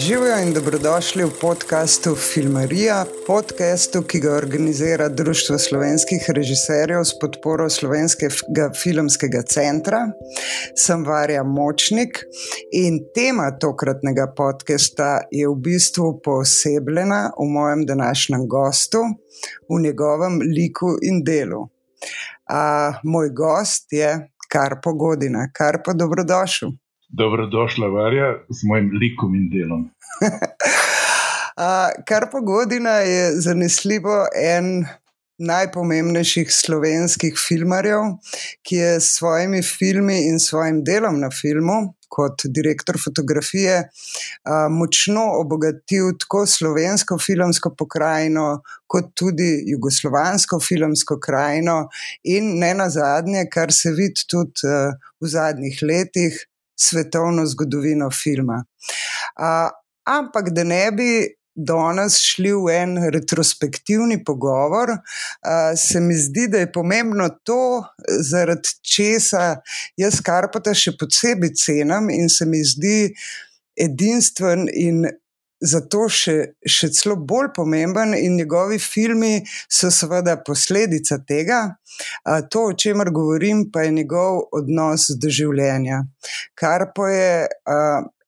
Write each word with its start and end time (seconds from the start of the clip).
Živijo 0.00 0.36
in 0.38 0.52
dobrodošli 0.52 1.24
v 1.24 1.30
podkastu 1.40 2.14
Filmarija, 2.16 3.04
podkastu, 3.26 4.00
ki 4.02 4.20
ga 4.20 4.32
organizira 4.32 5.08
Društvo 5.08 5.58
slovenskih 5.58 6.24
režiserjev 6.28 7.04
s 7.04 7.18
podporo 7.20 7.66
Slovenskega 7.70 8.70
filmskega 8.82 9.42
centra. 9.42 10.00
Sem 10.76 11.04
Varja 11.04 11.42
Močnik 11.44 12.22
in 12.72 12.98
tema 13.14 13.50
tokratnega 13.58 14.30
podcasta 14.36 15.20
je 15.30 15.48
v 15.48 15.54
bistvu 15.68 16.20
posebljena 16.24 17.22
v 17.36 17.48
mojem 17.52 17.86
današnjem 17.86 18.48
gostu, 18.48 19.04
v 19.68 19.82
njegovem 19.82 20.40
liku 20.40 20.96
in 21.02 21.24
delu. 21.24 21.66
A, 22.48 22.92
moj 23.04 23.28
gost 23.36 23.92
je 23.92 24.16
Karpo 24.48 24.92
Godina, 24.92 25.50
Karpo, 25.52 25.92
dobrodošel. 25.92 26.79
Dobrodošla, 27.12 27.88
Varja, 27.88 28.38
z 28.48 28.64
mojim 28.64 28.90
likom 29.00 29.34
in 29.34 29.48
delom. 29.50 29.88
Kar 32.08 32.26
pa 32.32 32.40
godina 32.40 33.02
je 33.02 33.40
zanesljivo 33.42 34.14
en 34.38 34.84
najpomembnejših 35.40 36.52
slovenskih 36.52 37.38
filmarjev, 37.48 38.14
ki 38.62 38.76
je 38.76 38.92
s 39.00 39.16
svojimi 39.16 39.62
filmi 39.62 40.20
in 40.28 40.38
svojim 40.38 40.84
delom 40.84 41.20
na 41.20 41.30
filmu. 41.34 41.94
Kot 42.10 42.42
direktor 42.50 42.96
fotografije, 42.98 43.74
a, 43.86 44.54
močno 44.68 45.22
obogatil 45.38 46.08
tako 46.18 46.40
slovensko 46.46 47.18
filmsko 47.22 47.70
pokrajino, 47.78 48.46
kot 48.90 49.12
tudi 49.14 49.46
jugoslovansko 49.70 50.58
filmsko 50.58 51.20
krajino, 51.22 51.84
in 52.26 52.56
ne 52.58 52.72
na 52.74 52.88
zadnje, 52.90 53.44
kar 53.54 53.70
se 53.70 53.94
vidi 53.94 54.26
tudi 54.26 54.66
a, 54.66 54.88
v 55.22 55.30
zadnjih 55.30 55.78
letih, 55.86 56.42
svetovno 56.80 57.46
zgodovino 57.46 58.10
filma. 58.10 58.62
A, 59.36 59.70
ampak 60.08 60.50
da 60.56 60.64
ne 60.64 60.86
bi 60.96 61.10
danes 61.54 62.16
šli 62.24 62.52
v 62.54 62.72
en 62.72 62.96
retrospektivni 63.12 64.20
pogovor, 64.24 64.94
a, 64.96 65.76
se 65.76 66.00
mi 66.00 66.16
zdi, 66.16 66.48
da 66.48 66.64
je 66.64 66.72
pomembno 66.72 67.28
to, 67.44 67.84
zaradi 68.30 68.76
česa 68.82 69.60
jaz 70.00 70.20
Karpata 70.24 70.74
še 70.74 70.96
posebej 71.00 71.54
cenim 71.58 72.10
in 72.14 72.30
se 72.32 72.48
mi 72.48 72.62
zdi 72.64 73.10
edinstven 73.80 74.68
in 74.72 75.04
zato 75.60 76.06
še, 76.08 76.36
še 76.64 76.90
celo 76.96 77.16
bolj 77.16 77.50
pomemben, 77.56 78.14
in 78.16 78.38
njegovi 78.38 78.78
filmi 78.80 79.40
so 79.68 79.90
seveda 79.92 80.38
posledica 80.44 81.20
tega. 81.26 81.60
To, 82.52 82.70
o 82.70 82.76
čemer 82.76 83.10
govorim, 83.12 83.66
pa 83.72 83.84
je 83.84 83.92
njegov 83.98 84.46
odnos 84.56 85.10
do 85.20 85.28
življenja. 85.28 86.00
Kar 86.58 86.88
pa 86.96 87.10
je 87.12 87.30
a, 87.44 87.78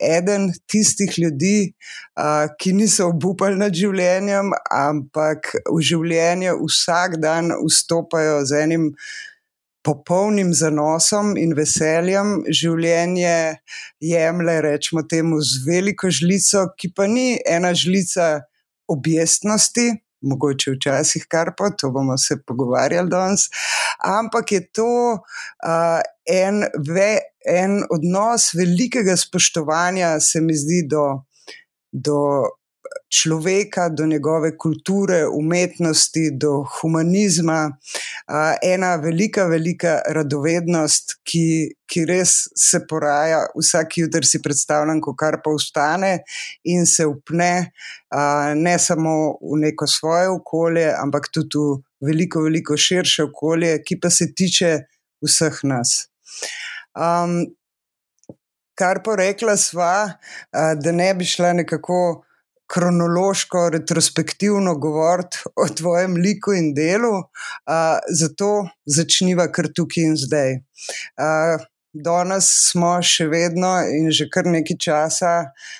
eden 0.02 0.50
tistih 0.68 1.14
ljudi, 1.18 1.72
a, 2.18 2.52
ki 2.58 2.74
niso 2.76 3.08
obupali 3.12 3.56
nad 3.60 3.74
življenjem, 3.76 4.52
ampak 4.76 5.54
v 5.70 5.80
življenje 5.80 6.56
vsak 6.58 7.20
dan 7.22 7.54
vstopajo 7.62 8.42
z 8.48 8.64
enim 8.66 8.90
popolnim 9.82 10.52
zanosom 10.54 11.34
in 11.40 11.56
veseljem 11.58 12.42
življenje 12.46 13.58
jemlje, 14.02 14.56
rečemo 14.66 15.02
temu, 15.10 15.40
z 15.42 15.64
veliko 15.66 16.10
žlico, 16.10 16.68
ki 16.78 16.92
pa 16.94 17.08
ni 17.10 17.36
ena 17.46 17.74
žlica 17.74 18.46
objestnosti. 18.90 19.90
Mogoče 20.22 20.76
včasih 20.76 21.24
kar 21.26 21.50
pa, 21.58 21.72
to 21.74 21.90
bomo 21.90 22.14
se 22.14 22.36
pogovarjali 22.46 23.10
danes, 23.10 23.48
ampak 24.06 24.52
je 24.54 24.60
to 24.70 24.90
uh, 25.18 25.98
en, 26.30 26.60
ve, 26.86 27.16
en 27.42 27.80
odnos 27.90 28.52
velikega 28.54 29.16
spoštovanja, 29.18 30.12
se 30.22 30.38
mi 30.40 30.54
zdi, 30.54 30.84
do, 30.86 31.24
do 31.90 32.20
človeka, 33.12 33.88
do 33.88 34.06
njegove 34.06 34.56
kulture, 34.56 35.26
umetnosti, 35.26 36.30
do 36.32 36.64
humanizma, 36.80 37.76
ena 38.62 38.96
velika, 38.96 39.44
velika 39.46 39.98
radovednost, 40.08 41.16
ki, 41.24 41.74
ki 41.86 42.04
res 42.08 42.34
se 42.56 42.80
poraja. 42.88 43.44
Vsak 43.58 43.98
jutr 44.00 44.26
si 44.26 44.42
predstavljam, 44.42 45.00
ko 45.04 45.14
kar 45.18 45.40
pa 45.44 45.54
vstane 45.56 46.12
in 46.64 46.86
se 46.86 47.06
upne 47.06 47.52
ne 48.56 48.76
samo 48.78 49.16
v 49.40 49.62
neko 49.66 49.86
svoje 49.86 50.28
okolje, 50.32 50.88
ampak 50.98 51.30
tudi 51.32 51.64
v 52.02 52.10
veliko, 52.12 52.42
veliko 52.48 52.76
širše 52.76 53.28
okolje, 53.28 53.76
ki 53.86 54.00
pa 54.00 54.10
se 54.10 54.32
tiče 54.34 54.76
vseh 55.22 55.60
nas. 55.68 56.08
Um, 56.98 57.44
kar 58.74 59.02
pa 59.04 59.16
rekla 59.16 59.56
sva, 59.56 59.94
da 60.52 60.92
ne 60.92 61.12
bi 61.14 61.24
šla 61.28 61.52
nekako 61.60 62.24
kronološko, 62.72 63.68
retrospektivno 63.72 64.74
govoriti 64.80 65.38
o 65.56 65.68
tvojem 65.68 66.16
liku 66.16 66.54
in 66.56 66.72
delu, 66.74 67.18
uh, 67.18 67.98
zato 68.20 68.52
začniva 68.86 69.50
kar 69.52 69.68
tukaj 69.76 70.08
in 70.08 70.16
zdaj. 70.16 70.56
Uh, 71.20 71.68
Danes 71.92 72.46
smo 72.70 72.94
še 73.04 73.26
vedno 73.28 73.74
in 73.84 74.06
že 74.16 74.24
kar 74.32 74.46
nekaj 74.48 74.78
časa 74.80 75.32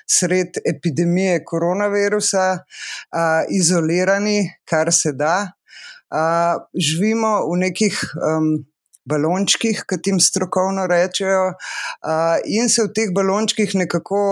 sred 0.05 0.59
epidemije 0.69 1.39
koronavirusa, 1.49 2.45
uh, 2.61 3.49
izolirani, 3.49 4.43
kar 4.69 4.93
se 4.93 5.15
da. 5.17 5.55
Uh, 6.13 6.61
živimo 6.77 7.33
v 7.49 7.63
nekih 7.65 7.97
um, 8.21 8.51
balončkih, 9.09 9.85
kot 9.89 10.07
jim 10.07 10.21
strokovno 10.21 10.87
rečejo, 10.91 11.53
in 12.47 12.69
se 12.71 12.87
v 12.87 12.93
teh 12.95 13.13
balončkih 13.15 13.75
nekako 13.75 14.23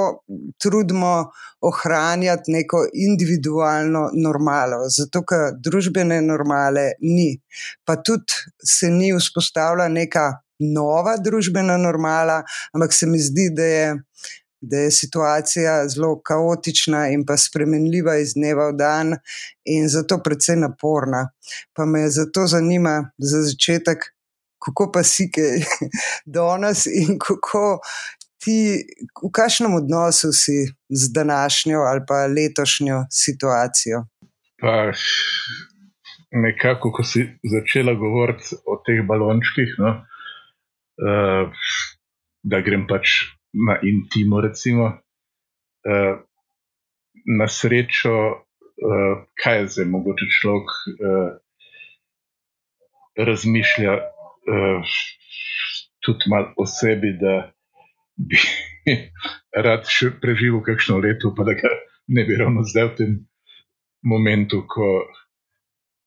trudimo 0.62 1.30
ohranjati 1.60 2.52
neko 2.52 2.84
individualno 2.94 4.08
normalo, 4.14 4.84
zato 4.88 5.24
ker 5.28 5.50
družbene 5.60 6.20
normale 6.24 6.92
ni. 7.00 7.34
Pa 7.84 7.98
tudi 8.00 8.32
se 8.64 8.90
ni 8.90 9.12
vzpostavila 9.16 9.88
neka 9.92 10.30
nova 10.60 11.16
družbena 11.20 11.76
normala, 11.80 12.42
ampak 12.74 12.94
se 12.96 13.06
mi 13.06 13.18
zdi, 13.18 13.50
da 13.56 13.72
je. 13.74 13.90
Da 14.60 14.76
je 14.76 14.90
situacija 14.92 15.88
zelo 15.88 16.18
kaotična 16.20 17.06
in 17.14 17.22
pa 17.24 17.38
spremenljiva 17.40 18.18
iz 18.20 18.34
dneva 18.36 18.66
v 18.68 18.74
dan, 18.76 19.14
in 19.64 19.88
zato 19.88 20.18
precej 20.20 20.58
naporna. 20.60 21.22
Pa 21.72 21.86
me 21.88 22.02
zato 22.12 22.44
zanima, 22.44 23.08
za 23.16 23.40
začetek, 23.46 24.04
kako 24.64 24.90
pa 24.94 25.02
si 25.02 25.30
kaj 25.32 25.64
danes 26.38 26.86
in 26.86 27.18
kako 27.18 27.80
ti, 28.40 28.84
v 29.22 29.30
kakšnem 29.32 29.74
odnosu 29.74 30.32
si 30.32 30.64
z 30.88 31.12
današnjo 31.12 31.80
ali 31.80 32.00
pa 32.08 32.26
letošnjo 32.26 33.04
situacijo. 33.12 34.04
Pa 34.60 34.92
nekako, 36.30 36.92
ko 36.92 37.04
si 37.04 37.26
začela 37.52 37.94
govoriti 37.94 38.56
o 38.66 38.76
teh 38.86 39.02
balončkih, 39.08 39.74
no, 39.78 39.90
uh, 41.02 41.62
da 42.42 42.60
grem 42.60 42.86
pač 42.88 43.34
na 43.52 43.80
intimo, 43.82 44.40
recimo. 44.40 44.92
Uh, 45.84 46.20
na 47.38 47.48
srečo, 47.48 48.14
uh, 48.36 49.24
kaj 49.42 49.58
je 49.58 49.68
zdaj, 49.74 49.86
mogoče 49.92 50.28
človek 50.40 50.68
uh, 50.68 51.30
razmišlja 53.16 53.96
uh, 54.50 54.82
tudi 56.04 56.30
malo 56.30 56.52
o 56.56 56.66
sebi, 56.66 57.14
da 57.20 57.52
bi 58.16 58.40
rad 59.66 59.88
še 59.88 60.12
preživel 60.22 60.62
kakšno 60.66 60.98
leto, 61.04 61.34
pa 61.36 61.46
da 61.48 61.56
ga 61.58 61.70
ne 62.10 62.24
bi 62.26 62.38
ravno 62.40 62.64
zdaj 62.66 62.88
v 62.88 62.96
tem 62.98 63.12
momentu, 64.02 64.64
ko 64.66 65.06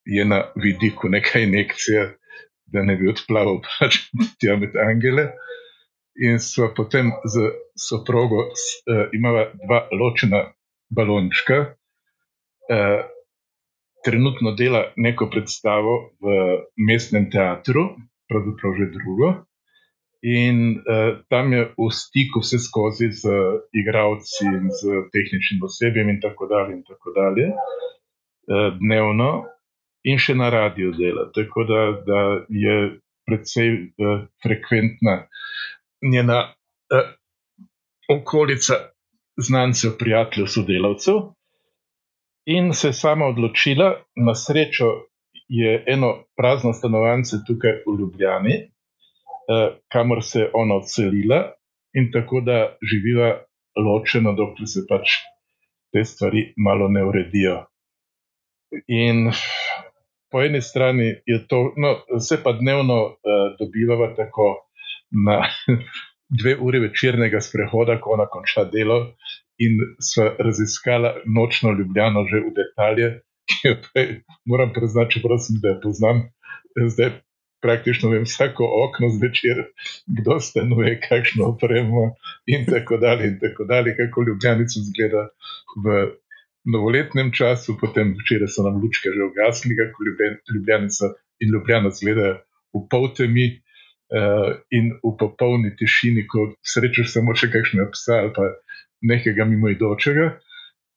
je 0.06 0.26
na 0.26 0.44
vidiku 0.56 1.10
neka 1.10 1.40
injekcija, 1.40 2.10
da 2.66 2.84
ne 2.84 2.98
bi 3.00 3.10
odplaval 3.12 3.62
pač 3.68 4.04
tja 4.42 4.58
med 4.60 4.76
angele. 4.78 5.32
In 6.22 6.38
so 6.38 6.68
potem 6.78 7.10
z 7.26 7.50
soprogo 7.80 8.46
uh, 8.46 9.08
imela 9.18 9.48
dva 9.64 9.88
ločena 9.98 10.44
balončka. 10.94 11.74
Uh, 12.70 13.02
trenutno 14.04 14.52
dela 14.52 14.92
neko 14.96 15.30
predstavo 15.32 16.14
v 16.22 16.36
mestnem 16.78 17.30
teatru, 17.32 17.96
pravzaprav 18.30 18.78
že 18.80 18.92
drugo. 18.96 19.30
In 20.24 20.80
uh, 20.80 21.20
tam 21.28 21.52
je 21.54 21.64
v 21.76 21.90
stiku 21.92 22.40
vse 22.40 22.60
skozi 22.64 23.12
z 23.12 23.28
igravci 23.76 24.48
in 24.48 24.72
z 24.72 25.04
tehničnim 25.12 25.64
osebjem, 25.68 26.10
in 26.10 26.20
tako 26.24 26.48
dalje, 26.48 26.78
in 26.80 26.84
tako 26.88 27.12
dalje, 27.12 27.50
uh, 27.52 28.70
dnevno, 28.80 29.32
in 30.08 30.20
še 30.20 30.36
na 30.40 30.48
radiju 30.50 30.96
dela. 30.96 31.28
Tako 31.36 31.68
da, 31.68 31.82
da 32.08 32.22
je 32.48 32.78
precej 33.28 33.70
uh, 34.00 34.24
frekventna 34.44 35.28
njena 36.08 36.40
uh, 36.48 37.12
okolica 38.08 38.80
znancev, 39.38 39.98
prijateljev, 40.00 40.48
sodelavcev. 40.48 41.20
In 42.46 42.74
se 42.74 42.88
je 42.88 42.94
sama 42.94 43.26
odločila, 43.26 44.04
na 44.16 44.36
srečo, 44.36 45.08
je 45.48 45.84
eno 45.88 46.24
prazno 46.38 46.74
stanovanje 46.74 47.44
tukaj 47.48 47.72
v 47.72 48.00
Ljubljani, 48.00 48.54
eh, 48.54 49.76
kamor 49.92 50.24
se 50.24 50.40
je 50.40 50.52
ona 50.54 50.76
odselila 50.76 51.52
in 51.94 52.12
tako 52.12 52.42
da 52.42 52.78
živiva 52.92 53.30
ločeno, 53.78 54.34
dokler 54.34 54.68
se 54.68 54.86
pač 54.90 55.10
te 55.94 56.06
stvari 56.06 56.54
malo 56.58 56.88
ne 56.88 57.04
uredijo. 57.06 57.66
In 58.88 59.32
po 60.32 60.42
eni 60.42 60.62
strani 60.62 61.08
je 61.26 61.48
to, 61.48 61.74
no, 61.78 62.20
se 62.20 62.40
pa 62.44 62.52
dnevno 62.52 63.04
uh, 63.06 63.14
dobivamo 63.60 64.08
tako 64.18 64.48
na 65.26 65.44
dve 66.40 66.56
uri 66.60 66.80
večernega 66.80 67.42
sprehoda, 67.42 68.00
ko 68.02 68.16
ona 68.18 68.26
konča 68.26 68.64
delo 68.64 69.14
in 69.58 69.78
sva 70.02 70.32
raziskala 70.40 71.14
nočno 71.36 71.72
ljubljeno 71.78 72.26
že 72.32 72.42
v 72.48 72.54
detalje, 72.58 73.10
ki 73.50 73.68
jo 73.68 73.76
prej, 73.86 74.10
moram 74.46 74.74
priznati, 74.74 75.18
čeprav 75.18 75.40
sem 75.44 75.60
da 75.64 75.76
poznam, 75.84 76.26
zdaj 76.78 77.20
praktično 77.64 78.10
vem 78.12 78.26
vsako 78.28 78.68
okno 78.84 79.10
zvečer, 79.10 79.64
kdo 80.18 80.40
stanuje, 80.40 81.00
kakšno 81.08 81.46
opremo 81.54 82.12
in 82.46 82.66
tako 82.66 82.98
dalje, 82.98 83.28
in 83.32 83.40
tako 83.40 83.64
dalje, 83.64 83.96
kako 84.00 84.26
ljubljenico 84.28 84.84
zgleda 84.90 85.24
v 85.86 85.96
novoletnem 86.74 87.32
času, 87.32 87.78
potem 87.80 88.16
včeraj 88.20 88.52
so 88.52 88.68
nam 88.68 88.82
lučke 88.84 89.12
že 89.16 89.24
ugasnili, 89.30 89.80
kako 89.80 89.98
ljubljenica 90.56 91.14
in 91.40 91.54
ljubljena 91.54 91.92
zgleda 91.92 92.30
v 92.74 92.88
pol 92.90 93.14
temi. 93.16 93.60
Uh, 94.14 94.60
in 94.70 94.92
v 95.02 95.10
popolni 95.18 95.72
tišini, 95.74 96.28
ko 96.30 96.52
srečaš 96.62 97.16
samo 97.16 97.34
še 97.34 97.48
kakšne 97.50 97.88
psa 97.96 98.20
ali 98.22 98.30
pa 98.36 98.44
nekega 99.02 99.48
mimoidočega. 99.50 100.28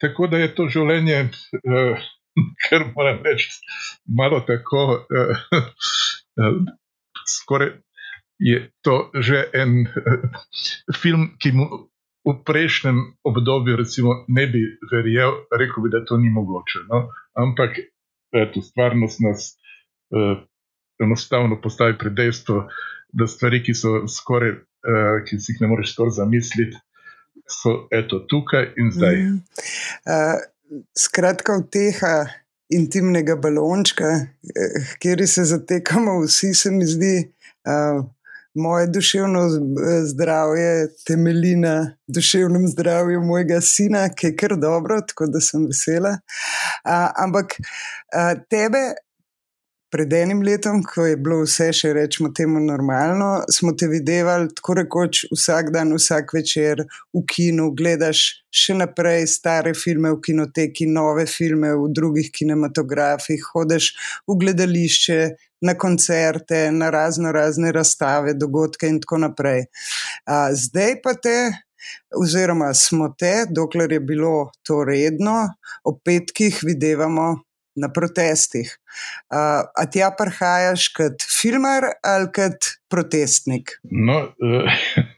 Tako 0.02 0.26
da 0.28 0.42
je 0.42 0.50
to 0.52 0.66
življenje, 0.68 1.22
uh, 1.62 2.02
kar 2.68 2.86
moram 2.96 3.22
reči, 3.24 3.48
malo 4.18 4.40
tako, 4.46 5.06
uh, 5.10 5.60
uh, 6.42 6.62
skoraj 7.26 7.70
je 8.38 8.70
to 8.84 9.10
že 9.20 9.44
en 9.54 9.86
uh, 9.86 10.40
film, 11.02 11.36
ki 11.38 11.52
mu 11.52 11.68
v 12.26 12.34
prejšnjem 12.42 13.22
obdobju, 13.22 13.76
recimo, 13.78 14.24
ne 14.28 14.46
bi 14.50 14.62
verjel, 14.90 15.46
rekel 15.54 15.84
bi, 15.84 15.92
da 15.94 16.02
to 16.04 16.18
ni 16.18 16.30
mogoče. 16.30 16.82
No? 16.90 17.06
Ampak 17.38 17.78
eto, 18.34 18.62
stvarnost 18.62 19.22
nas 19.22 19.54
uh, 20.10 20.42
enostavno 21.02 21.60
postavi 21.62 21.94
pred 21.98 22.18
dejstvo, 22.18 22.66
da 23.12 23.30
stvari, 23.30 23.62
ki 23.62 23.76
skoraj, 24.10 24.58
uh, 24.58 25.22
ki 25.22 25.38
si 25.38 25.54
jih 25.54 25.62
ne 25.62 25.70
moreš 25.70 25.94
skoraj 25.94 26.18
zamisliti, 26.18 26.82
so 27.46 27.86
eto, 27.94 28.24
tukaj 28.26 28.72
in 28.74 28.90
zdaj. 28.90 29.22
Mm. 29.22 29.38
Uh, 30.02 30.42
skratka, 30.98 31.60
v 31.60 31.70
teh. 31.70 32.02
Intimnega 32.66 33.36
balončka, 33.38 34.08
kjer 34.98 35.20
se 35.30 35.44
zatekamo, 35.46 36.16
vsi 36.24 36.48
se 36.50 36.72
mi 36.74 36.86
zdi, 36.90 37.12
uh, 37.62 38.00
moje 38.56 38.86
duševno 38.86 39.40
eh, 39.40 40.04
zdravje 40.04 40.88
temelji 41.06 41.56
na 41.56 41.96
duševnem 42.06 42.68
zdravju 42.68 43.20
mojega 43.20 43.60
sina, 43.60 44.08
ki 44.08 44.26
je 44.26 44.36
kar 44.36 44.56
dobro, 44.56 45.00
tako 45.00 45.26
da 45.26 45.40
sem 45.40 45.66
vesela. 45.66 46.18
A, 46.84 47.12
ampak 47.16 47.54
a, 48.14 48.34
tebe. 48.50 48.78
Pred 49.96 50.12
enim 50.12 50.42
letom, 50.44 50.82
ko 50.84 51.06
je 51.06 51.16
bilo 51.16 51.38
vse 51.46 51.70
še 51.72 51.94
rečemo 51.96 52.28
temu 52.36 52.60
normalno, 52.60 53.28
smo 53.48 53.70
te 53.72 53.86
videli 53.88 54.50
tako 54.52 54.74
rekoč 54.76 55.22
vsak 55.30 55.70
dan, 55.72 55.94
vsak 55.96 56.34
večer 56.36 56.82
v 57.16 57.22
kinu, 57.24 57.70
gledaš 57.78 58.26
še 58.52 58.76
naprej 58.76 59.24
stare 59.32 59.72
filme 59.72 60.12
v 60.12 60.18
kinoteki, 60.26 60.84
nove 60.92 61.24
filme 61.24 61.70
v 61.72 61.88
drugih 61.96 62.28
kinematografih, 62.28 63.40
hodiš 63.54 63.88
v 64.28 64.36
gledališče, 64.42 65.20
na 65.64 65.78
koncerte, 65.80 66.66
na 66.76 66.92
razno 66.92 67.32
razne 67.32 67.72
razstave, 67.72 68.36
dogodke 68.36 68.92
in 68.92 69.00
tako 69.00 69.22
naprej. 69.24 69.64
A, 70.28 70.50
zdaj 70.52 70.98
pa 71.00 71.16
te, 71.16 71.38
oziroma 72.20 72.74
smo 72.76 73.14
te, 73.16 73.46
dokler 73.48 73.96
je 73.96 74.04
bilo 74.12 74.50
to 74.60 74.84
redno, 74.84 75.38
ob 75.88 76.04
petkih 76.04 76.60
videvamo. 76.68 77.45
Na 77.76 77.90
protestih. 77.92 78.70
Uh, 79.28 79.66
a 79.68 79.84
ti 79.92 80.00
ja 80.00 80.08
prihajaš 80.16 80.88
kot 80.96 81.24
filmar 81.28 81.84
ali 82.00 82.30
kot 82.32 82.70
protestnik? 82.88 83.74
No, 83.84 84.16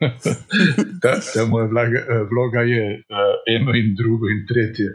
ta, 1.02 1.12
ta 1.22 1.44
moja 1.46 1.68
vloga, 1.70 2.02
vloga 2.30 2.64
je 2.66 2.82
uh, 2.98 3.34
eno 3.54 3.76
in 3.78 3.94
drugo, 3.98 4.26
in 4.32 4.42
tretje, 4.48 4.88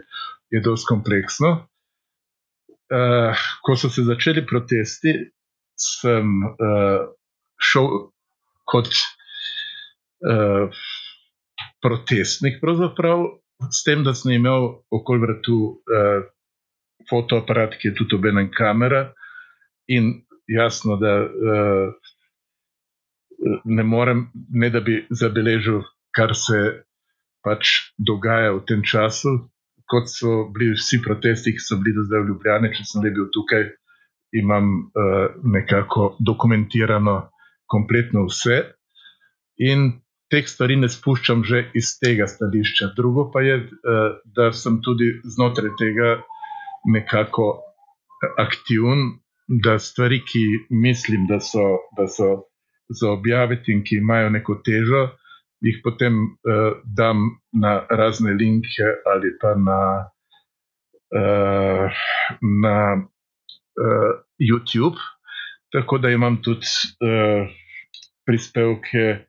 je 0.52 0.60
dosti 0.60 0.90
kompleksno. 0.92 1.54
Uh, 2.92 3.46
ko 3.64 3.78
so 3.80 3.88
se 3.88 4.04
začeli 4.04 4.44
protesti, 4.46 5.14
sem 5.80 6.36
uh, 6.44 7.08
šel 7.56 7.88
kot 8.68 8.92
uh, 10.28 10.68
protestnik, 11.82 12.60
pravzaprav 12.60 13.24
s 13.70 13.82
tem, 13.86 14.04
da 14.04 14.14
sem 14.16 14.36
imel 14.36 14.68
okoli 14.92 15.24
vrtu 15.24 15.58
uh, 15.64 16.24
fotoaparat, 17.10 17.76
ki 17.78 17.90
je 17.90 17.94
tudi 18.00 18.16
obenem 18.18 18.50
kamera, 18.54 19.08
in 19.86 20.12
jasno, 20.46 20.96
da 20.96 21.14
uh, 21.24 21.92
ne 23.64 23.82
morem, 23.82 24.30
ne 24.48 24.70
da 24.70 24.80
bi 24.80 25.06
zabeležil, 25.10 25.82
kar 26.16 26.34
se 26.36 26.60
pač 27.44 27.92
dogaja 27.98 28.54
v 28.56 28.64
tem 28.68 28.84
času. 28.84 29.50
Kot 29.84 30.08
so 30.08 30.46
bili 30.48 30.72
vsi 30.72 31.02
protesti, 31.04 31.52
ki 31.52 31.60
so 31.60 31.76
bili 31.76 31.92
do 31.98 32.06
zdaj 32.08 32.22
v 32.22 32.28
Ljubljani, 32.30 32.70
če 32.72 32.86
sem 32.88 33.04
le 33.04 33.10
bil 33.12 33.26
tukaj, 33.34 33.66
imam 34.34 34.70
uh, 34.88 35.36
nekako 35.44 36.14
dokumentirano 36.24 37.18
kompletno 37.70 38.24
vse. 38.30 38.62
In 39.60 40.00
teh 40.32 40.48
stvari 40.48 40.78
ne 40.80 40.88
spuščam 40.90 41.44
že 41.44 41.66
iz 41.76 41.92
tega 42.00 42.26
stališča. 42.26 42.94
Drugo 42.96 43.28
pa 43.30 43.44
je, 43.44 43.60
uh, 43.60 44.16
da 44.24 44.48
sem 44.56 44.80
tudi 44.82 45.12
znotraj 45.36 45.76
tega 45.78 46.16
nekako 46.84 47.60
aktiven, 48.38 49.18
da 49.48 49.78
stvari, 49.78 50.22
ki 50.24 50.42
mislim, 50.70 51.26
da 51.28 51.40
so, 51.40 51.64
da 51.96 52.06
so 52.08 52.48
za 52.88 53.10
objaviti 53.10 53.72
in 53.72 53.84
ki 53.84 53.96
imajo 54.00 54.30
neko 54.30 54.56
težo, 54.64 55.08
jih 55.64 55.80
potem 55.84 56.16
uh, 56.16 56.76
dam 56.96 57.20
na 57.52 57.86
razne 57.90 58.32
linke 58.32 58.88
ali 59.14 59.32
pa 59.40 59.54
na. 59.54 59.80
Uh, 61.14 61.92
na 62.62 63.06
uh, 63.74 64.12
YouTube, 64.38 64.96
tako 65.72 65.98
da 65.98 66.10
imam 66.10 66.42
tudi 66.42 66.66
uh, 67.00 67.48
prispevke 68.26 69.26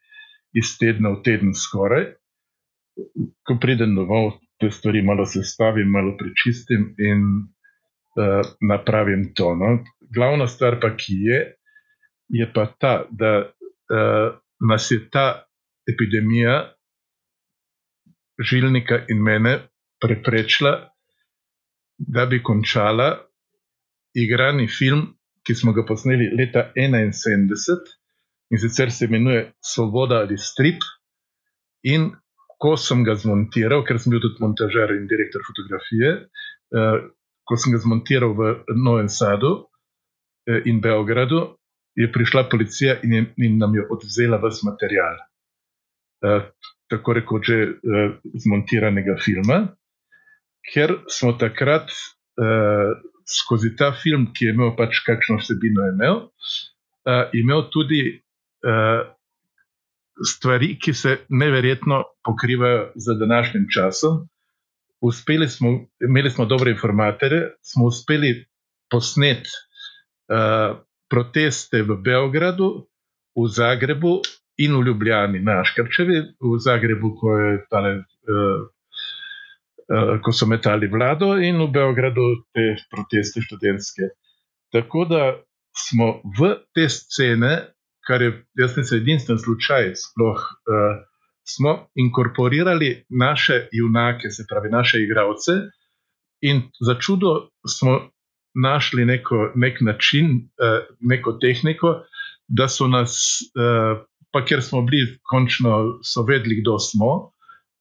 iz 0.53 0.77
tedna 0.79 1.09
v 1.09 1.21
teden, 1.23 1.53
skoraj. 1.53 2.13
Ko 3.45 3.57
pridem 3.61 3.95
domov, 3.95 4.37
te 4.59 4.71
stvari 4.71 5.01
malo 5.01 5.25
sestavim, 5.25 5.89
malo 5.91 6.15
prečistim 6.17 6.93
in 6.97 7.21
uh, 8.15 8.45
napravim 8.61 9.33
to. 9.35 9.55
No. 9.55 9.83
Glavna 10.15 10.47
stvar, 10.47 10.79
pa, 10.81 10.93
ki 10.97 11.17
je, 11.27 11.39
je 12.29 12.47
pa 12.53 12.65
ta, 12.79 12.95
da 13.11 13.33
uh, 13.45 14.37
nas 14.69 14.91
je 14.91 15.01
ta 15.09 15.45
epidemija 15.87 16.75
žilnika 18.39 19.05
in 19.09 19.21
mene 19.23 19.59
preprečila, 20.01 20.89
da 21.97 22.25
bi 22.25 22.43
končala 22.43 23.25
igrani 24.13 24.67
film, 24.67 25.07
ki 25.47 25.55
smo 25.55 25.71
ga 25.73 25.85
posneli 25.87 26.31
leta 26.37 26.71
1971 26.75 27.95
in 28.49 28.59
sicer 28.59 28.91
se 28.91 29.05
imenuje 29.05 29.51
Svoboda 29.61 30.15
ali 30.15 30.37
Strip. 30.37 30.81
In 31.83 32.11
ko 32.61 32.75
sem 32.79 33.03
ga 33.03 33.15
zmontiral, 33.19 33.83
ker 33.87 33.99
sem 33.99 34.13
bil 34.13 34.23
tudi 34.23 34.41
montažer 34.43 34.95
in 34.95 35.07
direktor 35.11 35.43
fotografije, 35.47 36.11
eh, 36.75 36.97
ko 37.45 37.57
sem 37.57 37.75
ga 37.75 37.81
zmontiral 37.83 38.33
v 38.37 38.51
Novem 38.75 39.09
Sadu 39.09 39.53
eh, 40.47 40.61
in 40.65 40.81
Beogradu, 40.81 41.57
je 41.95 42.11
prišla 42.11 42.49
policija 42.51 42.99
in, 43.03 43.13
je, 43.13 43.25
in 43.47 43.57
nam 43.57 43.75
je 43.75 43.85
odvzela 43.91 44.39
vse 44.43 44.67
material. 44.67 45.19
Eh, 46.25 46.41
tako 46.89 47.13
rekoč, 47.13 47.47
že 47.47 47.57
eh, 47.61 48.09
zmontiranega 48.45 49.17
filma, 49.21 49.61
ker 50.73 51.01
smo 51.07 51.33
takrat 51.39 51.91
eh, 51.91 52.91
skozi 53.25 53.75
ta 53.77 53.91
film, 53.91 54.29
ki 54.33 54.45
je 54.45 54.53
imel 54.53 54.75
pač 54.77 55.01
kakšno 55.05 55.39
vsebino, 55.41 55.87
imel, 55.89 56.19
uh, 57.09 57.23
imel 57.33 57.63
tudi 57.73 58.01
uh, 58.13 59.01
stvari, 60.23 60.77
ki 60.79 60.93
se 60.93 61.17
neverjetno 61.29 62.03
pokrivajo 62.23 62.91
z 62.95 63.19
današnjim 63.19 63.67
časom. 63.73 64.27
Smo, 65.49 65.69
imeli 66.09 66.29
smo 66.29 66.45
dobre 66.45 66.71
informatorje, 66.71 67.51
smo 67.61 67.85
uspeli 67.85 68.45
posneti 68.89 69.49
uh, 69.49 70.77
proteste 71.09 71.81
v 71.81 71.97
Beogradu, 72.01 72.87
v 73.35 73.47
Zagrebu 73.47 74.21
in 74.57 74.77
v 74.77 74.85
Ljubljani, 74.87 75.39
naš 75.43 75.75
Krčevi, 75.75 76.21
v 76.39 76.57
Zagrebu, 76.59 77.11
ko 77.19 77.37
je 77.37 77.65
tale. 77.69 77.91
Uh, 78.25 78.65
Eh, 79.85 80.17
ko 80.21 80.31
so 80.33 80.47
metali 80.49 80.87
vlado, 80.89 81.35
in 81.37 81.61
v 81.61 81.67
Beogradu 81.69 82.23
te 82.49 82.73
proteste 82.89 83.43
študentske. 83.45 84.07
Tako 84.73 85.05
da 85.05 85.19
smo 85.77 86.23
v 86.25 86.55
te 86.73 86.87
scene, 86.89 87.51
kar 88.07 88.21
je, 88.21 88.31
jaz 88.59 88.77
mislim, 88.77 89.01
edinstven 89.01 89.39
slučaj, 89.39 89.91
sploh 89.95 90.37
uh, 90.37 90.97
smo 91.47 91.87
inkorporirali 91.95 93.05
naše 93.09 93.67
junake, 93.71 94.29
se 94.29 94.45
pravi 94.49 94.69
naše 94.69 95.01
igralce, 95.03 95.51
in 96.41 96.61
za 96.79 96.95
čudo 96.99 97.49
smo 97.67 98.09
našli 98.53 99.05
neko, 99.05 99.51
nek 99.55 99.81
način, 99.81 100.25
uh, 100.25 100.85
neko 100.99 101.37
tehniko, 101.41 101.95
da 102.47 102.67
so 102.67 102.87
nas, 102.87 103.17
uh, 103.57 103.97
pa 104.31 104.45
ker 104.45 104.63
smo 104.63 104.81
bili, 104.81 105.17
končno 105.23 105.99
so 106.03 106.23
vedeli, 106.23 106.61
kdo 106.61 106.79
smo, 106.79 107.11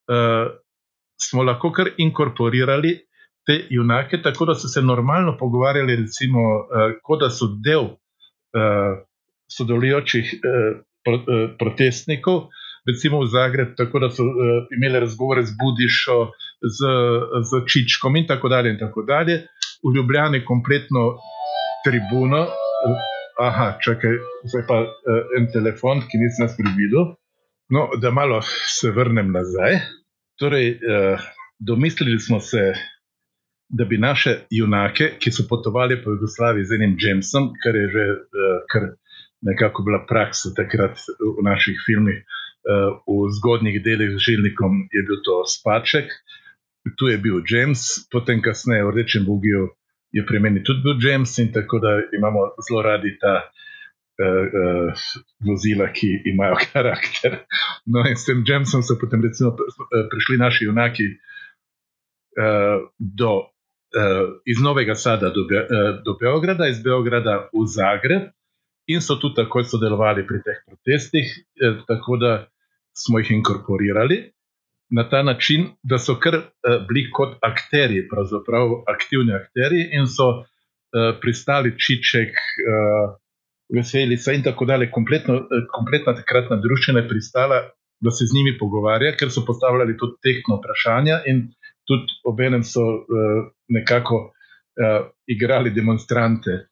uh, 0.09 0.47
smo 1.21 1.43
lahko 1.43 1.73
kar 1.73 1.91
inkorporirali 1.97 2.99
te 3.47 3.67
junake, 3.71 4.23
tako 4.23 4.45
da 4.45 4.55
so 4.55 4.69
se 4.69 4.83
normalno 4.83 5.37
pogovarjali, 5.39 5.97
recimo, 5.97 6.41
uh, 6.41 6.97
kot 7.03 7.21
da 7.21 7.31
so 7.31 7.53
del 7.65 7.85
uh, 7.85 9.05
sodelujočih 9.51 10.35
pro, 11.05 11.17
uh, 11.21 11.51
protestnikov. 11.59 12.49
Recimo 12.85 13.23
v 13.23 13.29
Zagrebu, 13.33 13.77
tako 13.77 13.99
da 13.99 14.11
so 14.11 14.25
uh, 14.25 14.69
imeli 14.77 15.01
razgovore 15.01 15.45
z 15.45 15.57
Budišo, 15.61 16.19
z, 16.65 16.79
z 17.49 17.65
Čičkom 17.69 18.17
in 18.17 18.27
tako 18.27 18.49
dalje. 18.49 18.75
In 18.75 18.79
tako 18.79 19.03
dalje 19.03 19.47
v 19.85 19.97
Ljubljani 19.97 20.45
kompletno 20.45 21.17
tribuno. 21.85 22.47
Aha, 23.41 23.75
čakaj, 23.83 24.15
zdaj 24.47 24.63
pa 24.69 24.77
en 25.39 25.49
telefon, 25.53 26.05
ki 26.07 26.21
nisem 26.21 26.47
nas 26.47 26.55
previdel. 26.57 27.17
No, 27.69 27.89
da 28.01 28.13
malo 28.15 28.39
se 28.45 28.93
vrnem 28.95 29.33
nazaj. 29.33 29.81
Torej, 30.39 30.79
domislili 31.59 32.19
smo 32.21 32.41
se, 32.41 32.73
da 33.69 33.85
bi 33.85 33.99
naše 33.99 34.37
junake, 34.51 35.11
ki 35.19 35.33
so 35.33 35.47
potovali 35.49 35.99
po 36.05 36.11
Jugoslaviji 36.15 36.65
z 36.65 36.79
enim 36.79 36.97
Jamesom, 37.01 37.51
kar 37.63 37.77
je 37.77 37.89
že 37.95 38.05
kar 38.73 38.83
nekako 39.45 39.85
bila 39.85 40.01
praksa 40.09 40.55
takrat 40.57 40.99
v 41.21 41.45
naših 41.45 41.77
filmih, 41.87 42.25
uh, 42.25 42.99
v 43.05 43.29
zgodnjih 43.39 43.81
delih 43.85 44.17
z 44.17 44.25
žilnikom 44.25 44.89
je 44.93 45.03
bil 45.05 45.21
to 45.25 45.45
Spaček, 45.45 46.09
tu 46.99 47.09
je 47.09 47.19
bil 47.19 47.41
James, 47.49 47.81
potem 48.13 48.43
kasneje 48.45 48.85
v 48.85 48.95
Rečem 48.97 49.25
Bugiju 49.25 49.73
je 50.15 50.23
pri 50.27 50.39
meni 50.41 50.63
tudi 50.65 50.85
bil 50.85 50.97
James 51.01 51.39
in 51.39 51.53
tako 51.53 51.79
da 51.79 51.99
imamo 52.17 52.55
zelo 52.69 52.83
radi 52.83 53.17
ta 53.19 53.35
uh, 53.45 54.45
uh, 54.47 54.93
vozila, 55.47 55.89
ki 55.93 56.23
imajo 56.25 56.57
karakter. 56.73 57.43
No 57.87 58.05
in 58.09 58.17
s 58.17 58.25
tem 58.25 58.45
Jamesom 58.47 58.83
so 58.83 58.99
potem 59.01 59.23
recimo 59.23 59.57
prišli 60.11 60.39
naši 60.39 60.65
junaki 60.65 61.07
uh, 62.39 62.87
do, 62.99 63.33
uh, 63.41 64.39
iz 64.47 64.63
Novega 64.63 64.95
Sada 64.95 65.31
do, 65.31 65.47
Be 65.51 65.59
uh, 65.59 65.99
do 66.05 66.17
Beograda, 66.21 66.69
iz 66.69 66.83
Beograda 66.83 67.49
v 67.53 67.67
Zagreb. 67.67 68.31
In 68.87 69.01
so 69.01 69.17
tudi 69.17 69.39
tako 69.41 69.63
sodelovali 69.65 70.27
pri 70.29 70.43
teh 70.45 70.61
protestih, 70.67 71.29
eh, 71.35 71.81
tako 71.89 72.17
da 72.17 72.33
smo 72.95 73.19
jih 73.19 73.31
inkorporirali 73.31 74.35
na 74.91 75.09
ta 75.09 75.23
način, 75.23 75.67
da 75.83 75.99
so 75.99 76.15
kar 76.21 76.35
uh, 76.37 76.43
bili 76.89 77.09
kot 77.11 77.39
akteri, 77.43 78.05
pravzaprav 78.09 78.75
aktivni 78.95 79.33
akteri 79.35 79.81
in 79.99 80.07
so 80.07 80.29
uh, 80.29 80.45
pristali 81.21 81.73
Čiček, 81.79 82.31
uh, 82.33 83.17
Veselica 83.75 84.33
in 84.33 84.43
tako 84.43 84.69
dalje. 84.71 84.91
Kompletno, 84.91 85.35
uh, 85.35 85.65
kompletna 85.75 86.15
takratna 86.15 86.61
družina 86.61 87.01
je 87.03 87.09
pristala, 87.09 87.63
da 88.01 88.11
se 88.11 88.29
z 88.29 88.37
njimi 88.37 88.59
pogovarja, 88.59 89.17
ker 89.17 89.33
so 89.33 89.45
postavljali 89.47 89.97
tudi 89.97 90.21
tehno 90.23 90.61
vprašanja 90.61 91.23
in 91.31 91.47
tudi 91.89 92.21
obenem 92.25 92.63
so 92.63 92.85
uh, 92.85 93.49
nekako 93.69 94.21
uh, 94.29 95.09
igrali 95.27 95.71
demonstrante. 95.71 96.67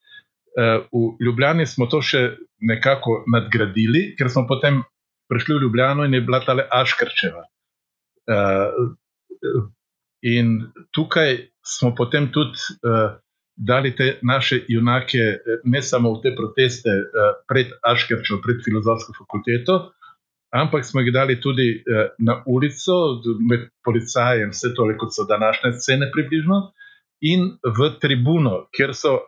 Uh, 0.52 0.84
v 0.92 1.24
Ljubljani 1.24 1.66
smo 1.66 1.86
to 1.88 2.02
še 2.04 2.22
nekako 2.60 3.22
nadgradili, 3.32 4.12
ker 4.18 4.28
smo 4.28 4.44
potem 4.48 4.82
prišli 5.32 5.56
v 5.56 5.62
Ljubljano 5.64 6.04
in 6.04 6.14
je 6.14 6.20
bila 6.20 6.42
ta 6.44 6.56
Aškrčeva. 6.80 7.46
Uh, 8.28 8.92
in 10.22 10.58
tukaj 10.92 11.38
smo 11.64 11.94
potem 11.96 12.28
tudi 12.32 12.60
uh, 12.84 13.16
dali 13.56 13.94
te 13.96 14.18
naše 14.22 14.60
junake, 14.68 15.24
ne 15.64 15.82
samo 15.82 16.12
v 16.14 16.22
te 16.22 16.34
proteste 16.36 16.92
pred 17.48 17.72
Aškerčo, 17.84 18.40
pred 18.44 18.62
filozofsko 18.64 19.12
fakulteto, 19.16 19.92
ampak 20.56 20.84
smo 20.88 21.00
jih 21.00 21.12
dali 21.12 21.36
tudi 21.40 21.84
na 22.18 22.38
ulico, 22.48 23.20
med 23.44 23.68
policajem, 23.84 24.50
vse 24.56 24.72
tole, 24.76 24.96
kot 24.96 25.12
so 25.14 25.28
današnje 25.28 25.74
scene, 25.78 26.08
približno, 26.14 26.72
in 27.22 27.52
v 27.62 27.90
tribuno, 28.00 28.66
kjer 28.74 28.96
so 28.96 29.18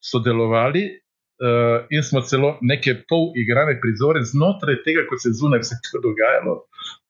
sodelovali. 0.00 0.98
Uh, 1.42 1.88
in 1.90 2.04
smo 2.06 2.20
celo 2.22 2.52
neke 2.62 2.92
pol 3.10 3.32
igrane 3.34 3.74
prizore 3.82 4.20
znotraj 4.22 4.76
tega, 4.84 5.02
ko 5.08 5.16
se 5.18 5.32
je 5.32 5.38
zunaj 5.40 5.64
vse 5.64 5.78
to 5.88 5.98
dogajalo, 6.04 6.54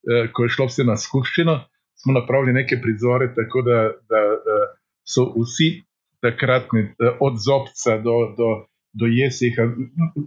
Eh, 0.03 0.27
ko 0.33 0.43
je 0.43 0.49
šlo 0.49 0.67
vse 0.67 0.83
na 0.83 0.97
skupščino, 0.99 1.55
smo 1.95 2.13
napravili 2.13 2.53
neke 2.53 2.75
prizore, 2.83 3.29
tako 3.35 3.61
da, 3.63 3.77
da, 4.11 4.21
da 4.45 4.55
so 5.07 5.29
vsi 5.37 5.69
takratni, 6.23 6.81
eh, 6.91 7.13
od 7.23 7.39
Zobca 7.39 7.95
do, 8.03 8.17
do, 8.37 8.49
do 8.93 9.07
Jesiha, 9.07 9.69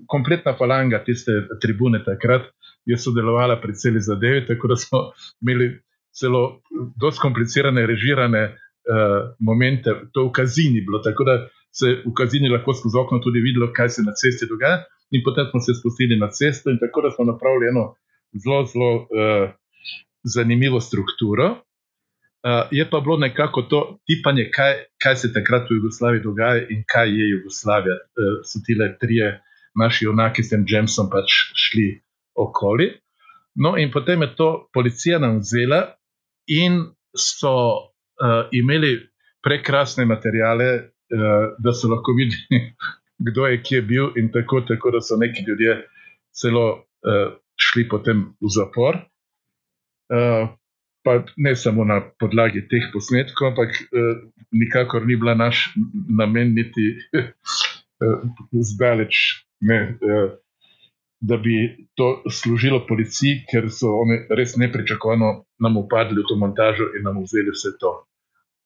kompletna 0.08 0.54
falanga 0.56 1.02
tiste 1.04 1.32
tribune 1.60 2.00
takrat 2.04 2.48
je 2.88 2.96
sodelovala 2.96 3.58
pri 3.60 3.76
celi 3.76 4.00
zadevi, 4.00 4.46
tako 4.46 4.72
da 4.72 4.76
smo 4.80 5.02
imeli 5.44 5.74
celo 6.16 6.62
dosti 6.96 7.20
komplicirane, 7.20 7.82
režirane 7.86 8.42
uh, 8.46 9.34
momente, 9.38 9.92
to 10.14 10.28
v 10.28 10.32
kazini 10.32 10.80
bilo, 10.80 11.02
tako 11.04 11.26
da 11.28 11.34
se 11.78 11.86
v 12.06 12.12
kazini 12.16 12.48
lahko 12.48 12.74
skozi 12.74 12.98
okno 12.98 13.18
tudi 13.24 13.42
videlo, 13.44 13.68
kaj 13.76 13.88
se 13.96 14.02
na 14.02 14.14
cesti 14.16 14.48
dogaja. 14.48 14.84
In 15.14 15.22
potem 15.24 15.46
smo 15.50 15.60
se 15.60 15.76
spustili 15.78 16.16
na 16.18 16.30
cesto, 16.30 16.70
in 16.70 16.78
tako 16.80 17.02
da 17.04 17.10
smo 17.14 17.24
napravili 17.24 17.68
eno 17.68 17.84
zelo, 18.42 18.64
zelo 18.72 18.90
uh, 18.96 19.50
zanimivo 20.24 20.80
strukturo. 20.80 21.46
Uh, 22.46 22.68
je 22.70 22.90
pa 22.90 23.00
bilo 23.00 23.16
nekako 23.16 23.62
to 23.62 23.80
tipanje, 24.06 24.48
kaj, 24.54 24.72
kaj 25.02 25.16
se 25.16 25.32
takrat 25.32 25.70
v 25.70 25.78
Jugoslaviji 25.78 26.22
dogaja 26.22 26.66
in 26.70 26.84
kaj 26.92 27.08
je 27.18 27.28
Jugoslavija. 27.30 27.94
Uh, 27.94 28.40
so 28.48 28.62
ti 28.64 28.74
le 28.74 28.96
trije 29.00 29.40
naši 29.74 30.04
junaki 30.04 30.42
s 30.42 30.50
tem 30.50 30.64
Jamesom 30.68 31.10
pač 31.12 31.32
šli 31.54 31.88
okoli. 32.34 32.90
No, 33.56 33.76
in 33.76 33.90
potem 33.92 34.22
je 34.22 34.34
to 34.36 34.48
policija 34.72 35.18
nam 35.18 35.38
vzela 35.38 35.96
in 36.46 36.82
so 37.16 37.54
uh, 37.76 38.48
imeli 38.52 38.98
prekrasne 39.44 40.04
materijale, 40.04 40.68
uh, 40.74 40.95
da 41.58 41.72
so 41.72 41.88
lahko 41.88 42.12
videli, 42.16 42.72
kdo 43.26 43.46
je 43.46 43.62
kje 43.62 43.82
bil, 43.82 44.10
in 44.16 44.32
tako, 44.32 44.60
tako 44.68 44.90
da 44.90 45.00
so 45.00 45.16
neki 45.16 45.44
ljudje 45.48 45.76
celo 46.34 46.66
uh, 46.72 47.36
šli 47.56 47.88
potem 47.88 48.32
v 48.40 48.50
zapor. 48.52 48.98
Eh, 50.06 50.48
pa 51.04 51.22
ne 51.36 51.56
samo 51.56 51.84
na 51.84 52.00
podlagi 52.18 52.66
teh 52.70 52.90
posnetkov, 52.92 53.54
ampak 53.54 53.70
uh, 53.70 54.26
nikakor 54.50 55.06
ni 55.06 55.14
bila 55.16 55.34
naš 55.38 55.70
namen, 56.18 56.50
niti 56.54 56.98
uh, 57.14 58.26
zdaleč, 58.70 59.46
ne, 59.62 59.78
uh, 60.02 60.34
da 61.22 61.38
bi 61.38 61.86
to 61.94 62.26
služilo 62.30 62.84
policiji, 62.88 63.46
ker 63.50 63.70
so 63.70 63.94
oni 64.02 64.18
res 64.34 64.56
nepričakovano 64.58 65.46
nam 65.62 65.78
upadli 65.78 66.20
v 66.22 66.26
to 66.26 66.38
montažo 66.42 66.90
in 66.98 67.06
nam 67.06 67.22
vzeli 67.22 67.54
vse 67.54 67.78
to. 67.80 67.92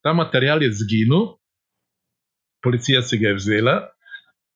Ta 0.01 0.17
material 0.17 0.65
je 0.65 0.73
zginil, 0.73 1.37
policija 2.63 3.03
se 3.03 3.17
ga 3.17 3.29
je 3.29 3.35
vzela, 3.35 3.77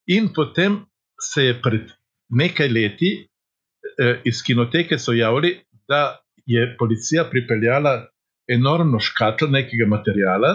in 0.06 0.28
potem 0.34 0.84
se 1.20 1.44
je 1.44 1.60
pred 1.62 1.92
nekaj 2.28 2.68
leti 2.68 3.10
uh, 3.24 4.20
iz 4.24 4.42
kinoteke 4.46 4.98
so 4.98 5.12
javili, 5.12 5.58
da 5.88 6.18
je 6.46 6.76
policija 6.78 7.24
pripeljala 7.30 8.08
enormno 8.48 9.00
škatlo 9.00 9.48
nekega 9.48 9.86
materijala, 9.88 10.54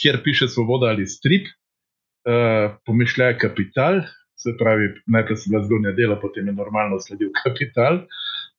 kjer 0.00 0.22
piše 0.24 0.48
Svoboda 0.48 0.86
ali 0.86 1.06
strip, 1.06 1.46
uh, 1.46 2.72
pomišljajo 2.86 3.38
kapital, 3.40 4.00
se 4.40 4.56
pravi, 4.58 4.88
najprej 5.06 5.36
so 5.36 5.50
bila 5.52 5.64
zgornja 5.64 5.92
dela, 5.92 6.16
potem 6.20 6.46
je 6.46 6.52
normalno 6.52 7.00
sledil 7.00 7.30
kapital. 7.44 8.00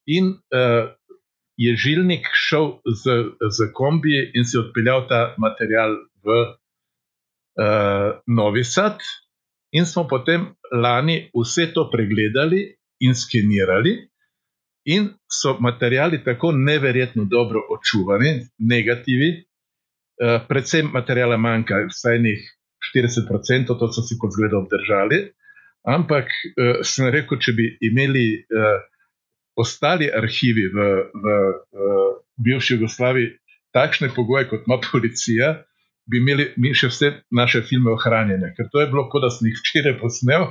In 0.05 0.35
uh, 0.53 0.91
je 1.57 1.75
žilnik 1.75 2.27
šel 2.47 2.79
z, 2.85 3.17
z 3.49 3.69
kombi 3.73 4.31
in 4.33 4.45
si 4.45 4.59
odpeljal 4.61 5.07
ta 5.09 5.21
material 5.37 5.97
v 6.23 6.37
uh, 7.57 8.19
Novi 8.27 8.63
Sad, 8.63 8.99
in 9.71 9.85
smo 9.85 10.07
potem 10.07 10.47
lani 10.71 11.29
vse 11.35 11.71
to 11.73 11.89
pregledali 11.91 12.63
in 12.99 13.15
skenirali. 13.15 13.97
In 14.85 15.09
so 15.29 15.57
materijali 15.59 16.23
tako 16.23 16.51
neverjetno 16.51 17.25
dobro 17.29 17.61
očuvani, 17.69 18.47
negativi, 18.57 19.29
uh, 19.37 20.41
predvsem 20.47 20.89
materijala 20.93 21.37
manjka, 21.37 21.85
vsaj 21.89 22.19
njih 22.19 22.41
40%, 22.95 23.67
to 23.79 23.91
so 23.93 24.01
si 24.01 24.17
kot 24.19 24.33
zgled 24.33 24.53
obdržali. 24.53 25.31
Ampak 25.85 26.25
uh, 26.25 26.81
sem 26.83 27.09
rekel, 27.13 27.37
če 27.37 27.53
bi 27.57 27.67
imeli 27.81 28.25
uh, 28.41 28.81
ostali 29.55 30.09
arhivi 30.09 30.65
v, 30.73 30.87
v 31.13 31.25
uh, 31.27 32.17
bivši 32.41 32.73
Jugoslaviji 32.73 33.35
takšne 33.75 34.09
pogoje, 34.15 34.47
kot 34.49 34.65
ima 34.67 34.79
policija, 34.91 35.61
bi 36.09 36.21
imeli 36.21 36.51
mi 36.57 36.73
še 36.75 36.89
vse 36.91 37.11
naše 37.31 37.61
filme 37.67 37.91
ohranjene. 37.93 38.53
Ker 38.57 38.69
to 38.71 38.81
je 38.81 38.89
bilo, 38.91 39.07
kot 39.11 39.25
da 39.25 39.29
sem 39.33 39.49
jih 39.49 39.59
včeraj 39.59 39.99
posnel, 40.01 40.47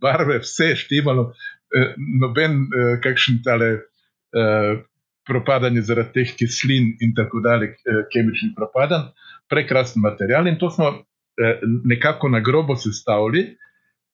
barve, 0.00 0.38
vse 0.40 0.72
štimalo, 0.80 1.32
Eh, 1.74 1.94
noben, 2.20 2.68
uh, 2.70 3.00
kakšen 3.02 3.40
tale 3.42 3.68
uh, 3.74 4.78
propadanje 5.26 5.82
zaradi 5.82 6.12
teh 6.14 6.34
kislin 6.38 6.92
in 7.02 7.14
tako 7.16 7.40
dalje, 7.42 7.72
kemičnih 8.12 8.52
propadanj, 8.54 9.08
prekrasen 9.50 10.02
material. 10.04 10.46
In 10.46 10.58
to 10.60 10.68
smo 10.70 10.90
nekako 11.88 12.28
na 12.28 12.42
grobo 12.44 12.76
sestavili 12.76 13.56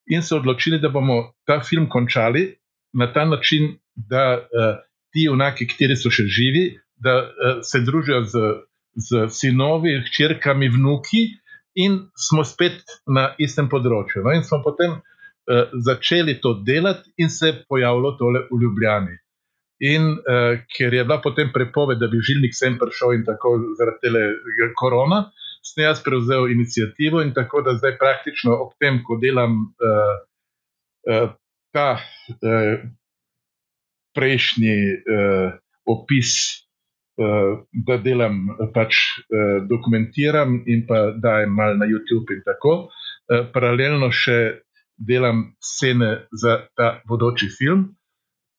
in 0.07 0.23
se 0.23 0.35
odločili, 0.35 0.79
da 0.79 0.89
bomo 0.89 1.33
ta 1.45 1.59
film 1.59 1.89
končali 1.89 2.45
na 2.93 3.09
ta 3.13 3.25
način, 3.25 3.75
da 3.95 4.39
ti 5.11 5.27
unaki, 5.29 5.67
kateri 5.67 5.99
so 5.99 6.09
še 6.09 6.23
živi, 6.31 6.63
da 6.95 7.17
se 7.61 7.83
družijo 7.83 8.23
z, 8.23 8.45
z 8.95 9.27
sinovi, 9.29 10.01
hčerkami, 10.07 10.69
vnuki 10.69 11.27
in 11.75 11.97
smo 12.15 12.43
spet 12.43 12.83
na 13.07 13.31
istem 13.39 13.69
področju. 13.71 14.23
No, 14.25 14.33
in 14.35 14.43
smo 14.43 14.61
potem 14.65 14.97
uh, 14.99 15.73
začeli 15.85 16.39
to 16.43 16.57
delati, 16.67 17.11
in 17.17 17.29
se 17.29 17.51
je 17.51 17.59
pojavilo 17.69 18.15
tole 18.19 18.45
v 18.49 18.61
Ljubljani. 18.63 19.17
In 19.91 20.11
uh, 20.13 20.59
ker 20.75 20.93
je 20.93 21.05
bila 21.05 21.21
potem 21.23 21.49
prepoved, 21.53 22.01
da 22.01 22.09
bi 22.11 22.21
žilnik 22.21 22.53
sem 22.53 22.77
prišel 22.77 23.15
in 23.17 23.23
tako 23.25 23.55
zaradi 23.79 24.03
tega 24.03 24.25
eh, 24.67 24.73
korona, 24.77 25.23
sem 25.65 25.85
jaz 25.85 26.01
prevzel 26.03 26.51
inicijativo 26.51 27.21
in 27.21 27.33
tako 27.33 27.61
da 27.65 27.77
zdaj 27.77 27.95
praktično 28.01 28.57
ob 28.65 28.75
tem, 28.81 28.99
ko 29.05 29.17
delam 29.21 29.55
uh, 29.81 30.17
uh, 31.09 31.31
ta 31.71 31.87
uh, 31.97 32.83
prejšnji 34.17 34.77
uh, 34.91 35.53
opis 35.87 36.61
da 37.17 37.97
delam, 38.01 38.47
pač 38.73 38.95
uh, 38.95 39.59
dokumentiram 39.67 40.61
in 40.65 40.85
pa 40.87 41.11
dajem 41.11 41.51
malo 41.53 41.77
na 41.77 41.85
YouTube 41.85 42.33
in 42.33 42.43
tako. 42.45 42.89
Paralelno 43.53 44.09
še 44.11 44.63
delam 45.07 45.55
scene 45.59 46.27
za 46.31 46.57
ta 46.75 47.01
bodoči 47.07 47.49
film. 47.49 47.95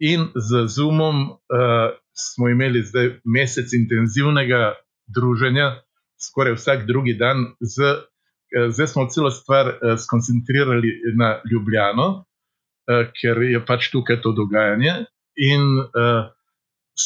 In 0.01 0.27
z 0.35 0.67
Zoomom 0.67 1.31
uh, 1.31 1.95
smo 2.13 2.49
imeli 2.49 2.83
zdaj 2.83 3.11
mesec 3.25 3.73
intenzivnega 3.73 4.75
druženja, 5.07 5.79
skoraj 6.19 6.57
vsak 6.59 6.87
drugi 6.87 7.15
dan, 7.15 7.55
z, 7.61 7.83
uh, 7.83 8.71
zdaj 8.75 8.89
smo 8.91 9.07
celo 9.07 9.31
stvar 9.31 9.69
uh, 9.69 9.95
skoncentrirali 9.99 11.15
na 11.15 11.39
Ljubljano, 11.51 12.09
uh, 12.11 13.07
ker 13.15 13.43
je 13.47 13.63
pač 13.67 13.93
tukaj 13.95 14.19
to 14.23 14.35
dogajanje. 14.35 15.05
In 15.39 15.63
uh, 15.79 16.27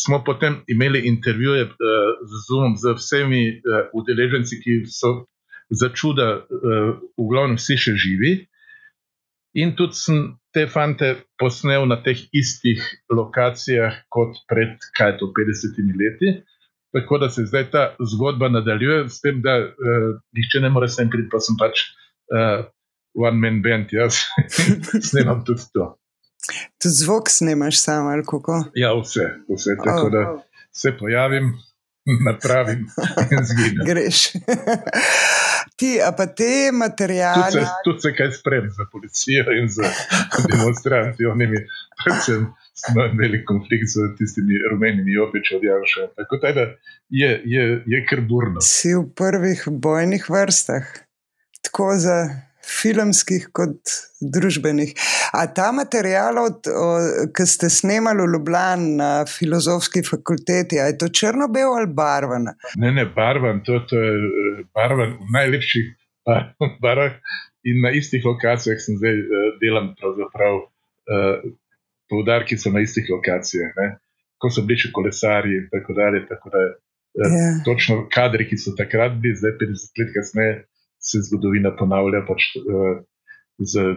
smo 0.03 0.23
potem 0.25 0.61
imeli 0.69 1.07
intervjuje 1.09 1.65
uh, 1.65 1.73
z 2.27 2.33
Zoomom, 2.49 2.77
z 2.77 2.95
vsemi 2.99 3.43
uh, 3.49 3.89
udeleženci, 3.93 4.61
ki 4.63 4.75
so 4.91 5.27
za 5.71 5.89
čuda, 5.89 6.29
uh, 6.43 6.99
v 7.19 7.29
glavnem, 7.31 7.57
vsi 7.61 7.79
še 7.81 7.97
živi. 7.99 8.33
In 9.57 9.73
tudi 9.77 9.97
sem 9.97 10.19
te 10.53 10.67
fante 10.69 11.15
posnel 11.41 11.89
na 11.89 11.97
teh 12.05 12.19
istih 12.33 12.83
lokacijah 13.13 14.05
kot 14.13 14.37
pred, 14.51 14.77
kaj 14.97 15.17
to, 15.21 15.33
50 15.33 15.81
leti. 15.97 16.37
Tako 16.97 17.19
da 17.19 17.29
se 17.33 17.45
zdaj 17.49 17.71
ta 17.73 17.83
zgodba 18.01 18.49
nadaljuje, 18.49 19.09
s 19.09 19.21
tem, 19.21 19.43
da 19.45 19.59
uh, 19.65 20.09
nihče 20.37 20.63
ne 20.65 20.73
more 20.73 20.89
sem 20.89 21.11
priti, 21.13 21.29
pa 21.33 21.41
sem 21.41 21.59
pač 21.61 21.83
uh, 22.33 22.65
one 23.17 23.41
man 23.41 23.63
band, 23.65 23.93
jaz 23.93 24.23
snemam 25.09 25.45
tudi 25.45 25.67
to. 25.73 25.95
Tudi 26.83 26.95
zvok 26.95 27.31
snimaš 27.31 27.83
sam 27.83 28.07
ali 28.07 28.23
kako? 28.27 28.65
Ja, 28.75 28.95
vse, 29.01 29.25
vse 29.49 29.77
tako 29.85 30.07
oh, 30.07 30.13
da 30.13 30.31
oh. 30.31 30.41
se 30.71 30.93
pojavim, 30.99 31.53
napravim 32.27 32.87
in 33.31 33.45
zginem. 33.45 33.87
Greš. 33.87 34.19
Ti, 35.79 36.01
a 36.09 36.13
pa 36.17 36.27
te 36.27 36.73
materijale. 36.73 37.51
Tudi 37.53 37.65
se, 37.65 37.71
tudi 37.85 38.01
se 38.01 38.15
kaj 38.17 38.31
spremlja 38.33 38.71
za 38.71 38.85
policijo 38.93 39.45
in 39.61 39.69
za 39.69 39.89
demonstracijo. 40.51 41.35
Predvsem 42.05 42.47
smo 42.81 43.05
imeli 43.05 43.45
konflikt 43.45 43.89
z 43.95 44.17
tistimi 44.19 44.55
rumenimi 44.71 45.19
opiči 45.19 45.57
od 45.57 45.63
Janša. 45.65 46.03
Tako 46.17 46.37
da 46.37 46.49
je, 47.09 47.31
je, 47.45 47.83
je 47.87 48.07
kar 48.09 48.21
burno. 48.21 48.61
Si 48.61 48.95
v 48.95 49.05
prvih 49.17 49.65
bojnih 49.69 50.31
vrstah. 50.31 50.85
Tako 51.63 51.93
za 51.97 52.17
filmskih 52.67 53.49
kot 53.55 53.93
družbenih. 54.21 54.95
A 55.37 55.47
ta 55.55 55.71
material, 55.75 56.39
ki 57.37 57.47
ste 57.47 57.71
snemali 57.71 58.25
v 58.25 58.33
Ljubljani 58.35 58.95
na 58.99 59.11
filozofski 59.31 60.03
fakulteti, 60.07 60.81
je 60.81 60.97
to 60.99 61.09
črno-bel 61.09 61.77
ali 61.79 61.91
barven? 61.91 62.51
Ne, 62.83 62.93
ne, 62.93 63.07
barven, 63.07 63.63
to, 63.67 63.81
to 63.89 64.01
je 64.03 64.65
barven 64.75 65.17
v 65.21 65.37
najlepših 65.39 65.93
barvah 66.83 67.21
in 67.67 67.83
na 67.83 67.91
istih 67.95 68.25
lokacijah 68.25 68.79
sem 68.83 68.99
zdaj 68.99 69.15
uh, 69.15 69.47
delam, 69.63 69.93
pravzaprav 69.99 70.59
uh, 70.59 71.47
poudarki 72.11 72.59
so 72.59 72.71
na 72.75 72.83
istih 72.83 73.07
lokacijah. 73.11 73.75
Ne? 73.79 73.89
Ko 74.43 74.51
so 74.51 74.63
bili 74.67 74.83
še 74.83 74.93
kolesari 74.95 75.55
in 75.61 75.69
tako 75.73 75.97
dalje. 75.99 76.25
Tako 76.31 76.53
da, 76.55 76.63
yeah. 76.63 77.35
Ja. 77.35 77.51
Točno 77.67 78.05
kadri, 78.13 78.47
ki 78.51 78.59
so 78.61 78.75
takrat 78.79 79.19
bili, 79.23 79.39
zdaj 79.39 79.57
50 79.63 80.03
let 80.03 80.15
kasneje 80.15 80.57
se 81.07 81.23
zgodovina 81.29 81.73
ponavlja 81.79 82.25
pač, 82.29 82.51
uh, 82.63 82.99
z 83.59 83.95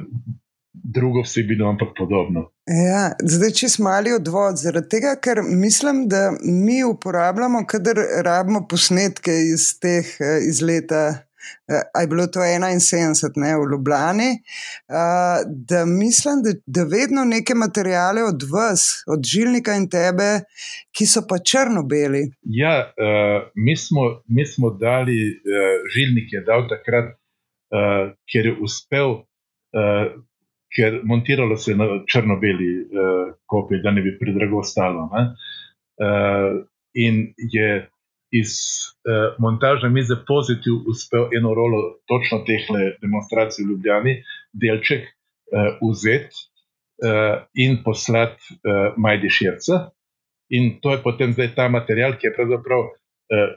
drugo 0.74 1.22
vsebino, 1.22 1.70
ampak 1.70 1.88
podobno. 1.98 2.50
Ja, 2.70 3.12
zdaj, 3.26 3.52
če 3.58 3.70
smo 3.74 3.90
mali 3.90 4.14
odvod, 4.14 4.60
zaradi 4.62 4.90
tega, 4.94 5.16
ker 5.22 5.42
mislim, 5.44 6.06
da 6.12 6.30
mi 6.44 6.84
uporabljamo, 6.86 7.64
kadar 7.68 8.00
rabimo 8.26 8.66
posnetke 8.70 9.34
iz 9.54 9.72
teh 9.82 10.06
eh, 10.22 10.40
iz 10.48 10.62
leta 10.62 11.29
uh, 11.68 12.02
je 12.02 12.08
bilo 12.08 12.28
to 12.28 12.40
71, 12.40 13.32
ne 13.36 13.56
v 13.58 13.68
Ljubljani, 13.72 14.30
uh, 14.34 15.40
da 15.70 15.86
mislim, 15.86 16.44
da, 16.46 16.52
da 16.66 16.84
vedno 16.84 17.26
neke 17.26 17.56
materijale 17.56 18.24
od 18.24 18.44
vas, 18.54 19.04
od 19.08 19.24
žilnika 19.34 19.76
in 19.76 19.90
tebe, 19.90 20.30
ki 20.96 21.06
so 21.06 21.26
pa 21.30 21.38
črno-beli. 21.52 22.24
Ja, 22.44 22.76
uh, 22.94 23.50
mi, 23.56 23.76
smo, 23.78 24.02
mi 24.28 24.46
smo 24.46 24.70
dali 24.70 25.20
uh, 25.34 25.78
žilnik, 25.94 26.34
je 26.34 26.44
dal 26.48 26.68
takrat, 26.70 27.14
uh, 27.14 28.12
ker 28.32 28.52
je 28.52 28.58
uspel. 28.62 29.22
Uh, 29.74 30.24
Ker 30.70 31.00
montiralo 31.04 31.56
se 31.58 31.72
je 31.72 31.78
na 31.78 31.86
črno-beli 32.06 32.68
uh, 32.94 33.32
kopiji, 33.50 33.82
da 33.82 33.90
ne 33.92 34.04
bi 34.06 34.12
predrago 34.20 34.62
stalo. 34.64 35.08
Uh, 35.10 36.60
in 36.94 37.34
je 37.38 37.90
iz 38.32 38.52
uh, 39.06 39.36
montažne 39.42 39.90
mize 39.90 40.16
pozitiv 40.28 40.86
uspel 40.88 41.30
eno 41.38 41.54
rolo 41.58 41.80
točno 42.08 42.44
teh 42.46 42.68
demonstracij 43.02 43.66
v 43.66 43.70
Ljubljani, 43.70 44.14
delček 44.54 45.08
uh, 45.08 45.78
vzeti 45.82 46.36
uh, 47.06 47.42
in 47.54 47.82
poslati 47.84 48.42
uh, 48.54 48.94
Majdi 48.98 49.30
Širca. 49.30 49.90
In 50.50 50.80
to 50.82 50.94
je 50.94 51.02
potem 51.04 51.34
zdaj 51.34 51.54
ta 51.56 51.68
material, 51.70 52.18
ki 52.18 52.28
je 52.30 52.36
pravzaprav 52.38 52.86
uh, 52.86 52.94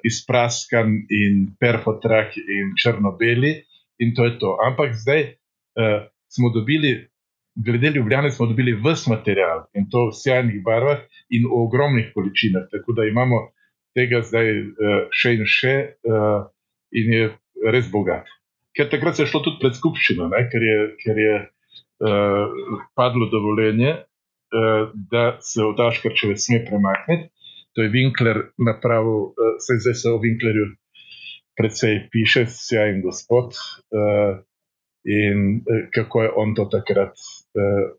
izpraskan 0.04 0.92
in 1.08 1.46
perfotrak 1.60 2.36
in 2.36 2.74
črno-beli, 2.76 3.54
in 4.00 4.12
to 4.16 4.24
je 4.28 4.38
to. 4.38 4.56
Ampak 4.66 4.96
zdaj 4.96 5.22
uh, 5.24 6.04
smo 6.28 6.48
dobili, 6.52 7.08
glede 7.54 7.92
Ljubljane, 7.92 8.30
smo 8.30 8.46
dobili 8.46 8.76
vse 8.76 9.10
material 9.12 9.66
in 9.76 9.88
to 9.92 10.08
v 10.08 10.16
sjajnih 10.16 10.60
barvah 10.64 11.04
in 11.28 11.44
v 11.48 11.64
ogromnih 11.64 12.12
količinah. 12.14 12.68
Tako 12.72 12.92
da 12.92 13.04
imamo 13.04 13.52
tega 13.96 14.22
zdaj 14.26 14.48
uh, 14.52 15.00
še 15.12 15.34
in 15.36 15.44
še, 15.48 15.74
uh, 16.08 16.46
in 16.96 17.12
je 17.12 17.26
res 17.74 17.90
bogat. 17.92 18.28
Ker 18.76 18.88
takrat 18.92 19.16
se 19.16 19.26
je 19.26 19.30
šlo 19.32 19.42
tudi 19.44 19.60
pred 19.60 19.76
skupščino, 19.76 20.30
ne, 20.32 20.44
ker 20.52 20.64
je, 20.64 20.78
ker 21.02 21.20
je 21.20 21.34
uh, 21.42 22.78
padlo 22.98 23.28
dovoljenje, 23.32 23.92
uh, 24.00 24.92
da 25.12 25.24
se 25.44 25.60
v 25.60 25.74
Daškarčeve 25.78 26.38
sme 26.40 26.62
premakniti. 26.68 27.28
To 27.76 27.84
je 27.84 27.92
Winkler 27.92 28.52
napravil, 28.60 29.32
uh, 29.32 29.56
se 29.60 29.80
zdaj 29.80 29.96
se 30.00 30.08
o 30.12 30.20
Winklerju 30.20 30.70
predvsej 31.56 32.08
piše, 32.12 32.46
sjajen 32.48 33.02
gospod. 33.04 33.56
Uh, 33.92 34.40
in 35.04 35.60
uh, 35.60 35.84
kako 35.92 36.22
je 36.22 36.30
on 36.36 36.54
to 36.56 36.68
takrat 36.72 37.12
uh, 37.12 37.92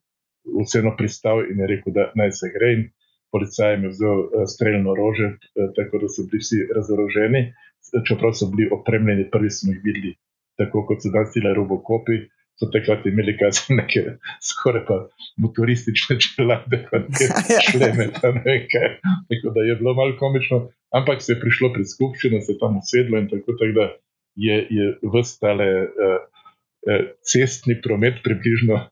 vseeno 0.63 0.95
pristal 0.97 1.43
in 1.45 1.59
je 1.59 1.67
rekel, 1.67 1.93
da 1.93 2.11
naj 2.15 2.31
se 2.31 2.51
gre. 2.53 2.73
In, 2.77 2.83
policajem 3.33 3.83
je 3.85 3.93
vzel 3.95 4.19
uh, 4.23 4.45
streljno 4.53 4.93
orožje, 4.95 5.29
uh, 5.33 5.71
tako 5.77 6.03
da 6.03 6.11
so 6.13 6.25
bili 6.29 6.43
vsi 6.43 6.59
razoroženi, 6.77 7.41
čeprav 8.07 8.33
so 8.37 8.49
bili 8.53 8.69
opremljeni, 8.77 9.29
prvi 9.33 9.49
smo 9.57 9.73
jih 9.73 9.81
videli, 9.87 10.13
tako 10.59 10.85
kot 10.87 11.03
so 11.03 11.11
danes 11.13 11.33
ti 11.33 11.43
robokopi. 11.59 12.23
So 12.61 12.67
takrat 12.69 13.05
imeli 13.09 13.33
kaj 13.37 13.49
za 13.57 13.73
neke 13.79 14.01
skoraj 14.47 14.83
pa 14.85 14.95
motoristične 15.41 16.19
čelade, 16.21 16.83
kot 16.89 17.21
je 17.21 17.57
šleme, 17.65 18.05
da 18.13 18.29
ne 18.35 18.43
vem 18.45 18.67
kaj. 18.69 18.89
Tako 19.31 19.53
da 19.55 19.63
je 19.65 19.75
bilo 19.79 19.95
malo 19.97 20.13
komično, 20.19 20.59
ampak 20.93 21.25
se 21.25 21.33
je 21.33 21.39
prišlo 21.41 21.71
pred 21.73 21.89
skupščino, 21.89 22.41
se 22.45 22.53
je 22.53 22.59
tam 22.61 22.77
usedlo 22.77 23.23
in 23.23 23.29
tako, 23.31 23.57
tako 23.57 23.73
da 23.79 23.87
je, 24.45 24.59
je 24.77 24.85
vstale 25.15 25.69
uh, 25.81 26.13
uh, 26.85 27.01
cestni 27.31 27.79
promet 27.81 28.21
približno 28.23 28.83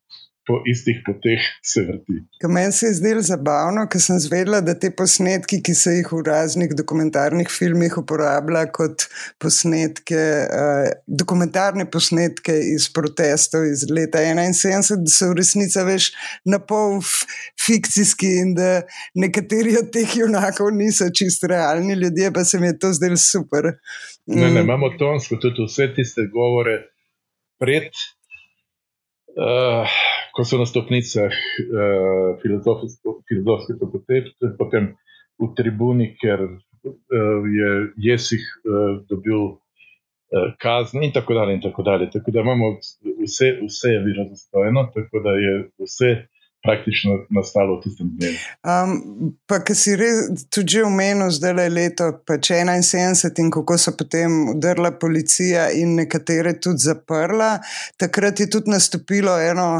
po 0.47 0.57
istih 0.65 1.01
poteh 1.05 1.41
se 1.63 1.83
vrti. 1.85 2.17
Meni 2.49 2.71
se 2.73 2.87
je 2.87 2.93
zdelo 2.97 3.21
zabavno, 3.21 3.83
ker 3.91 4.01
sem 4.01 4.17
zvedela, 4.19 4.61
da 4.65 4.73
te 4.79 4.89
posnetki, 4.97 5.59
ki 5.61 5.75
se 5.77 5.93
jih 5.99 6.09
v 6.11 6.21
raznih 6.25 6.73
dokumentarnih 6.77 7.49
filmih 7.51 7.97
uporablja 8.01 8.63
kot 8.73 9.05
posnetke, 9.41 10.21
uh, 10.45 10.87
dokumentarne 11.05 11.85
posnetke 11.93 12.55
iz 12.73 12.87
protestov 12.93 13.67
iz 13.69 13.85
leta 13.89 14.23
71, 14.25 15.03
da 15.05 15.13
so 15.13 15.29
v 15.29 15.37
resnici 15.39 15.85
več 15.85 16.09
na 16.49 16.57
pol 16.57 16.97
fikcijski 17.61 18.31
in 18.41 18.55
da 18.57 18.71
nekateri 19.13 19.77
od 19.77 19.91
teh 19.93 20.17
junakov 20.23 20.71
niso 20.73 21.11
čisto 21.13 21.51
realni 21.51 21.99
ljudje, 22.01 22.33
pa 22.33 22.45
se 22.45 22.59
mi 22.59 22.71
je 22.71 22.79
to 22.81 22.93
zdelo 22.97 23.19
super. 23.21 23.75
Mm. 24.25 24.39
Ne, 24.39 24.49
ne, 24.49 24.61
mm. 24.61 24.65
imamo 24.65 24.89
tonsko 24.97 25.37
tudi 25.37 25.69
vse 25.69 25.91
tiste 25.93 26.25
govore 26.33 26.79
pred. 27.61 27.93
Uh, 29.31 29.87
ko 30.35 30.45
so 30.47 30.57
na 30.57 30.65
stopnicah 30.65 31.31
uh, 31.31 32.39
filozofske 32.41 33.77
fakultete, 33.79 34.53
potem 34.59 34.93
v 35.41 35.49
tribuni, 35.57 36.11
ker 36.21 36.45
uh, 36.45 37.47
je 37.59 37.71
Jesih 37.97 38.41
uh, 38.41 39.01
dobil 39.09 39.41
uh, 39.51 40.51
kazni 40.61 41.09
in 41.09 41.15
tako 41.15 41.33
dalje. 41.39 41.57
In 41.59 41.63
tako, 41.63 41.83
dalje. 41.83 42.11
tako 42.13 42.31
da 42.31 42.45
imamo 42.45 42.75
vse, 43.23 43.57
vse 43.67 43.95
je 43.95 44.03
bilo 44.07 44.29
zastojeno, 44.29 44.87
tako 44.95 45.23
da 45.25 45.35
je 45.45 45.55
vse 45.83 46.11
praktično 46.63 47.25
nastalo 47.29 47.77
v 47.77 47.81
tistem 47.83 48.09
dnevu. 48.17 48.37
Um, 48.63 48.91
pa, 49.49 49.59
ki 49.65 49.75
si 49.75 49.95
res 49.97 50.45
tudi 50.53 50.83
omenil, 50.85 51.31
zdaj 51.33 51.57
je 51.63 51.71
leto 51.73 52.09
71 52.27 53.41
in 53.41 53.49
kako 53.53 53.77
so 53.81 53.95
potem 53.97 54.53
udrla 54.55 54.93
policija 55.01 55.71
in 55.73 55.95
nekatere 55.97 56.53
tudi 56.61 56.85
zaprla, 56.85 57.55
takrat 57.97 58.39
je 58.39 58.49
tudi 58.49 58.71
nastopilo 58.71 59.39
eno. 59.41 59.71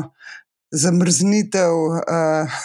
Zamrznitev 0.72 1.74
uh, 1.74 2.60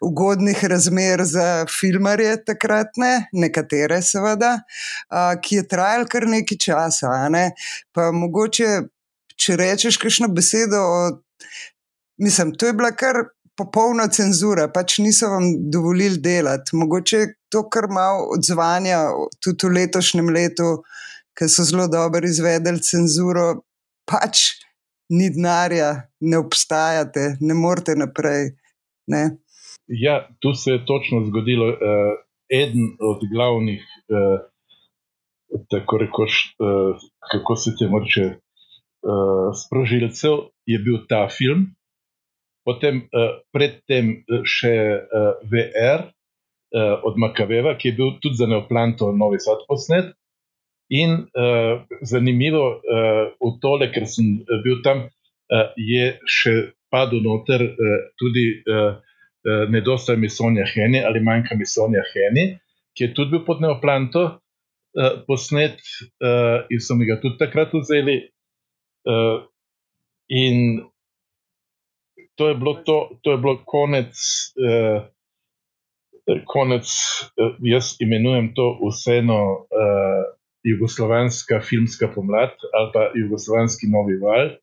ugodnih 0.00 0.64
razmer 0.64 1.20
za 1.28 1.66
filmarje, 1.68 2.36
takratne, 2.44 3.26
nekatere, 3.32 4.00
seveda, 4.02 4.54
uh, 5.12 5.34
ki 5.42 5.60
je 5.60 5.66
trajal 5.68 6.06
kar 6.08 6.26
nekaj 6.32 6.58
časa. 6.64 7.12
Ne? 7.32 7.50
Pa 7.92 8.08
mogoče, 8.16 8.70
če 9.36 9.58
rečeš, 9.60 10.00
kakšno 10.00 10.32
besedo 10.32 10.80
o. 10.80 11.04
Mislim, 12.22 12.52
to 12.54 12.68
je 12.68 12.76
bila 12.76 12.92
kar 12.96 13.18
popolna 13.58 14.06
cenzura, 14.08 14.68
pač 14.72 14.98
niso 15.02 15.28
vam 15.32 15.48
dovolili 15.70 16.20
delati. 16.22 16.76
Mogoče 16.76 17.24
to, 17.52 17.66
kar 17.68 17.88
malo 17.92 18.30
odzvanja 18.36 19.04
tudi 19.44 19.68
v 19.68 19.76
letošnjem 19.76 20.30
letu, 20.32 20.70
ki 21.36 21.48
so 21.48 21.64
zelo 21.68 21.88
dobro 21.92 22.28
izvedeli 22.28 22.80
cenzuro, 22.84 23.62
pač 24.08 24.61
ni 25.12 25.28
denarja, 25.30 26.08
ne 26.20 26.38
obstajate, 26.40 27.36
ne 27.40 27.54
morete 27.54 27.96
naprej. 27.98 28.54
Ne? 29.12 29.22
Ja, 29.86 30.22
tu 30.40 30.54
se 30.54 30.76
je 30.76 30.86
točno 30.86 31.24
zgodilo. 31.28 31.68
Uh, 31.68 32.16
eden 32.52 32.96
od 33.00 33.20
glavnih, 33.32 33.82
uh, 34.08 34.40
tako 35.70 35.98
rekoč, 35.98 36.32
uh, 36.60 36.96
kako 37.32 37.56
se 37.56 37.74
te 37.78 37.88
morče, 37.88 38.24
uh, 38.28 39.52
sprožilcev 39.56 40.38
je 40.66 40.78
bil 40.78 40.98
ta 41.08 41.26
film, 41.28 41.66
potem 42.64 43.04
uh, 43.08 43.40
predtem 43.52 44.14
še 44.44 44.74
uh, 44.96 45.44
VR 45.52 46.08
uh, 46.08 47.00
od 47.08 47.20
Makaveva, 47.20 47.76
ki 47.78 47.92
je 47.92 47.96
bil 48.00 48.16
tudi 48.22 48.40
za 48.40 48.48
Neoplanto 48.48 49.12
Novi 49.16 49.40
Sad 49.40 49.64
posnet. 49.68 50.12
In 50.92 51.12
uh, 51.24 51.82
zanimivo 52.04 52.64
uh, 52.76 53.32
v 53.40 53.52
tole, 53.62 53.88
ker 53.94 54.04
sem 54.04 54.42
bil 54.64 54.82
tam, 54.84 55.06
uh, 55.08 55.70
je 55.80 56.10
še 56.28 56.52
padlo 56.92 57.22
noter 57.24 57.64
uh, 57.64 57.94
tudi 58.20 58.44
uh, 58.60 58.98
uh, 59.00 59.64
nedostaja 59.72 60.20
mi 60.20 60.28
Sonja 60.28 60.66
Heni 60.68 61.00
ali 61.00 61.22
manjka 61.24 61.56
mi 61.56 61.64
Sonja 61.64 62.04
Heni, 62.12 62.58
ki 62.92 63.06
je 63.06 63.14
tudi 63.16 63.38
bil 63.38 63.44
pod 63.46 63.64
Neoplanto 63.64 64.24
uh, 64.28 65.14
posnet 65.24 65.80
uh, 66.20 66.68
in 66.68 66.84
so 66.84 66.98
mi 67.00 67.08
ga 67.08 67.16
tudi 67.24 67.40
takrat 67.40 67.72
vzeli. 67.72 68.18
Uh, 69.08 69.40
in 70.28 70.84
to 72.36 72.48
je 72.48 72.54
bilo, 72.54 72.74
to, 72.84 73.18
to 73.24 73.32
je 73.32 73.38
bilo 73.38 73.56
konec, 73.64 74.12
uh, 74.60 75.08
konec 76.46 76.86
jaz 77.64 77.96
imenujem 78.00 78.52
to 78.54 78.76
vseeno 78.84 79.40
uh, 79.66 80.22
jugoslovanska 80.64 81.60
filmska 81.60 82.08
pomlad 82.14 82.54
ali 82.72 82.90
pa 82.94 83.10
jugoslovanski 83.14 83.90
novi 83.92 84.18
val. 84.22 84.56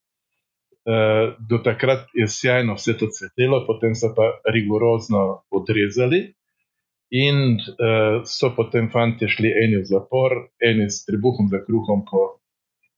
Uh, 0.90 1.36
do 1.50 1.60
takrat 1.64 2.08
je 2.14 2.28
sjajno 2.28 2.74
vse 2.80 2.98
to 2.98 3.10
cvetelo, 3.12 3.66
potem 3.68 3.96
so 3.96 4.14
pa 4.16 4.40
rigorozno 4.54 5.44
odrezali. 5.52 6.34
In 7.12 7.58
uh, 7.58 8.22
so 8.26 8.54
potem 8.56 8.90
fanti 8.94 9.28
šli 9.28 9.52
eni 9.64 9.82
v 9.82 9.86
zapor, 9.86 10.50
eni 10.62 10.90
s 10.90 11.06
trebuhom 11.06 11.50
za 11.50 11.60
kruhom 11.66 12.06
po, 12.10 12.40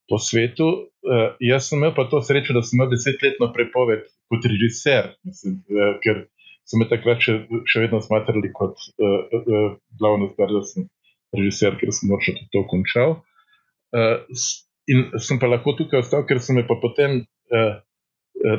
po 0.07 0.19
svetu, 0.19 0.91
Uh, 1.01 1.33
jaz 1.41 1.65
sem 1.65 1.79
imel 1.79 1.95
pa 1.97 2.03
to 2.05 2.19
srečo, 2.21 2.53
da 2.53 2.61
sem 2.61 2.77
imel 2.77 2.91
desetletno 2.91 3.47
prepoved 3.55 4.03
kot 4.29 4.43
režiser, 4.45 5.15
mislim, 5.25 5.55
uh, 5.73 5.95
ker 6.03 6.27
so 6.61 6.77
me 6.77 6.85
takrat 6.91 7.23
še, 7.25 7.39
še 7.65 7.81
vedno 7.81 7.97
smatrali 8.05 8.51
kot 8.53 8.77
uh, 9.01 9.31
uh, 9.39 9.71
glavno 9.97 10.27
stvar, 10.29 10.53
da 10.53 10.61
sem 10.69 10.85
režiser, 11.37 11.77
ker 11.79 11.93
sem 11.95 12.11
morda 12.11 12.33
to 12.53 12.63
končal. 12.71 13.21
Uh, 13.91 14.23
in 14.91 15.07
sem 15.19 15.39
pa 15.39 15.49
lahko 15.51 15.75
tukaj 15.77 16.03
ostal, 16.03 16.25
ker 16.27 16.41
so 16.43 16.55
me 16.55 16.65
pa 16.67 16.77
potem 16.81 17.21
uh, 17.21 17.73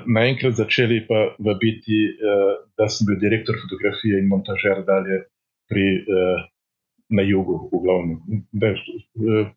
naenkrat 0.07 0.57
začeli 0.59 1.03
pa 1.09 1.33
vabiti, 1.43 2.05
uh, 2.17 2.55
da 2.79 2.89
sem 2.93 3.09
bil 3.09 3.21
direktor 3.23 3.59
fotografije 3.65 4.21
in 4.23 4.31
montažer 4.31 4.85
dalje 4.89 5.25
pri, 5.73 5.87
uh, 6.03 6.45
na 7.13 7.25
jugu, 7.27 7.59
v 7.73 7.83
glavnem. 7.85 8.45
Da, 8.53 8.75
uh, 8.75 9.49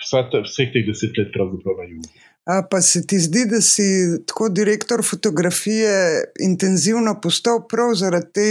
vseh 0.00 0.72
teh 0.72 0.84
deset 0.86 1.16
let 1.18 1.32
pravzaprav 1.34 1.82
na 1.82 1.88
jugu. 1.90 2.08
A 2.50 2.62
pa 2.70 2.80
se 2.80 3.06
ti 3.06 3.18
zdi, 3.20 3.44
da 3.46 3.60
si 3.60 3.84
tako 4.26 4.48
direktor 4.48 5.04
fotografije 5.04 5.92
intenzivno 6.40 7.20
postal 7.22 7.66
prav 7.68 7.94
zaradi 7.94 8.32
te 8.34 8.48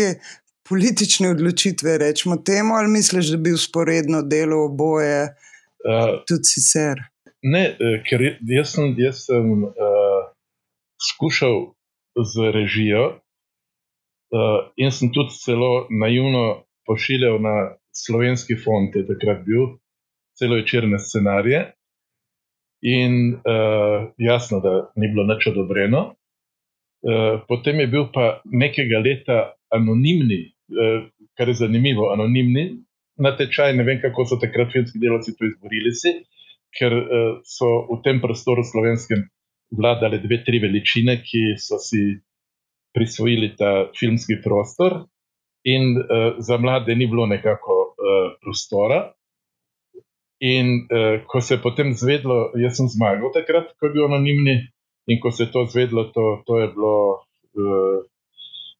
politične 0.69 1.29
odločitve, 1.33 1.97
rečemo 1.97 2.37
temu, 2.37 2.75
ali 2.77 2.91
misliš, 2.91 3.31
da 3.33 3.37
bi 3.37 3.53
usporedno 3.53 4.21
delo 4.21 4.65
oboje 4.65 5.23
uh, 5.23 6.19
tudi 6.27 6.45
sicer? 6.53 7.01
Ne, 7.41 7.63
e, 7.71 7.91
ker 8.03 8.21
jaz 8.51 8.73
sem, 8.75 8.93
jaz 8.99 9.23
sem 9.29 9.63
uh, 9.63 9.71
skušal 10.99 11.71
z 12.19 12.51
režijo 12.51 13.03
uh, 13.09 14.59
in 14.75 14.91
sem 14.91 15.13
tudi 15.15 15.37
zelo 15.45 15.87
naivno 15.89 16.65
pošiljal 16.85 17.39
na 17.41 17.55
slovenski 17.95 18.57
fond, 18.59 18.95
je 18.95 19.07
takrat 19.07 19.45
bil 19.45 19.79
celo 20.39 20.59
večerne 20.59 20.99
scenarije. 20.99 21.71
In 22.81 23.33
uh, 23.33 24.11
jasno, 24.17 24.59
da 24.59 24.91
ni 24.95 25.07
bilo 25.11 25.25
nič 25.27 25.47
odobreno. 25.51 26.15
Uh, 27.03 27.41
potem 27.47 27.79
je 27.79 27.87
bil 27.87 28.05
pa 28.13 28.41
nekega 28.45 28.99
leta 29.03 29.39
anonimni, 29.71 30.53
kar 31.37 31.49
je 31.49 31.55
zanimivo, 31.63 32.11
anonimni 32.13 32.65
natečaj. 33.19 33.73
Ne 33.75 33.83
vem, 33.83 33.99
kako 34.01 34.25
so 34.25 34.39
takrat 34.41 34.71
filmski 34.73 35.01
delavci 35.01 35.35
to 35.37 35.47
izborili, 35.49 35.91
si, 35.95 36.15
ker 36.79 36.95
uh, 36.95 37.39
so 37.43 37.69
v 37.89 37.99
tem 38.05 38.21
prostoru 38.23 38.63
slovenskem 38.63 39.25
vladale 39.75 40.21
dve, 40.23 40.41
tri 40.45 40.61
veličine, 40.63 41.19
ki 41.21 41.59
so 41.61 41.77
si 41.81 42.19
prisvojili 42.95 43.53
ta 43.57 43.89
filmski 43.97 44.39
prostor, 44.43 45.03
in 45.67 45.97
uh, 45.97 46.39
za 46.39 46.57
mlade 46.57 46.95
ni 46.95 47.07
bilo 47.07 47.27
nekako 47.27 47.79
uh, 47.91 48.33
prostora. 48.41 49.11
In 50.39 50.87
uh, 50.87 51.19
ko 51.27 51.41
se 51.41 51.57
je 51.57 51.61
potem 51.61 51.91
zvedlo, 51.93 52.53
jaz 52.55 52.77
sem 52.79 52.87
zmagal 52.87 53.33
takrat, 53.35 53.73
ko 53.75 53.89
je 53.89 53.93
bil 53.93 54.07
anonimni, 54.07 54.55
in 55.11 55.19
ko 55.19 55.31
se 55.35 55.43
je 55.43 55.51
to 55.51 55.65
zvedlo, 55.67 56.07
to, 56.15 56.43
to 56.47 56.61
je 56.61 56.67
bilo, 56.71 56.95
uh, 57.59 57.99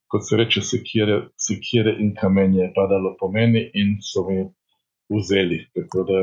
kot 0.09 0.25
se 0.27 0.37
reče, 0.39 0.61
sekire, 0.65 1.21
sekire 1.37 1.95
in 2.01 2.13
kamenje 2.17 2.71
padalo 2.75 3.15
po 3.19 3.31
meni, 3.31 3.65
in 3.73 3.97
so 4.01 4.25
mi 4.27 4.43
vzeli. 5.09 5.59
Da, 5.75 6.21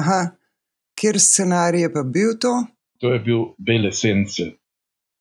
Aha, 0.00 0.20
kjer 1.00 1.20
scenarij 1.20 1.86
je 1.86 1.92
pa 1.92 2.02
bil 2.02 2.36
to? 2.40 2.54
To 3.00 3.12
je 3.12 3.20
bil 3.20 3.42
Bele 3.58 3.92
Sence. 3.92 4.50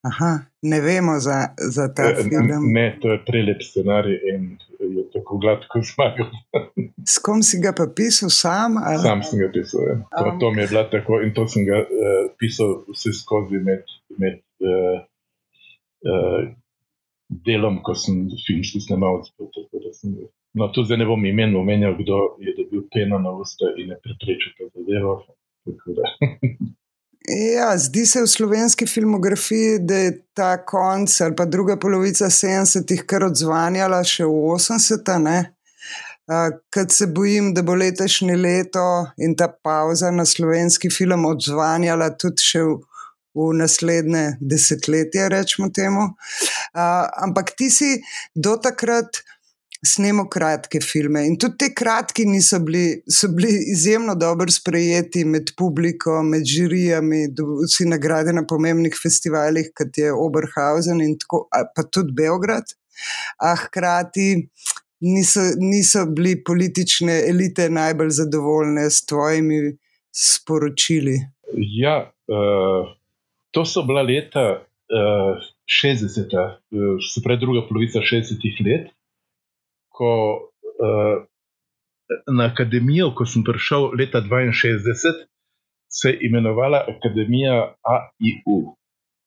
Aha, 0.06 0.40
ne 0.62 0.82
vemo 0.82 1.20
za, 1.20 1.48
za 1.58 1.94
ta 1.94 2.04
e, 2.04 2.16
film. 2.16 2.48
Ne, 2.74 2.98
to 3.02 3.12
je 3.12 3.20
prelep 3.26 3.62
scenarij 3.64 4.20
in 4.34 4.58
je 4.80 5.04
tako 5.14 5.38
gladko 5.38 5.82
zmagal. 5.82 6.30
S 7.14 7.18
kom 7.18 7.42
si 7.44 7.58
ga 7.62 7.72
pa 7.78 7.88
pisal 7.96 8.30
sam? 8.30 8.78
Ali? 8.78 9.02
Sam 9.02 9.24
sem 9.24 9.40
ga 9.40 9.50
pisal. 9.54 9.82
Ja. 9.90 9.96
To, 10.18 10.38
to 10.40 10.52
mi 10.52 10.62
je 10.62 10.68
bilo 10.68 10.84
tako 10.92 11.22
in 11.26 11.34
to 11.34 11.48
sem 11.48 11.66
ga 11.66 11.80
uh, 11.82 12.22
pisal 12.38 12.84
vse 12.92 13.14
skozi 13.14 13.58
med, 13.68 13.82
med 14.22 14.38
uh, 14.62 15.00
uh, 16.12 16.54
delom, 17.30 17.82
ko 17.84 17.96
sem 17.98 18.26
filmski 18.46 18.82
snemalec. 18.82 19.32
No, 20.56 20.70
tudi 20.72 20.88
zdaj 20.88 21.02
ne 21.02 21.10
bom 21.10 21.26
imen 21.26 21.56
omenjal, 21.56 21.98
kdo 22.00 22.22
je 22.40 22.56
dobil 22.58 22.86
peno 22.94 23.20
na 23.20 23.34
usta 23.36 23.72
in 23.78 23.92
je 23.92 24.00
preprečil 24.04 24.58
to 24.58 24.72
zadevo. 24.76 25.22
Ja, 27.26 27.72
zdi 27.78 28.04
se 28.06 28.22
v 28.22 28.28
slovenski 28.30 28.86
filmografiji, 28.86 29.80
da 29.82 29.96
je 29.98 30.12
ta 30.38 30.66
konc 30.66 31.22
ali 31.22 31.34
pa 31.36 31.46
druga 31.46 31.74
polovica 31.82 32.30
70-ih 32.30 33.02
kar 33.10 33.26
odzvanjala 33.26 34.04
še 34.06 34.28
v 34.30 34.52
80-ih. 34.54 35.48
Kad 36.70 36.94
se 36.94 37.08
bojim, 37.10 37.50
da 37.58 37.64
bo 37.66 37.74
letošnje 37.74 38.36
leto 38.38 38.86
in 39.18 39.34
ta 39.34 39.48
pauza 39.50 40.12
na 40.14 40.26
slovenski 40.26 40.94
film 40.94 41.26
odzvanjala 41.26 42.12
tudi 42.14 42.46
še 42.46 42.62
v, 42.62 42.78
v 43.34 43.50
naslednje 43.58 44.24
desetletje, 44.42 45.26
rečemo 45.34 45.74
temu. 45.74 46.06
Uh, 46.14 46.55
ampak 46.76 47.56
ti 47.58 47.70
si 47.70 47.96
do 48.36 48.58
takrat 48.58 49.24
snemo 49.86 50.26
kratke 50.30 50.80
filme. 50.82 51.26
In 51.28 51.38
tudi 51.38 51.58
te 51.58 51.70
kratki 51.78 52.26
niso 52.26 52.60
bili, 52.66 53.02
so 53.08 53.30
bili 53.34 53.52
izjemno 53.72 54.16
dobro 54.16 54.52
sprejeti 54.52 55.26
med 55.26 55.52
publiko, 55.58 56.22
med 56.24 56.46
žirijami, 56.50 57.28
vsi 57.66 57.88
nagrade 57.90 58.34
na 58.34 58.46
pomembnih 58.50 58.96
festivalih, 59.04 59.70
kot 59.78 59.98
je 59.98 60.14
Oberhausen 60.14 61.04
in 61.06 61.18
tako, 61.22 61.46
pa 61.52 61.86
tudi 61.92 62.16
Beograd. 62.18 62.76
A 63.44 63.56
hkrati 63.60 64.30
niso, 65.06 65.42
niso 65.60 66.06
bili 66.06 66.38
politične 66.44 67.22
elite 67.30 67.70
najbolj 67.70 68.10
zadovoljne 68.22 68.90
s 68.90 69.06
tvojimi 69.06 69.76
sporočili. 70.16 71.20
Ja, 71.78 72.12
uh, 72.28 72.88
to 73.52 73.66
so 73.66 73.84
bila 73.84 74.02
leta. 74.02 74.66
Uh, 74.86 75.44
60, 75.66 76.36
uh, 76.36 76.98
se 77.02 77.22
pravi, 77.24 77.40
druga 77.40 77.68
polovica 77.68 78.00
60-ih 78.00 78.60
let, 78.66 78.92
ko 79.90 80.12
uh, 80.80 81.24
na 82.38 82.50
akademijo, 82.52 83.12
ko 83.18 83.26
sem 83.26 83.44
prišel 83.44 83.96
leta 83.98 84.22
62, 84.22 85.26
se 85.90 86.10
je 86.10 86.18
imenovala 86.28 86.86
Akademija 86.98 87.76
AIU. 87.82 88.76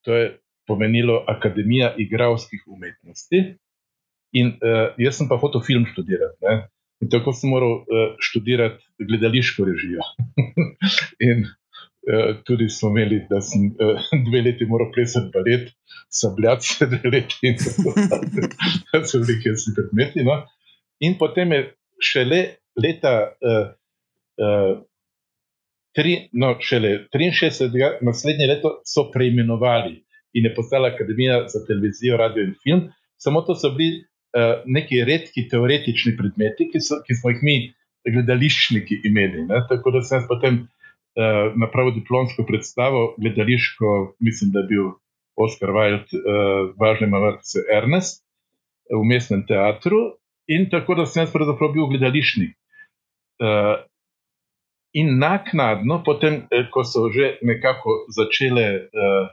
To 0.04 0.14
je 0.14 0.38
pomenilo 0.66 1.24
Akademija 1.28 1.94
igralskih 1.98 2.62
umetnosti. 2.66 3.56
In 4.32 4.46
uh, 4.46 4.92
jaz 4.98 5.16
sem 5.16 5.28
pa 5.28 5.38
hotel 5.40 5.64
film 5.64 5.86
študirati. 5.88 6.36
Ne? 6.44 6.68
In 7.00 7.10
tako 7.10 7.32
sem 7.32 7.50
moral 7.50 7.80
uh, 7.80 8.12
študirati 8.20 8.84
gledališko 9.08 9.64
režijo. 9.64 10.04
in 11.28 11.46
tudi 12.44 12.68
smo 12.68 12.88
imeli, 12.88 13.26
da 13.30 13.40
sem 13.40 13.66
uh, 13.66 14.00
dve 14.26 14.42
leti 14.42 14.66
moral 14.66 14.92
plesati 14.94 15.30
balet, 15.34 15.68
sabljati 16.08 16.66
se 16.66 16.86
dve 16.86 17.10
leti 17.10 17.38
in 17.42 17.56
tako 17.56 17.94
naprej. 18.00 18.48
to 18.92 19.04
so 19.08 19.18
bili 19.18 19.38
neki 19.38 19.74
predmeti. 19.76 20.24
No? 20.24 20.42
In 21.00 21.18
potem 21.18 21.52
je 21.52 21.60
šele 22.02 22.40
leta 22.82 23.14
uh, 23.28 23.66
uh, 24.42 24.74
tri, 25.96 26.28
no, 26.32 26.56
šele 26.60 27.08
63, 27.14 27.98
naslednje 28.02 28.46
leto 28.46 28.80
so 28.86 29.10
preimenovali 29.14 29.96
in 30.32 30.44
je 30.44 30.54
postala 30.54 30.88
Akademija 30.94 31.44
za 31.48 31.64
televizijo, 31.66 32.16
radio 32.16 32.44
in 32.44 32.54
film. 32.62 32.88
Samo 33.16 33.42
to 33.42 33.54
so 33.54 33.70
bili 33.74 34.00
uh, 34.00 34.62
neki 34.66 35.04
redki 35.04 35.48
teoretični 35.50 36.16
predmeti, 36.16 36.68
ki, 36.72 36.80
so, 36.80 37.00
ki 37.06 37.16
smo 37.20 37.32
jih 37.32 37.42
mi, 37.42 37.56
gledališčniki, 38.12 39.00
imeli. 39.04 39.46
Ne? 39.48 39.62
Tako 39.68 39.90
da 39.96 40.02
sem 40.02 40.26
potem 40.28 40.60
uh, 41.16 41.54
napravil 41.56 41.94
diplomsko 41.96 42.44
predstavo, 42.48 43.14
gledališko, 43.18 44.14
mislim, 44.20 44.52
da 44.52 44.64
je 44.64 44.70
bil 44.72 44.86
Oscar 45.38 45.70
Wilde, 45.76 46.18
uh, 46.18 46.72
važni 46.80 47.06
mavrc 47.10 47.56
Ernest. 47.72 48.24
V 48.88 49.04
mestnem 49.04 49.42
teatru, 49.44 49.98
In 50.48 50.70
tako 50.70 50.94
da 50.94 51.06
sem 51.06 51.22
jaz 51.22 51.32
pravzaprav 51.32 51.72
bil 51.72 51.86
gledališnik. 51.92 52.54
Uh, 53.38 53.84
in 54.96 55.18
naknadno, 55.20 56.00
potem, 56.04 56.40
eh, 56.50 56.64
ko 56.72 56.84
so 56.84 57.10
že 57.12 57.36
nekako 57.44 58.08
začele 58.16 58.64
uh, 58.88 59.28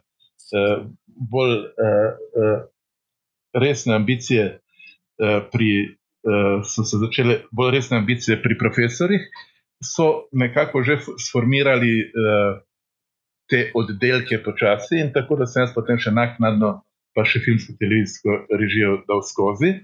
uh, 0.59 0.83
bolj 1.31 1.55
uh, 1.55 2.19
uh, 2.43 2.67
resne 3.55 3.95
ambicije, 3.95 4.45
uh, 4.59 5.39
pri, 5.53 5.71
uh, 6.27 6.59
so 6.67 6.83
se 6.83 6.99
začele 6.99 7.39
bolj 7.55 7.71
resne 7.77 7.97
ambicije 8.03 8.41
pri 8.43 8.59
profesorjih, 8.59 9.23
so 9.83 10.27
nekako 10.31 10.83
že 10.83 10.99
sformirali 11.19 11.93
uh, 12.07 12.61
te 13.49 13.71
oddelke 13.75 14.41
počasi, 14.43 14.99
in 14.99 15.13
tako 15.13 15.37
da 15.41 15.45
sem 15.45 15.65
jaz 15.65 15.73
potem 15.75 15.99
še 16.01 16.13
naknadno, 16.15 16.79
pa 17.15 17.25
še 17.27 17.41
filmsko 17.45 17.75
televizijsko 17.79 18.39
režijo 18.57 19.01
dal 19.09 19.21
skozi. 19.25 19.75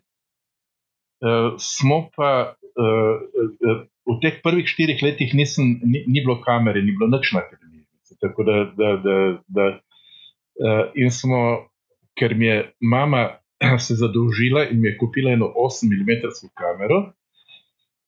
Uh, 1.21 1.54
smo 1.62 2.10
pa 2.15 2.56
uh, 2.58 3.17
uh, 3.21 3.84
v 4.10 4.17
teh 4.23 4.41
prvih 4.41 4.65
štirih 4.65 5.04
letih 5.06 5.36
nisem, 5.38 5.77
ni, 5.86 6.01
ni 6.08 6.23
bilo 6.23 6.39
kamere, 6.41 6.82
ni 6.82 6.95
bilo 6.95 7.12
noč 7.12 7.34
na 7.36 7.45
akademiji. 7.45 7.86
Tako 8.21 8.43
da, 8.45 8.56
da, 8.77 8.89
da, 9.01 9.15
da 9.47 9.67
uh, 9.77 10.84
in 10.97 11.13
smo, 11.13 11.69
ker 12.17 12.34
mi 12.38 12.49
je 12.49 12.58
mama 12.82 13.38
se 13.86 13.95
zadolžila 13.95 14.65
in 14.69 14.82
mi 14.82 14.89
je 14.89 14.97
kupila 14.97 15.38
eno 15.38 15.54
8 15.54 15.89
mm 15.89 16.12
kamero. 16.58 17.13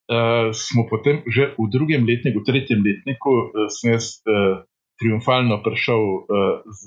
Uh, 0.03 0.51
smo 0.51 0.83
potem 0.91 1.23
že 1.31 1.55
v 1.55 1.71
drugem 1.71 2.03
letniku, 2.03 2.43
v 2.43 2.47
tretjem 2.47 2.83
letniku, 2.83 3.31
uh, 3.31 3.71
sem 3.71 3.95
jaz 3.95 4.19
uh, 4.27 4.67
triumfalno 4.99 5.63
prišel 5.63 6.01
uh, 6.01 6.59
z 6.67 6.85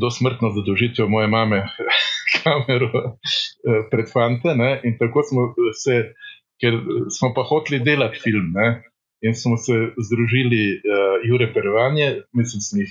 dosmrtno 0.00 0.50
zadolžitvijo 0.50 1.08
moje 1.08 1.28
mame 1.28 1.62
kamero 2.42 2.90
eh, 2.98 3.88
pred 3.90 4.06
fante. 4.12 4.54
Ne? 4.54 4.80
In 4.84 4.98
tako 4.98 5.22
smo 5.22 5.54
se, 5.82 6.12
ker 6.60 6.74
smo 7.18 7.32
pa 7.34 7.42
hoteli 7.42 7.84
delati 7.84 8.20
film. 8.24 8.52
Ne? 8.54 8.82
In 9.22 9.34
smo 9.34 9.56
se 9.56 9.72
združili, 10.06 10.62
uh, 10.76 11.16
Jure 11.24 11.48
Pervanje, 11.54 12.08
mislim, 12.36 12.60
sem 12.60 12.80
jih 12.82 12.90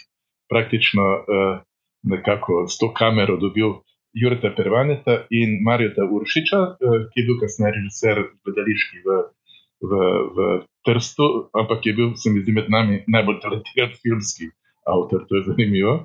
praktično 0.49 1.03
uh, 1.03 1.59
nekako 2.03 2.65
s 2.67 2.79
to 2.81 2.89
kamero 2.93 3.37
dobil. 3.37 3.77
Jureta 4.15 4.53
Pervaneta 4.55 5.25
in 5.29 5.59
Marjota 5.63 6.07
Uršiča, 6.07 6.61
ki 6.79 7.19
je 7.19 7.25
bil 7.27 7.39
kasneje 7.41 7.75
režiser 7.75 8.21
gledališki 8.45 9.03
v, 9.03 9.19
v, 9.83 10.01
v 10.37 10.49
Trstu, 10.87 11.27
ampak 11.57 11.85
je 11.85 11.93
bil, 11.97 12.13
se 12.15 12.31
mi 12.31 12.43
zdi, 12.43 12.55
med 12.55 12.69
nami 12.71 13.01
najbolj 13.11 13.41
talentiran 13.43 13.95
filmski 13.99 14.51
avtor, 14.87 15.25
to 15.27 15.39
je 15.39 15.47
zanimivo. 15.49 15.95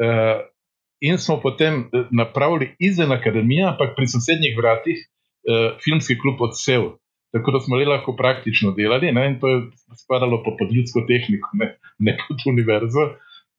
Uh, 0.00 0.42
in 1.02 1.18
smo 1.18 1.40
potem 1.42 1.80
eh, 1.80 2.04
napravili 2.10 2.74
izven 2.78 3.12
akademije, 3.12 3.64
ampak 3.72 3.96
pri 3.96 4.06
sosednjih 4.06 4.54
vratih, 4.58 4.98
eh, 4.98 5.70
filmski 5.84 6.18
klub 6.18 6.40
odsev. 6.40 6.82
Tako 7.32 7.50
da 7.50 7.60
smo 7.60 7.76
le 7.76 7.86
lahko 7.88 8.14
praktično 8.16 8.70
delali, 8.76 9.12
ne, 9.12 9.26
in 9.30 9.38
to 9.40 9.48
je 9.48 9.58
spadalo 10.04 10.42
po 10.44 10.54
podljudsko 10.58 11.04
tehniko, 11.08 11.48
ne, 11.60 11.76
ne 11.98 12.16
kot 12.20 12.46
univerzo. 12.46 13.08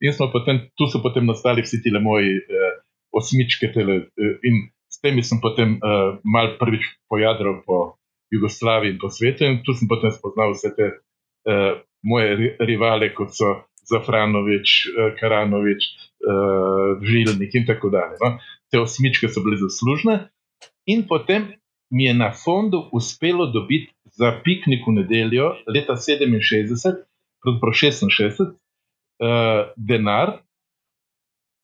In 0.03 0.13
potem, 0.31 0.59
tu 0.77 0.87
so 0.91 0.99
potem 1.03 1.25
nastali 1.25 1.63
vsi 1.63 1.81
ti 1.81 1.91
moji 1.91 2.31
eh, 2.37 2.72
osmičke, 3.13 3.71
tele, 3.73 4.07
eh, 4.17 4.37
in 4.43 4.67
s 4.89 5.01
temi 5.01 5.23
sem 5.23 5.41
potem 5.41 5.77
eh, 5.77 6.17
mal 6.23 6.55
prvič 6.59 6.85
pojadral 7.09 7.61
po 7.65 7.97
Jugoslaviji 8.33 8.95
in 8.95 8.99
po 9.01 9.09
svetu, 9.09 9.45
in 9.45 9.61
tu 9.65 9.73
sem 9.77 9.87
potem 9.87 10.11
spoznal 10.11 10.53
vse 10.57 10.73
te 10.77 10.89
eh, 10.89 11.73
moje 12.03 12.57
rivale, 12.59 13.13
kot 13.13 13.35
so 13.35 13.53
Zafranovič, 13.89 14.87
eh, 14.87 15.15
Karanovič, 15.19 15.83
uh, 16.23 17.03
žilnik 17.03 17.55
in 17.55 17.65
tako 17.67 17.89
dalje. 17.89 18.15
No? 18.21 18.37
Te 18.71 18.79
osmičke 18.79 19.27
so 19.27 19.43
bile 19.43 19.57
zaslužne, 19.59 20.29
in 20.87 21.03
potem 21.07 21.51
mi 21.91 22.05
je 22.05 22.13
na 22.13 22.31
fondu 22.31 22.89
uspelo 22.91 23.45
dobiti 23.51 23.91
za 24.05 24.31
piknik 24.43 24.87
v 24.87 24.95
nedeljo 25.01 25.51
leta 25.67 25.97
67, 25.99 27.03
pravzaprav 27.43 27.73
66, 27.75 28.39
uh, 28.47 28.55
denar. 29.75 30.39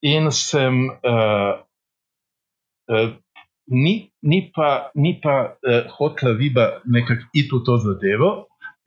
In 0.01 0.31
sem, 0.31 0.85
uh, 1.03 1.59
uh, 2.87 3.09
ni, 3.67 4.11
ni 4.21 4.39
pa, 4.55 4.91
ni 4.95 5.17
pa 5.21 5.35
uh, 5.59 5.81
hotla 5.97 6.33
viba 6.39 6.79
nekako 6.85 7.27
iti 7.33 7.51
v 7.51 7.63
to 7.65 7.75
zadevo, 7.83 8.29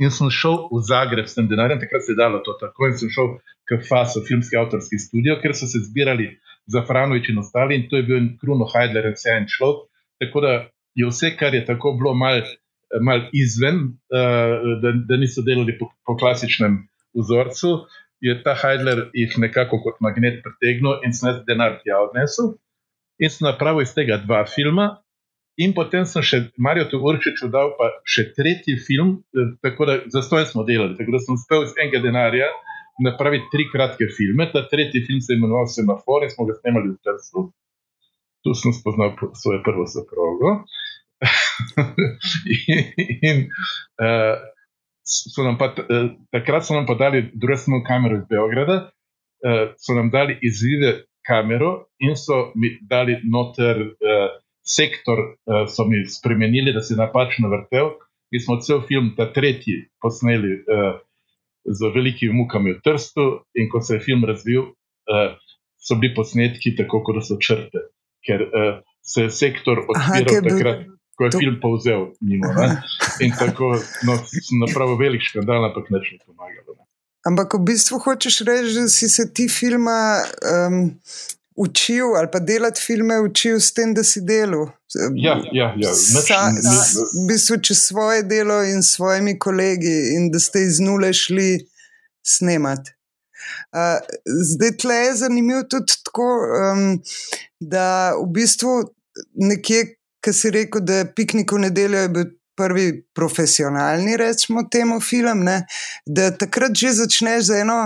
in 0.01 0.11
sem 0.11 0.31
šel 0.33 0.69
v 0.73 0.81
Zagreb 0.83 1.29
s 1.29 1.37
tem 1.37 1.49
denarjem, 1.49 1.81
takrat 1.83 2.05
se 2.07 2.13
je 2.13 2.19
dalo 2.19 2.41
to 2.45 2.57
tako. 2.61 2.89
In 2.89 2.97
sem 2.99 3.13
šel 3.13 3.37
k 3.69 3.79
FASO, 3.89 4.25
filmski 4.27 4.59
avtorski 4.59 4.99
studio, 4.99 5.37
ker 5.43 5.55
so 5.55 5.69
se 5.71 5.83
zbirali 5.85 6.33
za 6.67 6.83
Franovič 6.87 7.31
in 7.31 7.39
ostali, 7.43 7.77
in 7.77 7.89
to 7.91 8.01
je 8.01 8.07
bil 8.09 8.19
en 8.19 8.31
Kruno 8.41 8.67
Heidler, 8.73 9.11
en 9.11 9.17
vsejen 9.19 9.47
človek. 9.51 9.89
Tako 10.23 10.45
da 10.45 10.53
je 10.99 11.09
vse, 11.09 11.35
kar 11.39 11.55
je 11.55 11.65
tako 11.67 11.95
bilo 11.99 12.15
mal, 12.19 12.43
mal 13.01 13.27
izven, 13.37 13.99
uh, 14.11 14.81
da, 14.83 14.95
da 15.09 15.21
niso 15.21 15.45
delali 15.47 15.77
po, 15.79 15.93
po 16.07 16.17
klasičnem 16.17 16.83
vzorcu, 17.19 17.85
je 18.23 18.37
ta 18.45 18.55
Heidler 18.55 19.09
jih 19.19 19.35
nekako 19.43 19.81
kot 19.83 19.99
magnet 20.01 20.43
pritegnil 20.45 21.03
in 21.07 21.15
sem 21.17 21.33
jaz 21.33 21.41
denar 21.49 21.81
tja 21.83 22.05
odnesel. 22.07 22.55
In 23.23 23.31
sem 23.31 23.47
napravil 23.47 23.85
iz 23.85 23.93
tega 23.95 24.19
dva 24.23 24.45
filma, 24.49 25.03
In 25.61 25.75
potem 25.77 26.07
sem 26.09 26.25
še 26.25 26.39
Marijo 26.57 26.97
Určiču 26.97 27.51
dal 27.53 27.75
pa 27.77 27.91
še 28.09 28.31
tretji 28.33 28.79
film, 28.81 29.19
eh, 29.37 29.53
tako 29.61 29.89
da 29.89 29.99
za 30.09 30.23
stoje 30.25 30.47
smo 30.49 30.65
delali. 30.65 30.97
Tako 30.97 31.13
da 31.13 31.21
sem 31.21 31.37
uspel 31.37 31.67
iz 31.67 31.75
enega 31.77 32.01
denarja 32.01 32.49
napraviti 33.05 33.51
tri 33.53 33.67
kratke 33.69 34.09
filme. 34.17 34.49
Ta 34.53 34.65
tretji 34.69 35.05
film 35.05 35.21
se 35.21 35.35
je 35.35 35.41
imenoval 35.41 35.69
Semafor 35.69 36.25
in 36.25 36.33
smo 36.33 36.49
ga 36.49 36.57
snemali 36.57 36.95
v 36.95 37.01
Trstu. 37.05 37.51
Tu 38.43 38.55
sem 38.59 38.73
spoznal 38.73 39.13
svojo 39.37 39.61
prvo 39.67 39.85
soprogo. 39.87 40.63
in, 43.29 43.45
uh, 44.03 44.41
so 45.05 45.43
nam 45.43 45.59
pa, 45.59 45.73
uh, 45.79 46.11
takrat 46.31 46.67
so 46.67 46.75
nam 46.75 46.87
pa 46.87 46.95
dali, 46.95 47.31
druga 47.35 47.57
smo 47.57 47.83
kamero 47.87 48.17
iz 48.21 48.27
Beograda, 48.31 48.91
uh, 49.43 49.75
so 49.79 49.95
nam 49.95 50.11
dali 50.11 50.39
izvide 50.43 51.05
kamero 51.27 51.87
in 51.99 52.17
so 52.17 52.53
mi 52.55 52.79
dali 52.83 53.19
noter 53.25 53.81
uh, 53.81 54.31
sektor, 54.63 55.19
so 55.69 55.85
mi 55.91 56.05
spremenili, 56.07 56.73
da 56.73 56.81
se 56.81 56.95
je 56.95 56.99
napačno 56.99 57.49
vrtel. 57.51 57.89
Mi 58.31 58.41
smo 58.41 58.61
cel 58.63 58.81
film, 58.87 59.09
ta 59.17 59.27
tretji, 59.33 59.89
posneli 60.01 60.53
z 61.65 61.91
velikimi 61.95 62.33
mukami 62.33 62.77
v 62.77 62.81
Trstu, 62.85 63.25
in 63.59 63.67
ko 63.69 63.81
se 63.83 63.97
je 63.97 64.05
film 64.07 64.23
razvil, 64.25 64.69
so 65.83 65.99
bili 65.99 66.15
posnetki 66.15 66.77
tako, 66.79 67.03
kot 67.03 67.19
so 67.27 67.41
črte, 67.43 67.83
ker 68.23 68.47
se 69.03 69.27
je 69.27 69.35
sektor 69.35 69.83
odpiral 69.83 70.31
Aha, 70.31 70.47
takrat. 70.47 70.87
Ko 71.17 71.25
je 71.25 71.31
to... 71.35 71.39
film 71.39 71.59
povzel, 71.61 72.07
mimo, 72.21 72.49
in 73.21 73.35
tako 73.39 73.75
no, 74.09 74.17
napravil 74.67 74.97
velik 74.97 75.23
škandal, 75.27 75.69
ampak 75.69 75.91
neč 75.93 76.09
mi 76.13 76.19
pomagalo. 76.25 76.77
Ne. 76.79 76.87
Ampak 77.29 77.55
v 77.55 77.65
bistvu 77.69 78.01
hočeš 78.03 78.41
reči, 78.49 78.73
da 78.81 78.89
si 78.91 79.09
se 79.13 79.29
ti 79.35 79.47
filma 79.49 80.23
um, 80.25 80.79
učil 81.57 82.17
ali 82.17 82.29
pa 82.33 82.41
delati 82.41 82.81
filme 82.81 83.21
učil 83.21 83.61
s 83.61 83.73
tem, 83.73 83.95
da 83.95 84.03
si 84.03 84.25
delal. 84.25 84.73
Ja, 85.15 85.37
ja, 85.53 85.75
ja. 85.77 85.93
Neč, 85.93 86.27
Sa, 86.27 86.49
ne, 86.51 86.65
ne. 86.65 86.79
V 87.13 87.27
bistvu 87.29 87.61
čez 87.63 87.85
svoje 87.93 88.23
delo 88.23 88.63
in 88.65 88.83
s 88.83 88.97
svojimi 88.97 89.39
kolegi, 89.39 90.17
in 90.17 90.31
da 90.33 90.41
ste 90.41 90.65
iz 90.65 90.81
nule 90.81 91.13
šli 91.13 91.61
snemati. 92.27 92.97
Uh, 93.73 93.99
zdaj, 94.27 94.77
tle 94.81 94.95
je 94.95 95.15
zanimivo 95.15 95.63
tudi 95.63 95.95
tako, 96.05 96.29
um, 96.59 96.83
da 97.61 98.15
v 98.19 98.27
bistvu 98.33 98.75
nekje, 99.35 99.97
ki 100.23 100.33
si 100.33 100.51
rekel, 100.51 100.81
da 100.87 101.03
je 101.03 101.11
piknik 101.15 101.53
v 101.53 101.67
nedeljo, 101.67 102.07
bil 102.15 102.31
prvi 102.57 103.05
profesionalni, 103.15 104.17
rečemo, 104.17 104.63
temu 104.71 105.01
film. 105.01 105.45
Ne? 105.45 105.63
Da 106.07 106.31
takrat 106.37 106.77
že 106.77 106.93
začneš 106.93 107.49
za 107.49 107.59
eno, 107.63 107.79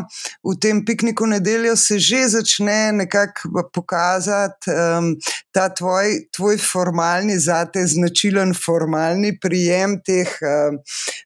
v 0.45 0.57
tem 0.61 0.85
pikniku 0.85 1.27
nedeljo 1.27 1.77
se 1.77 1.99
že 1.99 2.27
začne 2.29 2.93
nekako 2.93 3.69
pokazati 3.73 4.71
um, 4.71 5.15
ta 5.53 5.69
tvoj, 5.69 6.27
tvoj 6.37 6.59
formalni, 6.59 7.39
zate 7.39 7.87
značilen 7.87 8.55
formalni 8.55 9.39
prijem 9.41 10.01
teh 10.03 10.29
um, 10.43 10.81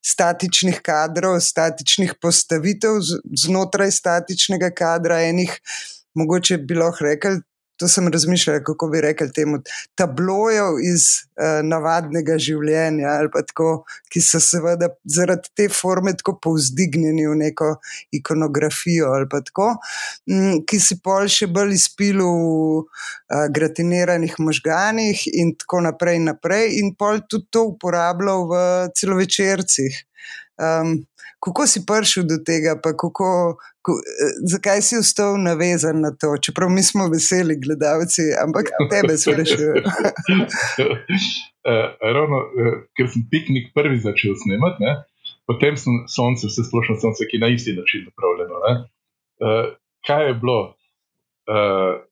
statičnih 0.04 0.80
kadrov, 0.84 1.40
statičnih 1.40 2.14
postavitev 2.20 3.00
znotraj 3.44 3.90
statičnega 3.90 4.70
kadra, 4.70 5.22
enih. 5.24 5.60
Mogoče 6.14 6.56
bi 6.66 6.74
lahko 6.74 7.04
rekel, 7.06 7.38
to 7.80 7.88
sem 7.88 8.08
razmišljal, 8.12 8.60
kako 8.64 8.88
bi 8.92 9.00
rekel 9.00 9.30
temu, 9.34 9.62
tablojev 9.98 10.78
iz 10.84 11.06
uh, 11.40 11.60
navadnega 11.64 12.36
življenja, 12.40 13.14
tako, 13.48 13.70
ki 14.12 14.20
so 14.24 14.40
seveda 14.44 14.90
zaradi 15.04 15.48
te 15.56 15.68
forme 15.72 16.12
tako 16.18 16.36
povzdignjeni 16.44 17.24
v 17.30 17.38
neko 17.40 17.70
ikonografijo, 18.20 19.14
tako, 19.32 19.70
um, 20.28 20.60
ki 20.68 20.82
si 20.82 20.98
pol 21.00 21.30
še 21.32 21.48
bolj 21.48 21.78
izpil 21.78 22.20
v 22.20 22.28
uh, 22.28 23.46
gratiniranih 23.48 24.36
možganih 24.38 25.24
in 25.32 25.54
tako 25.56 25.80
naprej, 25.88 26.20
in 26.20 26.30
naprej, 26.34 26.76
in 26.82 26.94
pol 27.00 27.24
tudi 27.24 27.48
to 27.50 27.64
uporabljal 27.72 28.46
v 28.52 28.62
celovečercih. 29.00 30.04
Um, 30.60 31.08
kako 31.40 31.64
si 31.66 31.80
prišel 31.88 32.28
do 32.28 32.36
tega, 32.44 32.76
pa 32.82 32.92
kako, 32.92 33.56
ko, 33.80 33.92
eh, 33.96 34.32
zakaj 34.52 34.82
si 34.84 35.00
ostal 35.00 35.40
navezan 35.40 36.04
na 36.04 36.12
to? 36.12 36.36
Čeprav 36.36 36.68
mi 36.68 36.84
smo 36.84 37.08
veseli, 37.08 37.56
gledalci, 37.56 38.36
ampak 38.44 38.68
tebe 38.92 39.16
sprašujem. 39.16 39.80
uh, 39.80 39.88
ravno, 42.16 42.38
uh, 42.44 42.84
ker 42.96 43.08
sem 43.08 43.24
piknik 43.32 43.72
prvi 43.74 43.96
začel 44.04 44.36
snemati, 44.44 44.84
ne, 44.84 44.92
potem 45.48 45.80
sem 45.80 46.04
sonce, 46.12 46.44
vse 46.52 46.62
splošno 46.68 47.00
sonce, 47.00 47.24
ki 47.24 47.40
je 47.40 47.44
na 47.46 47.50
isti 47.56 47.72
način 47.78 48.04
upravljeno. 48.12 48.54
Uh, 48.60 49.72
kaj 50.06 50.28
je 50.28 50.34
bilo? 50.44 50.60
Uh, 51.48 52.04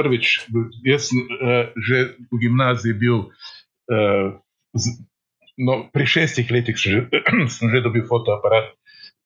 prvič, 0.00 0.48
jaz 0.88 1.12
sem 1.12 1.20
uh, 1.20 1.68
že 1.76 2.16
v 2.32 2.34
gimnaziji 2.46 2.96
bil. 2.96 3.28
Uh, 3.92 4.40
no, 5.58 5.88
pri 5.92 6.06
šestih 6.06 6.50
letih 6.50 6.78
sem 6.78 6.92
že, 6.92 7.22
sem 7.54 7.72
že 7.72 7.82
dobil 7.84 8.06
fotoaparat 8.08 8.72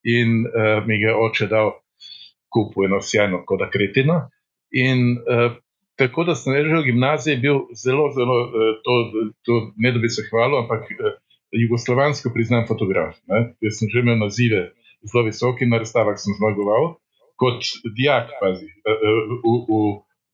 in 0.06 0.46
uh, 0.46 0.82
mi 0.86 0.98
ga 1.02 1.16
oče 1.18 1.48
dal 1.50 1.74
kupu 2.52 2.86
eno 2.86 3.00
sjajno 3.02 3.44
kot 3.46 3.62
akretino. 3.62 4.28
In 4.70 5.18
uh, 5.18 5.58
tako 5.98 6.24
da 6.24 6.34
sem 6.34 6.54
že 6.54 6.74
v 6.74 6.84
gimnaziji 6.90 7.40
bil 7.42 7.66
zelo, 7.74 8.10
zelo, 8.14 8.36
uh, 8.46 8.74
to, 8.84 8.94
to 9.46 9.54
ne 9.76 9.92
da 9.92 9.98
bi 10.02 10.08
se 10.08 10.26
hvalil, 10.30 10.62
ampak 10.64 10.86
uh, 10.90 11.14
jugoslovansko 11.50 12.30
priznam 12.34 12.66
fotograf. 12.68 13.16
Ne? 13.30 13.56
Jaz 13.62 13.80
sem 13.80 13.90
že 13.90 14.02
imel 14.02 14.18
nazive 14.18 14.70
zelo 15.06 15.26
visoki, 15.26 15.66
na 15.66 15.78
razstavah 15.82 16.18
sem 16.18 16.34
zmagoval 16.38 16.96
kot 17.36 17.60
dijak, 17.96 18.30
pazi, 18.40 18.64
v, 18.64 18.94
v, 19.44 19.76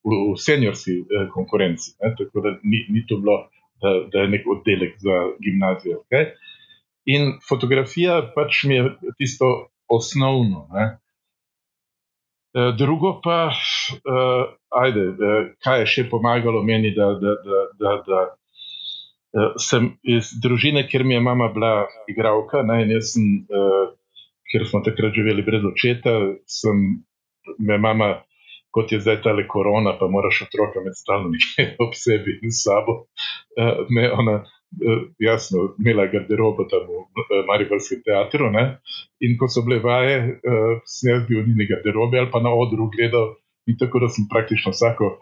v, 0.07 0.13
v 0.31 0.37
seniorski 0.39 1.03
konkurenci. 1.35 1.97
Ne? 1.99 2.15
Tako 2.19 2.45
da 2.45 2.55
ni, 2.63 2.87
ni 2.95 3.03
to 3.09 3.19
bilo 3.19 3.49
da, 3.83 3.92
da 4.12 4.25
je 4.25 4.33
nek 4.37 4.49
oddelek 4.57 4.97
za 5.03 5.18
gimnazijo. 5.45 6.03
Okay? 6.07 6.33
In 7.12 7.38
fotografija 7.49 8.21
pač 8.35 8.64
mi 8.71 8.79
je 8.79 8.90
tisto 9.18 9.49
osnovno. 9.90 10.66
Ne? 10.73 10.85
E, 12.53 12.73
drugo 12.79 13.14
pa, 13.25 13.49
uh, 13.49 14.45
ajde, 14.85 15.07
uh, 15.09 15.51
kaj 15.64 15.83
je 15.83 15.90
še 15.95 16.03
pomagalo 16.11 16.62
meni, 16.62 16.92
da, 16.97 17.12
da, 17.21 17.35
da, 17.47 17.62
da, 17.81 17.92
da 18.07 18.23
sem 19.57 19.95
iz 20.05 20.35
družine, 20.45 20.85
ker 20.88 21.05
mi 21.09 21.16
je 21.16 21.23
mama 21.25 21.49
bila 21.55 21.87
igralka, 22.12 22.61
ne, 22.68 22.83
in 22.85 22.92
jaz 22.92 23.14
sem, 23.14 23.31
uh, 23.49 23.95
ker 24.53 24.66
smo 24.68 24.83
takrat 24.85 25.16
živeli 25.16 25.45
brez 25.47 25.64
očeta, 25.64 26.12
sem 26.45 26.83
me 27.59 27.79
mama 27.81 28.12
kot 28.73 28.93
je 28.93 29.01
zdaj 29.01 29.21
ta 29.23 29.33
le 29.37 29.45
korona, 29.49 29.93
pa 29.99 30.09
moraš 30.09 30.43
otroka 30.47 30.81
med 30.85 30.97
stalno 30.97 31.31
nekaj 31.33 31.75
ob 31.85 31.95
sebi 31.99 32.39
in 32.43 32.53
sabo. 32.57 33.05
Uh, 33.57 33.85
me 33.93 34.09
ona, 34.13 34.37
uh, 34.43 35.03
jasno, 35.21 35.69
imela 35.81 36.07
garderobo 36.13 36.65
tam 36.71 36.87
v 36.89 37.01
uh, 37.05 37.43
Mariborskem 37.49 38.03
teatru. 38.07 38.51
Ne? 38.55 38.65
In 39.21 39.37
ko 39.41 39.49
so 39.53 39.65
bile 39.67 39.83
vaje, 39.85 40.19
uh, 40.41 40.79
sem 40.89 41.13
jaz 41.13 41.27
bil 41.29 41.43
v 41.43 41.51
njeni 41.51 41.69
garderobi 41.71 42.21
ali 42.21 42.33
pa 42.33 42.41
na 42.41 42.55
odru 42.57 42.89
gledal. 42.97 43.35
In 43.69 43.77
tako 43.79 44.01
da 44.03 44.09
sem 44.11 44.25
praktično 44.31 44.73
vsako 44.73 45.17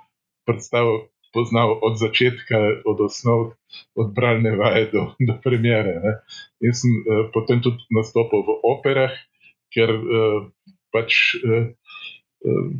predstavo 0.48 1.10
poznal 1.34 1.76
od 1.82 1.98
začetka, 2.00 2.58
od 2.88 3.02
osnov, 3.04 3.52
od 3.94 4.14
bralne 4.14 4.54
vaje 4.56 4.88
do, 4.94 5.02
do 5.28 5.36
premjere. 5.42 5.98
Ne? 6.06 6.14
In 6.62 6.78
sem 6.78 6.94
uh, 7.02 7.26
potem 7.34 7.62
tudi 7.66 7.82
nastopil 7.98 8.46
v 8.46 8.56
operah, 8.76 9.18
ker 9.74 9.90
uh, 9.98 10.38
pač. 10.94 11.18
Uh, 11.42 11.74
uh, 12.46 12.70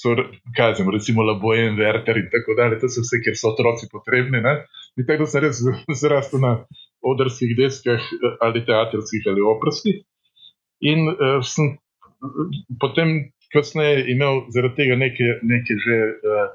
so, 0.00 0.14
kaj 0.56 0.78
zim, 0.78 0.90
recimo, 0.92 1.24
labojen, 1.26 1.76
verter 1.78 2.18
in 2.18 2.28
tako 2.32 2.56
dalje, 2.58 2.80
to 2.80 2.90
so 2.92 3.04
vse, 3.04 3.20
ker 3.24 3.36
so 3.36 3.52
otroci 3.52 3.88
potrebni. 3.92 4.40
Ne? 4.44 4.54
In 4.98 5.08
tako 5.08 5.28
sem 5.30 5.44
res 5.46 5.60
zrastel 6.02 6.42
na 6.44 6.54
odrskih 7.00 7.54
deskah 7.56 8.08
ali 8.44 8.64
teatrskih 8.66 9.28
ali 9.32 9.44
oprskih. 9.54 10.02
In 10.90 11.08
uh, 11.12 11.40
sem 11.44 11.76
potem, 12.80 13.30
kasneje, 13.52 14.04
imel 14.12 14.44
zaradi 14.54 14.82
tega 14.82 14.96
neke, 15.00 15.40
neke 15.42 15.76
že 15.84 15.96
uh, 16.12 16.50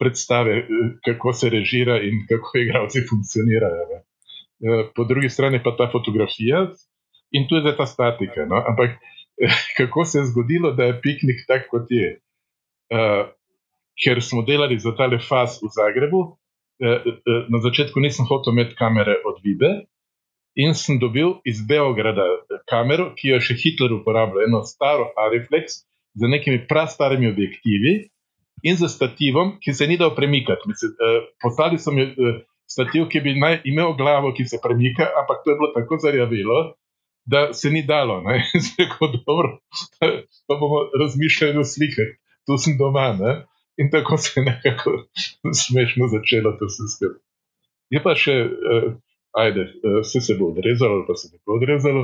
predstave, 0.00 0.64
kako 1.06 1.32
se 1.36 1.50
režira 1.52 2.00
in 2.02 2.24
kako 2.28 2.56
igravci 2.64 3.04
funkcionirajo. 3.10 4.00
Uh, 4.62 4.82
po 4.96 5.04
drugi 5.08 5.30
strani 5.32 5.62
pa 5.64 5.76
ta 5.78 5.88
fotografija 5.92 6.66
in 7.32 7.48
tu 7.48 7.56
je 7.56 7.76
ta 7.76 7.86
statika. 7.86 8.46
No? 8.48 8.60
Ampak 8.68 8.98
kako 9.76 10.04
se 10.04 10.18
je 10.18 10.26
zgodilo, 10.26 10.72
da 10.72 10.84
je 10.84 11.00
piknik 11.00 11.44
tak, 11.48 11.68
kot 11.70 11.90
je? 11.90 12.20
Uh, 12.92 13.32
ker 14.04 14.22
smo 14.22 14.42
delali 14.42 14.78
za 14.78 14.94
tale 14.96 15.18
faz 15.18 15.58
v 15.62 15.70
Zagrebu. 15.72 16.20
Uh, 16.82 17.00
uh, 17.06 17.48
na 17.48 17.58
začetku 17.62 18.00
nisem 18.00 18.26
hotel 18.28 18.52
imeti 18.52 18.76
kamere 18.78 19.16
od 19.24 19.40
Vibe 19.44 19.86
in 20.54 20.74
sem 20.76 20.98
dobil 21.00 21.40
iz 21.48 21.62
Beograda 21.64 22.24
kamero, 22.68 23.12
ki 23.16 23.32
jo 23.32 23.40
še 23.40 23.56
Hitler 23.56 23.94
uporablja, 23.96 24.48
eno 24.48 24.60
staro 24.68 25.08
Ariflex 25.16 25.80
z 26.12 26.28
nekimi 26.28 26.66
prastarimi 26.68 27.30
objektivi 27.30 27.94
in 28.62 28.76
z 28.76 28.90
stativom, 28.92 29.56
ki 29.64 29.72
se 29.72 29.88
ni 29.88 29.96
dal 29.96 30.12
premikati. 30.16 30.68
Mislim, 30.68 30.92
uh, 30.92 31.24
poslali 31.40 31.80
so 31.80 31.94
mi 31.94 32.04
uh, 32.04 32.42
stativ, 32.68 33.08
ki 33.08 33.24
bi 33.24 33.36
naj 33.40 33.62
imel 33.68 33.96
glavo, 33.96 34.34
ki 34.36 34.44
se 34.48 34.60
premika, 34.62 35.08
ampak 35.22 35.40
to 35.44 35.52
je 35.52 35.58
bilo 35.60 35.72
tako 35.76 36.00
zarjavilo. 36.04 36.60
Da 37.22 37.52
se 37.54 37.70
ni 37.70 37.84
dalo, 37.86 38.18
da 38.26 38.34
je 38.34 38.60
tako 38.76 39.06
dobro, 39.14 39.60
da 40.02 40.56
bomo 40.58 40.88
razmišljali 40.98 41.60
o 41.62 41.64
slikah 41.64 42.10
tu 42.46 42.58
sem 42.58 42.76
doma. 42.78 43.12
Ne? 43.18 43.32
In 43.80 43.90
tako 43.90 44.16
se 44.16 44.40
je 44.40 44.44
nekako 44.44 44.90
smešno 45.62 46.08
začelo 46.08 46.56
to 46.58 46.68
vse 46.70 46.88
skupaj. 46.96 47.20
Je 47.92 48.00
pa 48.02 48.14
še, 48.16 48.34
uh, 48.48 48.88
ajde, 49.36 49.68
uh, 49.82 50.00
vse 50.04 50.20
se 50.24 50.36
bo 50.38 50.50
odrezalo, 50.52 51.00
ali 51.00 51.06
pa 51.08 51.16
se 51.16 51.30
ne 51.32 51.40
bo 51.46 51.56
odrezalo. 51.60 52.02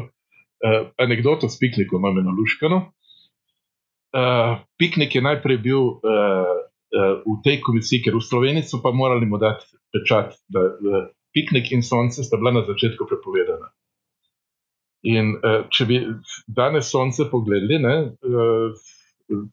Uh, 0.58 0.80
anekdoto 0.98 1.48
s 1.48 1.58
piknikom 1.60 2.00
imamo 2.00 2.24
na 2.24 2.34
Luškano. 2.34 2.78
Uh, 4.08 4.58
piknik 4.80 5.14
je 5.14 5.22
najprej 5.22 5.58
bil 5.64 5.80
uh, 5.80 6.00
uh, 6.96 7.20
v 7.24 7.36
tej 7.44 7.60
komisiji, 7.64 8.02
ker 8.04 8.16
v 8.16 8.24
Sloveniji 8.24 8.68
so 8.68 8.80
pa 8.82 8.92
morali 8.96 9.28
mu 9.28 9.38
dati 9.38 9.68
pečat, 9.92 10.34
da 10.48 10.64
uh, 10.64 11.04
piknik 11.36 11.72
in 11.76 11.84
sonce 11.84 12.24
sta 12.24 12.40
bila 12.40 12.56
na 12.56 12.64
začetku 12.64 13.04
prepovedana. 13.08 13.68
In 15.08 15.36
uh, 15.36 15.68
če 15.70 15.86
bi 15.86 16.00
danes 16.48 16.88
sonce 16.90 17.28
pogledali, 17.30 17.78
ne, 17.84 17.94
uh, 18.08 19.44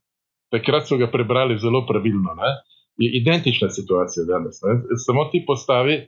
takrat 0.56 0.88
so 0.88 0.98
ga 0.98 1.10
prebrali 1.12 1.60
zelo 1.60 1.84
pravilno. 1.88 2.36
Ne. 2.40 2.52
Je 2.98 3.12
identična 3.20 3.70
situacija 3.70 4.26
danes. 4.26 4.62
Ne. 4.64 4.98
Samo 5.06 5.28
ti 5.32 5.44
postavi 5.48 6.06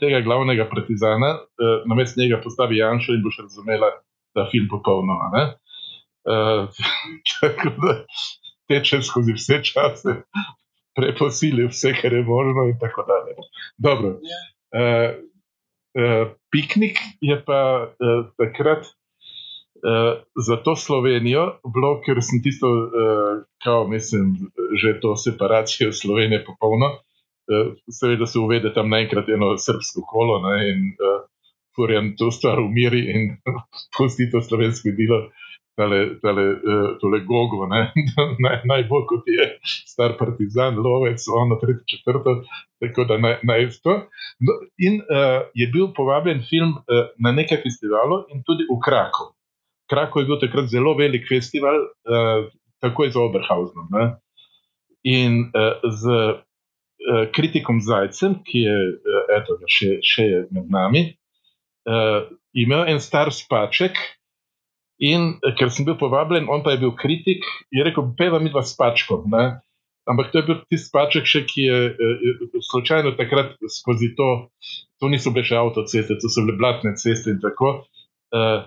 tega 0.00 0.20
glavnega 0.20 0.68
partizana, 0.70 1.30
uh, 1.40 1.88
na 1.88 1.94
mestu 1.94 2.20
njega 2.20 2.40
postavi 2.44 2.76
Janša 2.76 3.16
in 3.16 3.22
boš 3.24 3.38
razumela, 3.46 3.90
da 4.34 4.44
je 4.44 4.50
film 4.52 4.68
popolnoma. 4.70 5.30
Uh, 6.24 6.68
tako 7.40 7.72
da 7.82 7.94
teče 8.68 9.02
skozi 9.02 9.32
vse 9.32 9.62
čase, 9.64 10.22
preposili 10.96 11.66
vse, 11.66 11.94
kar 12.02 12.12
je 12.12 12.22
možno, 12.22 12.68
in 12.70 12.78
tako 12.80 13.06
dalje. 13.10 13.34
Dobro. 13.78 14.08
Uh, 14.76 15.10
uh, 15.98 16.28
piknik 16.52 16.98
je 17.20 17.42
pa 17.44 17.60
uh, 17.88 18.26
takrat 18.38 18.86
za 20.46 20.56
to 20.64 20.76
Slovenijo, 20.76 21.44
bilo, 21.74 21.94
ker 22.04 22.20
sem 22.22 22.42
tisto, 22.42 22.68
uh, 22.68 23.42
kao, 23.64 23.88
mislim, 23.88 24.34
že 24.82 25.00
to 25.00 25.16
separacijo 25.16 25.92
Slovenije 26.02 26.44
popolno. 26.44 26.86
Uh, 27.50 27.74
seveda 27.90 28.26
se 28.26 28.38
uvede 28.38 28.74
tam 28.74 28.90
naenkrat 28.90 29.28
eno 29.28 29.56
srpsko 29.58 30.04
kolo 30.06 30.38
ne, 30.46 30.56
in 30.70 30.80
uh, 31.00 31.22
furijan 31.76 32.14
to 32.18 32.30
stvar 32.30 32.60
umiri 32.60 33.00
in 33.14 33.36
pusti 33.96 34.30
to 34.30 34.42
slovensko 34.42 34.94
delo 34.98 35.20
tale, 35.80 36.20
tale, 36.20 36.44
tole 37.00 37.20
gogo, 37.24 37.66
naj, 38.44 38.56
najbolj 38.68 39.04
kot 39.08 39.28
je 39.32 39.46
star 39.64 40.16
partizan, 40.18 40.78
lovec, 40.84 41.24
ono, 41.42 41.56
tretjo, 41.62 41.86
četrto, 41.92 42.36
tako 42.82 43.06
da 43.08 43.18
naj, 43.24 43.36
naj 43.48 43.68
to. 43.84 43.96
No, 44.46 44.56
in 44.78 45.00
uh, 45.00 45.40
je 45.54 45.68
bil 45.72 45.92
povabljen 45.96 46.42
film 46.50 46.76
uh, 46.76 47.06
na 47.24 47.32
nekaj 47.32 47.62
festivalov 47.64 48.28
in 48.34 48.44
tudi 48.46 48.68
v 48.68 48.78
Krakow. 48.86 49.32
Krakow 49.90 50.22
je 50.22 50.28
bil 50.30 50.40
takrat 50.42 50.70
zelo 50.70 50.94
velik 50.98 51.26
festival, 51.28 51.82
uh, 52.06 52.46
takoj 52.84 53.10
za 53.10 53.20
Oberhausenom. 53.24 53.88
Ne? 53.90 54.04
In 55.10 55.40
uh, 55.50 55.82
z 55.82 56.04
uh, 56.06 57.24
kritikom 57.34 57.80
Zajcem, 57.82 58.38
ki 58.46 58.64
je 58.66 58.78
uh, 58.94 59.20
eto, 59.40 59.58
še, 59.66 59.98
še 60.04 60.28
je 60.28 60.40
med 60.54 60.70
nami, 60.70 61.04
uh, 61.90 62.28
imel 62.54 62.86
en 62.92 63.02
star 63.02 63.32
spaček, 63.34 63.98
In 65.00 65.40
eh, 65.40 65.54
ker 65.56 65.72
sem 65.72 65.88
bil 65.88 65.96
povabljen, 65.96 66.48
on 66.52 66.62
pa 66.62 66.74
je 66.74 66.82
bil 66.84 66.92
kritik, 66.92 67.46
je 67.72 67.84
rekel: 67.84 68.12
Peva 68.16 68.38
mi 68.38 68.52
dva 68.52 68.62
s 68.62 68.76
pačkom. 68.76 69.24
Ne? 69.32 69.60
Ampak 70.10 70.32
to 70.32 70.40
je 70.40 70.46
bil 70.48 70.58
tisti 70.68 70.92
paček, 70.92 71.28
še, 71.28 71.44
ki 71.48 71.64
je 71.64 71.78
uh, 71.88 72.44
slučajno 72.68 73.14
takrat 73.18 73.56
skozi 73.70 74.10
to, 74.18 74.28
to 75.00 75.10
niso 75.12 75.32
bile 75.32 75.46
še 75.46 75.58
avtoceste, 75.60 76.16
to 76.20 76.28
so 76.32 76.44
bile 76.44 76.58
blatne 76.60 76.96
ceste 77.00 77.32
in 77.32 77.40
tako. 77.40 77.84
Uh, 78.34 78.66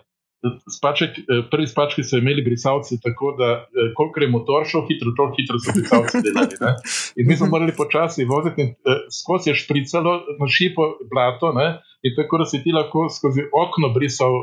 Spaček, 0.78 1.18
prvi 1.52 1.68
spački 1.68 2.04
so 2.04 2.18
imeli 2.20 2.44
brisalce, 2.44 2.98
tako 3.04 3.32
da, 3.40 3.50
koliko 3.96 4.20
je 4.20 4.28
motor 4.28 4.66
šel 4.68 4.84
hitro, 4.90 5.14
tako 5.18 5.36
hitro 5.38 5.60
so 5.64 5.76
brisalci 5.78 6.20
delali. 6.26 6.58
Ne? 6.62 6.74
In 7.20 7.30
mi 7.30 7.38
smo 7.40 7.48
morali 7.48 7.72
počasi 7.78 8.26
voziti, 8.28 8.62
in 8.62 8.74
skozi 9.20 9.50
je 9.54 9.60
špricalo 9.62 10.14
na 10.40 10.48
šipo 10.58 10.90
blato, 11.14 11.54
ne? 11.56 11.68
in 12.04 12.12
tako 12.18 12.38
da 12.38 12.46
si 12.46 12.60
ti 12.64 12.72
lahko 12.76 13.08
skozi 13.18 13.42
okno 13.64 13.94
brisal, 13.96 14.34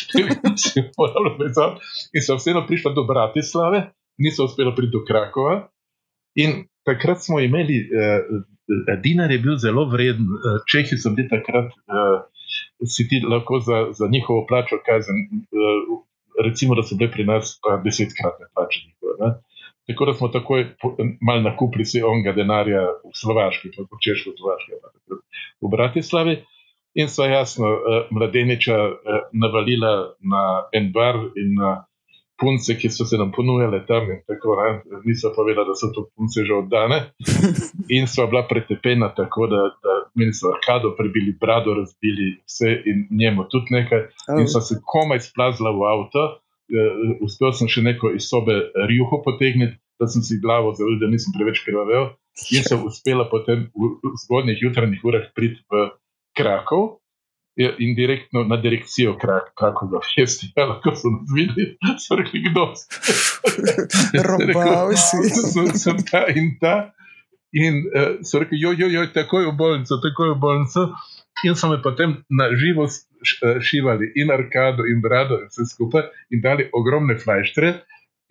si 0.62 0.82
moral 0.98 1.30
brisati, 1.38 1.86
in 2.12 2.22
so 2.26 2.36
vseeno 2.40 2.66
prišli 2.66 2.94
do 2.94 3.06
Bratislave, 3.06 3.84
niso 4.18 4.44
uspeli 4.44 4.74
priti 4.76 4.92
do 4.92 5.04
Krakova. 5.06 5.68
In 6.34 6.64
takrat 6.86 7.22
smo 7.24 7.40
imeli, 7.40 7.76
eh, 7.78 8.20
dinar 9.02 9.30
je 9.30 9.38
bil 9.38 9.56
zelo 9.56 9.84
vreden, 9.90 10.26
eh, 10.26 10.58
čehi 10.70 10.98
so 10.98 11.10
bili 11.10 11.28
takrat, 11.28 11.70
eh, 11.70 12.18
si 12.86 13.08
ti 13.08 13.20
lahko 13.20 13.60
za, 13.60 13.86
za 13.98 14.06
njihovo 14.10 14.46
plačo 14.48 14.76
kazen, 14.86 15.16
eh, 15.16 15.80
recimo, 16.44 16.74
da 16.74 16.82
so 16.82 16.96
bile 16.96 17.10
pri 17.10 17.24
nas 17.24 17.58
pa 17.62 17.76
desetkratne 17.84 18.46
plače 18.54 18.78
njihove. 18.86 19.14
Ne? 19.22 19.30
Tako 19.88 20.04
da 20.04 20.14
smo 20.14 20.28
takoj 20.28 20.66
malo 21.26 21.40
nakupili 21.40 21.84
vse 21.84 22.04
onega 22.04 22.32
denarja 22.32 22.82
v 23.08 23.12
Slovaški, 23.20 23.70
pa 23.76 23.82
v 23.82 24.00
Češko, 24.04 24.30
v 25.62 25.70
Bratislavi. 25.70 26.36
In 26.94 27.08
so 27.08 27.24
jasno, 27.24 27.68
uh, 27.72 27.80
mladeniča 28.10 28.76
uh, 28.84 28.94
navalila 29.32 30.12
na 30.20 30.42
en 30.72 30.92
bar 30.92 31.16
in 31.36 31.54
na 31.60 31.88
punce, 32.40 32.76
ki 32.78 32.90
so 32.90 33.04
se 33.04 33.16
nam 33.16 33.32
ponujale 33.32 33.86
tam. 33.86 34.06
Tako, 34.26 34.56
Niso 35.04 35.32
povedali, 35.36 35.66
da 35.68 35.74
so 35.74 35.90
to 35.94 36.08
punce 36.16 36.44
že 36.44 36.54
oddane. 36.54 36.98
In 37.96 38.06
so 38.06 38.26
bila 38.26 38.46
pretepena 38.48 39.14
tako, 39.14 39.46
da, 39.46 39.62
da 39.82 39.92
mi 40.18 40.28
so 40.34 40.50
arkado 40.52 40.92
prebili, 40.98 41.36
brado 41.40 41.74
razbili, 41.78 42.28
vse 42.46 42.74
in 42.90 43.06
njemu 43.20 43.46
tudi 43.52 43.74
nekaj. 43.78 44.06
In 44.40 44.48
so 44.50 44.60
se 44.60 44.80
komaj 44.84 45.22
splazila 45.30 45.72
v 45.74 45.88
avto. 45.94 46.24
Uh, 46.68 47.14
uspel 47.24 47.54
sem 47.56 47.68
še 47.72 47.80
neko 47.86 48.10
iz 48.12 48.26
sobe 48.28 48.58
rjuho 48.90 49.22
potegniti, 49.24 49.78
da 49.98 50.06
sem 50.10 50.22
si 50.22 50.36
glavo 50.42 50.74
zavedel, 50.76 50.98
da 51.06 51.12
nisem 51.14 51.32
preveč 51.32 51.62
krvavel. 51.64 52.10
In 52.54 52.66
sem 52.66 52.82
uspela 52.86 53.24
potem 53.30 53.70
v 53.72 54.12
zgodnjih 54.26 54.60
jutranjih 54.68 55.06
urah 55.08 55.30
priti 55.34 55.64
v. 55.72 55.88
Krakov 56.38 57.00
in 57.58 57.94
direktno 57.96 58.44
na 58.44 58.56
direkcijo 58.56 59.16
Krak, 59.18 59.52
Krakovega 59.58 59.98
festivala, 60.14 60.80
ko 60.82 60.94
so 60.94 61.10
nas 61.10 61.26
videli, 61.34 61.74
so 61.98 62.14
rekli, 62.16 62.42
kdo 62.50 62.70
je. 62.70 64.22
Robal 64.28 64.94
si. 64.94 65.18
Sem 65.78 65.98
ta 66.10 66.26
in 66.30 66.54
ta. 66.60 66.92
In 67.52 67.84
uh, 67.86 68.18
so 68.22 68.42
rekli, 68.42 68.60
jo, 68.60 68.74
jo, 68.76 68.88
jo, 68.92 69.06
takoj 69.14 69.46
v 69.50 69.54
bolnico, 69.56 70.00
takoj 70.04 70.34
v 70.34 70.40
bolnico. 70.40 70.88
In 71.46 71.54
so 71.56 71.70
me 71.70 71.78
potem 71.82 72.16
na 72.28 72.50
živo 72.58 72.88
šivali 73.62 74.12
in 74.18 74.30
arkado 74.34 74.82
in 74.90 75.00
brado 75.02 75.38
in 75.38 75.46
vse 75.50 75.68
skupaj 75.70 76.08
in 76.34 76.42
dali 76.42 76.66
ogromne 76.74 77.18
flajštre. 77.18 77.72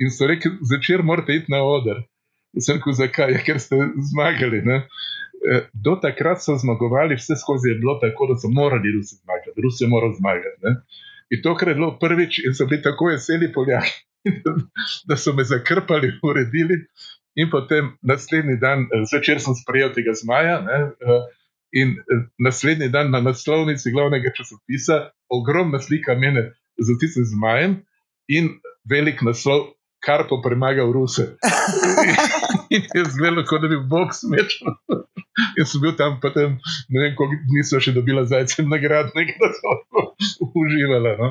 In 0.03 0.11
so 0.11 0.27
rekli, 0.27 0.51
začer 0.61 1.03
morate 1.03 1.39
iti 1.39 1.51
na 1.51 1.63
oder. 1.63 2.03
Sem 2.59 2.77
rekel, 2.77 2.93
zakaj? 2.93 3.33
Ja, 3.33 3.43
ker 3.45 3.59
ste 3.61 3.79
zmagali. 4.11 4.61
Ne? 4.65 4.83
Eh, 5.37 5.67
do 5.73 5.95
takrat 6.01 6.41
so 6.41 6.57
zmagovali, 6.57 7.15
vse 7.15 7.35
skozi 7.37 7.69
je 7.69 7.79
bilo 7.81 7.99
tako, 8.01 8.27
da 8.27 8.37
so 8.41 8.49
morali 8.49 8.91
Rusi 8.95 9.15
zmagati, 9.15 9.61
Rusi 9.63 9.83
je 9.83 9.87
moral 9.87 10.13
zmagati. 10.17 10.57
Ne? 10.63 10.75
In 11.29 11.41
to, 11.43 11.55
kar 11.55 11.69
je 11.69 11.75
bilo 11.75 11.91
prvič, 11.99 12.39
in 12.45 12.55
so 12.57 12.65
bili 12.65 12.81
tako 12.81 13.11
veseli 13.11 13.51
poljaki, 13.53 13.93
da 15.07 15.17
so 15.17 15.33
me 15.33 15.43
zakrpali, 15.43 16.11
uredili. 16.23 16.77
In 17.37 17.49
potem 17.53 17.93
naslednji 18.01 18.57
dan, 18.61 18.87
eh, 18.89 19.05
zvečer 19.05 19.41
sem 19.41 19.55
sprejel 19.55 19.93
tega 19.93 20.13
zmaja. 20.17 20.61
Ne? 20.65 20.79
Eh, 20.97 21.23
in 21.81 21.95
naslednji 22.39 22.89
dan 22.89 23.11
na 23.11 23.21
naslovnici 23.21 23.91
glavnega 23.91 24.33
časopisa, 24.33 25.11
ogromna 25.29 25.79
slika 25.79 26.15
mene 26.15 26.53
z 26.77 26.97
tistim 26.99 27.25
zmajem 27.25 27.81
in 28.27 28.49
velik 28.89 29.21
naslov, 29.21 29.73
kar 30.03 30.27
pa 30.29 30.35
premagal 30.43 30.91
Ruse. 30.93 31.35
In 32.75 32.83
je 32.93 33.03
zelo, 33.15 33.43
kot 33.47 33.61
da 33.61 33.67
bi 33.67 33.79
Bog 33.89 34.11
smečal. 34.15 34.75
In 35.57 35.65
sem 35.65 35.81
bil 35.81 35.95
tam, 35.97 36.19
potem, 36.21 36.57
ne 36.89 37.01
vem, 37.01 37.15
koliko 37.15 37.47
dni 37.49 37.63
so 37.67 37.79
še 37.83 37.93
dobila 37.95 38.25
zajce 38.27 38.65
nagrad, 38.67 39.13
nekaj 39.15 39.37
da 39.39 39.49
so 39.55 40.49
uživala. 40.61 41.15
No. 41.21 41.29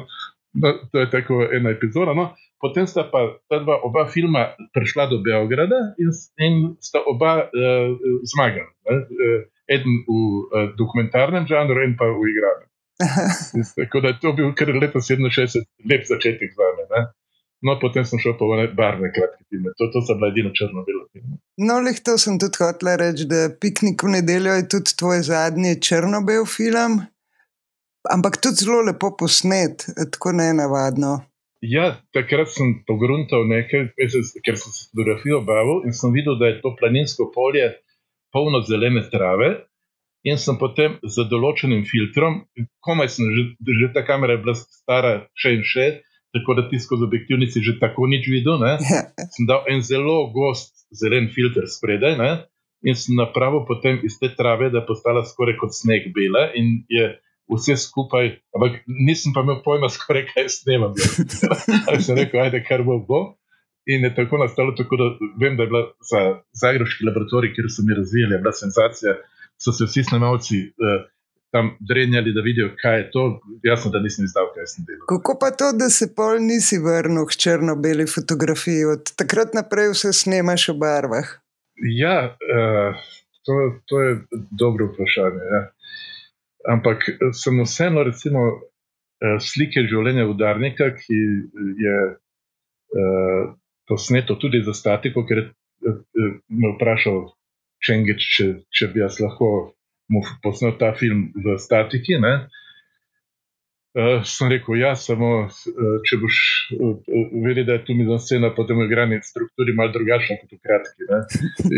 No, 0.57 0.72
to 0.92 1.02
je 1.02 1.11
tako 1.12 1.42
ena 1.52 1.74
epizoda. 1.76 2.14
No. 2.16 2.30
Potem 2.61 2.86
sta 2.88 3.04
pa 3.12 3.36
ta 3.50 3.61
dva 3.61 3.76
oba 3.84 4.07
filma 4.09 4.57
prišla 4.72 5.11
do 5.11 5.20
Beograda 5.20 5.92
in, 6.00 6.11
in 6.40 6.54
sta 6.80 7.02
oba 7.04 7.44
uh, 7.44 7.92
zmagali. 8.32 8.72
Uh, 8.88 9.44
eden 9.68 10.02
v 10.07 10.11
uh, 10.14 10.70
dokumentarnem 10.78 11.44
žanru, 11.50 11.84
in 11.84 11.96
pa 11.98 12.07
v 12.07 12.30
igranju. 12.32 12.66
Tako 13.76 14.00
da 14.00 14.09
je 14.09 14.18
to 14.22 14.32
bil 14.32 14.54
kar 14.57 14.72
leta 14.72 15.02
67, 15.02 15.66
lep 15.90 16.02
začetek 16.09 16.50
za 16.57 16.68
me. 16.76 17.04
No, 17.66 17.78
potem 17.80 18.04
sem 18.04 18.20
šel 18.20 18.36
po 18.38 18.46
barvne 18.76 19.09
kratke 19.16 19.44
filme, 19.48 19.72
to, 19.80 19.88
to 19.92 20.02
so 20.04 20.14
bile 20.18 20.28
edino 20.30 20.52
črno-belo 20.54 21.07
filme. 21.12 21.38
No, 21.57 21.78
lih 21.80 21.98
to 22.04 22.16
sem 22.20 22.36
tudi 22.38 22.61
hotel 22.61 22.92
reči, 23.00 23.24
da 23.28 23.48
Piknik 23.61 24.04
v 24.04 24.12
nedeljo 24.18 24.59
je 24.59 24.66
tudi 24.76 24.96
tvoj 25.00 25.22
zadnji 25.28 25.78
črno-bel 25.80 26.44
film, 26.44 27.00
ampak 28.12 28.36
tudi 28.44 28.61
zelo 28.64 28.82
lepo 28.86 29.14
posnet, 29.16 29.88
tako 30.12 30.36
ne 30.36 30.52
navadno. 30.61 31.16
Ja, 31.64 31.96
takrat 32.12 32.50
sem 32.52 32.82
pogruntal 32.86 33.46
nekaj, 33.48 33.88
ker 33.96 34.59
sem 34.61 34.72
se 34.72 34.88
fotografijo 34.90 35.40
bavil 35.46 35.86
in 35.88 35.94
sem 35.96 36.12
videl, 36.12 36.36
da 36.40 36.50
je 36.50 36.61
to 36.61 36.74
planinsko 36.76 37.30
polje 37.34 37.70
polno 38.32 38.61
zelene 38.68 39.07
trave. 39.11 39.54
In 40.26 40.40
sem 40.42 40.59
potem 40.59 40.96
z 41.07 41.24
določenim 41.30 41.84
filtrom, 41.86 42.40
komaj 42.82 43.12
sem 43.14 43.28
že, 43.30 43.44
že 43.80 43.92
ta 43.94 44.02
kamera 44.02 44.34
je 44.34 44.42
bila 44.42 44.54
stara 44.59 45.12
še 45.38 45.52
in 45.54 45.62
še, 45.62 45.86
tako 46.34 46.57
da 46.59 46.64
ti 46.68 46.80
skozi 46.82 47.07
objektiv 47.07 47.38
nisi 47.38 47.62
že 47.62 47.76
tako 47.80 48.09
nič 48.11 48.26
videl. 48.28 48.59
Ne? 48.59 48.74
Sem 49.34 49.46
dal 49.46 49.64
en 49.70 49.84
zelo 49.86 50.26
gost 50.34 50.74
zelen 50.90 51.30
filter 51.32 51.70
spredaj 51.70 52.18
ne? 52.18 52.30
in 52.86 52.94
sem 52.98 53.16
napravil 53.16 53.64
potem 53.66 54.02
iz 54.04 54.18
te 54.20 54.28
trave, 54.36 54.68
da 54.70 54.82
je 54.82 54.86
postala 54.86 55.24
skoraj 55.24 55.57
kot 55.62 55.72
sneg 55.74 56.11
bela 56.14 56.50
in 56.54 56.84
je 56.92 57.07
vse 57.55 57.76
skupaj, 57.78 58.30
ampak 58.57 58.80
nisem 58.86 59.34
pa 59.34 59.44
imel 59.47 59.62
pojma, 59.64 59.90
skoraj 59.92 60.26
kaj 60.32 60.49
snemam. 60.61 60.94
Ali 61.88 62.03
sem 62.07 62.18
rekel, 62.18 62.42
ajde, 62.42 62.62
kar 62.68 62.84
bo 62.86 62.99
bo. 63.09 63.20
In 63.86 64.03
je 64.03 64.14
tako 64.14 64.40
nastalo, 64.42 64.74
tako 64.74 64.99
da 64.99 65.05
vem, 65.40 65.55
da 65.57 65.62
je 65.62 65.70
bila 65.70 65.82
za 66.11 66.22
Zagrebski 66.62 67.07
laboratorij, 67.07 67.53
kjer 67.55 67.68
so 67.70 67.84
mi 67.86 67.94
razvijali, 67.94 68.40
bila 68.42 68.53
senzacija, 68.53 69.14
so 69.62 69.72
se 69.72 69.86
vsi 69.86 70.03
snemalci. 70.11 70.59
Uh, 70.74 71.05
tam 71.57 71.76
drenjali, 71.80 72.32
da 72.32 72.40
vidijo, 72.40 72.70
kaj 72.82 72.99
je 72.99 73.11
to. 73.11 73.40
Jasno, 73.62 73.90
da 73.90 73.99
nisem 73.99 74.24
izdal, 74.24 74.51
kaj 74.55 74.66
sem 74.72 74.84
delal. 74.88 75.07
Kako 75.09 75.36
pa 75.40 75.51
to, 75.51 75.70
da 75.80 75.88
se 75.88 76.09
pol 76.16 76.40
nisi 76.51 76.78
vrnil 76.78 77.26
k 77.30 77.38
črno-beli 77.42 78.07
fotografiji, 78.07 78.84
od 78.94 79.12
takrat 79.20 79.55
naprej 79.55 79.92
vse 79.94 80.12
snemaš 80.12 80.68
v 80.72 80.76
barvah? 80.82 81.30
Ja, 82.03 82.16
uh, 82.57 82.99
to, 83.47 83.55
to 83.88 84.03
je 84.03 84.12
dobro 84.62 84.90
vprašanje. 84.90 85.49
Ja. 85.55 85.62
Ampak 86.66 87.04
sem 87.36 87.60
vseeno, 87.62 88.02
recimo, 88.06 88.42
uh, 88.56 89.36
slike 89.42 89.86
življenja 89.86 90.26
udarnika, 90.30 90.90
ki 90.98 91.20
je 91.82 91.96
uh, 92.10 93.54
posneto 93.86 94.34
tudi 94.42 94.64
za 94.66 94.74
statiko, 94.74 95.22
ker 95.28 95.44
je 95.46 96.28
me 96.48 96.74
vprašal, 96.74 97.26
Čengič, 97.86 98.24
če, 98.34 98.46
če 98.72 98.88
bi 98.94 99.02
jaz 99.02 99.20
lahko 99.20 99.48
mu 100.10 100.22
posnel 100.42 100.74
ta 100.80 100.94
film 100.96 101.28
v 101.36 101.58
statiki. 101.60 102.16
Uh, 103.97 104.20
sem 104.28 104.51
rekel, 104.53 104.76
ja, 104.76 104.90
samo 105.01 105.28
uh, 105.47 105.84
če 106.05 106.18
boš 106.20 106.38
uh, 106.76 106.99
vedel, 107.47 107.64
da 107.64 107.78
je 107.78 107.84
tu 107.86 107.94
mizna 107.97 108.18
scena, 108.20 108.51
potem 108.53 108.82
je 108.82 108.90
igranje 108.90 109.22
strukturi 109.24 109.72
malo 109.78 109.94
drugačna 109.94 110.36
kot 110.42 110.53
v 110.53 110.59
kratki. 110.61 111.07
Ne? 111.09 111.20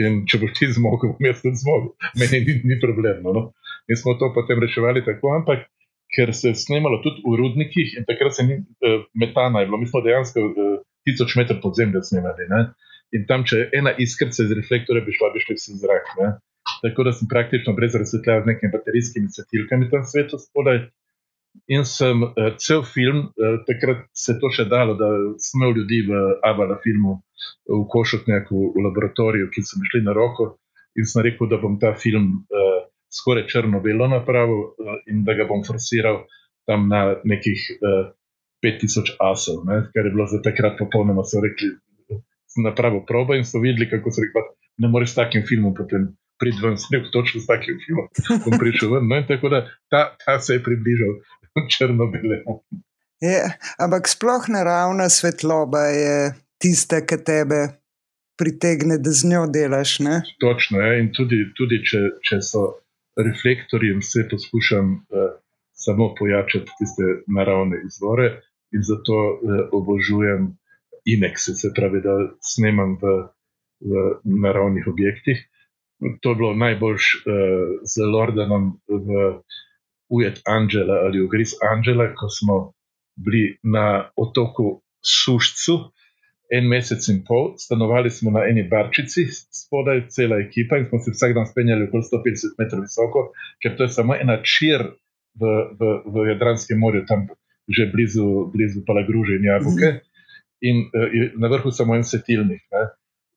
In 0.02 0.16
če 0.26 0.40
boš 0.42 0.56
ti 0.56 0.66
zmogel, 0.74 1.12
bom 1.14 1.28
jaz 1.28 1.44
zmogel, 1.62 1.92
meni 2.18 2.40
ni, 2.42 2.56
ni 2.72 2.80
problem. 2.82 3.22
No? 3.22 3.44
In 3.86 4.00
smo 4.00 4.16
to 4.18 4.32
potem 4.34 4.58
reševali 4.64 5.04
tako, 5.06 5.30
ampak 5.36 5.68
ker 6.16 6.34
se 6.34 6.50
je 6.50 6.58
snemalo 6.58 6.98
tudi 7.04 7.22
v 7.22 7.38
rudnikih 7.38 7.94
in 8.00 8.08
takrat 8.08 8.34
se 8.34 8.48
ni 8.48 8.58
uh, 8.58 9.06
metana, 9.14 9.62
mi 9.70 9.86
smo 9.86 10.02
dejansko 10.02 10.42
uh, 10.42 10.74
tisoč 11.06 11.38
metrov 11.38 11.62
pod 11.62 11.78
zemljo 11.78 12.02
snemali. 12.02 12.50
Ne? 12.50 12.64
In 13.14 13.30
tam, 13.30 13.46
če 13.46 13.68
ena 13.78 13.94
iskrca 13.94 14.42
iz 14.42 14.58
reflektorja 14.58 15.06
bi 15.06 15.14
šla, 15.14 15.30
bi 15.36 15.46
šli 15.46 15.54
vsi 15.54 15.78
zrak. 15.86 16.10
Ne? 16.18 16.34
tako 16.82 17.04
da 17.04 17.12
sem 17.12 17.28
praktično 17.28 17.72
brez 17.72 17.94
razsvetljave 17.94 18.42
z 18.42 18.46
nekimi 18.46 18.72
baterijskimi 18.72 19.28
svetilkami 19.34 19.90
tam 19.90 20.04
svetu 20.04 20.38
spodaj. 20.38 20.78
In 21.66 21.84
sem 21.84 22.22
uh, 22.22 22.32
cel 22.56 22.82
film, 22.86 23.28
uh, 23.28 23.58
takrat 23.66 24.06
se 24.12 24.32
je 24.32 24.40
to 24.42 24.50
še 24.54 24.68
dalo, 24.70 24.94
da 24.98 25.08
smo 25.42 25.70
ljudi 25.74 26.02
v 26.08 26.20
Avala 26.46 26.78
filmu, 26.84 27.18
v 27.68 27.82
Košotnjaku, 27.92 28.62
v 28.76 28.84
laboratoriju, 28.88 29.50
ki 29.54 29.64
so 29.64 29.80
mi 29.80 29.90
šli 29.90 30.04
na 30.06 30.16
roko. 30.16 30.56
In 30.98 31.06
sem 31.06 31.22
rekel, 31.26 31.50
da 31.50 31.60
bom 31.62 31.78
ta 31.80 31.94
film 31.94 32.30
uh, 32.48 32.78
skoraj 33.12 33.46
črno-belo 33.50 34.08
napravil 34.10 34.62
uh, 34.70 34.96
in 35.10 35.24
da 35.24 35.36
ga 35.38 35.48
bom 35.48 35.64
forsiral 35.66 36.24
tam 36.68 36.88
na 36.92 37.18
nekih 37.24 37.60
uh, 37.80 38.08
5000 38.64 39.16
asov, 39.22 39.62
ne? 39.68 39.84
kar 39.94 40.06
je 40.06 40.12
bilo 40.14 40.26
za 40.26 40.42
takrat 40.42 40.78
popolnoma, 40.78 41.22
so 41.24 41.40
rekli, 41.40 41.70
napravo 42.64 43.04
proba 43.06 43.36
in 43.36 43.44
so 43.44 43.60
videli, 43.62 43.90
kako 43.90 44.10
se 44.10 44.22
reče, 44.24 44.42
ne 44.78 44.88
moreš 44.88 45.10
s 45.10 45.14
takim 45.14 45.44
filmom 45.48 45.74
potem 45.74 46.08
priti 46.38 46.62
ven, 46.62 46.76
sneg 46.78 47.02
točno 47.12 47.40
s 47.40 47.46
takim 47.46 47.78
filmom, 47.84 48.06
bom 48.44 48.58
prišel 48.58 48.94
ven. 48.94 49.08
No, 49.10 49.18
tako 49.28 49.48
da 49.54 49.60
ta, 49.90 50.02
ta 50.24 50.38
se 50.40 50.54
je 50.54 50.62
približal 50.62 51.12
črno-belemu. 51.72 52.62
Ampak 53.78 54.08
sploh 54.08 54.48
naravna 54.48 55.08
svetloba 55.08 55.90
je 55.90 56.34
tista, 56.62 57.02
ki 57.06 57.18
tebe 57.24 57.60
pritegne, 58.38 58.98
da 59.02 59.10
z 59.10 59.30
njo 59.30 59.46
delaš. 59.50 59.98
Ne? 60.06 60.22
Točno 60.40 60.80
je. 60.80 61.00
In 61.02 61.10
tudi, 61.16 61.42
tudi 61.58 61.82
če, 61.82 62.00
če 62.22 62.38
so 62.42 62.62
reflektorji, 63.18 63.96
vse 63.98 64.28
poskušam 64.30 64.94
uh, 64.94 65.34
samo 65.74 66.12
pojačati 66.18 66.70
tiste 66.78 67.08
naravne 67.34 67.82
izvore 67.86 68.30
in 68.70 68.84
zato 68.86 69.18
uh, 69.18 69.66
obožujem 69.74 70.52
inekse, 71.08 71.56
se 71.58 71.72
pravi, 71.74 72.02
da 72.04 72.14
snemam 72.44 72.94
v, 73.02 73.14
v 73.82 74.04
naravnih 74.46 74.86
objektih 74.86 75.42
to 76.20 76.30
je 76.30 76.34
bilo 76.34 76.54
najboljš 76.54 77.04
uh, 77.14 77.22
z 77.82 78.02
Lordanom 78.12 78.80
v 78.88 79.08
Ujet 80.08 80.40
Angela 80.46 81.04
ali 81.06 81.20
v 81.20 81.28
Gris 81.28 81.54
Angela, 81.72 82.08
ko 82.14 82.28
smo 82.28 82.56
bili 83.16 83.58
na 83.62 84.10
otoku 84.16 84.82
Sušcu. 85.04 85.78
En 86.48 86.64
mesec 86.64 87.04
in 87.12 87.18
pol, 87.28 87.58
stanovali 87.60 88.10
smo 88.10 88.30
na 88.32 88.46
eni 88.48 88.62
barčici, 88.64 89.26
spodaj 89.28 90.06
cela 90.08 90.38
ekipa 90.40 90.78
in 90.80 90.86
smo 90.88 90.98
se 91.04 91.12
vsak 91.12 91.34
dan 91.36 91.44
spenjali 91.46 91.84
okoli 91.84 92.06
150 92.08 92.54
metrov 92.56 92.86
visoko, 92.86 93.24
ker 93.60 93.74
to 93.76 93.84
je 93.84 93.92
samo 93.92 94.16
ena 94.16 94.38
čir 94.40 94.80
v, 95.36 95.50
v, 95.76 95.90
v 96.08 96.24
Jadranskem 96.30 96.80
morju, 96.80 97.04
tam 97.04 97.26
že 97.68 97.84
blizu, 97.92 98.48
blizu 98.48 98.80
Palagruže 98.86 99.36
in 99.36 99.44
Jabuke. 99.44 99.88
Mhm. 99.92 100.00
In 100.58 100.76
uh, 100.88 101.36
na 101.36 101.52
vrhu 101.52 101.70
samo 101.70 101.94
en 101.94 102.04
svetilnik. 102.04 102.64
Ne. 102.72 102.86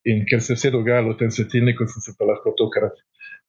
In 0.10 0.24
ker 0.26 0.42
se 0.42 0.54
je 0.54 0.58
vse 0.58 0.72
dogajalo 0.74 1.14
v 1.14 1.20
tem 1.20 1.32
svetilniku, 1.32 1.86
sem 1.88 2.02
se 2.02 2.14
pa 2.18 2.26
lahko 2.26 2.56
tokrat 2.58 2.98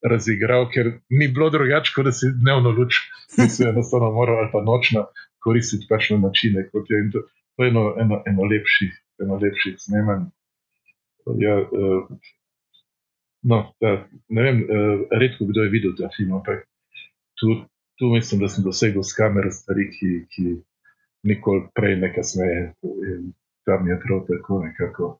razigral, 0.04 0.66
ker 0.72 0.98
ni 1.10 1.28
bilo 1.32 1.48
drugače, 1.50 1.92
kot 1.94 2.08
da 2.10 2.12
si 2.12 2.28
dnevno 2.34 2.74
luč, 2.76 2.98
ki 3.36 3.48
si 3.48 3.64
enostavno 3.64 4.10
moral 4.12 4.42
ali 4.42 4.50
pa 4.52 4.60
nočno 4.66 5.06
koristiti 5.42 5.86
pač 5.88 6.10
na 6.10 6.18
načine. 6.26 6.66
Je. 6.66 6.70
To, 7.14 7.24
to 7.56 7.64
je 7.64 7.70
eno, 7.70 7.84
eno, 8.00 8.20
eno 8.26 8.48
lepših, 8.50 8.92
eno 9.22 9.38
lepših 9.42 9.78
snemanj. 9.78 10.28
Ja, 11.38 11.56
uh, 11.62 12.10
no, 13.46 13.62
da, 13.80 13.94
ne 14.28 14.42
vem, 14.42 14.62
uh, 14.66 15.06
redko 15.22 15.46
kdo 15.50 15.66
je 15.66 15.72
videl 15.72 15.94
ta 15.98 16.10
film, 16.16 16.34
ampak 16.40 16.66
tu, 17.38 17.62
tu 17.98 18.10
mislim, 18.10 18.42
da 18.42 18.50
sem 18.50 18.66
dosegel 18.66 19.06
s 19.06 19.14
kamero 19.16 19.54
stvari, 19.54 19.86
ki, 19.94 20.12
ki 20.34 20.56
nikoli 21.30 21.68
prej 21.74 21.96
ne 22.02 22.12
kasneje. 22.14 22.72
In 22.82 23.32
tam 23.64 23.86
je 23.88 24.00
prav 24.02 24.26
tako 24.26 24.64
nekako. 24.66 25.12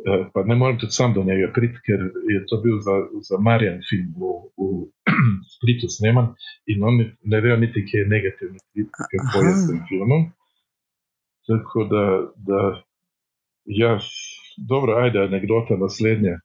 Eh, 0.00 0.26
pa 0.32 0.42
ne 0.42 0.54
morem 0.56 0.78
tudi 0.78 0.92
sam 0.92 1.12
do 1.14 1.22
njega 1.24 1.52
priti, 1.54 1.78
ker 1.86 2.00
je 2.34 2.40
to 2.48 2.56
bil 2.64 2.78
za, 2.86 2.94
za 3.28 3.36
Marjan 3.38 3.80
film 3.88 4.08
v, 4.20 4.30
v 4.56 4.68
Splitu 5.54 5.88
sneman 5.92 6.32
in 6.66 6.84
on 6.84 7.02
ne 7.32 7.40
ve, 7.40 7.56
niti 7.60 7.84
kje 7.88 7.98
je 8.00 8.06
negativni 8.08 8.58
klip, 8.72 8.88
kako 8.96 9.44
je 9.44 9.52
s 9.56 9.66
tem 9.68 9.80
filmom. 9.88 10.22
Tako 11.50 11.84
da, 11.92 12.04
da 12.48 12.60
ja, 13.64 13.98
dobro, 14.68 14.96
ajde, 15.02 15.26
anekdota 15.28 15.76
naslednja. 15.76 16.38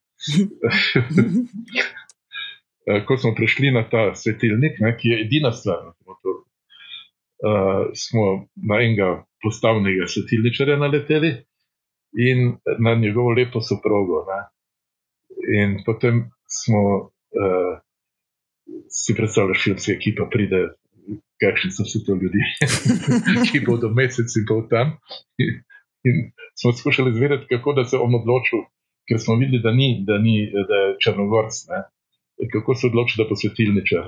Eh, 2.85 2.99
ko 3.05 3.15
smo 3.17 3.31
prišli 3.33 3.71
na 3.73 3.81
ta 3.89 4.11
svetilnik, 4.13 4.75
ne, 4.79 4.91
ki 4.97 5.09
je 5.09 5.21
edina 5.23 5.49
stvar 5.51 5.79
na 5.87 5.91
tem 5.97 6.11
otoku, 6.13 6.43
uh, 6.45 7.87
smo 7.97 8.25
na 8.69 8.77
enega 8.77 9.07
postavnega 9.41 10.05
svetilničarja 10.05 10.75
naleteli 10.77 11.31
in 12.15 12.57
na 12.79 12.95
njegovo 12.95 13.31
lepo 13.31 13.61
soprogo. 13.61 14.25
Ne. 14.29 14.41
In 15.59 15.83
potem 15.85 16.31
smo 16.47 16.81
uh, 16.99 17.73
si 18.89 19.15
predstavljali, 19.15 19.53
da 19.53 19.63
filmska 19.63 19.91
ekipa 19.91 20.27
pride, 20.31 20.61
kakšni 21.41 21.71
so 21.71 21.83
vsi 21.83 21.99
ti 22.05 22.11
ljudje, 22.11 22.45
ki 23.51 23.65
bodo 23.67 23.89
mesec 23.89 24.31
in 24.39 24.45
pol 24.47 24.63
tam. 24.71 24.95
In, 26.07 26.31
smo 26.59 26.71
skušali 26.71 27.11
izvedeti, 27.11 27.49
kako 27.49 27.73
da 27.73 27.83
se 27.85 27.97
on 27.97 28.15
odločil, 28.15 28.63
ker 29.09 29.19
smo 29.19 29.35
videli, 29.41 29.61
da 29.61 29.71
ni, 29.71 29.89
da 30.07 30.17
ni 30.17 30.35
da 30.69 30.75
je 30.81 30.95
črnogorc. 31.03 31.55
Ne. 31.69 31.83
Kako 32.53 32.75
se 32.75 32.87
odloči, 32.87 33.19
da 33.19 33.29
posvetilničar. 33.29 34.07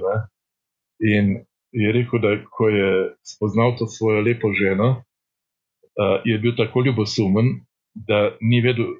In 1.13 1.35
je 1.71 1.91
rekel, 1.91 2.21
da 2.23 2.31
ko 2.57 2.69
je 2.69 2.91
spoznal 3.33 3.75
to 3.77 3.87
svojo 3.87 4.21
lepo 4.21 4.53
ženo, 4.53 4.89
uh, 4.95 6.21
je 6.25 6.37
bil 6.39 6.55
tako 6.57 6.85
ljubosumen, 6.85 7.67
da 8.07 8.37
ni 8.41 8.61
vedel, 8.61 8.97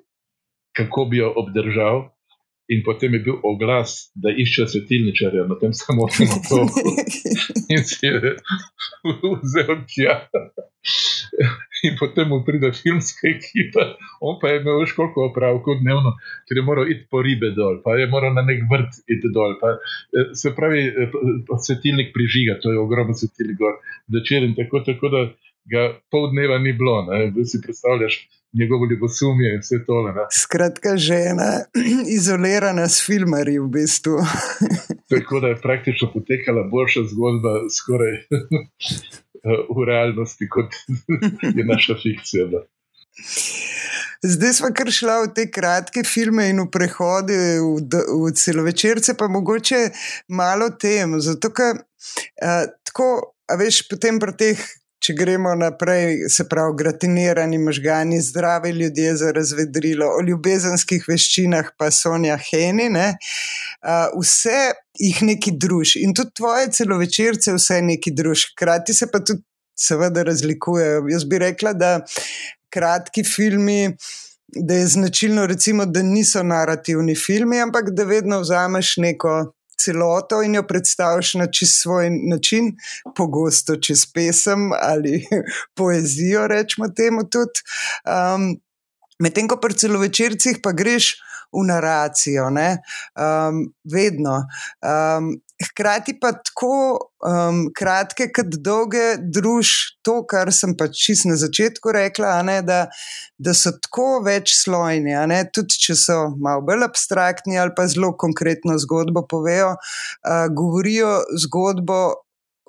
kako 0.78 1.06
bi 1.06 1.18
jo 1.18 1.34
obdržal. 1.36 2.10
In 2.68 2.82
potem 2.84 3.14
je 3.14 3.20
bil 3.24 3.36
oglas, 3.48 4.12
da 4.16 4.28
išče 4.28 4.66
svetilničarja 4.68 5.45
na 5.48 5.56
tem 5.56 5.72
samotnem 5.72 6.34
otoku. 6.36 6.91
In 7.74 7.86
si 7.88 8.10
je 8.10 8.34
vzel 9.43 9.78
tja. 9.88 10.18
In 11.88 11.95
potem 12.00 12.28
mu 12.28 12.41
pride 12.43 12.74
filmska 12.76 13.30
ekipa, 13.30 13.86
on 14.20 14.36
pa 14.41 14.52
je 14.52 14.60
imel 14.60 14.84
še 14.89 14.98
koliko 14.98 15.28
opravkov 15.30 15.80
dnevno, 15.80 16.16
ker 16.50 16.60
je 16.60 16.66
moral 16.66 16.91
iti 16.91 17.06
po 17.12 17.22
ribe 17.24 17.54
dol, 17.56 17.80
pa 17.86 17.95
je 18.00 18.08
moral 18.12 18.34
na 18.36 18.43
nek 18.48 18.64
vrt 18.72 19.00
iti 19.06 19.32
dol. 19.36 19.56
Pa, 19.62 19.76
eh, 19.78 20.32
se 20.36 20.52
pravi, 20.58 20.82
eh, 20.89 21.20
svetilnik 21.68 22.12
prižiga, 22.16 22.58
to 22.64 22.74
je 22.74 22.82
ogromno 22.82 23.16
svetilnik 23.16 23.60
gor, 23.62 23.78
večer 24.12 24.43
in 24.43 24.58
tako, 24.58 24.82
tako 24.89 25.14
da 25.14 25.22
ga 25.72 25.86
pol 26.12 26.32
dneva 26.34 26.58
ni 26.58 26.74
bilo. 26.74 27.04
Ne? 27.08 27.32
Si 27.45 27.62
predstavljaš, 27.64 28.20
njegovo 28.54 28.86
ljubosumje 28.91 29.54
in 29.54 29.60
vse 29.60 29.86
to. 29.86 29.95
Skratka, 30.32 30.98
žena 30.98 31.50
izolirana 32.18 32.88
s 32.88 33.06
filmarji 33.06 33.60
v 33.60 33.68
bistvu. 33.68 34.18
Tako 35.14 35.39
da 35.39 35.48
je 35.48 35.62
praktično 35.62 36.12
potekala 36.14 36.64
boljša 36.72 37.02
zgodba 37.12 37.54
skoraj 37.78 38.16
v 39.78 39.86
realnosti, 39.86 40.50
kot 40.50 40.74
je 41.58 41.66
naša 41.66 41.95
fikcija. 42.04 42.48
Da. 42.52 42.64
Zdaj 44.24 44.54
smo 44.54 44.70
kar 44.74 44.91
šli 44.91 45.16
v 45.26 45.30
te 45.36 45.45
kratke 45.52 46.04
filme 46.04 46.50
in 46.50 46.62
v 46.64 46.70
prehode 46.74 47.38
v, 47.62 48.02
v 48.24 48.34
celovečerce, 48.34 49.14
pa 49.18 49.28
mogoče 49.28 49.89
malo 50.28 50.70
tem. 50.82 51.20
Zato, 51.22 51.52
ker 51.54 51.78
uh, 51.78 52.66
tako, 52.86 53.10
a 53.48 53.58
veš, 53.60 53.86
potem 53.89 54.20
pri 54.20 54.34
teh 54.38 54.66
če 55.08 55.16
gremo 55.16 55.53
naprej, 55.55 56.26
se 56.32 56.43
pravi, 56.51 56.74
gratinirani 56.82 57.58
možgani, 57.64 58.20
zdravi 58.22 58.74
ljudje 58.76 59.14
za 59.22 59.32
razvedrilo, 59.32 60.10
o 60.18 60.24
ljubezenskih 60.28 61.05
veščinah, 61.08 61.72
pa 61.80 61.88
Sonja 61.95 62.36
Heni, 62.49 62.89
ne, 62.91 63.14
uh, 63.16 64.10
vse 64.20 64.74
jih 64.99 65.22
neki 65.30 65.55
druž. 65.55 65.95
In 66.01 66.16
tudi 66.18 66.36
tvoje 66.41 66.74
celovečerce, 66.76 67.55
vse 67.55 67.80
neki 67.88 68.12
druž. 68.18 68.49
Hkrati 68.51 68.95
se 68.97 69.08
pa 69.12 69.24
tudi, 69.24 69.45
seveda, 69.80 70.26
razlikujejo. 70.28 71.05
Jaz 71.14 71.24
bi 71.30 71.39
rekla, 71.45 71.74
da 71.78 71.99
kratki 72.74 73.24
filmi. 73.24 73.95
Da 74.47 74.78
je 74.78 74.86
značilno, 74.88 75.43
recimo, 75.45 75.84
da 75.86 75.99
niso 76.03 76.39
narativni 76.43 77.18
filmi, 77.20 77.58
ampak 77.60 77.89
da 77.91 78.05
vedno 78.08 78.39
vzameš 78.39 78.93
neko 79.03 79.34
celoto 79.78 80.41
in 80.41 80.55
jo 80.55 80.63
predstaviš 80.67 81.34
na 81.34 81.47
čist 81.51 81.82
svoj 81.82 82.09
način, 82.09 82.71
pogosto 83.15 83.75
čez 83.75 84.05
pesem 84.13 84.71
ali 84.82 85.21
poezijo, 85.78 86.47
rečemo 86.47 86.89
temu 86.89 87.30
tudi. 87.30 87.65
Um, 88.05 88.55
Medtem 89.19 89.47
ko 89.49 89.57
pri 89.57 89.73
celovečercih 89.73 90.59
pa 90.61 90.75
greš 90.78 91.15
v 91.49 91.63
naracijo, 91.65 92.51
um, 92.51 93.63
vedno. 93.84 94.43
Um, 94.84 95.32
hkrati 95.66 96.14
pa 96.20 96.32
tako 96.32 96.99
um, 97.26 97.64
kratke, 97.76 98.30
kot 98.34 98.58
dolge, 98.62 99.18
druž 99.18 99.72
to, 100.05 100.20
kar 100.30 100.51
sem 100.53 100.76
pač 100.78 100.97
čist 101.08 101.28
na 101.30 101.38
začetku 101.39 101.93
rekla, 101.95 102.36
ne, 102.45 102.60
da, 102.66 102.86
da 103.41 103.55
so 103.58 103.74
tako 103.82 104.22
večslojni. 104.28 105.16
Tudi 105.55 105.82
če 105.88 105.97
so 105.97 106.20
malo 106.38 106.66
bolj 106.68 106.86
abstraktni 106.88 107.58
ali 107.58 107.74
pa 107.78 107.88
zelo 107.89 108.14
konkretno 108.20 108.78
zgodbo 108.82 109.26
povejo, 109.30 109.74
uh, 109.78 110.45
govorijo 110.53 111.20
zgodbo 111.47 112.01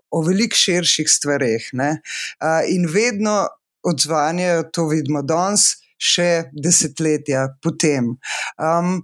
o 0.09 0.23
veliko 0.25 0.57
širših 0.57 1.11
stvareh. 1.13 1.69
Uh, 1.77 2.63
in 2.73 2.89
vedno 2.89 3.43
odzvanjajo, 3.85 4.65
to 4.73 4.89
vidimo 4.89 5.23
danes 5.23 5.75
še 5.99 6.49
desetletja 6.55 7.49
potem. 7.63 8.15
Um, 8.57 9.03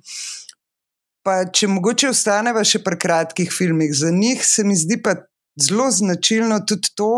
pa 1.25 1.41
če 1.49 1.68
mogoče 1.72 2.11
ostaneva 2.12 2.64
še 2.66 2.83
pri 2.85 2.99
kratkih 3.01 3.53
filmih, 3.53 3.93
za 3.97 4.12
njih 4.12 4.45
se 4.47 4.64
mi 4.64 4.77
zdi 4.77 5.01
pa 5.03 5.16
zelo 5.61 5.91
značilno 5.91 6.61
tudi 6.68 6.93
to, 6.99 7.11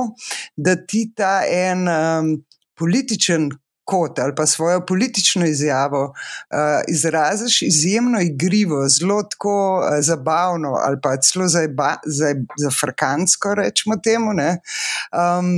da 0.56 0.76
ti 0.76 1.08
ta 1.16 1.40
en 1.50 1.86
um, 1.88 2.34
političen. 2.78 3.52
Kot 3.86 4.18
ali 4.18 4.34
pa 4.34 4.48
svojo 4.50 4.80
politično 4.82 5.46
izjavo 5.46 6.00
uh, 6.10 6.80
izraziš 6.90 7.60
izjemno 7.62 8.18
igrivo, 8.20 8.80
zelo 8.90 9.20
tako 9.22 9.52
uh, 9.78 10.00
zabavno, 10.02 10.72
ali 10.74 10.98
pa 11.02 11.12
celo 11.22 11.46
za, 11.48 11.62
za, 12.06 12.32
za 12.58 12.70
frkansko, 12.80 13.54
rečemo 13.54 14.00
temu. 14.02 14.34
Um, 14.34 15.52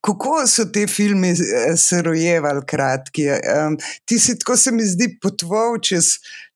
Kako 0.00 0.44
so 0.46 0.64
te 0.74 0.86
filme 0.86 1.30
eh, 1.30 1.76
se 1.76 2.02
rojevali, 2.02 2.62
kratki? 2.66 3.28
Um, 3.30 3.78
ti 4.04 4.18
si 4.18 4.38
tako 4.38 4.56
se 4.56 4.72
mi 4.72 4.86
zdi 4.86 5.08
potval 5.22 5.78
čez, 5.82 6.12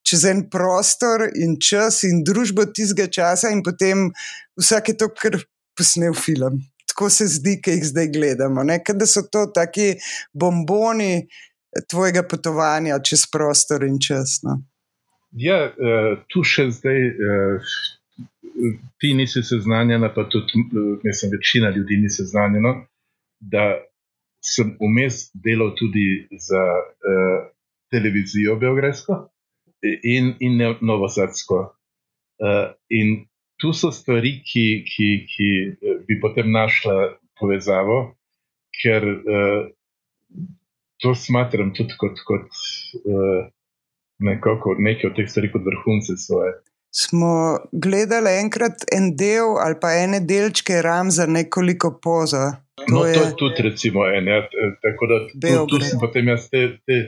čez 0.07 0.25
en 0.31 0.45
prostor 0.51 1.27
in 1.35 1.57
čas 1.59 2.03
in 2.07 2.23
družbo 2.27 2.69
tistega 2.71 3.09
časa, 3.11 3.51
in 3.55 3.63
potem 3.67 4.11
vsak 4.61 4.93
je 4.93 4.97
to 5.03 5.11
kar 5.11 5.39
posnel 5.77 6.15
film. 6.15 6.63
Tako 6.87 7.11
se 7.13 7.27
zdi, 7.29 7.59
ki 7.63 7.77
jih 7.77 7.91
zdaj 7.91 8.09
gledamo. 8.15 8.65
Da 8.65 9.07
so 9.07 9.27
to 9.27 9.47
taki 9.55 9.97
bomboni 10.33 11.27
tvojega 11.91 12.23
potovanja 12.25 13.03
čez 13.05 13.27
prostor 13.33 13.85
in 13.85 13.99
čas. 14.01 14.41
No? 14.47 14.63
Ja, 15.37 15.67
uh, 15.69 16.15
tu 16.31 16.47
še 16.47 16.71
zdaj. 16.79 17.11
Uh... 17.13 17.77
Ti 18.97 19.11
nisi 19.13 19.43
seznanjena, 19.45 20.09
pa 20.15 20.23
tudi, 20.33 20.63
mislim, 21.05 21.33
večina 21.35 21.69
ljudi 21.75 21.99
ni 22.01 22.09
seznanjena, 22.09 22.71
da 23.53 23.67
sem 24.41 24.71
vmes 24.81 25.27
delal 25.45 25.75
tudi 25.77 26.25
za 26.41 26.63
uh, 26.65 27.35
televizijo 27.93 28.57
Beograjsko 28.57 29.19
in, 30.03 30.35
in 30.41 30.61
Novosadsko. 30.81 31.63
Uh, 32.37 32.75
in 32.89 33.27
tu 33.61 33.73
so 33.73 33.91
stvari, 33.93 34.41
ki, 34.45 34.67
ki, 34.85 35.09
ki 35.31 35.49
eh, 35.67 35.99
bi 36.09 36.19
potem 36.21 36.51
našla 36.53 37.17
povezavo, 37.41 37.99
ker 38.77 39.07
uh, 39.09 39.69
to 41.01 41.15
smatram 41.17 41.73
tudi 41.77 41.97
kot, 42.01 42.21
kot 42.29 42.49
uh, 43.01 43.49
nekako, 44.25 44.77
nekaj 44.79 45.11
od 45.11 45.17
teh 45.17 45.29
stvari, 45.31 45.53
kot 45.53 45.65
vrhunce 45.65 46.17
svoje. 46.21 46.53
Smo 46.97 47.59
gledali 47.73 48.39
enkrat 48.41 48.87
en 48.93 49.11
del 49.21 49.59
ali 49.61 49.77
pa 49.81 49.91
ene 50.01 50.21
delčke 50.25 50.81
ram 50.85 51.11
za 51.13 51.27
nekoliko 51.29 51.99
pozo. 52.03 52.45
No, 52.89 53.01
to 53.01 53.07
je 53.07 53.33
tudi, 53.37 53.63
recimo, 53.63 54.07
en. 54.07 54.29
Ja, 54.29 54.43
tako 54.83 55.07
da 55.11 55.19
tu, 55.29 55.67
tu 55.69 55.81
sem 55.85 56.01
potem 56.01 56.29
jaz, 56.29 56.49
te, 56.53 56.63
te 56.89 56.99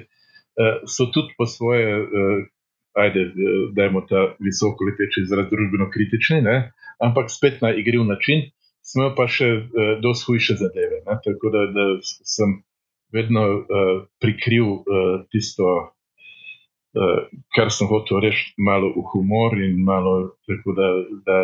uh, 0.60 0.80
so 0.88 1.08
tudi 1.12 1.36
po 1.38 1.46
svoje, 1.46 2.00
uh, 2.02 2.44
ajde, 3.02 3.24
da 3.76 3.86
imamo 3.86 4.04
ta 4.10 4.24
visoko 4.44 4.86
leteči 4.88 5.22
izraz 5.24 5.50
družbeno 5.50 5.88
kritični, 5.94 6.40
ne? 6.42 6.56
ampak 7.04 7.30
spet 7.30 7.60
na 7.62 7.70
igriv 7.74 8.04
način, 8.08 8.48
smo 8.82 9.12
pa 9.16 9.28
še 9.30 9.48
uh, 9.58 9.92
dosti 10.02 10.26
hujše 10.28 10.56
zadeve. 10.62 11.02
Ne? 11.06 11.18
Tako 11.24 11.52
da, 11.54 11.66
da 11.76 11.86
sem 12.02 12.58
vedno 13.14 13.44
uh, 13.58 13.92
prikril 14.22 14.72
uh, 14.80 15.22
tisto, 15.32 15.68
uh, 15.78 17.20
kar 17.56 17.72
sem 17.74 17.90
hotel 17.90 18.22
reči, 18.24 18.52
malo 18.58 18.90
v 18.96 19.06
humor 19.12 19.56
in 19.62 19.80
malo 19.84 20.18
tako 20.48 20.76
da. 20.80 20.92
da 21.28 21.38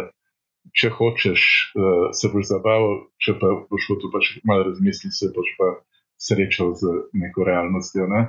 če 0.73 0.89
hočeš, 0.97 1.43
uh, 1.77 2.07
se 2.17 2.31
boš 2.33 2.49
zabaval, 2.49 2.95
če 3.21 3.37
pa 3.41 3.51
boš 3.71 3.89
hotel 3.91 4.13
pač 4.15 4.31
malo 4.49 4.65
razmisliti, 4.71 5.13
se 5.13 5.29
boš 5.35 5.51
pa 5.59 5.69
srečal 6.17 6.73
z 6.81 6.95
neko 7.21 7.45
realnostjo. 7.45 8.09
Ne? 8.09 8.23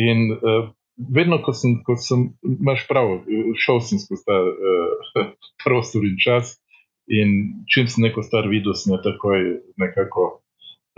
In 0.00 0.32
uh, 0.32 0.70
vedno, 0.96 1.40
ko 1.44 1.52
sem, 1.52 1.78
ko 1.86 1.96
sem, 2.00 2.28
imaš 2.46 2.86
prav, 2.88 3.22
šel 3.64 3.80
sem 3.84 4.00
skozi 4.02 4.24
ta 4.26 4.38
uh, 4.42 5.26
prostor 5.64 6.06
in 6.06 6.16
čas. 6.22 6.56
In 7.06 7.32
čim 7.70 7.86
sem 7.86 8.02
neko 8.02 8.24
stvar 8.26 8.48
videl, 8.50 8.74
sem 8.74 8.96
jo 8.96 9.00
takoj 9.04 9.44
nekako 9.78 10.24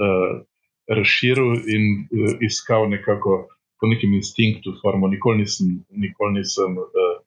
uh, 0.00 0.40
razširil 0.88 1.58
in 1.68 1.88
uh, 2.08 2.36
iskal 2.46 2.88
nekako 2.88 3.42
po 3.78 3.90
nekem 3.90 4.14
instinktu, 4.16 4.72
formo. 4.80 5.10
Nikoli 5.12 5.44
nisem, 5.44 5.82
nikoli 5.92 6.40
nisem 6.40 6.78
uh, 6.80 7.18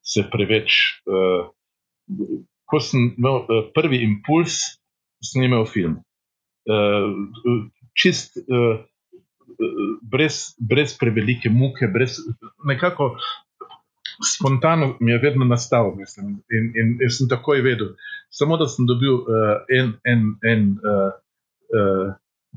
se 0.00 0.24
preveč 0.32 0.78
uh, 1.04 1.50
ko 2.70 2.80
sem 2.80 3.10
imel 3.18 3.42
uh, 3.42 3.66
prvi 3.74 4.02
impuls, 4.06 4.60
sem 5.24 5.44
imel 5.46 5.66
film. 5.68 5.98
Uh, 6.70 7.66
čist, 7.98 8.38
uh, 8.46 8.78
brez, 10.02 10.54
brez 10.58 10.96
prevelike 10.98 11.50
muke, 11.50 11.88
brez 11.88 12.18
nekako. 12.66 13.16
Spontano 14.20 14.96
mi 15.00 15.12
je 15.12 15.18
vedno 15.18 15.44
nastalo, 15.48 15.94
mislim, 15.96 16.42
in, 16.52 16.64
in 16.76 16.96
jaz 17.00 17.16
sem 17.16 17.28
takoj 17.28 17.62
vedel. 17.64 17.94
Samo 18.28 18.58
da 18.60 18.66
sem 18.68 18.84
dobil 18.86 19.14
uh, 19.14 19.62
en, 19.78 19.94
en, 20.04 20.26
en 20.44 20.66
uh, 20.76 21.06
uh, 21.72 22.10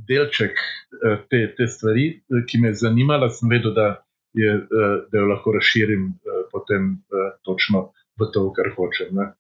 delček 0.10 0.60
uh, 0.60 1.22
te, 1.30 1.46
te 1.58 1.68
stvari, 1.68 2.10
ki 2.50 2.60
me 2.60 2.74
je 2.74 2.82
zanimala, 2.82 3.30
sem 3.32 3.48
vedel, 3.54 3.72
da, 3.78 3.88
je, 4.36 4.58
uh, 4.60 4.98
da 5.08 5.22
jo 5.24 5.30
lahko 5.30 5.54
razširim 5.56 6.10
uh, 6.10 6.44
potem 6.52 6.90
uh, 6.92 7.32
točno 7.48 7.86
v 8.20 8.28
to, 8.34 8.50
kar 8.58 8.74
hočem. 8.76 9.16
Ne. 9.16 9.32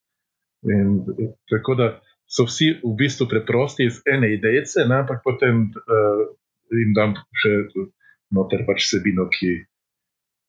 In, 0.64 1.02
tako 1.52 1.76
da 1.76 1.90
so 2.30 2.48
vsi 2.48 2.72
v 2.86 2.94
bistvu 2.98 3.28
preprosti 3.30 3.90
iz 3.90 4.00
ene 4.08 4.32
ideje, 4.34 4.64
ampak 4.86 5.22
potem 5.26 5.68
uh, 5.76 6.24
jim 6.80 6.94
dam 6.98 7.16
še 7.42 7.52
noter 8.34 8.66
pač 8.68 8.88
sebino, 8.90 9.28
ki, 9.34 9.52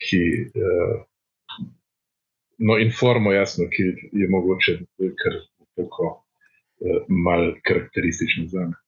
ki 0.04 0.22
uh, 0.56 0.96
no, 2.64 2.78
informo 2.80 3.34
jasno, 3.34 3.68
ki 3.72 3.90
je 4.20 4.30
mogoče 4.32 4.78
kar 5.20 5.38
tako 5.76 6.10
uh, 6.10 7.04
mal 7.08 7.52
karakteristično 7.66 8.48
za 8.52 8.66
me. 8.70 8.80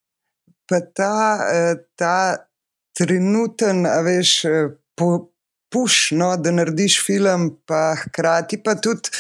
Pa 0.67 0.81
ta, 0.83 1.15
ta 1.95 2.17
trenuten, 2.99 3.85
a 3.87 4.01
veš, 4.03 4.41
po, 4.99 5.29
pušno, 5.71 6.37
da 6.43 6.51
narediš 6.51 6.97
film, 7.07 7.51
pa 7.67 7.95
hkrati 8.01 8.63
pa 8.65 8.75
tudi. 8.75 9.13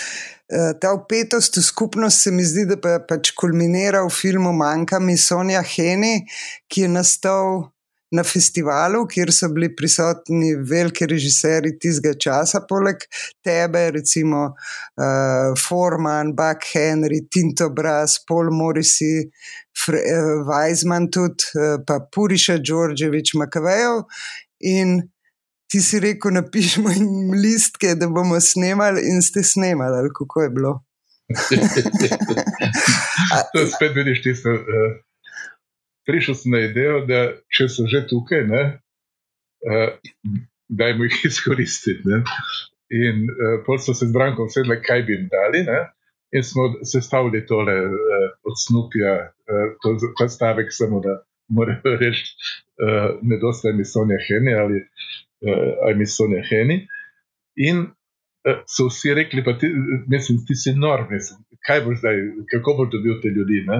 Eh, 0.48 0.72
ta 0.80 0.92
upetost 0.94 1.56
v 1.56 1.62
skupnost 1.62 2.22
se 2.22 2.30
mi 2.30 2.44
zdi, 2.44 2.66
da 2.70 2.76
pa 2.78 3.00
pač 3.02 3.32
kulminira 3.34 4.04
v 4.06 4.10
filmu 4.14 4.52
Manjka 4.54 5.00
mi 5.02 5.16
Sonja 5.18 5.62
Heni, 5.62 6.22
ki 6.70 6.86
je 6.86 6.88
nastal 6.88 7.48
na 8.10 8.24
festivalu, 8.24 9.06
kjer 9.10 9.32
so 9.34 9.48
bili 9.54 9.76
prisotni 9.76 10.54
veliki 10.70 11.06
režiserji 11.10 11.78
tistega 11.82 12.14
časa, 12.22 12.60
poleg 12.68 12.96
tebe, 13.44 13.90
recimo 13.96 14.40
uh, 14.52 15.58
Forman, 15.58 16.34
Buck 16.36 16.60
Henry, 16.74 17.20
Tinto 17.30 17.70
Brass, 17.70 18.20
Paul 18.28 18.46
Morrissey, 18.54 19.30
Fre 19.84 19.98
uh, 19.98 20.46
Weizmann, 20.46 21.10
tudi 21.12 21.44
uh, 21.58 21.82
pa 21.86 21.94
Puriša 22.14 22.56
Đorđevič, 22.62 23.34
Makavejev. 23.34 23.94
In 24.70 24.88
ti 25.70 25.78
si 25.82 26.00
rekel, 26.00 26.30
napišemo 26.38 26.88
jim 26.94 27.32
listke, 27.42 27.94
da 27.98 28.06
bomo 28.08 28.40
snemali, 28.40 29.00
in 29.10 29.22
ste 29.22 29.42
snemali, 29.42 29.94
ali 29.98 30.10
kako 30.14 30.42
je 30.46 30.50
bilo. 30.50 30.72
to 33.52 33.66
spet 33.66 33.92
vidiš 33.98 34.22
tisto. 34.22 34.50
Uh, 34.54 35.05
prišel 36.06 36.34
sem 36.34 36.54
na 36.54 36.62
idejo, 36.66 37.02
da 37.08 37.20
če 37.52 37.68
so 37.72 37.86
že 37.90 38.04
tukaj, 38.10 38.46
ne, 38.48 38.62
uh, 39.66 39.90
dajmo 40.68 41.08
jih 41.08 41.24
izkoristiti. 41.30 42.02
Ne. 42.06 42.22
In 42.94 43.26
uh, 43.30 43.60
pol 43.66 43.80
so 43.82 43.94
se 43.94 44.06
z 44.06 44.14
Brankom 44.14 44.50
sedeli, 44.52 44.80
kaj 44.82 45.06
bi 45.06 45.16
jim 45.16 45.28
dali. 45.32 45.64
Ne. 45.66 45.82
In 46.36 46.44
smo 46.46 46.68
sestavili 46.86 47.44
tole 47.46 47.74
uh, 47.86 48.28
od 48.46 48.58
snupja, 48.66 49.16
uh, 49.30 49.66
to, 49.82 49.96
ta 50.18 50.28
stavek, 50.28 50.72
samo 50.74 51.00
da 51.04 51.20
morajo 51.48 51.96
reči, 52.00 52.24
uh, 52.82 53.18
ne 53.22 53.38
dosta 53.42 53.72
mi 53.72 53.84
Sonja 53.84 54.18
Heni 54.28 54.54
ali 54.54 54.80
uh, 54.82 55.96
mi 55.96 56.06
Sonja 56.06 56.42
Heni. 56.50 56.80
In 57.66 57.86
uh, 57.86 58.58
so 58.66 58.88
vsi 58.90 59.14
rekli, 59.14 59.44
pa 59.44 59.56
ti, 59.58 59.70
mislim, 60.10 60.42
ti 60.46 60.54
si 60.54 60.74
nor, 60.74 61.06
mislim, 61.10 61.42
kaj 61.66 61.84
boš 61.86 62.02
zdaj, 62.02 62.22
kako 62.50 62.74
boš 62.80 62.90
dobil 62.94 63.20
te 63.22 63.28
ljudi. 63.28 63.62
Ne? 63.66 63.78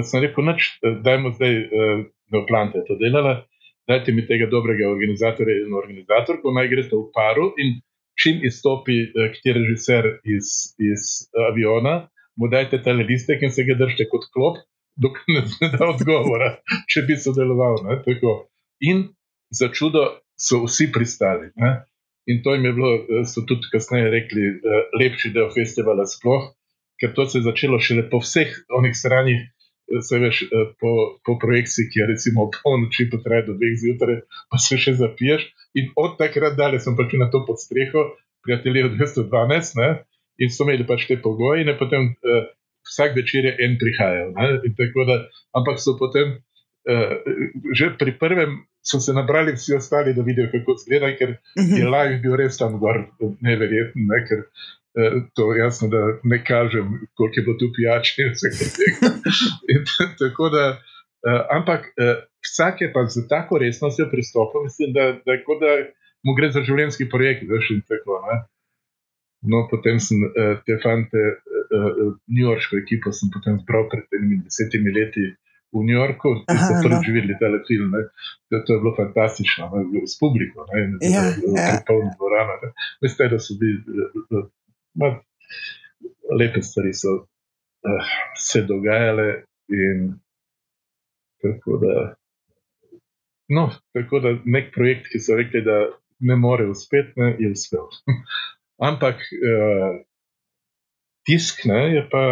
Pa 0.00 0.06
sem 0.08 0.22
rekel, 0.24 0.46
noč, 0.48 0.66
dajmo 1.04 1.34
zdaj 1.34 1.54
uh, 1.60 1.98
na 2.32 2.40
plante 2.48 2.80
to 2.86 2.94
delala, 2.96 3.42
dajte 3.84 4.14
mi 4.16 4.22
tega 4.24 4.46
dobrega 4.48 4.86
organizatorja 4.88 5.58
in 5.66 5.74
organizatorko, 5.76 6.54
naj 6.56 6.70
greste 6.72 6.96
v 6.96 7.10
paru 7.12 7.50
in 7.60 7.74
čim 8.16 8.40
izstopi 8.48 8.96
uh, 9.04 9.26
kjer 9.34 9.58
režiser 9.60 10.08
iz, 10.24 10.72
iz 10.80 11.04
aviona, 11.50 12.08
mu 12.40 12.48
dajte 12.48 12.80
ta 12.80 12.96
listek 12.96 13.44
in 13.44 13.52
se 13.52 13.66
ga 13.68 13.76
držite 13.82 14.08
kot 14.08 14.24
klop, 14.32 14.62
dokler 14.96 15.44
ne 15.60 15.70
da 15.76 15.90
odgovora, 15.90 16.48
če 16.90 17.04
bi 17.04 17.20
sodeloval. 17.20 17.84
In 18.88 19.04
za 19.52 19.68
čudo 19.68 20.08
so 20.32 20.64
vsi 20.64 20.88
pristali. 20.96 21.52
Ne? 21.60 21.76
In 22.24 22.40
to 22.40 22.56
jim 22.56 22.64
je 22.64 22.76
bilo, 22.80 22.96
so 23.28 23.44
tudi 23.44 23.68
kasneje 23.68 24.08
rekli, 24.16 24.48
lepši 24.96 25.36
del 25.36 25.52
festivala 25.52 26.08
sploh, 26.08 26.54
ker 26.96 27.12
to 27.12 27.28
se 27.28 27.42
je 27.42 27.50
začelo 27.52 27.84
šele 27.84 28.08
po 28.08 28.24
vseh 28.24 28.62
onih 28.80 28.96
stranih 28.96 29.48
se 30.02 30.18
veš, 30.18 30.42
eh, 30.42 30.72
po, 30.80 30.92
po 31.26 31.38
projekciji, 31.38 31.88
ki 31.90 32.00
je 32.00 32.06
recimo 32.06 32.50
polnoči, 32.62 33.08
to 33.10 33.18
traja 33.24 33.46
do 33.48 33.56
dveh 33.58 33.74
zjutraj, 33.82 34.22
pa 34.50 34.60
se 34.62 34.78
še 34.78 34.94
zapiješ. 35.00 35.48
In 35.80 35.90
od 35.98 36.16
takrat 36.20 36.56
dalje 36.58 36.82
sem 36.84 36.96
pač 36.98 37.16
na 37.18 37.30
to 37.32 37.42
pod 37.46 37.58
streho, 37.62 38.12
prijatelji 38.46 38.86
od 38.88 38.96
212, 39.00 39.76
ne? 39.80 39.90
in 40.40 40.48
so 40.48 40.64
imeli 40.64 40.86
pač 40.88 41.04
te 41.04 41.18
pogoje, 41.20 41.66
in 41.66 41.74
potem 41.76 42.14
uh, 42.16 42.46
vsak 42.88 43.12
večer 43.18 43.44
je 43.44 43.50
en 43.60 43.74
prihajal. 43.76 44.30
Da, 44.32 45.16
ampak 45.52 45.82
so 45.84 45.98
potem, 46.00 46.38
uh, 46.88 47.12
že 47.76 47.90
pri 48.00 48.14
prvem, 48.16 48.54
so 48.80 49.02
se 49.04 49.12
nabrali 49.12 49.52
vsi 49.52 49.76
ostali, 49.76 50.14
da 50.16 50.24
vidijo, 50.24 50.48
kako 50.48 50.78
izgleda, 50.78 51.12
ker 51.18 51.36
mhm. 51.60 51.76
je 51.76 51.90
live 51.92 52.16
bil 52.24 52.38
res 52.40 52.56
tam 52.56 52.80
gor, 52.80 53.04
neverjeten. 53.44 54.08
Ne? 54.08 54.22
Ker, 54.24 54.46
Eh, 54.48 54.79
to 55.34 55.52
je 55.52 55.58
jasno, 55.58 55.88
da 55.88 56.00
ne 56.22 56.44
kažem, 56.44 56.86
koliko 57.14 57.34
je 57.36 57.44
bilo 57.44 57.56
tu 57.58 57.68
pijače 57.76 58.22
in 58.22 58.32
vse 58.34 58.48
tega. 58.58 59.12
tako 60.22 60.48
da, 60.48 60.64
uh, 61.26 61.40
ampak 61.56 61.80
uh, 61.80 62.16
vsak 62.46 62.80
je 62.80 62.92
pa 62.94 63.06
za 63.06 63.22
tako 63.28 63.58
resnostjo 63.58 64.08
pristopil, 64.12 64.62
mislim, 64.68 64.92
da, 64.96 65.04
da, 65.26 65.32
da 65.62 65.72
mu 66.24 66.34
gre 66.38 66.50
za 66.50 66.62
življenjski 66.68 67.08
projekt. 67.14 67.46
Veš, 67.50 67.70
tako, 67.92 68.18
no, 69.52 69.68
potem 69.70 70.00
sem 70.00 70.18
uh, 70.26 70.58
te 70.66 70.78
fante, 70.82 71.22
New 72.26 72.44
Yorksko 72.50 72.80
ekipo, 72.82 73.12
sem 73.14 73.30
potem 73.30 73.60
zbral 73.62 73.84
pred 73.92 74.02
temi 74.10 74.42
desetimi 74.42 74.90
leti. 74.90 75.30
V 75.70 75.84
New 75.86 75.94
Yorku 75.94 76.30
so 76.50 76.72
prvič 76.82 77.04
no. 77.06 77.12
videli 77.14 77.34
ta 77.38 77.46
film, 77.68 77.92
to, 78.50 78.58
to 78.66 78.74
je 78.74 78.80
bilo 78.82 78.90
fantastično, 78.96 79.68
ne, 79.70 80.00
s 80.02 80.18
publiko, 80.18 80.66
ne, 80.66 80.80
ja, 81.06 81.28
ja. 81.30 81.76
polno 81.86 82.10
dvorano. 82.16 82.72
Veste, 82.98 83.28
da 83.30 83.38
so 83.38 83.54
bili 83.60 83.78
Ma, 84.94 85.14
lepe 86.38 86.62
stvari 86.62 86.92
so 86.94 87.14
uh, 87.14 88.14
se 88.36 88.62
dogajale. 88.62 89.44
Tako 91.42 91.78
da, 91.82 92.14
no, 93.48 93.70
tako 93.92 94.20
da 94.20 94.34
nek 94.44 94.72
projekt, 94.74 95.08
ki 95.12 95.20
so 95.22 95.36
rekli, 95.38 95.62
da 95.64 95.78
ne 96.20 96.36
more 96.36 96.66
uspeti, 96.68 97.14
ne, 97.16 97.34
je 97.38 97.52
uspel. 97.52 97.86
Ampak 98.90 99.22
uh, 99.36 100.00
tisk 101.28 101.64
ne, 101.70 101.80
je 101.94 102.02
pa, 102.12 102.24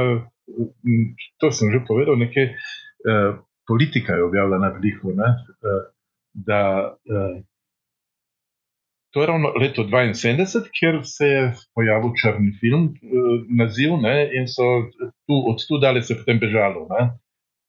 to 1.41 1.53
sem 1.53 1.73
že 1.73 1.85
povedal, 1.89 2.19
nekaj 2.21 2.51
uh, 2.53 3.39
politika 3.69 4.17
je 4.17 4.27
objavila 4.27 4.59
na 4.59 4.73
veliko. 4.77 5.15
Uh, 5.15 5.87
da 6.35 6.63
uh, 6.93 7.39
To 9.13 9.21
je 9.21 9.27
ravno 9.27 9.49
leto 9.61 9.83
72, 9.85 10.69
kjer 10.79 11.01
se 11.05 11.27
je 11.27 11.43
pojavil 11.75 12.11
črni 12.21 12.53
film, 12.61 12.85
eh, 12.93 13.37
naziv, 13.61 13.97
ne, 14.03 14.17
in 14.37 14.49
so 14.49 14.67
tu, 15.27 15.35
od 15.51 15.59
tu 15.69 15.79
dalje 15.85 16.03
se 16.03 16.17
potem 16.19 16.39
bežalo. 16.39 16.87
Ne. 16.93 17.03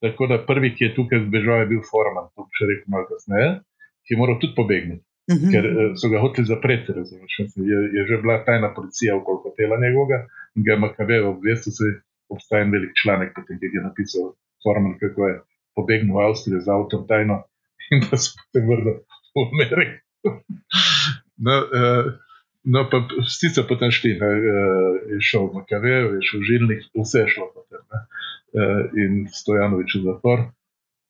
Tako 0.03 0.27
da 0.27 0.45
prvi, 0.45 0.73
ki 0.75 0.83
je 0.83 0.95
tukaj 0.95 1.23
zbežal, 1.27 1.63
je 1.63 1.69
bil 1.71 1.81
Forman, 1.91 2.27
to 2.35 2.47
še 2.57 2.67
rekel 2.71 2.87
malo 2.95 3.07
kasneje, 3.11 3.49
ki 4.03 4.15
je 4.15 4.19
moral 4.19 4.37
tudi 4.41 4.55
pobegniti, 4.55 5.03
uh 5.03 5.35
mhm. 5.35 5.45
-huh. 5.45 5.51
ker 5.53 5.63
eh, 5.69 5.91
so 5.99 6.11
ga 6.11 6.19
hoteli 6.25 6.47
zapreti. 6.47 6.91
Je, 7.71 7.79
je 7.95 8.01
že 8.09 8.21
bila 8.21 8.43
tajna 8.47 8.73
policija 8.75 9.15
okoli 9.15 9.39
hotela 9.45 9.75
njegovega 9.83 10.19
in 10.55 10.63
ga 10.63 10.71
je 10.71 10.83
Makabe 10.85 11.21
obvestil, 11.33 11.73
da 11.79 11.99
obstaja 12.35 12.61
en 12.63 12.71
velik 12.71 12.91
članek, 13.01 13.31
potem, 13.35 13.59
ki 13.59 13.75
je 13.79 13.87
napisal 13.89 14.25
Forman, 14.63 14.99
kako 14.99 15.27
je 15.27 15.35
pobegnil 15.75 16.15
v 16.15 16.21
Avstrijo 16.27 16.59
z 16.61 16.69
avtom 16.75 17.07
tajno 17.07 17.43
in 17.91 18.03
da 18.05 18.17
se 18.17 18.29
potem 18.39 18.63
vrnil 18.69 18.97
v 19.35 19.47
Ameriko. 19.47 19.97
No, 21.39 21.55
uh, 21.63 22.09
no 22.63 22.85
pa 22.91 23.03
sicer 23.27 23.67
potem 23.67 23.91
šti, 23.95 24.15
ne, 24.19 24.29
uh, 24.29 24.97
je 25.13 25.19
šel 25.23 25.49
v 25.49 25.59
Makaveju, 25.59 26.15
je 26.17 26.25
šel 26.27 26.41
v 26.41 26.47
Žilnik, 26.49 26.81
vse 26.97 27.23
je 27.23 27.33
šlo 27.35 27.49
potem. 27.55 27.83
Ne, 27.93 28.01
uh, 28.59 28.81
in 28.99 29.23
Stojanovič 29.31 29.99
v 29.99 30.03
zapor. 30.07 30.47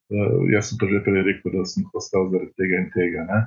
Uh, 0.09 0.45
jaz 0.53 0.69
sem 0.69 0.77
pa 0.81 0.89
že 0.89 1.01
prej 1.05 1.25
rekel, 1.25 1.53
da 1.53 1.65
sem 1.69 1.85
ostal 1.93 2.29
zaradi 2.33 2.53
tega 2.57 2.75
in 2.81 2.89
tega. 2.93 3.25
Ne. 3.29 3.39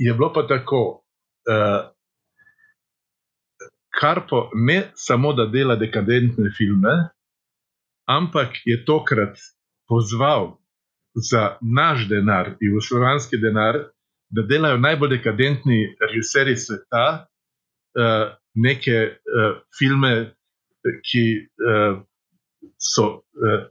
Je 0.00 0.12
bilo 0.16 0.32
pa 0.32 0.46
tako, 0.48 1.04
uh, 1.48 1.92
kar 3.94 4.24
pa 4.28 4.48
ne 4.54 4.90
samo, 4.96 5.32
da 5.32 5.46
dela 5.46 5.76
dekadentne 5.76 6.50
filme, 6.56 6.94
ampak 8.08 8.60
je 8.64 8.80
tokrat 8.84 9.38
pozval 9.88 10.56
za 11.14 11.56
naš 11.60 12.08
denar, 12.08 12.56
jugoslovanski 12.60 13.38
denar, 13.38 13.93
da 14.34 14.42
delajo 14.48 14.78
najbolj 14.82 15.16
dekadentni 15.16 15.78
režiserji 16.02 16.56
sveta 16.56 17.04
uh, 17.24 18.32
neke 18.54 18.98
uh, 19.10 19.58
filme, 19.78 20.14
ki 20.84 21.24
uh, 21.42 22.00
so 22.78 23.04
uh, 23.04 23.66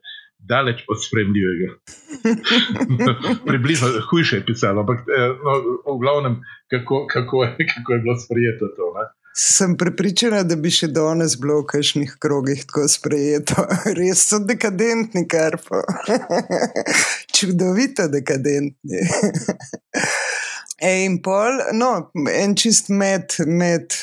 daleč 0.49 0.83
od 0.91 0.99
spremljivega. 1.05 1.69
Približno 3.49 3.87
hujše 4.09 4.35
je 4.35 4.45
pisalo, 4.45 4.81
ampak 4.83 5.05
no, 5.07 5.53
v 5.95 5.99
glavnem, 6.03 6.39
kako, 6.71 7.07
kako, 7.13 7.43
je, 7.43 7.67
kako 7.75 7.93
je 7.93 7.99
bilo 7.99 8.15
sprejeto 8.19 8.71
to. 8.77 8.87
Ne? 8.97 9.05
Sem 9.35 9.77
prepričana, 9.77 10.43
da 10.45 10.55
bi 10.61 10.69
še 10.69 10.91
danes 10.93 11.33
bilo 11.41 11.63
v 11.63 11.65
kakšnih 11.71 12.11
krogih 12.21 12.59
tako 12.69 12.85
sprejeto. 12.91 13.63
Res 13.97 14.27
so 14.29 14.37
dekadentni, 14.45 15.23
kar 15.25 15.57
pa. 15.65 15.81
Čudovito 17.35 18.05
dekadentni. 18.13 19.01
In 20.83 21.21
pol, 21.23 21.61
no, 21.77 21.91
en 22.27 22.55
čist 22.59 22.89
med, 22.91 23.37
med, 23.47 23.95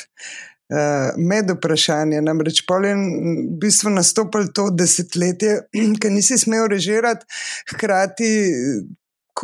uh, 0.73 1.11
med 1.17 1.51
vprašanje. 1.53 2.23
Namreč 2.25 2.63
pol 2.65 2.87
je 2.89 2.95
v 2.97 3.45
bistvu 3.61 3.93
nastopil 3.93 4.49
to 4.55 4.69
desetletje, 4.73 5.59
ki 6.01 6.13
nisi 6.13 6.39
smel 6.41 6.65
režirati, 6.71 7.27
hkrati, 7.73 8.31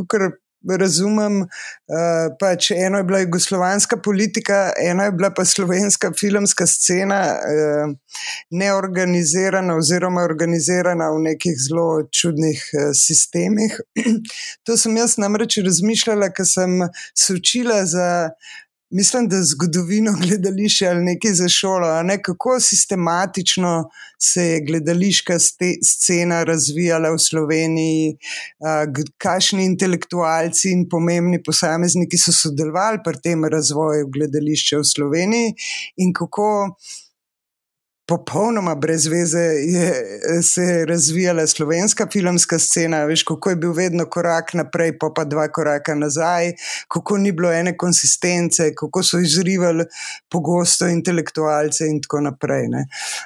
kar 0.10 0.32
razumem, 0.80 1.42
uh, 1.42 2.36
pač 2.40 2.72
eno 2.72 2.98
je 2.98 3.04
bila 3.04 3.20
jugoslovanska 3.20 3.98
politika, 3.98 4.72
eno 4.84 5.04
je 5.04 5.12
bila 5.12 5.30
pa 5.34 5.46
slovenska 5.46 6.12
filmska 6.20 6.68
scena, 6.68 7.22
uh, 7.36 7.94
neorganizirana 8.52 9.76
oziroma 9.76 10.22
organizirana 10.22 11.10
v 11.12 11.24
nekih 11.30 11.56
zelo 11.68 12.04
čudnih 12.12 12.64
uh, 12.74 12.92
sistemih. 12.94 13.80
to 14.66 14.78
sem 14.78 14.98
jaz 14.98 15.18
namreč 15.18 15.60
razmišljala, 15.66 16.32
ker 16.34 16.46
sem 16.46 16.82
se 17.14 17.34
učila 17.34 17.86
za 17.86 18.10
mislim, 18.90 19.28
da 19.28 19.44
zgodovino 19.44 20.14
gledališča 20.22 20.90
ali 20.90 21.04
nekaj 21.04 21.32
za 21.32 21.50
šolo, 21.50 22.04
ne? 22.04 22.22
kako 22.22 22.60
sistematično 22.60 23.90
se 24.22 24.44
je 24.44 24.62
gledališka 24.66 25.38
scena 25.84 26.44
razvijala 26.44 27.10
v 27.10 27.20
Sloveniji, 27.20 28.18
kakšni 29.18 29.66
intelektualci 29.66 30.72
in 30.72 30.88
pomembni 30.90 31.44
posamezniki 31.44 32.18
so 32.18 32.32
sodelovali 32.32 33.04
pri 33.06 33.22
tem 33.24 33.46
razvoju 33.46 34.08
gledališča 34.14 34.80
v 34.82 34.88
Sloveniji 34.94 35.54
in 35.98 36.14
kako 36.14 36.48
popolnoma 38.08 38.76
brez 38.76 39.08
veze 39.08 39.40
je 39.40 39.94
se 40.44 40.86
razvijala 40.86 41.48
slovenska 41.48 42.08
filmska 42.14 42.60
scena. 42.60 43.04
Veš, 43.06 43.24
kako 43.24 43.50
je 43.50 43.56
bil 43.56 43.74
vedno 43.74 44.06
korak 44.06 44.54
naprej, 44.54 44.98
pa 45.00 45.12
pa 45.16 45.24
dva 45.24 45.48
koraka 45.52 45.96
nazaj, 45.96 46.54
kako 46.88 47.18
ni 47.18 47.32
bilo 47.32 47.52
ene 47.52 47.78
konsistence, 47.78 48.72
kako 48.76 49.04
so 49.04 49.20
izrivali 49.20 49.86
pogosto 50.30 50.88
intelektualce 50.88 51.88
in 51.88 52.02
tako 52.02 52.22
naprej. 52.22 52.68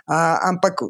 A, 0.07 0.39
ampak 0.49 0.81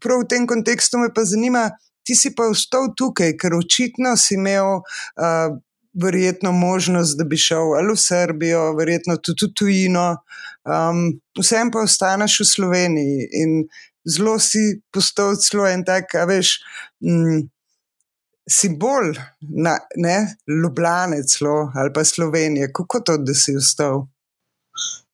prav 0.00 0.24
v 0.24 0.28
tem 0.28 0.46
kontekstu 0.46 0.98
me 0.98 1.12
pa 1.14 1.24
zanima. 1.24 1.70
ti 2.06 2.14
si 2.14 2.30
pa 2.38 2.46
vstal 2.46 2.92
tukaj, 2.94 3.32
ker 3.34 3.54
očitno 3.56 4.12
si 4.16 4.36
imel. 4.38 4.78
Uh, 5.18 5.58
Verjetno 5.96 6.52
možnost, 6.52 7.16
da 7.18 7.24
bi 7.24 7.38
šel 7.40 7.72
ali 7.78 7.94
v 7.94 8.00
Srbijo, 8.00 8.62
verjetno 8.76 9.16
tudi 9.16 9.46
v 9.46 9.54
tujino, 9.56 10.06
um, 10.68 10.98
vsem 11.40 11.70
pa 11.72 11.86
ostaneš 11.86 12.40
v 12.42 12.48
Sloveniji 12.50 13.28
in 13.40 13.54
zelo 14.06 14.38
si 14.38 14.80
postal 14.92 15.36
celo 15.40 15.66
en 15.66 15.84
tak, 15.84 16.14
a 16.14 16.26
veš, 16.28 16.58
mm, 17.00 17.46
simbol, 18.46 19.14
na, 19.40 19.78
ne, 19.96 20.18
Ljubljane, 20.62 21.22
celo 21.26 21.72
ali 21.74 21.92
pa 21.94 22.04
Slovenije. 22.04 22.72
Kako 22.72 23.00
to, 23.00 23.16
da 23.18 23.34
si 23.34 23.56
vstal? 23.56 24.06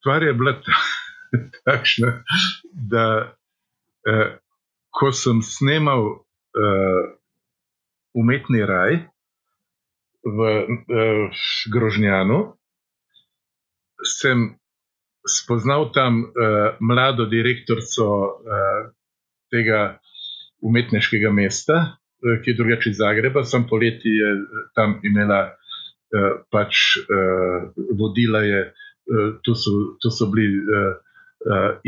Stvar 0.01 0.23
je 0.23 0.35
bila 0.35 0.53
takšna, 1.67 2.25
da 2.73 3.07
eh, 4.09 4.37
ko 4.91 5.13
sem 5.13 5.43
snemal 5.43 6.05
eh, 6.59 7.03
umetni 8.15 8.67
raj 8.67 8.99
v 10.23 10.39
eh, 10.63 11.43
Grožnjanu, 11.73 12.57
sem 14.03 14.59
spoznal 15.27 15.93
tam 15.95 16.25
eh, 16.25 16.77
mlado 16.81 17.27
direktorico 17.31 18.07
eh, 18.07 18.83
tega 19.51 19.99
umetniškega 20.63 21.31
mesta, 21.35 22.03
Eh, 22.23 22.43
ki 22.43 22.51
je 22.51 22.57
drugače 22.57 22.91
iz 22.91 22.97
Zagreba, 22.97 23.43
sem 23.45 23.65
poleti 23.71 24.11
je 24.23 24.31
tam 24.79 25.01
imela, 25.03 25.41
eh, 26.15 26.35
pač 26.51 26.75
vodila 27.99 28.43
je, 28.47 28.61
tu 29.43 29.55
so, 29.59 29.73
tu 29.99 30.11
so 30.15 30.29
bili 30.31 30.61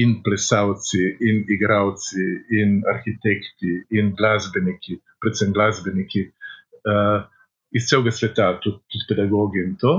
in 0.02 0.16
plesalci, 0.26 1.02
in 1.28 1.44
igravci, 1.56 2.24
in 2.60 2.80
arhitekti, 2.90 3.74
in 3.94 4.10
glasbeniki, 4.18 4.98
predvsem 5.22 5.52
glasbeniki 5.54 6.24
iz 7.74 7.88
celega 7.90 8.10
sveta, 8.14 8.52
tudi, 8.62 8.78
tudi 8.92 9.08
pedagogi 9.08 9.64
in 9.66 9.76
to. 9.80 9.94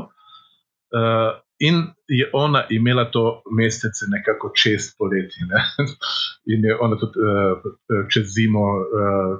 In 1.59 1.75
je 2.07 2.29
ona 2.33 2.65
imela 2.69 3.05
to 3.11 3.41
mesece 3.51 4.05
nekako 4.07 4.51
čez 4.63 4.91
poleti. 4.97 5.39
Ne? 5.49 5.61
In 6.53 6.65
je 6.65 6.77
ona 6.79 6.97
tudi 6.99 7.19
uh, 7.19 8.07
čez 8.13 8.27
zimo 8.35 8.63
uh, 8.79 9.39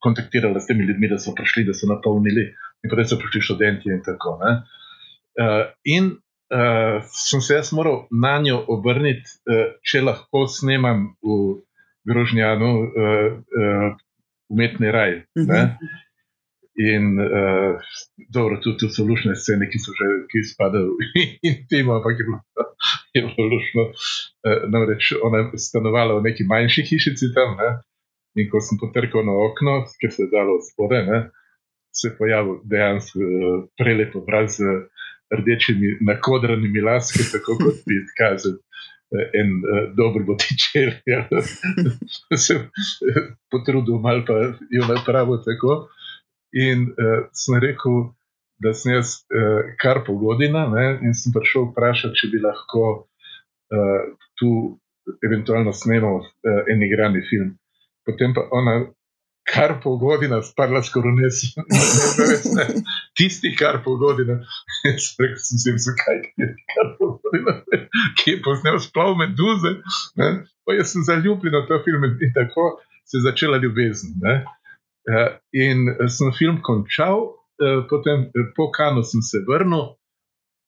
kontaktirala 0.00 0.60
s 0.60 0.66
temi 0.66 0.84
ljudmi, 0.84 1.08
da 1.08 1.18
so 1.18 1.34
prišli, 1.34 1.64
da 1.64 1.74
so 1.74 1.86
napolnili, 1.86 2.44
in 2.82 2.90
potem 2.90 3.08
so 3.08 3.18
prišli 3.18 3.40
študenti 3.40 3.90
in 3.90 4.02
tako 4.06 4.38
naprej. 4.38 4.76
Uh, 5.38 5.70
in 5.84 6.04
uh, 6.54 7.02
sem 7.14 7.40
se 7.40 7.54
jaz 7.54 7.72
moral 7.72 8.06
na 8.10 8.38
njo 8.42 8.58
obrniti, 8.68 9.30
uh, 9.46 9.74
če 9.82 10.02
lahko 10.02 10.46
snemam 10.50 11.12
v 11.22 11.60
Grožnjanu 12.08 12.70
uh, 12.82 12.88
uh, 13.38 13.92
umetni 14.48 14.90
raj. 14.90 15.22
Uh 15.36 15.42
mhm. 15.42 15.50
-huh. 15.50 15.70
In 16.78 17.18
uh, 17.18 17.74
dobro, 18.30 18.60
tudi 18.62 18.76
tu 18.78 18.88
so 18.94 19.02
lušne 19.02 19.34
scene, 19.34 19.66
ki 19.66 19.78
so 19.82 19.90
že 19.98 20.06
ki 20.30 20.44
spadajo 20.46 20.94
in 21.48 21.56
temu, 21.66 21.96
ampak 21.96 22.20
je 22.20 22.26
bilo, 22.28 23.48
lušno. 23.50 23.82
Uh, 24.46 24.60
namreč 24.70 25.10
ona 25.26 25.42
je 25.42 25.58
stanovala 25.58 26.20
v 26.20 26.28
neki 26.30 26.46
manjši 26.46 26.86
hišici 26.86 27.32
tam. 27.34 27.58
Ne? 27.58 27.70
In 28.38 28.46
ko 28.50 28.62
sem 28.62 28.78
potrkal 28.78 29.26
na 29.26 29.34
okno, 29.34 29.82
ker 29.98 30.14
se 30.14 30.22
je 30.22 30.30
dalo 30.30 30.60
spore, 30.62 31.02
ne, 31.02 31.18
se 31.90 32.12
je 32.12 32.14
pojavil 32.14 32.62
dejansko 32.70 33.26
uh, 33.26 33.58
prelep 33.74 34.14
obraz 34.22 34.60
z 34.62 34.78
rdečimi 35.34 35.98
nakodranimi 36.06 36.80
laskami, 36.86 37.26
tako 37.34 37.58
kot 37.58 37.82
bi 37.90 37.98
kazal 38.14 38.54
uh, 38.54 39.26
en 39.34 39.50
uh, 39.66 39.84
dober 39.98 40.22
botičer. 40.30 40.94
Ja. 41.10 41.26
se 42.38 42.54
je 42.54 43.28
potrudil, 43.50 43.98
malo 43.98 44.22
pa 44.22 44.38
je 44.70 44.86
napravil 44.86 45.42
tako. 45.42 45.88
In 46.56 46.88
uh, 46.90 47.28
sem 47.36 47.58
rekel, 47.60 48.08
da 48.62 48.72
sem 48.74 48.94
jaz 48.94 49.20
uh, 49.28 49.74
kar 49.82 50.02
pogodina 50.06 50.66
ne, 50.72 50.86
in 51.04 51.14
sem 51.14 51.34
prišel 51.34 51.70
vprašati, 51.70 52.16
če 52.16 52.30
bi 52.32 52.42
lahko 52.42 52.84
uh, 52.96 54.02
tu 54.40 54.52
eventualno 55.24 55.72
snemal 55.72 56.22
uh, 56.22 56.62
en 56.72 56.84
igrani 56.84 57.24
film 57.28 57.56
potem 58.08 58.32
pa 58.34 58.46
ona, 58.56 58.74
kar 59.48 59.78
pol 59.82 59.98
godina, 60.00 60.40
spadla 60.44 60.80
skoraj 60.84 61.14
ne, 61.20 61.28
ne, 62.56 62.66
tisti, 63.16 63.52
kar 63.56 63.82
pol 63.84 63.98
godina, 64.00 64.38
rekel 65.20 65.40
sem 65.44 65.60
si, 65.60 65.74
zakaj 65.88 66.20
je 66.40 66.50
kar 66.74 66.94
pol 66.98 67.16
godina, 67.24 67.58
ki 68.20 68.36
je 68.36 68.42
poznal 68.44 68.80
splav 68.84 69.16
meduze, 69.20 69.76
ne? 70.20 70.30
pa 70.64 70.76
jaz 70.76 70.92
sem 70.92 71.04
zaljubljen 71.04 71.56
v 71.56 71.66
ta 71.68 71.80
film 71.84 72.08
in 72.08 72.32
tako 72.36 72.76
se 73.08 73.16
je 73.20 73.24
začela 73.24 73.56
ljubezen. 73.60 74.16
Ne? 74.20 74.34
Eh, 75.06 75.30
in 75.52 75.86
sem 76.08 76.32
film 76.36 76.60
končal, 76.62 77.34
eh, 77.62 77.84
potem 77.88 78.28
po 78.56 78.70
kanu 78.70 79.02
sem 79.02 79.22
se 79.22 79.44
vrnil 79.46 79.94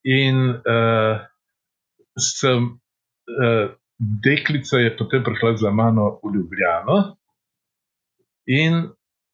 in 0.00 0.36
uh, 0.48 1.20
sem, 2.16 2.80
uh, 3.28 3.66
deklica 4.24 4.78
je 4.80 4.94
potem 4.96 5.20
prišla 5.20 5.58
za 5.60 5.70
mano 5.70 6.20
v 6.24 6.32
Ljubljano, 6.34 7.20
In 8.50 8.88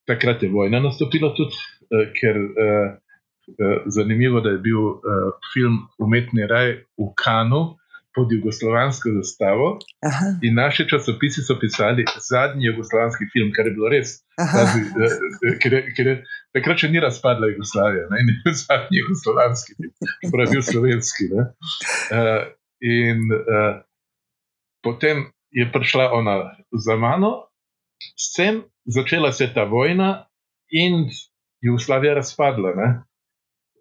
takrat 0.07 0.43
je 0.43 0.51
vojna 0.51 0.81
nastopila 0.81 1.33
tudi, 1.37 1.57
uh, 1.57 2.05
ker 2.13 2.37
je 2.37 2.51
uh, 2.67 2.97
uh, 2.97 3.77
zanimivo, 3.87 4.41
da 4.41 4.51
je 4.51 4.59
bil 4.59 4.83
uh, 4.83 5.31
film 5.55 5.87
Umetni 5.99 6.47
raj 6.47 6.73
v 6.99 7.09
Kanu 7.17 7.77
pod 8.17 8.33
jugoslovansko 8.33 9.11
zastavo. 9.19 9.67
Aha. 10.09 10.27
In 10.43 10.55
naši 10.55 10.89
časopisi 10.89 11.43
so 11.45 11.59
pisali 11.61 12.05
zadnji 12.29 12.67
jugoslovanski 12.67 13.25
film, 13.33 13.51
kar 13.57 13.69
je 13.69 13.73
bilo 13.77 13.89
res. 13.93 14.09
Zazi, 14.55 14.81
uh, 14.89 15.57
ker 15.63 15.77
je, 15.77 15.83
ker 15.97 16.07
je, 16.11 16.15
takrat 16.57 16.81
še 16.83 16.89
ni 16.93 17.03
razpadla 17.05 17.51
Jugoslavija, 17.53 18.09
ne 18.13 18.23
in 18.25 18.33
zadnji 18.65 19.03
jugoslovanski 19.03 19.77
film, 19.79 19.95
pravi 20.33 20.63
slovenski. 20.73 21.29
Uh, 21.37 22.47
in 22.81 23.27
uh, 23.37 23.75
potem 24.85 25.29
je 25.53 25.69
prišla 25.73 26.09
ona 26.17 26.39
za 26.73 26.97
mano. 26.97 27.35
S 28.17 28.33
tem 28.33 28.65
začela 28.89 29.33
se 29.33 29.49
ta 29.55 29.65
vojna 29.69 30.27
in 30.73 31.05
Jugoslavija 31.61 32.15
razpadla. 32.17 32.73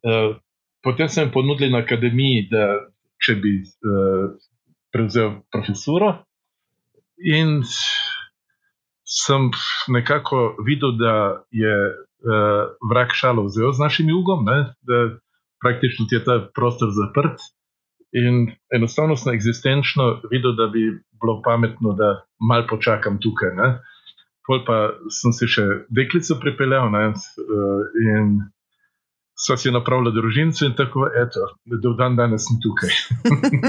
Uh, 0.04 0.36
potem 0.84 1.10
sem 1.10 1.32
ponudil 1.32 1.72
na 1.72 1.82
akademiji, 1.88 2.50
da 2.52 2.92
če 3.24 3.38
bi 3.42 3.54
uh, 3.62 4.34
prevzel 4.94 5.40
profesuro, 5.52 6.12
in 7.18 7.62
sem 9.06 9.50
nekako 9.88 10.56
videl, 10.66 10.96
da 11.00 11.16
je 11.52 11.76
uh, 11.76 12.74
vrak 12.92 13.14
šalo 13.16 13.46
vzel 13.48 13.72
z 13.72 13.80
našim 13.80 14.10
jugom, 14.10 14.46
ne? 14.46 14.74
da 14.82 15.18
praktično 15.64 16.08
je 16.12 16.24
ta 16.24 16.40
prostor 16.56 16.92
zaprt. 16.92 17.40
In 18.16 18.48
enostavno 18.72 19.16
sem 19.20 19.34
eksistenčno 19.36 20.22
videl, 20.32 20.56
da 20.56 20.68
bi 20.72 20.88
bilo 21.22 21.42
pametno, 21.44 21.94
da 21.94 22.26
malo 22.40 22.68
počakam 22.70 23.20
tukaj. 23.22 23.56
Uh, 23.56 23.80
pol 24.48 24.62
pa 24.66 24.78
sem 25.10 25.34
si 25.34 25.50
še 25.50 25.66
deklico 25.90 26.38
pripeljal 26.42 26.92
ne, 26.94 27.06
uh, 27.12 27.82
in 28.14 28.38
so 29.36 29.58
si 29.58 29.72
napravili 29.72 30.14
družince 30.16 30.66
in 30.66 30.76
tako, 30.76 31.10
eto, 31.12 31.50
do 31.66 31.94
dan 32.00 32.16
danes 32.16 32.48
sem 32.48 32.60
tukaj. 32.64 32.92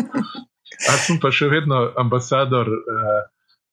Jaz 0.86 1.06
sem 1.06 1.18
pa 1.22 1.32
še 1.34 1.48
vedno 1.50 1.80
ambasador 1.98 2.70
uh, 2.70 3.20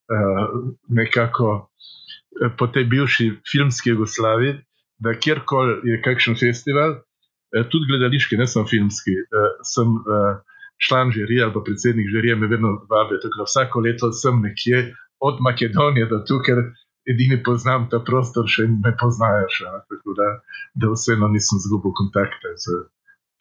uh, 0.10 0.54
nekako 0.90 1.50
uh, 1.54 2.54
po 2.58 2.68
tej 2.68 2.88
bivši 2.90 3.30
filmski 3.52 3.94
Jugoslaviji, 3.94 4.58
da 5.04 5.14
kjerkoli 5.20 5.82
je 5.92 6.02
kakšen 6.06 6.40
festival, 6.40 6.98
uh, 6.98 7.68
tudi 7.70 7.92
gledališki, 7.92 8.40
ne 8.40 8.48
samo 8.48 8.66
filmski, 8.70 9.14
uh, 9.20 9.50
sem 9.68 9.94
uh, 10.00 10.42
član 10.88 11.12
žirije 11.12 11.44
ali 11.46 11.66
predsednik 11.66 12.10
žirije, 12.10 12.36
me 12.36 12.48
vedno 12.48 12.74
vabijo. 12.90 13.22
Vsako 13.46 13.84
leto 13.86 14.12
sem 14.12 14.42
nekje 14.42 14.94
od 15.20 15.38
Makedonije 15.46 16.10
do 16.10 16.24
tukaj 16.28 16.56
edini 17.10 17.40
poznam 17.44 17.88
ta 17.92 18.00
prostor, 18.06 18.48
še 18.50 18.68
ne 18.72 18.94
poznajo. 19.00 19.50
Še, 19.52 19.76
tako 19.92 20.16
da, 20.20 20.30
da 20.80 20.94
vseeno 20.94 21.30
nisem 21.34 21.62
izgubil 21.62 21.96
kontakta 22.00 22.56
z 22.60 22.80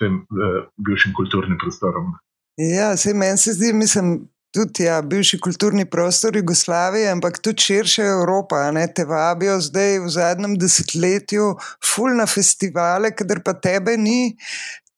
tem 0.02 0.22
uh, 0.26 0.60
bivšim 0.82 1.14
kulturnim 1.16 1.58
prostorom. 1.62 2.14
Ja, 2.60 2.92
se 2.96 3.14
meni 3.14 3.38
se 3.38 3.56
zdi, 3.58 3.72
mislim. 3.72 4.28
Tudi 4.52 4.84
ja, 4.84 4.98
bivši 5.00 5.38
kulturni 5.40 5.86
prostor 5.88 6.34
Jugoslavije, 6.36 7.06
ampak 7.08 7.38
tudi 7.40 7.64
širša 7.64 8.02
Evropa. 8.18 8.58
Ne, 8.76 8.82
te 8.84 9.06
vabijo 9.08 9.54
zdaj 9.64 10.02
v 10.04 10.10
zadnjem 10.12 10.58
desetletju, 10.60 11.46
ful 11.80 12.12
na 12.18 12.26
festivale, 12.28 13.14
kater 13.16 13.40
pa 13.40 13.54
tebe 13.56 13.94
ni, 13.96 14.34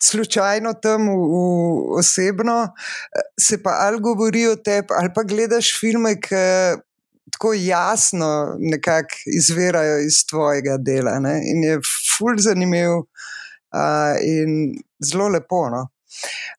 slučajno 0.02 0.74
tam 0.82 1.06
v, 1.06 1.14
v 1.14 2.00
osebno, 2.00 2.56
se 3.40 3.60
pa 3.62 3.76
ali 3.86 4.02
govori 4.02 4.42
o 4.50 4.56
tebi, 4.56 4.90
ali 4.98 5.14
pa 5.14 5.22
gledaš 5.22 5.70
filme, 5.78 6.16
ki 6.18 6.42
tako 7.32 7.52
jasno 7.52 8.56
nekako 8.58 9.16
izvirajo 9.26 9.98
iz 9.98 10.26
tvojega 10.30 10.76
dela. 10.76 11.18
Ne? 11.18 11.40
In 11.44 11.64
je 11.64 11.80
fulj 12.16 12.36
zanimiv 12.38 12.90
uh, 12.90 14.14
in 14.22 14.74
zelo 15.04 15.28
lepo. 15.28 15.68
No? 15.70 15.88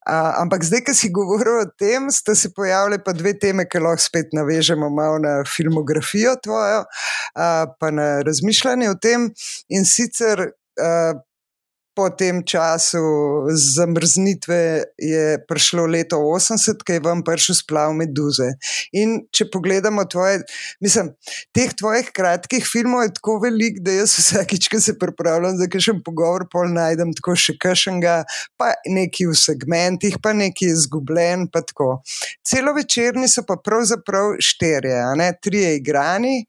Uh, 0.06 0.42
ampak 0.42 0.64
zdaj, 0.64 0.84
ki 0.86 0.94
si 0.94 1.12
govoril 1.18 1.62
o 1.64 1.70
tem, 1.80 2.10
sta 2.12 2.36
se 2.36 2.52
pojavile 2.54 3.00
pa 3.04 3.14
dve 3.16 3.36
teme, 3.40 3.68
ki 3.70 3.82
lahko 3.84 4.04
spet 4.04 4.36
navežemo 4.36 4.90
malo 4.90 5.20
na 5.24 5.38
filmografijo 5.48 6.36
tvojo, 6.44 6.84
uh, 6.84 7.64
pa 7.80 7.92
na 7.92 8.10
razmišljanje 8.28 8.90
o 8.90 8.98
tem. 9.02 9.30
In 9.70 9.88
sicer 9.88 10.50
uh, 10.50 11.22
po 11.96 12.10
tem 12.10 12.44
času 12.44 13.00
zamrznitve 13.56 14.84
je 15.00 15.40
prišlo 15.48 15.86
leto 15.88 16.20
80, 16.20 16.84
ki 16.84 16.98
je 16.98 17.04
vam 17.04 17.24
prišel 17.24 17.56
splav 17.56 17.94
meduze. 17.96 18.50
In 18.92 19.22
če 19.32 19.48
pogledamo 19.52 20.04
tvoje, 20.12 20.42
mislim, 20.84 21.14
teh 21.56 21.72
tvojih 21.72 22.12
kratkih 22.16 22.66
filmov 22.68 23.06
je 23.06 23.14
tako 23.16 23.38
velik, 23.46 23.80
da 23.86 23.96
jaz 23.96 24.18
vsakič, 24.20 24.68
ko 24.72 24.82
se 24.84 24.98
pripravljam 25.00 25.56
za 25.62 25.70
kakšen 25.72 26.02
pogovor, 26.06 26.48
pol 26.52 26.68
najdem 26.76 27.14
tako 27.16 27.38
še 27.40 27.56
kakšnega, 27.62 28.18
pa 28.60 28.74
neki 28.92 29.30
v 29.32 29.38
segmentih, 29.40 30.20
pa 30.22 30.36
neki 30.36 30.70
izgubljen, 30.74 31.48
pa 31.48 31.64
tako. 31.64 32.02
Celo 32.46 32.76
večerni 32.76 33.30
so 33.32 33.46
pa 33.48 33.56
pravzaprav 33.62 34.36
šterje, 34.44 35.00
ne? 35.16 35.32
trije 35.42 35.76
igrani 35.80 36.42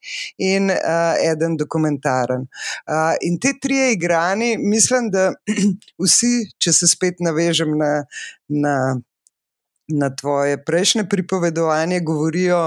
in 0.42 0.70
uh, 0.74 1.14
eden 1.22 1.57
dokumentaren. 1.57 2.47
Uh, 2.86 3.14
in 3.22 3.38
te 3.38 3.55
trije 3.62 3.92
igrani, 3.94 4.57
mislim, 4.59 5.11
da 5.14 5.36
vsi, 6.03 6.32
če 6.59 6.72
se 6.72 6.89
spet 6.91 7.20
navežem 7.24 7.76
na, 7.78 7.91
na, 8.49 8.76
na 9.89 10.11
tvoje 10.16 10.59
prejšnje 10.64 11.07
pripovedovanje, 11.09 12.01
govorijo 12.01 12.62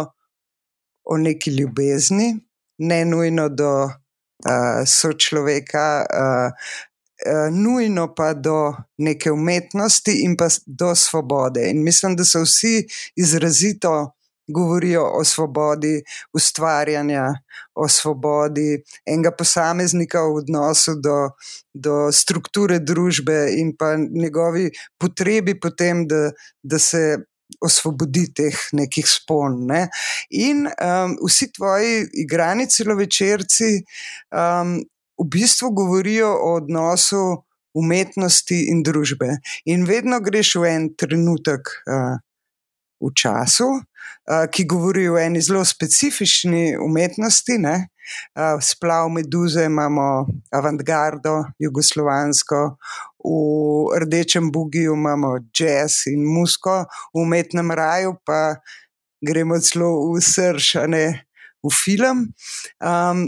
o 1.04 1.18
neki 1.18 1.56
ljubezni, 1.56 2.36
ne 2.78 3.00
nujno 3.06 3.50
do 3.50 3.74
uh, 3.86 4.86
sočloveka. 4.88 6.06
Uh, 6.06 6.70
Nujno 7.52 8.06
pa 8.16 8.30
do 8.34 8.72
neke 9.04 9.28
umetnosti 9.32 10.14
in 10.24 10.38
pa 10.40 10.48
do 10.66 10.94
svobode. 10.96 11.66
In 11.68 11.84
mislim, 11.84 12.16
da 12.16 12.24
so 12.24 12.46
vsi 12.46 12.86
izrazito 13.20 14.14
govorijo 14.50 15.04
o 15.20 15.24
svobodi 15.24 16.02
ustvarjanja, 16.34 17.26
o 17.76 17.88
svobodi 17.88 18.82
enega 19.06 19.32
posameznika 19.32 20.22
v 20.22 20.42
odnosu 20.44 20.96
do, 21.04 21.18
do 21.74 22.12
strukture 22.12 22.80
družbe 22.80 23.48
in 23.58 23.76
pa 23.78 23.96
njegovi 23.96 24.70
potrebi 25.00 25.60
potem, 25.60 26.08
da, 26.08 26.30
da 26.64 26.80
se 26.80 27.18
osvobodi 27.66 28.28
teh 28.36 28.56
nekih 28.78 29.08
spon. 29.10 29.66
Ne? 29.70 29.88
In 30.30 30.68
um, 30.70 31.18
vsi 31.26 31.50
tvoji 31.56 32.06
igrani 32.24 32.70
celovečerci 32.70 33.72
um, 34.32 34.80
v 35.20 35.28
bistvu 35.28 35.72
govorijo 35.76 36.30
o 36.30 36.56
odnosu 36.62 37.44
umetnosti 37.74 38.64
in 38.72 38.84
družbe. 38.84 39.38
In 39.66 39.86
vedno 39.90 40.22
greš 40.24 40.56
v 40.62 40.72
en 40.74 40.90
trenutek. 40.98 41.74
Uh, 41.86 42.18
v 43.02 43.12
času, 43.16 43.70
ki 44.52 44.66
govori 44.70 45.08
o 45.10 45.18
eni 45.18 45.42
zelo 45.42 45.64
specifični 45.66 46.78
umetnosti. 46.78 47.58
Ne? 47.58 47.76
Splav 48.62 49.10
meduze 49.10 49.66
imamo 49.66 50.26
avantgardo, 50.52 51.44
jugoslovansko, 51.60 52.62
v 53.20 54.00
rdečem 54.00 54.52
bugiju 54.52 54.94
imamo 54.94 55.36
jazz 55.54 56.08
in 56.08 56.24
musko, 56.26 56.86
v 57.14 57.24
umetnem 57.26 57.72
raju 57.72 58.16
pa 58.26 58.56
gremo 59.22 59.60
celo 59.60 60.14
v 60.14 60.22
srč, 60.24 60.76
ne 60.88 61.26
v 61.64 61.72
film. 61.74 62.30
Um, 62.80 63.28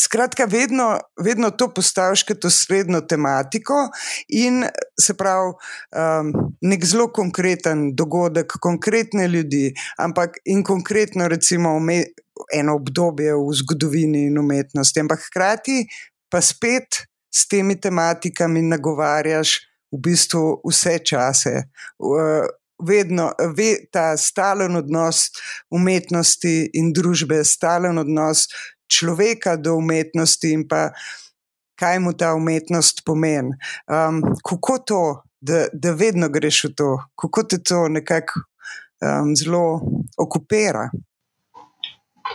Skratka, 0.00 0.46
vedno, 0.48 0.98
vedno 1.20 1.50
to 1.50 1.68
postaviš 1.74 2.22
kot 2.28 2.44
osrednjo 2.48 3.00
tematiko, 3.04 3.74
in 4.28 4.64
se 5.00 5.14
pravi, 5.18 5.52
um, 5.52 6.32
nek 6.60 6.84
zelo 6.88 7.10
konkreten 7.12 7.90
dogodek, 7.96 8.56
konkretne 8.60 9.28
ljudi, 9.28 9.74
ampak 9.98 10.40
in 10.44 10.64
konkretno, 10.64 11.28
recimo, 11.28 11.76
eno 12.54 12.74
obdobje 12.80 13.34
v 13.36 13.52
zgodovini 13.62 14.26
in 14.30 14.38
umetnosti. 14.38 15.00
Ampak 15.00 15.26
hkrati 15.28 15.84
pa 16.30 16.40
spet 16.40 17.04
s 17.34 17.48
temi 17.48 17.76
tematikami 17.80 18.62
nagovarjaš 18.62 19.58
v 19.92 20.00
bistvu 20.00 20.60
vse 20.64 20.98
čase. 21.04 21.54
Vedno 22.80 23.32
ve, 23.56 23.74
ta 23.92 24.16
stalen 24.16 24.76
odnos 24.78 25.28
umetnosti 25.70 26.70
in 26.72 26.92
družbe, 26.96 27.42
stalen 27.44 27.98
odnos 28.00 28.46
človeka 28.90 29.56
do 29.56 29.76
umetnosti 29.78 30.52
in 30.52 30.66
pa 30.68 30.90
kaj 31.80 31.98
mu 31.98 32.12
ta 32.12 32.34
umetnost 32.34 33.02
pomeni. 33.06 33.56
Um, 33.88 34.20
kako 34.44 34.78
to, 34.78 35.02
da, 35.40 35.66
da 35.72 35.94
vedno 35.96 36.28
greš 36.28 36.64
v 36.64 36.74
to, 36.76 36.88
kako 37.16 37.42
te 37.48 37.62
to 37.62 37.88
nekako 37.88 38.42
um, 39.00 39.32
zelo 39.36 39.80
okupira? 40.18 40.90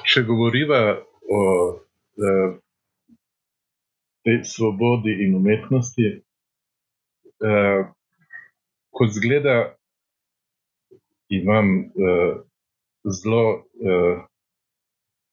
Če 0.05 0.25
govoriva 0.25 0.97
o 1.29 1.41
uh, 1.69 2.57
tej 4.25 4.41
svobodi 4.49 5.13
in 5.25 5.37
umetnosti, 5.37 6.09
uh, 7.45 7.85
kot 8.95 9.13
zgleda, 9.13 9.75
imam 11.29 11.69
uh, 11.85 12.41
zelo 13.05 13.45
uh, 13.53 14.25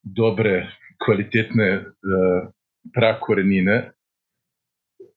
dobre 0.03 0.82
kvalitetne 1.05 1.69
uh, 1.79 2.51
prakorenine. 2.95 3.93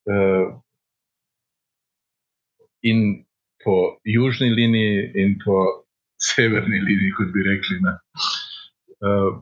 Uh, 0.06 0.54
in 2.86 3.26
po 3.64 3.98
južni 4.04 4.50
liniji, 4.50 5.12
in 5.16 5.40
po 5.46 5.86
severni 6.22 6.80
liniji, 6.80 7.14
kot 7.18 7.32
bi 7.34 7.46
rekli. 7.50 7.78
Uh, 7.86 9.42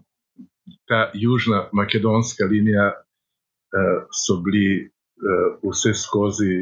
ta 0.88 1.12
južna 1.14 1.68
makedonska 1.74 2.46
linija 2.46 2.88
uh, 2.94 4.00
so 4.24 4.40
bili 4.46 4.88
uh, 4.88 5.60
vse 5.64 5.94
skozi 5.94 6.56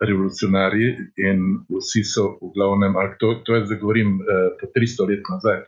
revolucionarji 0.00 0.88
in 1.16 1.38
vsi 1.70 2.02
so 2.04 2.26
v 2.42 2.50
glavnem, 2.54 2.94
to, 3.20 3.34
to 3.44 3.54
je 3.54 3.66
zdaj 3.66 3.78
govorim 3.78 4.18
uh, 4.20 4.26
po 4.60 4.66
300 4.74 5.08
let 5.10 5.22
nazaj. 5.30 5.62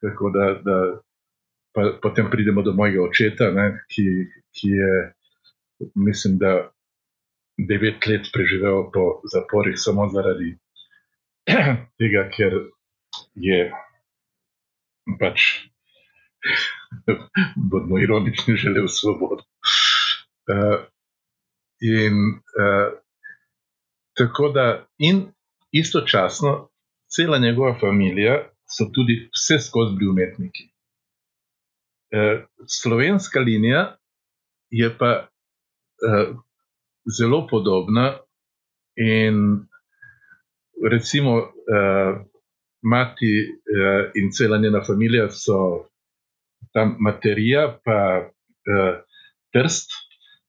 Tako 0.00 0.30
da, 0.30 0.46
da 0.64 0.76
pa, 1.72 1.98
potem 2.02 2.30
pridemo 2.30 2.62
do 2.62 2.72
mojega 2.72 3.02
očeta, 3.02 3.50
ne, 3.54 3.66
ki, 3.92 4.04
ki 4.56 4.68
je, 4.68 4.92
mislim, 5.94 6.38
da 6.38 6.70
devet 7.68 8.06
let 8.06 8.30
preživel 8.32 8.88
po 8.92 9.20
zaporih 9.32 9.76
samo 9.76 10.08
zaradi 10.12 10.54
tega, 12.00 12.24
ker 12.32 12.56
je 13.34 13.60
pač, 15.20 15.46
bodimo 17.70 17.98
ironični, 17.98 18.56
želel 18.56 18.88
svobodo. 18.88 19.44
Uh, 20.50 20.80
in 21.80 22.16
uh, 22.58 22.92
tako 24.18 24.48
da, 24.48 24.86
in 24.98 25.28
istočasno, 25.72 26.68
cela 27.10 27.38
njegova 27.38 27.76
družina 27.80 28.38
so 28.70 28.86
tudi 28.94 29.30
vse 29.34 29.58
skozi 29.58 29.96
bili 29.98 30.10
umetniki. 30.10 30.68
Eh, 32.10 32.44
slovenska 32.82 33.40
linija 33.40 33.96
je 34.70 34.98
pa 34.98 35.28
uh, 35.28 36.36
zelo 37.18 37.46
podobna 37.50 38.18
in 38.96 39.60
recimo 40.90 41.36
uh, 41.36 42.20
mati 42.82 43.32
uh, 43.46 44.10
in 44.14 44.30
cela 44.38 44.58
njena 44.58 44.84
družina 44.84 45.28
so 45.30 45.86
tam 46.72 46.96
materija, 47.00 47.78
pa 47.84 48.30
uh, 48.30 48.94
trst. 49.52 49.90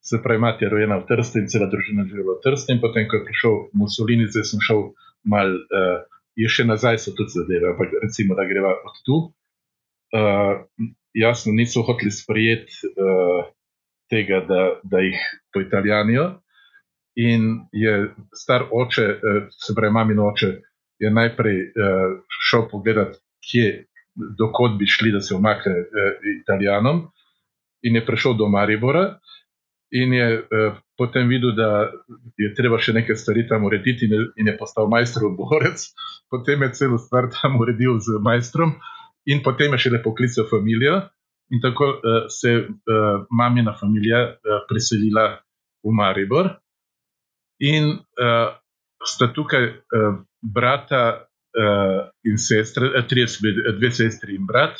Se 0.01 0.17
pravi, 0.23 0.39
mati 0.39 0.65
je 0.65 0.69
rojena 0.69 0.97
v 0.97 1.05
Trstu 1.07 1.39
in 1.39 1.47
cela 1.47 1.67
družina 1.69 2.03
živi 2.09 2.23
v 2.25 2.39
Trstu. 2.43 2.73
In 2.73 2.81
potem, 2.81 3.05
ko 3.07 3.19
je 3.19 3.25
prišel 3.25 3.53
Mussolini, 3.77 4.25
zdaj 4.27 4.47
sem 4.49 4.63
šel 4.65 4.81
mal, 5.29 5.53
uh, 5.53 6.01
je 6.35 6.49
še 6.49 6.65
nazaj, 6.65 6.97
so 7.03 7.13
tudi 7.13 7.35
zadeve, 7.37 7.69
ampak 7.73 7.93
recimo, 8.01 8.33
da 8.35 8.47
greva 8.49 8.73
od 8.73 8.97
tu. 9.05 9.19
Uh, 10.11 10.65
jasno 11.13 11.53
niso 11.53 11.81
hoteli 11.81 12.11
sprejeti 12.11 12.73
uh, 12.87 13.45
tega, 14.09 14.45
da, 14.47 14.79
da 14.83 14.99
jih 14.99 15.19
poitalijanijo. 15.53 16.41
In 17.15 17.67
je 17.71 18.13
star 18.35 18.63
oče, 18.71 19.07
uh, 19.07 19.43
se 19.51 19.75
pravi, 19.75 19.93
mami 19.93 20.17
oče, 20.19 20.51
je 20.99 21.11
najprej 21.11 21.57
uh, 21.61 22.19
šel 22.49 22.69
pogledat, 22.71 23.17
kje, 23.51 23.85
dokot 24.37 24.77
bi 24.79 24.85
šli, 24.87 25.11
da 25.11 25.21
se 25.21 25.35
umakne 25.35 25.73
uh, 25.73 26.13
italijanom, 26.41 27.07
in 27.81 27.95
je 27.95 28.05
prišel 28.05 28.37
do 28.37 28.47
Maribora. 28.47 29.17
In 29.91 30.13
je 30.13 30.27
uh, 30.39 30.77
potem 30.97 31.27
videl, 31.27 31.51
da 31.55 31.91
je 32.39 32.53
treba 32.55 32.79
še 32.79 32.93
nekaj 32.95 33.17
stvari 33.19 33.43
tam 33.47 33.65
urediti, 33.67 34.07
in 34.07 34.13
je, 34.15 34.21
in 34.39 34.47
je 34.47 34.57
postal 34.57 34.87
majstrov 34.87 35.35
borec. 35.35 35.83
Potem 36.31 36.63
je 36.63 36.71
celo 36.79 36.99
stvar 37.01 37.27
tam 37.35 37.59
uredil 37.59 37.99
z 37.99 38.21
majstrom, 38.23 38.77
uh, 38.77 39.00
in 39.25 39.41
potem 39.43 39.73
je 39.75 39.85
še 39.85 39.93
lepo 39.97 40.13
klical 40.17 40.47
družino. 40.49 41.01
In 41.51 41.59
tako 41.59 41.87
uh, 41.99 42.25
se 42.31 42.49
je 42.49 42.59
uh, 42.63 43.25
mamina 43.29 43.73
družina 43.75 44.21
uh, 44.31 44.61
preselila 44.69 45.25
v 45.83 45.91
Maribor. 45.91 46.53
In 47.59 47.91
uh, 47.99 48.53
sta 49.03 49.27
tukaj 49.35 49.67
uh, 49.67 50.21
brata 50.41 51.03
uh, 51.19 52.07
in 52.23 52.39
uh, 52.39 53.03
tri, 53.07 53.25
dve 53.77 53.91
sestri 53.91 54.39
in 54.39 54.47
brat. 54.47 54.79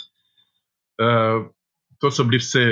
Uh, 1.02 1.52
to 2.00 2.12
so 2.12 2.24
bili 2.24 2.39
vse 2.39 2.64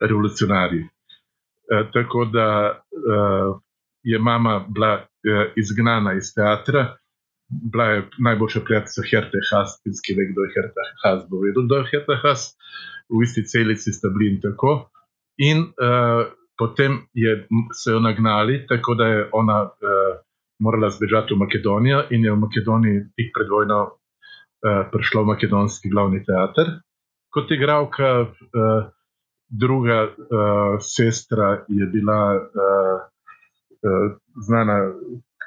revolucionarji. 0.00 0.86
Uh, 0.86 1.90
tako 1.92 2.24
da 2.30 2.48
uh, 2.78 3.58
je 4.02 4.18
mama 4.18 4.60
bila 4.68 4.94
uh, 5.02 5.50
izgnana 5.56 6.14
iz 6.14 6.30
teatra, 6.34 6.94
bila 7.48 7.84
je 7.84 8.08
najboljša 8.24 8.60
prijateljica 8.64 9.02
Herta 9.10 9.42
Haas, 9.50 9.76
ki 10.04 10.14
ve, 10.18 10.28
kdo 10.32 10.46
je 10.46 10.54
Herta 10.56 10.86
Haas, 11.02 11.22
bo 11.30 11.40
vedel, 11.44 11.66
kdo 11.66 11.80
je 11.80 11.90
Herta 11.92 12.16
Haas, 12.22 12.50
v 13.08 13.22
isti 13.24 13.44
celici 13.48 13.92
sta 13.92 14.08
bili 14.12 14.34
in 14.34 14.40
tako. 14.40 14.90
In 15.38 15.58
uh, 15.64 16.26
potem 16.58 16.98
je, 17.14 17.46
so 17.72 17.96
jo 17.96 18.00
nagnali, 18.04 18.66
tako 18.68 18.94
da 18.94 19.06
je 19.06 19.28
ona 19.32 19.62
uh, 19.64 20.18
morala 20.58 20.90
zbežati 20.90 21.34
v 21.34 21.38
Makedonijo 21.44 22.02
in 22.10 22.24
je 22.24 22.34
v 22.34 22.42
Makedoniji 22.42 23.06
tik 23.16 23.32
pred 23.36 23.48
vojno 23.48 23.80
uh, 23.86 24.84
prišla 24.92 25.22
v 25.22 25.30
makedonski 25.32 25.90
glavni 25.94 26.24
teater 26.26 26.78
kot 27.30 27.50
igralka. 27.50 28.28
Uh, 28.52 28.90
druga 29.48 30.02
uh, 30.04 30.76
sestra 30.80 31.64
je 31.68 31.86
bila 31.86 32.36
uh, 32.36 32.40
uh, 33.80 34.16
znana 34.46 34.92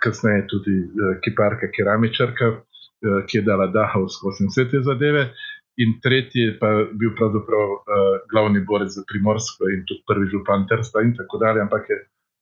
kasneje 0.03 0.47
tudi 0.51 0.75
uh, 0.85 1.15
kiparka, 1.23 1.71
keramičarka, 1.75 2.49
uh, 2.57 3.21
ki 3.27 3.39
je 3.39 3.43
dala 3.47 3.67
daha 3.71 4.01
v 4.01 4.09
skozi 4.09 4.49
vse 4.49 4.67
te 4.71 4.83
zadeve. 4.85 5.31
In 5.81 5.95
tretji 6.03 6.57
pa 6.59 6.67
je 6.67 6.87
bil 6.99 7.13
pravzaprav 7.17 7.69
uh, 7.71 8.17
glavni 8.31 8.61
borec 8.67 8.91
za 8.91 9.05
primorsko 9.07 9.69
in 9.71 9.85
tudi 9.87 10.03
prvi 10.07 10.27
župan 10.33 10.67
Trsta 10.69 11.01
in 11.05 11.15
tako 11.17 11.39
dalje, 11.41 11.63
ampak 11.63 11.89
je 11.89 11.97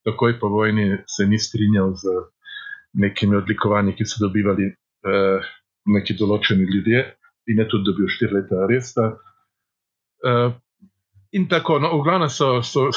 takoj 0.07 0.39
po 0.39 0.49
vojni 0.49 0.97
se 1.07 1.27
ni 1.27 1.39
strinjal 1.39 1.93
z 1.93 2.15
nekimi 2.93 3.35
odlikovanji, 3.35 3.93
ki 3.95 4.05
so 4.05 4.23
dobivali 4.25 4.71
uh, 4.71 5.45
neki 5.85 6.17
določeni 6.17 6.65
ljudje 6.65 7.05
in 7.49 7.61
je 7.61 7.67
tudi 7.69 7.89
dobil 7.91 8.09
štiri 8.09 8.39
leta 8.39 8.63
aresta. 8.65 9.05
Uh, 10.25 10.51
in 11.31 11.47
tako, 11.47 11.79
no, 11.79 11.93
v 11.99 12.03
glavnem 12.03 12.31
so, 12.33 12.59
so 12.65 12.89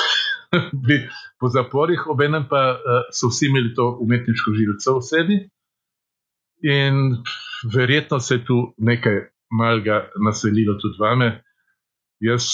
bili 0.86 1.08
po 1.40 1.48
zaporih, 1.48 2.06
obenem 2.06 2.44
pa 2.48 2.62
uh, 2.76 3.08
so 3.12 3.28
vsi 3.28 3.46
imeli 3.46 3.74
to 3.74 3.98
umetniško 4.00 4.52
žilico 4.52 4.98
v 4.98 5.02
sebi. 5.02 5.36
In 6.62 6.94
verjetno 7.74 8.20
se 8.20 8.34
je 8.34 8.44
tu 8.44 8.74
nekaj 8.78 9.18
malega 9.50 10.08
naselilo 10.24 10.76
tudi 10.82 11.00
vame. 11.00 11.30
Jaz, 12.20 12.44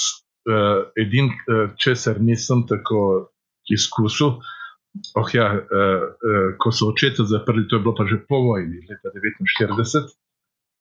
uh, 0.49 0.87
edin, 0.97 1.27
uh, 1.27 1.75
česar 1.77 2.21
nisem 2.21 2.65
tako 2.67 3.29
izkusil, 3.69 4.39
oh 5.15 5.35
ja, 5.35 5.51
uh, 5.53 5.61
uh, 5.61 6.55
ko 6.59 6.73
so 6.73 6.89
očeta 6.89 7.27
zaprli, 7.29 7.67
to 7.69 7.77
je 7.77 7.83
bilo 7.85 7.95
pa 7.99 8.07
že 8.09 8.23
po 8.29 8.41
vojni, 8.47 8.81
leta 8.89 9.13
1949, 9.13 10.17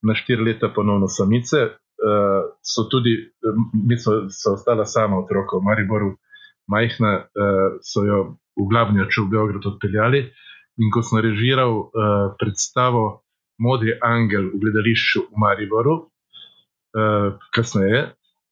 na 0.07 0.15
štiri 0.15 0.45
leta 0.45 0.71
ponovno 0.75 1.07
samice. 1.07 1.65
Uh, 1.97 2.53
so 2.61 2.85
tudi, 2.85 3.17
mi 3.73 3.97
smo 3.97 4.29
ostala 4.53 4.85
sama 4.85 5.17
otroka 5.19 5.57
v 5.57 5.65
Mariboru, 5.65 6.13
majhna, 6.71 7.13
uh, 7.23 7.79
so 7.81 8.03
jo 8.07 8.19
v 8.57 8.67
glavni 8.71 9.01
oči 9.03 9.21
v 9.23 9.31
Beograd 9.35 9.65
odpeljali. 9.69 10.25
In 10.77 10.91
ko 10.93 11.01
sem 11.01 11.21
režiral 11.25 11.73
uh, 11.73 12.35
predstavo 12.37 13.23
Modri 13.57 13.95
angel 14.05 14.51
v 14.53 14.59
gledališču 14.61 15.23
v 15.31 15.41
Mariboru, 15.41 15.95
uh, 15.97 17.33
kasneje 17.55 18.03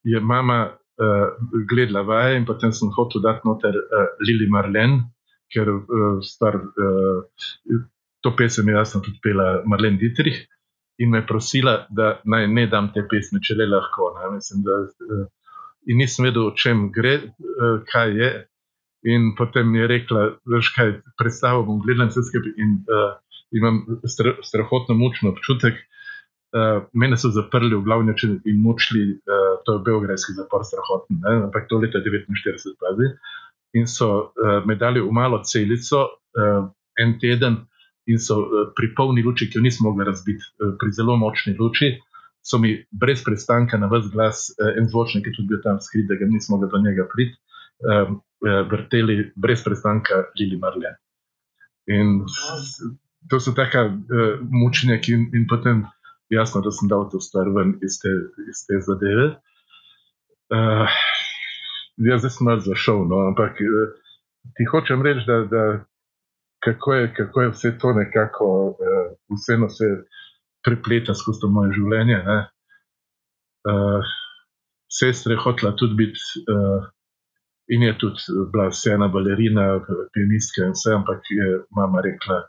je 0.05 0.19
mama 0.19 0.59
uh, 0.69 1.27
gledala 1.69 2.01
vaje 2.01 2.39
in 2.39 2.45
potem 2.45 2.73
sem 2.73 2.89
hotel 2.93 3.21
dati 3.21 3.45
noter 3.45 3.77
uh, 3.77 4.07
Lili 4.25 4.49
Marlen, 4.49 4.99
ker 5.53 5.69
uh, 5.69 6.17
star, 6.25 6.57
uh, 6.57 7.81
to 8.21 8.33
pesem 8.37 8.69
je 8.69 8.75
jasno 8.75 9.01
tudi 9.05 9.19
pela 9.21 9.61
Marlen 9.65 9.97
Dietrich. 9.97 10.45
In 10.97 11.11
me 11.11 11.25
prosila, 11.27 11.85
da 11.91 12.21
naj 12.23 12.45
ne 12.47 12.67
dam 12.71 12.87
te 12.95 13.03
pesmi, 13.03 13.41
če 13.43 13.57
le 13.59 13.65
lahko. 13.67 14.13
Mislim, 14.31 14.61
da, 14.63 14.77
uh, 14.85 15.25
in 15.85 16.01
nisem 16.01 16.25
vedel, 16.25 16.49
o 16.49 16.55
čem 16.57 16.89
gre, 16.91 17.15
uh, 17.21 17.79
kaj 17.91 18.13
je. 18.19 18.29
In 19.05 19.35
potem 19.37 19.69
mi 19.69 19.79
je 19.79 19.87
rekla, 19.87 20.21
da 20.45 20.57
je 20.57 20.71
kaj 20.75 20.93
predstavo 21.19 21.63
bom 21.67 21.81
gledala 21.83 22.07
in 22.07 22.13
vse 22.13 22.23
skupaj. 22.25 22.55
In 22.57 22.79
uh, 22.89 23.13
imam 23.53 23.83
strahotno 24.43 24.95
mučno 24.95 25.29
občutek. 25.29 25.77
Uh, 26.55 26.87
mene 26.93 27.17
so 27.19 27.29
zaprli 27.35 27.75
v 27.75 27.83
glavni 27.83 28.07
način 28.07 28.39
in 28.45 28.61
mučili, 28.63 29.03
uh, 29.11 29.59
to 29.65 29.73
je 29.73 29.83
belgrajski 29.85 30.33
zapor, 30.37 30.63
strahotno, 30.63 31.17
ne? 31.19 31.43
ampak 31.43 31.67
to 31.69 31.77
leta 31.77 31.99
49, 31.99 32.77
pazi. 32.79 33.09
In 33.75 33.87
so 33.91 34.07
uh, 34.31 34.63
me 34.65 34.75
dali 34.79 35.01
v 35.03 35.11
malo 35.11 35.41
celico, 35.43 36.05
uh, 36.39 36.69
en 36.95 37.19
teden, 37.19 37.57
in 38.07 38.19
so 38.19 38.39
uh, 38.39 38.71
pri 38.77 38.93
polni 38.95 39.23
luči, 39.25 39.49
ki 39.49 39.59
jo 39.59 39.65
nismo 39.65 39.89
mogli 39.89 40.07
razbiti, 40.07 40.47
uh, 40.63 40.77
pri 40.79 40.91
zelo 40.95 41.17
močni 41.19 41.57
luči, 41.59 41.91
so 42.45 42.59
mi 42.61 42.75
brez 42.91 43.23
prestanka 43.25 43.77
na 43.81 43.89
vse 43.91 44.11
glas, 44.13 44.45
uh, 44.59 44.71
en 44.77 44.89
zvočnik, 44.89 45.25
ki 45.25 45.33
je 45.33 45.37
tudi 45.39 45.51
bil 45.53 45.63
tam 45.63 45.81
skrit, 45.81 46.05
da 46.09 46.19
ga 46.19 46.29
nismo 46.29 46.57
mogli 46.57 46.69
do 46.71 46.81
njega 46.85 47.07
priti, 47.13 47.35
uh, 47.89 48.13
uh, 48.13 48.61
vrteli 48.71 49.17
brez 49.35 49.63
prestanka 49.65 50.23
Lili 50.39 50.59
Marlen. 50.61 50.95
In 51.87 52.21
to 53.29 53.39
so 53.39 53.53
taka 53.57 53.85
uh, 53.89 54.37
mučenja, 54.41 54.99
in, 55.07 55.29
in 55.33 55.47
potem 55.49 55.85
jasno, 56.29 56.61
da 56.61 56.71
sem 56.71 56.89
dal 56.89 57.09
to 57.09 57.19
stvar 57.19 57.49
ven 57.57 57.75
iz 57.85 57.97
te, 58.01 58.13
iz 58.49 58.63
te 58.67 58.79
zadeve. 58.85 59.27
Uh, 60.53 60.89
jaz 61.97 62.21
zdaj 62.21 62.33
sem 62.37 62.45
malo 62.45 62.61
zašel, 62.65 63.05
no, 63.09 63.25
ampak 63.29 63.57
uh, 63.61 63.93
ti 64.57 64.65
hočem 64.69 65.01
reči, 65.01 65.25
da, 65.27 65.41
da 65.49 65.63
kako, 66.65 66.93
je, 66.93 67.13
kako 67.17 67.41
je 67.41 67.49
vse 67.53 67.77
to 67.81 67.93
nekako, 67.93 68.47
uh, 68.77 69.07
vseeno 69.33 69.69
se 69.69 69.89
prepleta 70.65 71.15
skozi 71.15 71.45
to 71.45 71.51
moje 71.53 71.75
življenje. 71.77 72.19
Uh, 73.65 74.11
sestra 74.91 75.33
je 75.35 75.41
hotela 75.45 75.75
tudi 75.77 75.97
biti. 76.05 76.21
Uh, 76.49 76.91
In 77.67 77.81
je 77.81 77.97
tudi 77.97 78.21
bila 78.53 78.67
vse 78.69 78.91
ena 78.93 79.07
balerina, 79.09 79.63
pianistka 80.13 80.67
in 80.67 80.75
vse, 80.75 80.91
ampak 80.93 81.31
je 81.33 81.47
mama 81.73 82.01
rekla, 82.05 82.43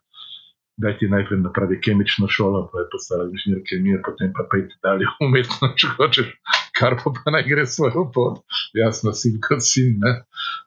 da 0.76 0.92
ti 0.98 1.08
najprej 1.08 1.40
napravi 1.40 1.80
kemično 1.80 2.28
šolo, 2.28 2.66
pa 2.72 2.82
je 2.82 2.88
postala 2.92 3.24
inženir 3.30 3.62
kemije, 3.68 4.02
potem 4.04 4.32
pa 4.36 4.44
pejti 4.52 4.76
dalje 4.84 5.08
umetno, 5.26 5.72
če 5.80 5.92
hočeš, 5.96 6.28
kar 6.76 6.98
pa, 7.00 7.14
pa 7.16 7.32
naj 7.32 7.46
gre 7.48 7.64
svojo 7.66 8.04
pot, 8.12 8.42
jasno, 8.76 9.14
sin 9.16 9.40
kot 9.40 9.64
sin. 9.64 9.96
Ne? 10.04 10.12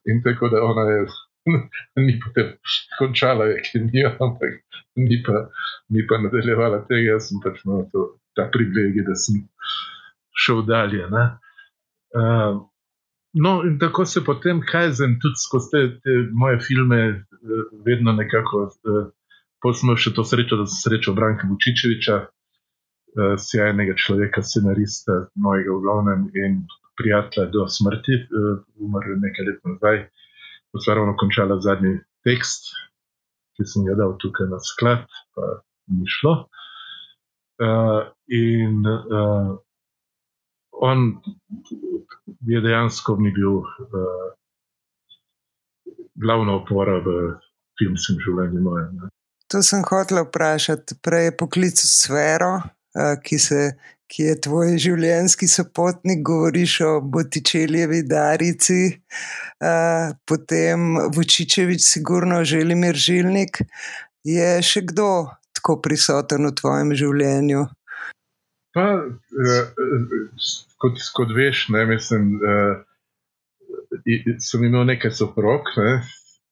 In 0.10 0.24
tako 0.26 0.50
da 0.50 0.66
ona 0.66 0.88
je. 0.94 1.04
Ni 2.06 2.16
potem 2.24 2.56
končala 3.00 3.50
kemijo, 3.68 4.14
ampak 4.24 4.82
ni 5.00 5.22
pa, 5.26 5.46
ni 5.90 6.06
pa 6.08 6.22
nadaljevala 6.24 6.84
tega. 6.90 7.16
Jaz 7.16 7.30
sem 7.30 7.44
pač 7.44 7.62
imel 7.66 7.86
to, 7.94 8.08
ta 8.38 8.50
privilegij, 8.54 9.06
da 9.08 9.16
sem 9.20 9.44
šel 10.46 10.64
dalje. 10.68 11.06
Uh, 11.10 12.60
no, 13.34 13.54
in 13.68 13.78
tako 13.82 14.06
se 14.06 14.24
potem 14.26 14.62
kajzen 14.66 15.20
tudi 15.24 15.44
skozi 15.46 15.72
te, 15.74 15.86
te 16.04 16.20
moje 16.32 16.60
filme, 16.66 17.02
uh, 17.20 17.64
vedno 17.86 18.16
nekako 18.18 18.68
uh, 18.70 19.08
Potem 19.60 19.80
smo 19.80 19.96
še 20.00 20.14
to 20.16 20.24
srečo, 20.24 20.56
da 20.60 20.66
sem 20.68 20.80
srečal 20.86 21.16
Branka 21.18 21.48
Vučičeviča, 21.50 22.18
uh, 22.24 23.34
sjajnega 23.44 23.98
človeka, 24.00 24.44
scenarista, 24.46 25.26
mojega 25.36 25.74
v 25.76 25.84
glavnem 25.84 26.22
in 26.40 26.62
prijatelja 27.00 27.50
do 27.52 27.66
smrti, 27.68 28.22
uh, 28.24 28.62
umrl 28.80 29.20
nekaj 29.20 29.50
let 29.50 29.60
nazaj, 29.68 30.00
sem 30.78 30.96
ravno 30.96 31.16
končala 31.18 31.60
zadnji 31.62 31.98
tekst, 32.28 32.70
ki 33.58 33.66
sem 33.66 33.88
ga 33.88 33.98
dal 34.00 34.16
tukaj 34.22 34.50
na 34.52 34.60
sklad, 34.64 35.08
pa 35.36 35.60
ni 35.90 36.06
šlo. 36.20 36.36
Uh, 37.60 38.08
in 38.32 38.86
uh, 38.88 39.58
on 40.72 41.10
je 42.48 42.62
dejansko 42.64 43.18
mi 43.20 43.34
bil 43.36 43.60
uh, 43.60 44.30
glavna 46.16 46.56
opora 46.56 47.00
v 47.04 47.16
filmskem 47.80 48.22
življenju 48.24 48.64
mojem. 48.64 49.10
To 49.52 49.64
sem 49.66 49.84
hotel 49.90 50.24
vprašati. 50.28 51.00
Prej 51.04 51.30
je 51.30 51.36
poklical 51.40 51.90
sfero, 51.90 52.52
ki, 53.26 53.40
se, 53.42 53.62
ki 54.10 54.26
je 54.26 54.36
tvoj 54.46 54.78
življenjski 54.82 55.48
sopotnik, 55.48 56.24
govoriš 56.26 56.80
o 56.88 56.92
Botičeljevi 57.02 58.02
Darici, 58.10 58.82
potem 60.26 60.88
Vučičevič, 61.16 61.84
sigurno 61.86 62.42
Želimir 62.44 62.98
Žilnik. 62.98 63.62
Je 64.26 64.50
še 64.66 64.84
kdo 64.90 65.10
tako 65.56 65.78
prisoten 65.84 66.50
v 66.50 66.56
tvojem 66.58 66.96
življenju? 66.98 67.66
Pa, 68.76 68.86
kot, 70.82 71.04
kot 71.18 71.36
veš, 71.36 71.68
ne, 71.74 71.86
mislim, 71.90 72.32
sem 74.46 74.66
imel 74.66 74.90
nekaj 74.90 75.14
soprog 75.22 75.70
ne, 75.78 75.94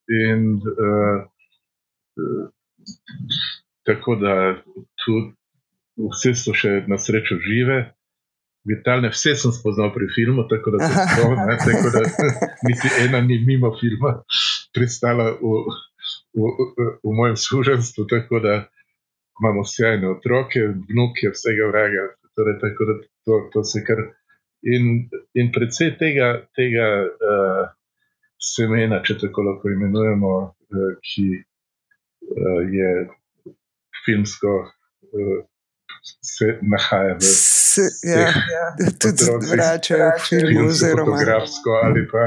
in 0.08 0.48
Tako 3.84 4.16
da 4.16 4.56
tudi 5.06 5.37
vse 5.98 6.34
so 6.38 6.54
še 6.54 6.84
na 6.88 7.00
srečo 7.02 7.40
žive. 7.42 7.80
Vitalne, 8.68 9.10
vse 9.14 9.34
sem 9.40 9.54
spoznal 9.56 9.94
pri 9.96 10.10
filmu, 10.12 10.44
tako 10.52 10.76
da 10.76 10.88
se 10.90 11.06
spomnim, 11.14 11.54
tako 11.62 11.92
da 11.94 12.02
niti 12.68 12.90
ena 13.06 13.22
ni 13.24 13.40
mimo 13.48 13.72
filma 13.80 14.18
pristala 14.76 15.30
v, 15.40 15.54
v, 16.36 16.50
v, 16.76 17.14
mojem 17.16 17.38
služenstvu, 17.40 18.08
tako 18.12 18.42
da 18.44 18.58
imamo 19.40 19.64
sjajne 19.64 20.12
otroke, 20.12 20.66
vnuke, 20.92 21.32
vsega 21.32 21.72
vraga. 21.72 22.10
Torej, 22.36 22.60
tako 22.62 22.90
da 22.90 22.98
to, 23.26 23.42
to 23.54 23.64
se 23.64 23.82
kar. 23.88 24.04
In, 24.68 25.08
in 25.38 25.52
predvsej 25.54 25.96
tega, 26.02 26.28
tega 26.58 26.88
uh, 27.08 27.64
semena, 28.42 29.00
če 29.06 29.16
tako 29.22 29.46
lahko 29.48 29.72
imenujemo, 29.72 30.34
uh, 30.44 30.90
ki 31.08 31.28
uh, 31.40 32.62
je 32.74 32.92
filmsko. 34.04 34.58
Uh, 35.14 35.46
Se 36.04 36.48
nahaja 36.62 37.16
v 37.16 37.22
svetu, 37.22 38.10
ja, 38.10 38.28
ja. 38.56 38.66
tudi 39.02 39.26
drugače, 39.26 39.96
oziroma 40.68 41.12
fotografsko 41.12 41.80
ali 41.84 42.04
pa 42.12 42.26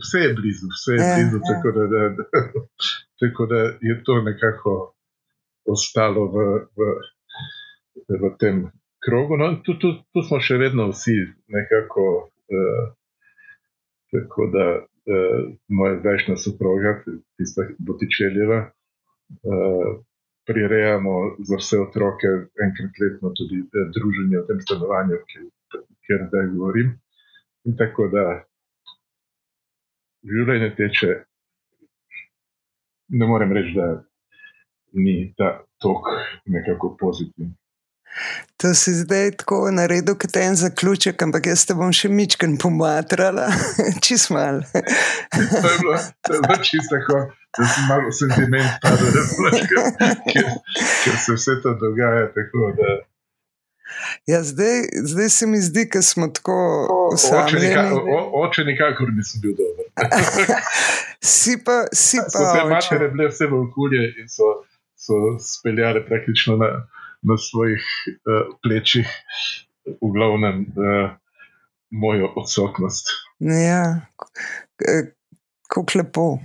vse 0.00 0.18
je 0.26 0.32
blizu, 0.38 0.66
vse 0.76 0.92
je 0.92 1.00
ja, 1.08 1.14
blizu, 1.16 1.36
ja. 1.36 1.44
Tako, 1.50 1.68
da, 1.76 1.84
da, 1.92 2.02
da, 2.16 2.24
tako 3.20 3.46
da 3.46 3.58
je 3.88 3.94
to 4.04 4.22
nekako 4.22 4.72
ostalo 5.74 6.22
v, 6.34 6.36
v, 6.78 6.80
v 8.22 8.32
tem 8.40 8.56
krogu. 9.04 9.36
No, 9.36 9.56
tu, 9.64 9.78
tu, 9.78 9.88
tu 10.12 10.22
smo 10.28 10.40
še 10.40 10.58
vedno 10.62 10.90
vsi 10.92 11.16
nekako. 11.48 12.30
Uh, 12.46 12.86
tako 14.14 14.46
da 14.46 14.66
uh, 14.78 15.54
moja 15.68 15.98
zdajšnja 16.00 16.36
soproga, 16.36 17.02
tista 17.36 17.66
Botičeljeva, 17.78 18.60
uh, 19.42 19.88
prirejamo 20.46 21.36
za 21.48 21.56
vse 21.56 21.80
otroke 21.80 22.28
enkrat 22.66 23.00
letno 23.02 23.32
tudi 23.38 23.58
uh, 23.62 23.88
druženje 23.94 24.42
v 24.42 24.46
tem 24.48 24.60
stanovanju, 24.60 25.18
kjer 26.06 26.26
zdaj 26.28 26.46
govorim. 26.54 26.92
In 27.66 27.76
tako 27.76 28.08
da 28.12 28.24
življenje 30.26 30.70
teče. 30.78 31.12
Ne 33.18 33.26
morem 33.26 33.52
reči, 33.54 33.74
da 33.74 33.88
ni 34.98 35.16
ta 35.38 35.52
tok 35.82 36.10
nekako 36.50 36.94
pozitiven. 37.00 37.54
To 38.56 38.74
si 38.74 38.94
zdaj 38.96 39.30
tako 39.42 39.70
naredil, 39.70 40.16
kot 40.16 40.36
en 40.40 40.56
zaključek, 40.56 41.22
ampak 41.22 41.50
jaz 41.50 41.66
te 41.68 41.74
bom 41.76 41.92
še 41.92 42.08
mičken 42.08 42.56
pomatrala, 42.60 43.50
čist 44.04 44.30
mal. 44.32 44.62
to 44.72 45.68
je 45.68 45.76
bilo, 45.82 45.98
bilo 46.30 46.56
čisto 46.64 46.96
tako, 46.96 47.18
da 47.58 47.68
sem 47.74 47.90
malo 47.90 48.14
sentiment, 48.16 48.70
ker 51.04 51.20
se 51.26 51.36
vse 51.36 51.60
to 51.62 51.76
dogaja 51.82 52.30
tako. 52.32 52.72
Da, 52.80 52.96
Ja, 54.26 54.42
zdaj, 54.42 54.82
zdaj 55.02 55.28
se 55.28 55.46
mi 55.46 55.60
zdi, 55.60 55.88
da 55.94 56.02
smo 56.02 56.28
tako 56.28 56.56
osamljeni. 57.12 57.74
Oče 58.32 58.64
nikakor 58.64 59.08
nisem 59.12 59.40
bil 59.40 59.54
dober. 59.60 59.86
si 61.36 61.58
pa, 61.64 61.84
si 61.92 62.18
pa. 62.18 62.30
So 62.38 62.44
te 62.56 62.64
matere 62.68 63.08
bile 63.08 63.28
vse 63.30 63.46
v 63.46 63.60
okolje 63.60 64.02
in 64.20 64.28
so, 64.28 64.50
so 64.98 65.14
speljale 65.38 66.02
praktično 66.06 66.56
na, 66.56 66.70
na 67.22 67.36
svojih 67.40 67.84
uh, 68.06 68.56
plečih, 68.62 69.08
v 69.86 70.10
glavnem, 70.12 70.66
uh, 70.74 71.14
mojo 71.90 72.32
odsotnost. 72.36 73.08
Ja, 73.40 74.06
kako 75.68 75.98
lepo. 75.98 76.38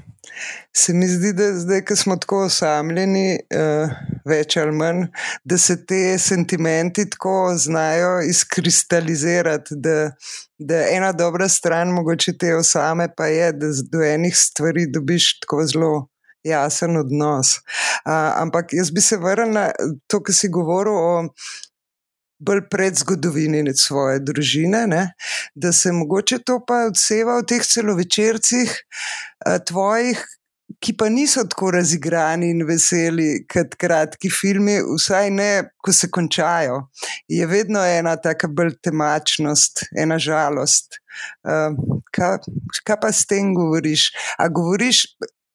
Se 0.73 0.93
mi 0.93 1.07
zdi, 1.07 1.33
da 1.33 1.47
zdaj, 1.57 1.81
ko 1.85 1.95
smo 1.95 2.15
tako 2.15 2.43
osamljeni, 2.45 3.39
uh, 3.57 3.89
več 4.25 4.55
ali 4.61 4.71
manj, 4.77 5.07
da 5.43 5.57
se 5.57 5.79
te 5.85 6.17
sentimenti 6.21 7.07
tako 7.09 7.53
znajo 7.57 8.19
izkristalizirati. 8.29 9.75
Da, 9.81 10.11
da 10.59 10.83
ena 10.93 11.11
dobra 11.11 11.49
stran, 11.49 11.89
mogoče 11.97 12.37
te 12.37 12.55
osame, 12.55 13.09
pa 13.17 13.27
je, 13.33 13.51
da 13.51 13.73
do 13.91 14.03
enih 14.05 14.37
stvari 14.37 14.85
dobiš 14.93 15.39
tako 15.39 15.65
zelo 15.65 15.91
jasen 16.43 16.97
odnos. 16.97 17.59
Uh, 18.05 18.31
ampak 18.41 18.73
jaz 18.73 18.91
bi 18.91 19.01
se 19.01 19.17
vrnil 19.17 19.53
na 19.53 19.69
to, 20.07 20.21
kar 20.23 20.35
si 20.35 20.49
govoril 20.49 20.97
o. 20.97 21.13
Bolj 22.41 22.63
pred 22.73 22.95
zgodovini 22.97 23.59
svoje 23.77 24.17
družine, 24.25 24.87
ne? 24.89 25.01
da 25.53 25.69
se 25.71 25.91
mogoče 25.93 26.39
to 26.41 26.55
pa 26.65 26.87
odseva 26.87 27.35
v 27.37 27.45
teh 27.45 27.61
celovečercih 27.61 28.71
tvojih, 29.69 30.23
ki 30.79 30.93
pa 30.97 31.09
niso 31.09 31.43
tako 31.49 31.71
razigrani 31.75 32.49
in 32.53 32.63
veseli 32.67 33.43
kot 33.51 33.75
kratki 33.81 34.31
filmi, 34.33 34.77
vsaj 34.81 35.29
ne, 35.33 35.49
ko 35.83 35.93
se 35.93 36.09
končajo. 36.09 36.79
Je 37.29 37.45
vedno 37.47 37.83
ena 37.85 38.15
taka 38.21 38.47
bolj 38.47 38.77
temačnost, 38.83 39.85
ena 39.97 40.17
žalost. 40.21 41.01
Uh, 41.43 41.75
kaj, 42.15 42.39
kaj 42.87 42.99
pa 43.01 43.11
s 43.11 43.27
tem 43.29 43.53
govoriš? 43.57 44.09
A 44.39 44.47
govoriš 44.49 45.05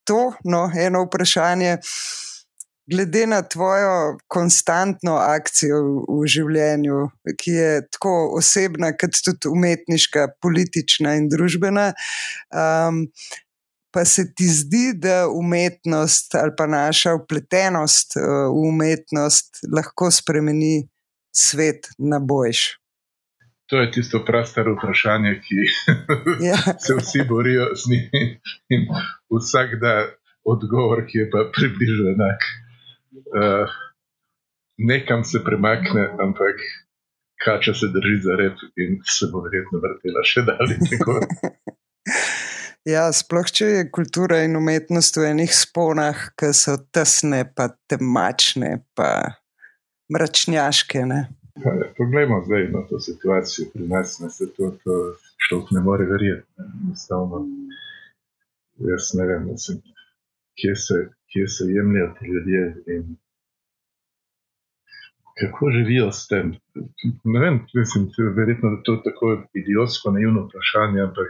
to, 0.07 0.31
no, 0.43 0.67
eno 0.79 1.03
vprašanje. 1.05 1.77
Glede 2.87 3.25
na 3.27 3.41
tvojo 3.43 4.17
konstantno 4.31 5.17
akcijo 5.19 5.81
v 6.07 6.27
življenju, 6.31 7.01
ki 7.35 7.55
je 7.57 7.71
tako 7.91 8.13
osebna, 8.39 8.93
kot 8.95 9.19
tudi 9.25 9.51
umetniška, 9.51 10.29
politična 10.41 11.17
in 11.19 11.27
družbena, 11.27 11.89
um, 12.55 13.03
pa 13.91 14.05
se 14.07 14.29
ti 14.31 14.47
zdi, 14.47 14.93
da 14.95 15.25
umetnost 15.27 16.35
ali 16.39 16.55
pa 16.55 16.69
naša 16.71 17.17
upletenost 17.19 18.15
uh, 18.21 18.47
v 18.55 18.67
umetnost 18.71 19.65
lahko 19.67 20.07
spremeni 20.11 20.87
svet 21.35 21.91
na 21.99 22.23
boljš? 22.23 22.69
To 23.67 23.81
je 23.81 23.91
tisto 23.91 24.23
prastaro 24.25 24.75
vprašanje, 24.77 25.33
ki 25.43 25.57
ja. 26.49 26.57
se 26.79 26.95
vsi 26.95 27.25
borijo 27.27 27.67
z 27.75 27.91
njim, 27.91 28.37
in 28.69 28.87
vsak 29.39 29.75
da 29.81 30.07
odgovor, 30.47 31.03
ki 31.07 31.17
je 31.17 31.29
pa 31.31 31.43
približno 31.55 32.13
enak. 32.15 32.47
Uh, 33.35 33.75
nekam 34.77 35.23
se 35.23 35.43
premakne, 35.43 36.07
ampak 36.19 36.63
kača 37.43 37.73
se 37.73 37.87
drži 37.87 38.17
za 38.23 38.35
rep 38.39 38.57
in 38.75 39.01
se 39.03 39.27
bo 39.31 39.43
verjetno 39.45 39.81
vrtela 39.83 40.23
še 40.23 40.45
dalje. 40.47 40.79
Ja, 42.87 43.09
sploh 43.11 43.49
če 43.51 43.65
je 43.67 43.87
kultura 43.91 44.37
in 44.45 44.53
umetnost 44.55 45.17
v 45.19 45.25
enih 45.33 45.51
sponah, 45.51 46.21
ki 46.39 46.53
so 46.55 46.77
tesne, 46.95 47.41
pa 47.51 47.65
temačne, 47.91 48.77
pa 48.95 49.09
mračnjaške. 50.13 51.01
Ja, 51.03 51.25
poglejmo 51.97 52.43
zdaj 52.45 52.67
na 52.71 52.81
to 52.89 52.99
situacijo 52.99 53.67
pri 53.73 53.87
nas, 53.87 54.17
da 54.21 54.29
se 54.29 54.45
to, 54.57 54.71
to 54.83 54.93
človek 55.47 55.71
ne 55.71 55.81
more 55.81 56.05
verjeti. 56.05 56.47
Enostavno, 56.85 57.45
jaz 58.91 59.13
ne 59.19 59.25
vem, 59.27 59.47
mislim, 59.51 59.77
kje, 60.59 60.75
se, 60.75 60.97
kje 61.31 61.47
se 61.47 61.63
jemljajo 61.67 62.13
ti 62.19 62.25
ljudje 62.25 62.63
in 62.95 63.15
kako 65.39 65.71
živijo 65.71 66.11
s 66.11 66.27
tem. 66.27 66.55
Ne 67.23 67.39
vem, 67.39 67.59
mislim, 67.73 68.09
verjetno 68.37 68.69
je 68.69 68.83
to 68.83 68.95
tako 69.05 69.43
idiotsko, 69.53 70.11
naivno 70.11 70.45
vprašanje, 70.45 71.01
ampak 71.01 71.29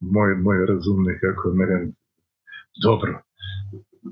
moj, 0.00 0.34
moj 0.34 0.66
razum 0.66 1.04
nekako 1.04 1.52
meren 1.54 1.92
dobro. 2.82 3.20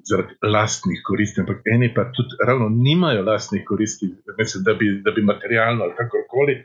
Zaradi 0.08 0.34
lastnih 0.44 1.00
koristi, 1.04 1.40
ampak 1.40 1.62
eni 1.74 1.88
pa 1.94 2.10
tudi 2.12 2.36
ravno 2.46 2.68
nimajo 2.68 3.22
lastnih 3.24 3.62
koristi, 3.66 4.10
mislim, 4.38 4.64
da, 4.64 4.74
bi, 4.74 4.90
da 5.04 5.10
bi 5.16 5.22
materialno 5.22 5.84
ali 5.84 5.96
kakorkoli, 5.96 6.56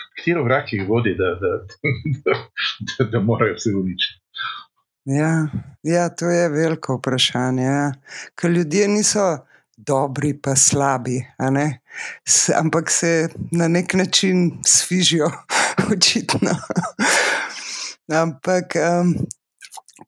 katero 0.00 0.44
vrak 0.44 0.72
jih 0.72 0.88
vodi, 0.88 1.14
da, 1.18 1.34
da, 1.42 1.52
da, 2.24 2.38
da, 2.92 3.04
da 3.10 3.20
morajo 3.20 3.54
vse 3.58 3.74
uničiti. 3.74 4.20
Ja, 5.04 5.48
ja, 5.82 6.08
to 6.08 6.30
je 6.30 6.48
veliko 6.48 6.96
vprašanje. 6.96 7.62
Ja. 7.62 7.92
Ker 8.38 8.50
ljudje 8.50 8.88
niso 8.88 9.38
dobri, 9.76 10.34
pa 10.42 10.56
slabi, 10.56 11.24
ampak 12.56 12.90
se 12.90 13.28
na 13.52 13.68
nek 13.68 13.94
način 13.94 14.50
svižijo, 14.66 15.30
očitno. 15.92 16.50
Ampak, 18.12 18.74
um, 18.76 19.14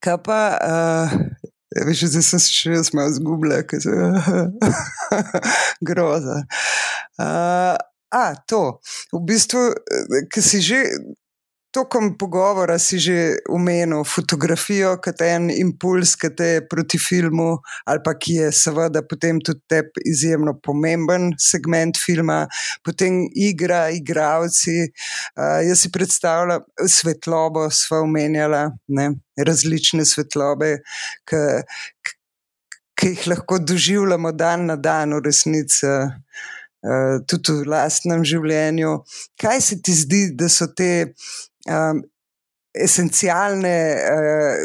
kaj 0.00 0.16
pa, 0.24 0.40
uh, 0.60 1.18
veš, 1.86 2.04
zdaj 2.12 2.26
sem 2.26 2.42
se 2.42 2.52
še 2.52 2.74
jaz 2.76 2.92
malo 2.96 3.12
zgubila, 3.14 3.62
ker 3.66 3.82
se 3.82 3.90
groza. 5.88 6.42
Uh, 7.20 7.76
a, 8.12 8.24
to, 8.48 8.62
v 9.12 9.22
bistvu, 9.28 9.70
ki 10.32 10.44
si 10.44 10.60
že 10.64 10.82
tokom 11.72 12.18
pogovora 12.18 12.78
si 12.78 12.98
že 13.00 13.40
umenil 13.48 14.04
fotografijo 14.04 14.96
kot 15.02 15.22
en 15.24 15.48
impuls, 15.50 16.14
ki 16.20 16.30
te 16.36 16.48
je 16.50 16.64
proti 16.68 17.00
filmu, 17.00 17.56
ali 17.88 18.02
pa 18.04 18.12
ki 18.14 18.36
je 18.42 18.50
seveda 18.52 19.02
potem 19.08 19.40
tudi 19.40 19.64
tebi 19.68 20.04
izjemno 20.12 20.54
pomemben 20.62 21.32
segment 21.40 21.96
filma, 21.96 22.44
potem 22.84 23.22
igra, 23.32 23.88
igravci. 23.90 24.92
Uh, 25.36 25.60
jaz 25.64 25.84
si 25.84 25.92
predstavljam 25.92 26.64
svetlobo, 26.88 27.66
sva 27.72 28.02
omenjala, 28.04 28.68
ne? 28.88 29.12
različne 29.36 30.04
svetlobe. 30.04 30.76
Ki 31.24 33.08
jih 33.14 33.24
lahko 33.32 33.58
doživljamo 33.58 34.30
dan 34.36 34.68
na 34.68 34.76
dan, 34.76 35.16
v 35.16 35.24
resnici, 35.24 35.88
uh, 35.88 37.16
tudi 37.26 37.56
v 37.62 37.70
lastnem 37.72 38.26
življenju. 38.28 38.98
Kaj 39.40 39.64
se 39.64 39.80
ti 39.82 39.96
zdi, 39.96 40.26
da 40.36 40.50
so 40.52 40.68
te 40.76 41.14
um, 41.68 42.02
esencialne 42.72 43.76
uh, 43.94 44.56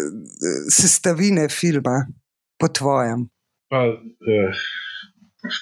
sestavine 0.69 1.47
filma, 1.49 2.05
po 2.57 2.67
tvojem? 2.67 3.27
Pa, 3.69 3.83
uh, 3.91 4.63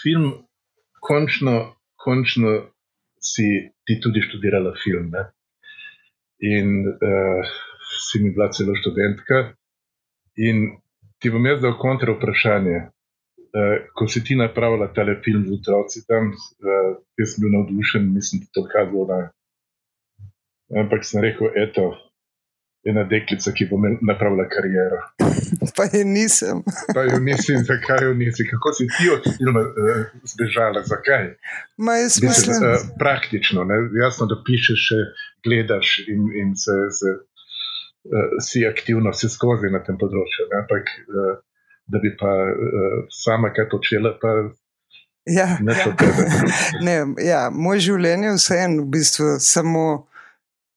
film, 0.03 0.31
končno, 1.01 1.75
končno 1.95 2.71
si 3.19 3.47
ti 3.85 3.99
tudi 4.01 4.21
študirala 4.21 4.73
film. 4.83 5.09
Ne? 5.13 5.23
In 6.39 6.87
uh, 6.87 7.53
si 8.09 8.21
mi 8.23 8.31
bila 8.33 8.51
celo 8.51 8.75
študentka. 8.75 9.55
In 10.37 10.77
ti 11.19 11.31
bom 11.31 11.45
jaz 11.45 11.61
dal 11.63 11.77
kontra 11.81 12.13
vprašanje. 12.13 12.77
Uh, 13.55 13.87
ko 13.95 14.07
si 14.11 14.23
ti 14.23 14.35
napravila 14.35 14.91
ta 14.93 15.05
film 15.23 15.45
z 15.47 15.57
otroci, 15.57 16.03
tam 16.07 16.33
uh, 16.33 16.91
sem 17.15 17.39
bil 17.43 17.53
navdušen, 17.55 18.13
mislim, 18.13 18.43
da 18.43 18.45
je 18.45 18.53
to 18.53 18.63
kazalo. 18.73 19.21
Ampak 20.73 21.05
sem 21.05 21.21
rekel, 21.21 21.51
eto, 21.61 21.91
ena 22.85 23.03
deklica, 23.03 23.51
ki 23.53 23.67
bo 23.69 23.77
napravila 24.01 24.45
kariero. 24.49 24.99
Pa 25.77 25.85
je 25.93 26.05
nisem. 26.05 26.61
Pa 26.95 27.05
je 27.05 27.19
nisem, 27.19 27.61
zakaj 27.65 28.05
jo 28.05 28.13
nisi, 28.13 28.47
kako 28.49 28.73
si 28.73 28.87
ti 28.97 29.09
od 29.13 29.25
filma 29.37 29.61
uh, 29.61 30.01
zbežala, 30.33 30.81
zakaj? 30.85 31.31
Ma 31.77 31.97
jaz 32.01 32.21
mislim. 32.21 32.57
Uh, 32.61 32.89
praktično, 32.99 33.63
ne? 33.63 33.77
jasno, 34.03 34.25
da 34.25 34.37
pišeš, 34.45 34.89
gledaš 35.45 35.99
in, 36.07 36.29
in 36.41 36.55
se, 36.55 36.77
se, 36.99 37.13
uh, 38.09 38.37
si 38.41 38.65
aktivno 38.65 39.13
vse 39.13 39.29
skozi 39.33 39.73
na 39.73 39.81
tem 39.85 39.97
področju. 40.01 40.49
Ne? 40.49 40.63
Ampak 40.65 40.93
uh, 41.09 41.33
da 41.89 42.01
bi 42.01 42.13
pa 42.17 42.33
uh, 42.49 43.05
sama 43.13 43.53
kaj 43.53 43.69
počela, 43.69 44.13
pa. 44.21 44.33
Ja, 45.25 45.55
ne, 45.61 45.73
ne, 46.87 46.97
ja, 47.25 47.47
moj 47.49 47.79
življenje 47.81 48.27
je 48.29 48.35
vseeno 48.37 48.83
v 48.83 48.91
bistvu 48.93 49.37
samo 49.41 49.85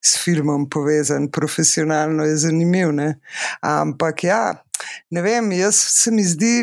s 0.04 0.18
filmom 0.22 0.68
povezan, 0.70 1.30
profesionalno 1.30 2.24
je 2.24 2.36
zanimiv. 2.36 2.92
Ne? 2.92 3.20
Ampak 3.60 4.24
ja, 4.24 4.42
ne 5.10 5.22
vem, 5.22 5.52
jaz 5.52 5.74
se 5.74 6.10
mi 6.14 6.24
zdi. 6.24 6.56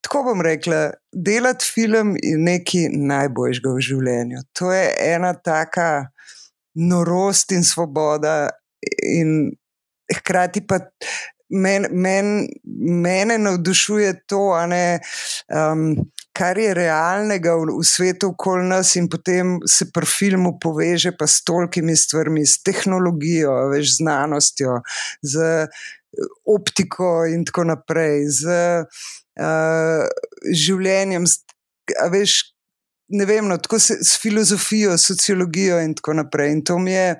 Tako 0.00 0.22
bom 0.30 0.42
rekla, 0.42 0.90
delati 1.12 1.66
film 1.74 2.14
je 2.22 2.36
nekaj 2.38 2.88
najboljšega 2.96 3.72
v 3.74 3.84
življenju. 3.86 4.44
To 4.58 4.72
je 4.72 4.86
ena 5.12 5.34
taka 5.36 5.90
norost 6.74 7.52
in 7.52 7.66
svoboda, 7.66 8.48
in 9.04 9.50
hkrati 10.10 10.62
pa 10.66 10.80
men, 11.50 11.86
men, 11.90 12.48
mene 13.04 13.38
navdušuje 13.38 14.14
to, 14.26 14.42
ne, 14.70 15.00
um, 15.50 15.92
kar 16.36 16.58
je 16.58 16.74
realnega 16.74 17.54
v, 17.58 17.74
v 17.80 17.84
svetu 17.86 18.30
okoli 18.34 18.68
nas, 18.70 18.94
in 18.96 19.08
potem 19.10 19.58
se 19.68 19.88
pri 19.92 20.06
filmu 20.06 20.56
poveže 20.62 21.12
pa 21.18 21.26
s 21.26 21.42
tolkimi 21.46 21.96
stvarmi, 21.96 22.46
s 22.46 22.62
tehnologijo, 22.62 23.52
več 23.72 23.96
znanostjo, 23.98 24.80
z 25.22 25.66
optiko 26.50 27.24
in 27.30 27.44
tako 27.46 27.66
naprej, 27.70 28.24
z 28.40 28.56
uh, 29.40 30.06
življenjem. 30.50 31.26
Z, 31.26 31.44
veš, 32.10 32.40
ne 33.14 33.26
vem, 33.26 33.46
no, 33.50 33.58
tako 33.62 33.80
se 33.82 33.98
s 34.02 34.18
filozofijo, 34.22 34.96
sociologijo 34.98 35.80
in 35.82 35.94
tako 35.98 36.18
naprej. 36.22 36.54
In 36.56 36.64
to 36.66 36.78
mi 36.78 36.94
je. 36.96 37.14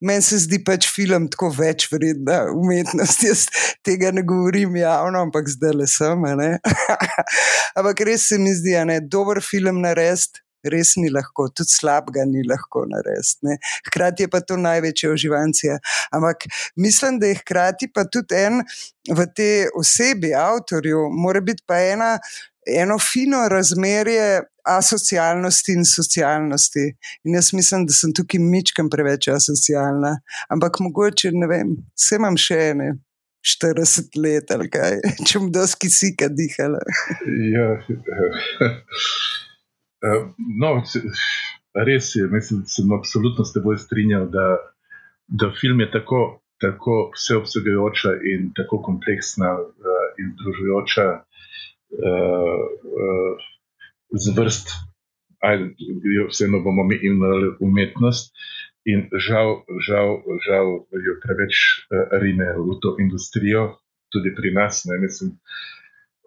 Meni 0.00 0.22
se 0.22 0.38
zdi 0.38 0.60
pač 0.62 0.86
film 0.94 1.26
tako 1.32 1.50
več 1.54 1.88
vredna 1.90 2.44
umetnost. 2.54 3.24
Jaz 3.26 3.46
tega 3.86 4.12
ne 4.14 4.22
govorim 4.26 4.76
javno, 4.78 5.24
ampak 5.26 5.50
zdaj 5.50 5.74
le 5.74 5.88
sem. 5.90 6.26
ampak 7.78 8.04
res 8.06 8.28
se 8.30 8.38
mi 8.38 8.54
zdi, 8.54 8.76
da 8.78 8.98
je 8.98 9.08
dober 9.10 9.42
film 9.44 9.82
narediti. 9.86 10.44
Res 10.68 10.96
ni 10.98 11.06
lahko, 11.06 11.46
tudi 11.54 11.70
slab 11.70 12.08
ga 12.10 12.24
ni 12.26 12.42
lahko 12.46 12.82
narediti. 12.90 13.58
Hkrati 13.86 14.26
je 14.26 14.30
pa 14.30 14.40
to 14.42 14.56
največja 14.58 15.12
uživancija. 15.14 15.78
Ampak 16.14 16.48
mislim, 16.76 17.20
da 17.22 17.30
je 17.30 17.38
hkrati 17.38 17.90
pa 17.94 18.02
tudi 18.10 18.34
en 18.38 18.64
v 19.06 19.26
tej 19.38 19.70
osebi, 19.78 20.34
avtorju, 20.34 21.06
mora 21.14 21.42
biti 21.42 21.62
pa 21.66 21.78
ena 21.78 22.16
eno 22.76 22.98
fino 22.98 23.48
razmerje 23.48 24.42
asocialnosti 24.68 25.72
in 25.72 25.84
socialnosti. 25.84 26.84
In 27.24 27.34
jaz 27.34 27.52
mislim, 27.52 27.86
da 27.86 27.92
sem 27.92 28.12
tukaj 28.14 28.40
mičkam 28.40 28.90
preveč 28.90 29.28
asocialna, 29.32 30.18
ampak 30.52 30.80
mogoče 30.80 31.32
ne 31.32 31.48
vem, 31.50 31.76
vse 31.96 32.20
imam 32.20 32.36
še 32.36 32.62
ene. 32.72 32.94
40 33.48 34.16
let, 34.18 34.50
ali 34.50 34.66
kaj, 34.68 34.98
če 35.26 35.38
bom 35.38 35.52
dosti 35.54 35.88
sika 35.92 36.26
dihala. 36.28 36.80
ja, 37.54 37.68
no, 40.62 40.72
res 41.86 42.10
je, 42.16 42.26
mislim, 42.32 42.64
da 42.66 42.74
sem 42.74 42.92
absolutno 42.98 43.46
s 43.46 43.54
teboj 43.54 43.78
strinjal, 43.78 44.26
da, 44.34 44.48
da 45.28 45.52
film 45.60 45.80
je 45.80 45.90
tako, 45.94 46.22
tako 46.60 46.98
vseobsegajoča 47.14 48.16
in 48.34 48.50
tako 48.58 48.82
kompleksna 48.90 49.54
in 50.18 50.34
združujoča 50.34 51.06
uh, 51.92 53.36
zvrst, 54.10 54.68
ali 55.40 55.74
vseeno 56.28 56.60
bomo 56.60 56.84
mi 56.84 56.98
imeli 57.02 57.56
umetnost. 57.60 58.34
In 58.88 59.04
žal, 59.20 59.64
žal, 59.84 60.22
žal 60.46 60.66
jo 61.06 61.14
preveč 61.22 61.54
uh, 61.92 62.08
rine 62.22 62.54
v 62.56 62.78
to 62.80 62.96
industrijo, 63.02 63.76
tudi 64.12 64.32
pri 64.34 64.54
nas. 64.54 64.84
Ne, 64.88 64.98
mislim, 65.02 65.34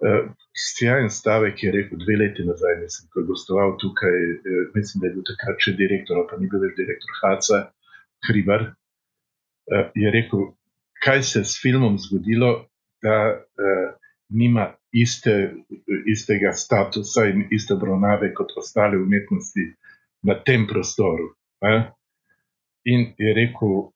uh, 0.06 0.30
Stjajen 0.54 1.10
stavek 1.10 1.64
je 1.64 1.72
rekel 1.72 1.98
dve 1.98 2.18
leti 2.22 2.44
nazaj, 2.46 2.76
mislim, 2.84 3.10
ko 3.10 3.20
je 3.20 3.30
gostoval 3.32 3.78
tukaj, 3.82 4.18
uh, 4.36 4.68
mislim, 4.76 5.02
da 5.02 5.08
je 5.08 5.14
bil 5.16 5.26
takrat 5.32 5.64
še 5.66 5.74
direktor, 5.80 6.22
pa 6.30 6.38
ni 6.38 6.52
bil 6.52 6.62
več 6.68 6.78
direktor 6.78 7.18
Haca, 7.22 7.62
Hribar. 8.28 8.68
Uh, 9.72 9.88
je 9.98 10.14
rekel, 10.14 10.52
kaj 11.02 11.24
se 11.26 11.42
je 11.42 11.50
s 11.50 11.58
filmom 11.64 11.98
zgodilo, 11.98 12.52
da 13.02 13.18
uh, 13.42 13.90
nima 14.32 14.72
iste, 14.92 15.54
istega 16.08 16.54
statusa 16.54 17.26
in 17.30 17.46
iste 17.52 17.74
obravnave 17.74 18.34
kot 18.34 18.52
ostale 18.58 18.98
umetnosti 18.98 19.66
na 20.24 20.36
tem 20.44 20.68
prostoru. 20.68 21.32
Ne? 21.62 21.76
In 22.86 23.12
je 23.18 23.34
rekel 23.38 23.92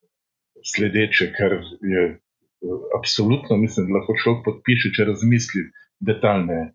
sledeče, 0.66 1.32
kar 1.38 1.58
je 1.82 2.04
absolutno, 2.98 3.58
mislim, 3.58 3.88
da 3.88 4.00
lahko 4.00 4.16
človek 4.24 4.46
podpiše, 4.46 4.92
če 4.96 5.08
razmisli 5.12 5.64
detaljneje. 6.00 6.72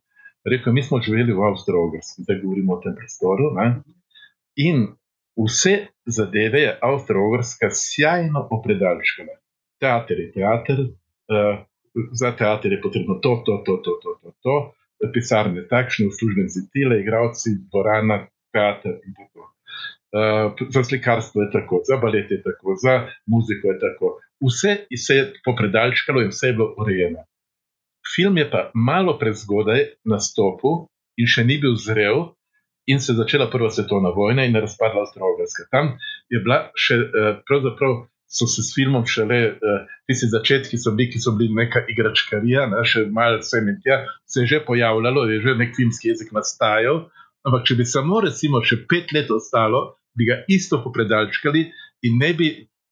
Rekel, 0.51 0.73
mi 0.73 0.82
smo 0.82 1.01
živeli 1.05 1.35
v 1.37 1.45
Avstraliji, 1.51 2.01
zdaj 2.24 2.41
govorimo 2.43 2.74
o 2.74 2.81
tem 2.85 2.95
prostoru. 2.97 3.51
Ne? 3.59 3.66
In 4.57 4.87
vse 5.37 5.74
zadeve 6.07 6.62
je 6.65 6.77
Avstralija 6.82 7.70
sjajno 7.70 8.47
opredalčkala. 8.51 9.37
Teater 9.81 10.20
je 10.20 10.32
teater, 10.32 10.81
uh, 10.87 11.61
za 12.12 12.33
teater 12.37 12.73
je 12.73 12.81
potrebno 12.83 13.19
to, 13.23 13.43
to, 13.47 13.62
to, 13.67 13.77
to, 13.85 13.93
to, 14.03 14.11
to, 14.23 14.31
to. 14.43 14.57
pisarne, 15.15 15.65
takšne 15.69 16.11
uslužbenci, 16.12 16.69
tile, 16.73 17.01
igravci, 17.01 17.57
dvorana, 17.73 18.27
teater 18.53 19.01
in 19.01 19.17
tako. 19.17 19.49
Uh, 20.11 20.69
za 20.75 20.83
slikarstvo 20.85 21.43
je 21.43 21.51
tako, 21.53 21.81
za 21.89 21.97
balet 21.97 22.31
je 22.31 22.43
tako, 22.43 22.75
za 22.83 23.09
muziko 23.27 23.73
je 23.73 23.79
tako. 23.79 24.19
Vse 24.43 24.73
se 24.97 25.15
je 25.17 25.33
popredalčkalo 25.45 26.23
in 26.23 26.29
vse 26.35 26.51
je 26.51 26.53
bilo 26.53 26.75
urejeno. 26.79 27.25
Film 28.15 28.39
je 28.39 28.51
pa 28.51 28.71
malo 28.75 29.19
prezgodaj 29.19 29.87
nastopil 30.05 30.85
in 31.17 31.31
še 31.31 31.45
ni 31.45 31.61
bil 31.62 31.77
zrel, 31.79 32.35
in 32.91 33.01
se 33.01 33.12
je 33.12 33.17
začela 33.17 33.51
Prva 33.51 33.71
svetovna 33.71 34.11
vojna 34.11 34.45
in 34.45 34.57
razpadla 34.57 35.05
Avstralija. 35.05 35.69
Tam 35.71 35.95
je 36.29 36.41
bila 36.43 36.59
še 36.75 36.97
uh, 36.99 37.31
pravzaprav 37.47 38.03
so 38.31 38.47
se 38.47 38.62
s 38.62 38.74
filmom 38.74 39.07
šele, 39.11 39.39
uh, 39.59 39.86
tisti 40.07 40.31
začetki 40.31 40.78
so 40.78 40.94
bili, 40.94 41.11
ki 41.11 41.20
so 41.23 41.35
bili 41.39 41.55
neka 41.55 41.82
igračkarija, 41.90 42.69
ne, 42.70 42.82
še 42.86 43.09
malo 43.11 43.40
sem 43.47 43.69
in 43.69 43.81
tja, 43.82 44.05
se 44.31 44.44
je 44.44 44.52
že 44.55 44.61
pojavljalo, 44.66 45.27
je 45.32 45.40
že 45.47 45.57
nek 45.59 45.74
filmski 45.77 46.12
jezik 46.12 46.31
nastajal. 46.36 47.09
Ampak, 47.47 47.65
če 47.66 47.78
bi 47.78 47.86
samo, 47.89 48.20
recimo, 48.23 48.61
še 48.62 48.85
pet 48.89 49.15
let 49.16 49.31
ostalo, 49.35 49.97
bi 50.15 50.28
ga 50.28 50.43
isto 50.52 50.78
popredalčkali 50.85 51.65
in 52.07 52.19
ne 52.20 52.31
bi, 52.36 52.51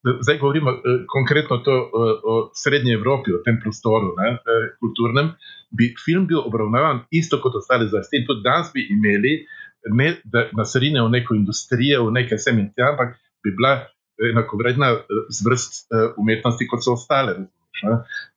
zdaj 0.08 0.40
govorimo 0.40 0.74
uh, 0.74 1.04
konkretno 1.12 1.60
to, 1.66 1.76
uh, 1.86 2.10
o 2.24 2.34
Srednji 2.58 2.96
Evropi, 2.98 3.36
o 3.36 3.42
tem 3.46 3.60
prostoru, 3.62 4.14
ne, 4.18 4.34
uh, 4.38 4.66
kulturnem, 4.82 5.36
bi 5.70 5.92
film 6.02 6.26
bil 6.26 6.42
obravnavan 6.42 7.04
isto 7.14 7.38
kot 7.44 7.60
ostale 7.60 7.86
zvrsti. 7.86 8.22
In 8.22 8.26
tudi 8.26 8.42
danes 8.46 8.72
bi 8.74 8.88
imeli, 8.90 9.36
ne 9.94 10.16
da 10.24 10.48
nas 10.58 10.74
rine 10.80 11.04
v 11.04 11.14
neko 11.14 11.36
industrijo, 11.38 12.08
v 12.08 12.16
nekaj 12.18 12.42
sem 12.42 12.58
in 12.58 12.72
tja, 12.74 12.90
ampak 12.94 13.14
bi 13.44 13.54
bila 13.54 13.76
enakovredna 14.32 14.90
eh, 14.90 15.22
zvrst 15.40 15.86
eh, 15.92 16.10
umetnosti, 16.16 16.66
kot 16.66 16.84
so 16.84 16.96
ostale. 16.98 17.36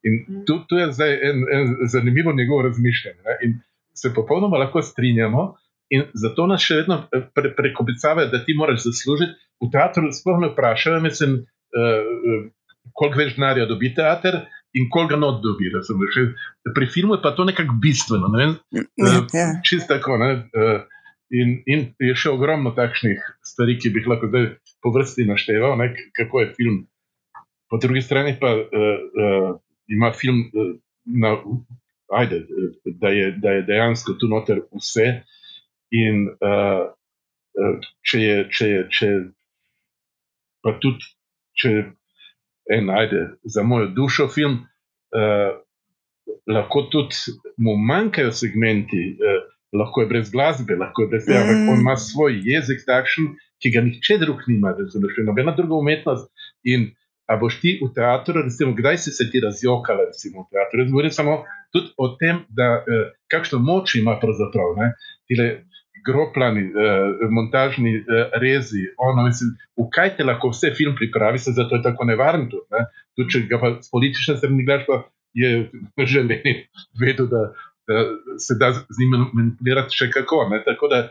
In 0.06 0.14
mm. 0.28 0.46
tu, 0.46 0.60
tu 0.70 0.78
je 0.78 0.92
zdaj 0.94 1.14
en, 1.30 1.44
en 1.58 1.76
zanimivo 1.90 2.34
njegovo 2.34 2.62
razmišljanje. 2.62 3.22
Ne? 3.26 3.38
In 3.48 3.60
se 3.98 4.14
popolnoma 4.14 4.58
lahko 4.58 4.82
strinjamo, 4.82 5.56
in 5.90 6.06
zato 6.14 6.48
nas 6.48 6.64
še 6.64 6.82
vedno 6.84 7.02
eh, 7.10 7.26
pre, 7.36 7.54
prekopicavajo, 7.58 8.30
da 8.32 8.44
ti 8.46 8.56
moraš 8.58 8.86
zaslužiti. 8.86 9.38
V 9.62 9.70
teatru 9.74 10.10
sploh 10.14 10.40
ne 10.42 10.50
vprašajo, 10.54 11.04
mislim, 11.04 11.36
uh, 11.78 12.38
koliko 12.98 13.20
več 13.20 13.36
denarja 13.36 13.68
dobi 13.70 13.92
teater. 13.94 14.40
In 14.74 14.88
koliko 14.90 15.20
not 15.20 15.42
dobi, 15.44 15.68
razumete? 15.70 16.32
Pri 16.74 16.88
filmu 16.90 17.18
je 17.18 17.22
pa 17.22 17.34
to 17.36 17.44
nekako 17.46 17.76
bistveno. 17.84 18.32
Ne 18.32 18.40
vem, 18.40 18.54
uh, 18.80 19.52
čisto 19.68 19.92
tako. 19.92 20.16
Uh, 20.18 20.88
In, 21.32 21.62
in 21.66 21.84
je 22.00 22.16
še 22.18 22.34
ogromno 22.34 22.74
takšnih 22.76 23.22
stvari, 23.48 23.78
ki 23.80 23.94
bi 23.94 24.02
jih 24.02 24.10
lahko 24.12 24.28
zdaj 24.28 24.50
po 24.84 24.92
vrsti 24.92 25.24
našteval, 25.30 25.78
ne, 25.80 25.94
kako 26.18 26.42
je 26.44 26.54
film 26.58 26.82
po 27.72 27.78
drugi 27.78 28.02
strani 28.02 28.36
pa 28.40 28.52
uh, 28.56 28.64
uh, 28.64 29.60
ima 29.88 30.12
film, 30.12 30.40
uh, 30.40 30.76
na, 31.06 31.38
ajde, 32.12 32.46
da, 32.86 33.08
je, 33.08 33.32
da 33.32 33.50
je 33.52 33.62
dejansko 33.62 34.14
tu 34.14 34.28
noter 34.28 34.60
vse. 34.76 35.08
In 35.92 36.28
uh, 36.28 36.92
če 38.08 38.20
je, 38.20 38.36
če 38.52 38.68
je, 38.68 38.84
če 38.92 39.08
je, 39.08 39.22
pa 40.64 40.76
tudi, 40.84 41.08
če 41.60 41.72
je 42.72 42.82
najde 42.84 43.24
za 43.56 43.64
mojo 43.64 43.88
dušo 43.96 44.28
film, 44.32 44.60
uh, 45.16 45.56
lahko 46.48 46.86
tudi 46.92 47.36
mu 47.58 47.78
manjkajo 47.80 48.36
segmenti, 48.36 49.04
uh, 49.16 49.51
lahko 49.74 50.04
je 50.04 50.08
brez 50.08 50.32
glasbe, 50.32 50.76
lahko 50.76 51.06
je 51.06 51.12
brez 51.14 51.26
tega, 51.26 51.44
mm. 51.44 51.50
ampak 51.50 51.74
on 51.74 51.84
ima 51.86 51.96
svoj 51.98 52.40
jezik 52.44 52.84
takšen, 52.88 53.32
ki 53.62 53.72
ga 53.72 53.84
nihče 53.86 54.18
drug 54.24 54.44
nima, 54.48 54.74
razumeš, 54.78 55.22
nobena 55.28 55.56
druga 55.56 55.80
umetnost. 55.80 56.28
In 56.64 56.92
a 57.32 57.38
boš 57.40 57.62
ti 57.62 57.78
v 57.80 57.88
teatru, 57.96 58.44
recimo, 58.44 58.76
kdaj 58.76 58.98
si 59.06 59.12
se 59.16 59.30
ti 59.32 59.40
razjokala, 59.40 60.10
recimo, 60.12 60.44
v 60.44 60.52
teatru? 60.52 60.84
Jaz 60.84 60.92
govorim 60.92 61.14
samo 61.16 61.36
o 61.98 62.08
tem, 62.20 62.44
da 62.50 62.82
uh, 62.82 63.12
kakšno 63.32 63.62
moč 63.64 63.96
ima 63.96 64.18
pravzaprav. 64.20 64.76
Tile, 65.30 65.48
Groplani, 66.06 66.62
eh, 66.62 67.30
montažni 67.30 67.92
eh, 67.96 68.30
rezi, 68.42 68.88
ono, 68.98 69.24
mislim, 69.28 69.52
v 69.78 69.86
kaj 69.94 70.16
te 70.18 70.26
lahko 70.26 70.50
vse 70.50 70.72
film 70.74 70.96
pripravi, 70.98 71.38
se 71.40 71.54
zato 71.54 71.78
je 71.78 71.84
tako 71.84 72.08
nevaren. 72.10 72.48
Tudi, 72.50 72.66
ne? 72.74 72.86
tudi 73.16 73.34
če 73.36 73.42
ga 73.52 73.60
pa 73.62 73.70
z 73.78 73.92
politične 73.92 74.38
strani 74.40 74.66
gledaš, 74.66 74.88
pa 74.88 75.04
je 75.38 75.52
že 76.14 76.24
meni 76.26 76.56
vedel, 77.00 77.30
da, 77.30 77.52
da 77.92 78.38
se 78.40 78.58
da 78.60 78.72
z 78.74 78.98
njim 79.00 79.28
manipulirati 79.34 79.98
še 80.00 80.10
kako. 80.14 80.46
Ne? 80.52 80.64
Tako 80.66 80.90
da 80.92 81.04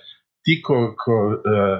ti, 0.44 0.58
ko, 0.64 0.80
ko 0.98 1.16
eh, 1.36 1.78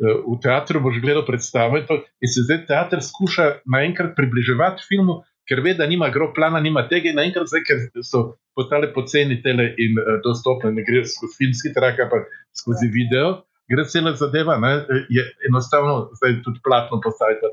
v 0.00 0.36
teatru 0.42 0.80
boš 0.80 1.00
gledal 1.02 1.26
predstavo 1.26 1.78
in, 1.78 1.86
to, 1.88 2.00
in 2.20 2.32
se 2.32 2.44
zdaj 2.46 2.64
teater 2.70 3.02
skuša 3.04 3.50
naenkrat 3.68 4.14
približevati 4.16 4.86
filmu, 4.88 5.20
ker 5.48 5.60
ve, 5.64 5.74
da 5.74 5.86
nima 5.90 6.08
gro 6.14 6.30
plana, 6.34 6.60
nima 6.62 6.86
tega 6.88 7.10
in 7.10 7.18
naenkrat 7.20 7.50
zdaj, 7.50 7.64
ker 7.68 8.04
so 8.06 8.22
potale 8.56 8.92
poceni 8.94 9.40
tele 9.44 9.70
in 9.82 9.98
uh, 9.98 10.18
dostopne, 10.24 10.72
ne 10.76 10.84
gre 10.86 11.04
skozi 11.08 11.36
filmski 11.40 11.74
trak, 11.76 12.00
ampak 12.06 12.28
skozi 12.56 12.88
video, 12.92 13.40
gre 13.70 13.84
cela 13.90 14.14
zadeva, 14.18 14.56
ne, 14.62 14.72
je 15.12 15.24
enostavno 15.48 16.10
zdaj 16.18 16.40
tudi 16.46 16.62
platno 16.64 17.00
postaviti. 17.02 17.50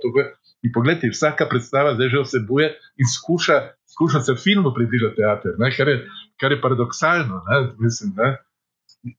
In 0.66 0.74
pogledajte, 0.74 1.12
vsaka 1.14 1.50
predstava 1.50 1.96
zdaj 1.98 2.14
že 2.14 2.24
vsebuje 2.26 2.72
in 3.02 3.12
skuša, 3.12 3.60
skuša 3.98 4.22
se 4.22 4.36
filmu 4.44 4.74
približati 4.78 5.18
teater, 5.18 5.56
ne, 5.58 5.72
kar, 5.78 5.88
je, 5.88 5.98
kar 6.42 6.52
je 6.54 6.62
paradoksalno, 6.62 7.42
ne, 7.50 7.58
mislim, 7.82 8.14
ne. 8.18 8.36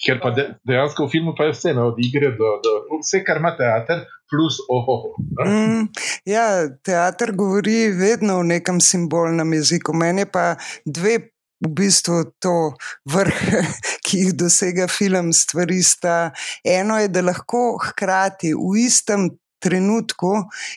Ker 0.05 0.19
pa 0.23 0.31
de, 0.37 0.45
dejansko 0.69 1.07
v 1.07 1.11
filmu 1.11 1.33
je 1.39 1.53
vse, 1.55 1.73
no, 1.75 1.89
od 1.91 1.99
igre 2.03 2.31
do, 2.39 2.51
do 2.65 2.99
vse, 3.01 3.23
kar 3.27 3.41
ima 3.41 3.55
teater, 3.57 4.05
plus 4.31 4.59
oho. 4.69 5.15
Mm, 5.47 5.89
ja, 6.29 6.69
teater 6.85 7.33
govori 7.33 7.89
vedno 7.97 8.41
v 8.43 8.51
nekem 8.55 8.81
simbolnem 8.81 9.57
jeziku. 9.59 9.97
Meni 9.97 10.29
pa 10.31 10.55
dve. 10.85 11.19
V 11.59 11.73
bistvu 11.75 12.21
to 12.39 12.77
vrh, 13.11 13.39
ki 14.07 14.19
jih 14.21 14.35
dosega 14.39 14.85
film, 14.87 15.33
stvari 15.35 15.81
sta. 15.83 16.31
Eno 16.63 17.01
je, 17.03 17.09
da 17.11 17.25
lahko 17.27 17.81
hkrati 17.83 18.53
v 18.55 18.77
istem 18.79 19.25
trenutku 19.59 20.37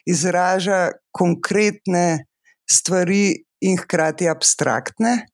izraža 0.09 0.87
konkretne 1.13 2.25
stvari 2.65 3.43
in 3.61 3.77
hkrati 3.77 4.29
abstraktne 4.29 5.31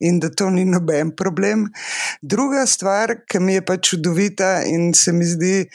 in 0.00 0.18
da 0.20 0.30
to 0.30 0.50
ni 0.50 0.64
noben 0.64 1.14
problem. 1.16 1.66
Druga 2.22 2.66
stvar, 2.66 3.14
ki 3.28 3.40
mi 3.40 3.58
je 3.58 3.64
pa 3.64 3.76
čudovita 3.76 4.62
in 4.66 4.92
se 4.94 5.12
mi 5.12 5.24
zdi 5.28 5.66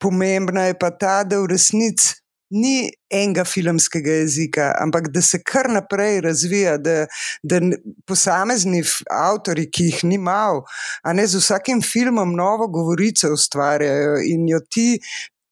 pomembna, 0.00 0.68
je 0.68 0.78
pa 0.78 0.90
ta, 0.90 1.22
da 1.24 1.40
v 1.40 1.52
resnici. 1.54 2.16
Ni 2.50 2.90
enega 3.14 3.44
filmskega 3.46 4.10
jezika, 4.24 4.72
ampak 4.82 5.12
da 5.14 5.20
se 5.22 5.38
kar 5.46 5.68
naprej 5.70 6.16
razvija, 6.24 6.72
da, 6.82 7.04
da 7.46 7.60
posamezni 8.10 8.82
avtori, 9.14 9.68
ki 9.70 9.86
jih 9.86 10.00
ni 10.10 10.18
malo, 10.18 10.64
a 11.06 11.14
ne 11.14 11.28
z 11.30 11.38
vsakim 11.38 11.78
filmom 11.78 12.34
novo 12.34 12.66
govorico 12.66 13.30
ustvarjajo 13.36 14.18
in 14.32 14.48
jo 14.50 14.58
ti 14.66 14.88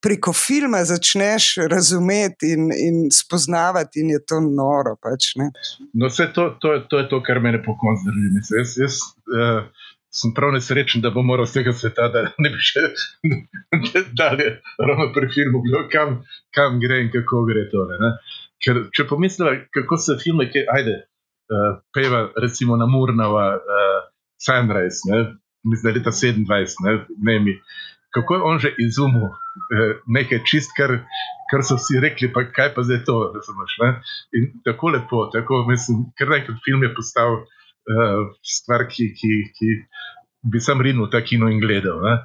preko 0.03 0.33
filma 0.33 0.85
začneš 0.85 1.55
razumeti 1.71 2.53
in, 2.55 2.71
in 2.73 3.11
spoznavati, 3.13 4.01
in 4.01 4.11
je 4.11 4.21
to 4.27 4.41
noro. 4.41 4.97
Pač, 5.03 5.33
no, 5.93 6.09
vse 6.09 6.31
to, 6.35 6.51
to, 6.61 6.79
to 6.91 7.03
je 7.03 7.09
to, 7.09 7.23
kar 7.27 7.41
me 7.41 7.57
pokonci 7.65 8.07
drži. 8.07 8.59
Jaz, 8.59 8.77
jaz 8.83 9.01
uh, 9.35 9.67
sem 10.15 10.33
prav 10.35 10.55
nesrečen, 10.55 11.03
da 11.05 11.11
bom 11.15 11.27
moral 11.27 11.47
z 11.47 11.61
tega 11.61 11.75
sveta, 11.77 12.09
da 12.15 12.25
ne 12.39 12.53
bi 12.55 12.63
še 12.71 12.87
dalje, 14.21 14.55
ravno 14.79 15.11
pri 15.15 15.31
filmu, 15.35 15.63
kam, 15.93 16.21
kam 16.55 16.81
gre 16.83 17.03
in 17.05 17.13
kako 17.15 17.45
gre 17.51 17.67
to. 17.73 17.85
Ne? 17.91 18.15
Ker 18.65 18.87
če 18.95 19.07
pomisliš, 19.11 19.67
kako 19.75 19.99
se 20.03 20.19
filme, 20.23 20.49
ki 20.53 20.65
ajde, 20.79 20.97
uh, 21.53 21.83
peva, 21.95 22.29
recimo 22.39 22.79
na 22.81 22.89
Murnova, 22.91 23.51
uh, 23.59 24.01
Sunrise, 24.39 25.11
ne? 25.11 25.27
mislim, 25.67 25.83
da 25.83 25.91
je 25.91 25.99
leta 25.99 26.11
27, 26.15 26.75
ne, 26.87 26.93
ne 27.27 27.41
mi 27.43 27.55
kako 28.15 28.35
je 28.35 28.43
on 28.43 28.59
že 28.59 28.75
izumil 28.79 29.29
eh, 29.29 30.01
nekaj 30.07 30.43
čist, 30.45 30.73
kar, 30.77 30.95
kar 31.51 31.65
so 31.65 31.77
vsi 31.77 32.01
rekli, 32.01 32.31
pa 32.33 32.45
kaj 32.53 32.75
pa 32.75 32.83
zdaj 32.83 33.05
to, 33.05 33.19
da 33.35 33.43
se 33.43 33.53
znaš. 33.53 33.77
In 34.37 34.51
tako 34.65 34.95
lepo, 34.95 35.27
tako 35.33 35.65
mislim, 35.69 36.09
ker 36.19 36.29
nekaj 36.29 36.61
film 36.65 36.83
je 36.83 36.95
postal 36.95 37.43
uh, 37.89 38.33
stvar, 38.45 38.87
ki, 38.89 39.13
ki, 39.17 39.33
ki 39.57 39.69
bi 40.53 40.61
sam 40.61 40.81
rinil 40.85 41.11
ta 41.13 41.23
kino 41.25 41.49
in 41.49 41.61
gledal. 41.61 42.01
Ne? 42.05 42.17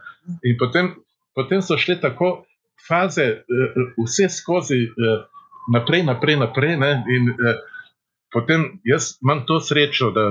In 0.43 0.57
potem, 0.59 0.93
potem 1.35 1.61
so 1.61 1.77
šle 1.79 1.99
tako 2.01 2.43
faze, 2.87 3.29
uh, 3.43 3.85
vse 4.03 4.29
skozi. 4.29 4.85
Uh, 4.89 5.29
Naprej, 5.71 6.01
naprej, 6.03 6.35
naprej. 6.35 6.73
Ne? 6.75 6.89
In 7.07 7.29
uh, 7.31 7.55
potem 8.33 8.65
jaz 8.83 9.13
imam 9.21 9.43
to 9.47 9.59
srečo, 9.61 10.11
da 10.15 10.23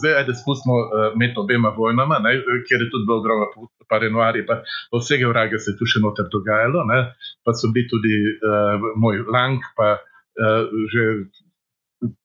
zdaj, 0.00 0.24
da 0.28 0.34
spustimo 0.36 0.76
uh, 0.82 1.06
med 1.16 1.38
obema 1.40 1.72
vojnama, 1.76 2.20
ne? 2.24 2.36
kjer 2.68 2.84
je 2.84 2.90
tudi 2.92 3.06
bilo 3.08 3.18
ogromno 3.22 3.68
pa 3.88 3.98
Renoir, 4.02 4.38
pa 4.46 4.60
vsega 4.98 5.28
vraga 5.28 5.58
se 5.58 5.72
je 5.72 5.78
tu 5.78 5.86
še 5.88 6.02
noter 6.04 6.28
dogajalo, 6.32 6.84
ne? 6.90 7.00
pa 7.44 7.54
so 7.54 7.70
bili 7.74 7.88
tudi 7.90 8.14
uh, 8.20 8.88
moj 9.00 9.24
Lang, 9.32 9.62
pa 9.78 9.96
uh, 9.98 10.66
že 10.92 11.04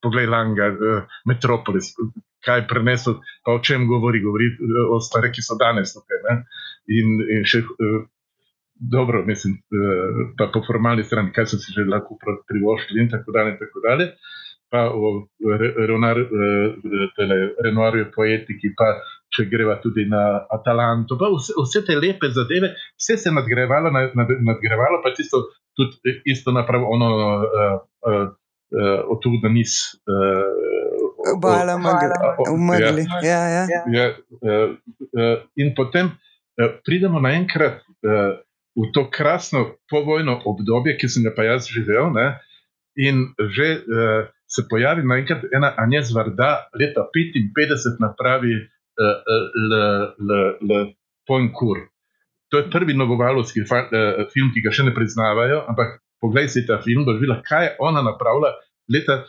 poglej 0.03 0.27
Langa, 0.29 0.71
uh, 0.73 1.19
Metropolis, 1.29 1.93
kaj 2.45 2.65
prenesel, 2.69 3.19
pa 3.45 3.55
o 3.55 3.61
čem 3.63 3.85
govori, 3.89 4.23
govori 4.23 4.49
o 4.89 4.99
stvarih, 4.99 5.33
ki 5.35 5.45
so 5.45 5.57
danes 5.61 5.93
tukaj. 5.95 6.25
Ne? 6.29 6.41
In, 6.97 7.21
in 7.37 7.47
še. 7.47 7.65
Uh, 7.77 8.01
Dobro, 8.81 9.19
mislim, 9.27 9.59
pa 10.39 10.47
po 10.49 10.63
formalni 10.65 11.03
strani, 11.05 11.29
kaj 11.35 11.51
so 11.51 11.57
si 11.61 11.69
že 11.69 11.83
lahko 11.85 12.15
privoščili, 12.49 13.03
in 13.03 13.11
tako 13.11 13.35
dalje. 13.35 13.51
In 13.53 13.59
tako 13.59 13.83
dalje. 13.83 14.07
Pa 14.71 14.87
v 14.87 15.57
Renoirju 17.59 18.05
poetiki, 18.15 18.71
pa 18.77 18.93
če 19.31 19.45
greva 19.51 19.77
tudi 19.83 20.05
na 20.07 20.45
Atalanto, 20.51 21.17
pa 21.19 21.27
vse, 21.31 21.55
vse 21.59 21.81
te 21.87 21.95
lepe 21.99 22.29
zadeve, 22.31 22.71
vse 22.99 23.17
se 23.19 23.29
je 23.29 23.35
nadgrevalo, 23.35 23.91
nad, 23.91 24.15
nadgrevalo 24.15 25.01
pa 25.03 25.11
tisto 25.15 25.49
tudi 25.75 26.21
isto 26.25 26.51
napravo, 26.51 26.87
ono 26.91 27.09
uh, 27.15 27.43
uh, 28.07 28.27
uh, 28.71 28.99
od 29.07 29.19
tu 29.21 29.29
do 29.43 29.49
nis. 29.49 29.95
Obala, 31.35 31.75
umrli. 32.51 33.05
Ja, 33.23 33.41
ja. 33.47 33.63
Ja. 33.69 33.81
Ja, 33.91 34.05
uh, 34.41 34.75
uh, 35.11 35.37
in 35.55 35.75
potem 35.75 36.11
uh, 36.11 36.71
pridemo 36.85 37.19
naenkrat 37.19 37.83
uh, 37.83 38.39
v 38.75 38.91
to 38.95 39.07
krasno 39.11 39.75
povojno 39.91 40.41
obdobje, 40.45 40.97
ki 40.97 41.07
sem 41.11 41.23
ga 41.27 41.35
pa 41.35 41.43
jaz 41.43 41.67
živel, 41.71 42.11
ne, 42.15 42.39
in 42.95 43.31
že 43.51 43.83
uh, 43.83 44.27
se 44.51 44.65
pojavi 44.69 45.05
naenkrat 45.07 45.45
ena 45.55 45.73
Anja 45.79 46.01
Zvarda, 46.03 46.51
leta 46.79 47.07
55, 47.15 47.99
napravi 48.03 48.57
Le 50.69 50.79
Poincourt. 51.27 51.87
To 52.51 52.59
je 52.59 52.69
prvi 52.71 52.93
novovalovski 52.93 53.63
film, 54.33 54.49
ki 54.53 54.63
ga 54.65 54.73
še 54.75 54.83
ne 54.83 54.93
priznavajo, 54.95 55.61
ampak 55.71 56.01
poglej 56.21 56.49
si 56.51 56.65
ta 56.67 56.81
film, 56.83 57.05
boš 57.07 57.21
videla, 57.21 57.39
kaj 57.47 57.65
je 57.65 57.71
ona 57.79 58.03
napravila. 58.03 58.51
Leta, 58.91 59.21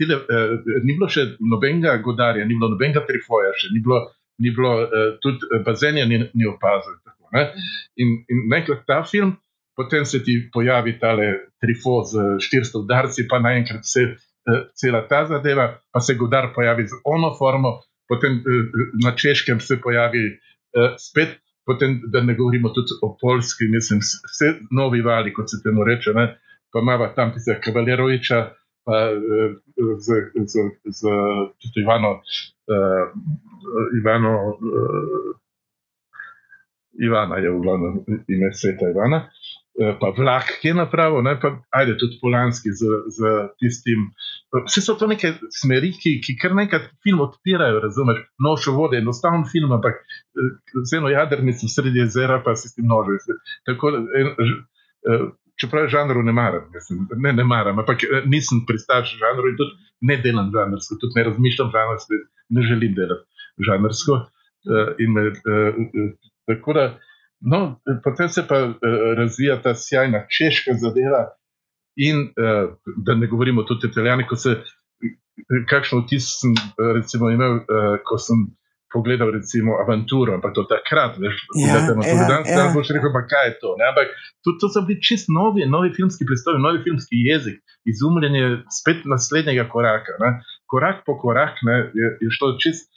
tile, 0.00 0.16
eh, 0.24 0.56
ni 0.86 0.96
bilo 0.96 1.08
še 1.12 1.34
nobenega 1.52 1.98
godarja, 2.00 2.46
ni 2.48 2.56
bilo 2.56 2.72
nobenega 2.72 3.02
trifoja, 3.04 3.52
še 3.60 3.68
ni 3.74 3.82
bilo, 3.84 4.00
ni 4.40 4.54
bilo 4.56 4.72
eh, 4.86 5.10
tudi 5.20 5.60
bazenja, 5.66 6.06
ni, 6.08 6.22
ni 6.32 6.48
opazil. 6.48 6.96
Tako, 7.04 7.44
in 8.00 8.14
in 8.32 8.46
najkrat 8.48 8.86
ta 8.88 9.02
film, 9.04 9.36
potem 9.76 10.08
se 10.08 10.22
ti 10.24 10.38
pojavi 10.52 10.96
tale 11.02 11.28
trifo 11.60 12.00
z 12.08 12.40
400 12.40 12.80
udarci, 12.86 13.28
pa 13.28 13.42
naenkrat 13.44 13.84
se 13.84 14.06
eh, 14.08 14.31
cela 14.74 15.06
ta 15.08 15.24
zadeva, 15.26 15.78
pa 15.92 16.00
se 16.00 16.14
godar 16.14 16.52
pojavi 16.54 16.86
z 16.86 16.98
ono 17.04 17.34
formo, 17.38 17.80
potem 18.08 18.32
eh, 18.32 18.42
na 19.04 19.16
češkem 19.16 19.60
se 19.60 19.80
pojavi 19.80 20.24
eh, 20.26 20.94
spet, 20.98 21.38
potem, 21.66 22.00
da 22.12 22.20
ne 22.20 22.34
govorimo 22.34 22.68
tudi 22.68 22.98
o 23.02 23.16
polski, 23.20 23.64
mislim, 23.70 24.00
vse 24.00 24.48
novi 24.70 25.02
vali, 25.02 25.32
kot 25.34 25.50
se 25.50 25.62
temu 25.64 25.84
reče, 25.84 26.14
ne? 26.14 26.26
pa 26.72 26.80
imamo 26.80 27.06
tam 27.16 27.32
tiste 27.32 27.60
Kavaleroviča, 27.64 28.38
pa 28.84 28.96
eh, 29.10 29.54
z, 30.06 30.08
z, 30.52 30.54
z, 30.84 31.00
z 31.62 31.80
Ivano, 31.82 32.10
uh, 32.72 33.06
Ivano 33.98 34.32
uh, 34.48 35.36
Ivana 37.06 37.36
je 37.36 37.50
v 37.50 37.60
glavnem 37.60 37.94
ime 38.28 38.52
sveta 38.52 38.90
Ivana. 38.90 39.28
Eh, 39.80 39.94
pa 40.00 40.10
vlak, 40.12 40.50
ki 40.60 40.68
je 40.68 40.74
napravil, 40.76 41.22
ne 41.24 41.32
pa 41.40 41.48
ajde 41.72 41.94
tudi 41.96 42.18
Polanski 42.20 42.74
z, 42.76 42.96
z 43.08 43.28
tistim. 43.56 44.10
Vse 44.66 44.82
so 44.84 44.98
to 45.00 45.06
neke 45.08 45.30
smeri, 45.48 45.94
ki, 45.96 46.18
ki 46.20 46.34
kar 46.36 46.52
nekaj 46.52 46.90
film 47.00 47.22
odpirajo, 47.24 47.78
razumeš, 47.80 48.18
nošo 48.44 48.74
vode, 48.76 48.98
enostaven 49.00 49.46
film, 49.48 49.72
ampak 49.72 49.96
eh, 49.96 50.50
z 50.76 50.98
eno 50.98 51.08
jadrnico 51.08 51.70
sredi 51.72 52.02
jezera, 52.02 52.42
pa 52.44 52.52
si 52.52 52.68
s 52.68 52.76
tem 52.76 52.84
nožem. 52.90 53.16
Eh, 53.72 55.24
čeprav 55.56 55.88
žanru 55.88 56.20
ne 56.22 56.34
maram, 56.36 56.68
mislim, 56.74 57.06
ne, 57.16 57.32
ne 57.32 57.44
maram, 57.44 57.80
ampak 57.80 58.04
nisem 58.28 58.66
pristaš 58.68 59.14
žanru 59.22 59.54
in 59.54 59.56
tudi 59.56 59.72
ne 60.10 60.18
delam 60.20 60.50
žanrsko, 60.52 60.98
tudi 61.00 61.16
ne 61.16 61.24
razmišljam 61.30 61.72
žanrsko, 61.72 62.20
ne 62.58 62.66
želim 62.68 62.92
delati 62.98 63.48
žanrsko. 63.70 64.20
In 65.00 65.16
me, 65.16 65.24
tako 66.46 66.76
da. 66.76 66.86
No, 67.42 67.80
potem 68.04 68.28
se 68.28 68.44
pa 68.48 68.58
uh, 68.64 68.74
razvija 69.18 69.58
ta 69.62 69.74
sjajna 69.74 70.26
češka 70.30 70.76
zadeva, 70.78 71.26
in 71.96 72.16
uh, 72.16 72.72
da 72.96 73.14
ne 73.14 73.26
govorimo 73.26 73.62
tudi 73.62 73.86
o 73.86 73.90
italijani, 73.90 74.26
ko 74.26 74.36
se 74.36 74.56
kakšno 75.68 76.04
vtis 76.04 76.28
sem 76.40 76.54
recimo, 76.94 77.30
imel, 77.30 77.62
uh, 77.64 77.96
ko 78.06 78.18
sem 78.18 78.46
pogledal 78.92 79.30
recimo 79.32 79.78
avanturo, 79.80 80.34
ampak 80.36 80.52
to 80.54 80.64
takrat, 80.68 81.16
veš, 81.18 81.36
ja, 81.56 81.80
da 81.88 81.94
te 81.96 82.12
ja, 82.12 82.26
danes 82.28 82.50
ja. 82.52 82.68
boš 82.74 82.92
rekel, 82.92 83.12
pa 83.14 83.24
kaj 83.30 83.46
je 83.48 83.54
to. 83.62 83.72
Ne? 83.80 83.88
Ampak 83.88 84.12
to, 84.44 84.54
to 84.60 84.68
so 84.72 84.84
bili 84.88 85.00
čist 85.00 85.32
novi, 85.32 85.64
novi 85.76 85.92
filmski 85.96 86.28
pristopi, 86.28 86.60
novi 86.60 86.82
filmski 86.84 87.22
jezik, 87.30 87.62
izumljenje 87.88 88.62
spet 88.78 89.06
naslednjega 89.08 89.64
koraka. 89.72 90.18
Ne? 90.20 90.34
Korak 90.68 91.02
po 91.08 91.16
korak 91.22 91.64
ne, 91.68 91.78
je, 91.96 92.12
je 92.20 92.34
šlo 92.36 92.52
čist 92.60 92.92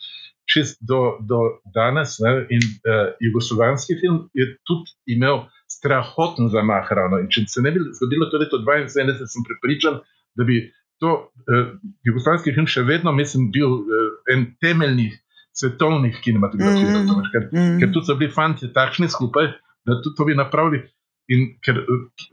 čist 0.46 0.78
do, 0.82 1.18
do 1.30 1.40
danes. 1.74 2.18
Ne, 2.24 2.46
in 2.50 2.62
uh, 2.62 3.12
jugoslovanski 3.20 3.98
film 4.02 4.26
je 4.34 4.48
tudi 4.68 4.94
imel 5.16 5.46
strahoten 5.72 6.50
zamah. 6.54 6.88
Ravno. 6.90 7.20
In 7.24 7.30
če 7.30 7.46
se 7.50 7.64
ne 7.66 7.74
bi 7.76 7.84
zgodilo 7.98 8.30
to 8.32 8.42
leto 8.42 8.62
72, 8.66 9.30
sem 9.30 9.46
prepričan, 9.48 10.02
da 10.36 10.48
bi 10.48 10.62
to 11.04 11.14
uh, 11.28 11.76
jugoslovanski 12.08 12.54
film 12.56 12.68
še 12.72 12.86
vedno, 12.88 13.14
mislim, 13.16 13.50
bil 13.52 13.80
uh, 13.82 14.10
en 14.32 14.52
temeljnih 14.62 15.14
svetovnih 15.56 16.20
kinematografij. 16.24 16.84
Mm 16.84 17.08
-hmm. 17.08 17.32
ker, 17.32 17.44
mm. 17.52 17.80
ker 17.80 17.94
tudi 17.94 18.06
so 18.06 18.16
bili 18.16 18.32
fanti 18.32 18.74
takšni 18.74 19.08
skupaj, 19.10 19.48
da 19.86 20.02
tudi 20.02 20.16
to 20.18 20.26
bi 20.26 20.36
napravili. 20.36 20.84
In 21.28 21.58
ker 21.66 21.80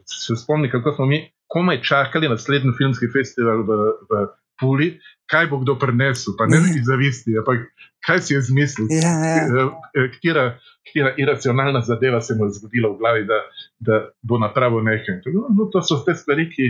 se 0.04 0.36
spomnim, 0.36 0.70
kako 0.70 0.92
smo 0.92 1.06
mi 1.06 1.32
komaj 1.48 1.82
čakali 1.82 2.28
na 2.28 2.34
naslednji 2.34 2.72
filmski 2.78 3.06
festival 3.12 3.62
v, 3.68 3.70
v 4.10 4.26
Puli, 4.62 4.92
kaj 5.26 5.48
bo 5.50 5.58
kdo 5.62 5.74
prinesel, 5.80 6.36
pa 6.38 6.46
ne 6.46 6.60
ja. 6.62 6.82
zavisti, 6.86 7.34
ampak 7.40 7.64
kaj 8.06 8.20
si 8.22 8.34
je 8.34 8.42
zmislil, 8.48 8.86
ja, 8.90 9.12
ja. 9.26 9.42
Eh, 9.46 9.70
eh, 9.98 10.08
katera, 10.14 10.44
katera 10.86 11.14
iracionalna 11.18 11.80
zadeva 11.86 12.20
se 12.20 12.36
mu 12.38 12.46
je 12.46 12.58
zgodila 12.58 12.92
v 12.92 12.98
glavi, 13.00 13.24
da, 13.26 13.38
da 13.80 14.00
bo 14.22 14.38
napravil 14.38 14.84
nekaj. 14.84 15.22
No, 15.34 15.48
no, 15.56 15.68
to 15.72 15.82
so 15.82 16.02
te 16.06 16.14
stvari, 16.14 16.48
ki 16.52 16.68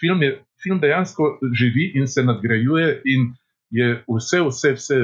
film, 0.00 0.22
je, 0.22 0.40
film 0.62 0.80
dejansko 0.80 1.38
živi 1.52 1.92
in 2.00 2.08
se 2.08 2.24
nadgrajuje, 2.26 3.00
in 3.04 3.32
je 3.70 3.92
vse, 4.08 4.42
vse, 4.48 4.74
vse. 4.78 5.00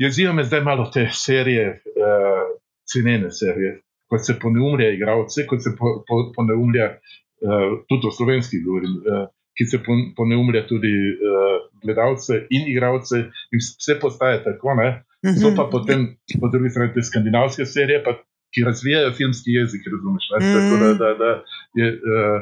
Jezijo 0.00 0.32
me 0.32 0.44
zdaj 0.44 0.62
malo 0.64 0.86
te 0.94 1.08
serije, 1.12 1.82
uh, 2.00 2.46
cenene 2.88 3.30
serije, 3.30 3.82
kot 4.08 4.24
se 4.24 4.38
poneumlja, 4.40 4.94
igravce, 4.94 5.44
kot 5.46 5.60
se 5.62 5.74
po, 5.78 5.98
po, 6.08 6.22
poneumlja, 6.36 6.86
uh, 7.44 7.74
tudi 7.88 8.08
o 8.08 8.14
slovenski 8.16 8.62
govorim. 8.64 8.96
Uh, 9.04 9.28
ki 9.60 9.66
se 9.68 9.78
poneumlja 10.16 10.64
tudi 10.68 10.88
uh, 10.88 11.58
gledalce 11.84 12.46
in 12.48 12.68
igralce, 12.72 13.26
in 13.52 13.60
vse 13.60 13.98
postaje 14.00 14.40
tako. 14.44 14.74
Ne? 14.80 14.88
So 15.36 15.52
pa 15.52 15.66
mhm. 15.66 15.70
potem, 15.70 16.06
po 16.40 16.48
drugi 16.48 16.72
strani, 16.72 16.94
te 16.94 17.04
skandinavske 17.04 17.66
serije, 17.68 18.00
pa, 18.04 18.16
ki 18.54 18.64
razvijajo 18.64 19.12
filmski 19.18 19.52
jezik, 19.58 19.84
razumeš? 19.92 20.24
Mm. 20.32 20.54
Tako 20.56 20.78
da, 20.82 20.88
da, 21.02 21.10
da 21.20 21.28
je, 21.78 21.90
uh, 21.92 22.40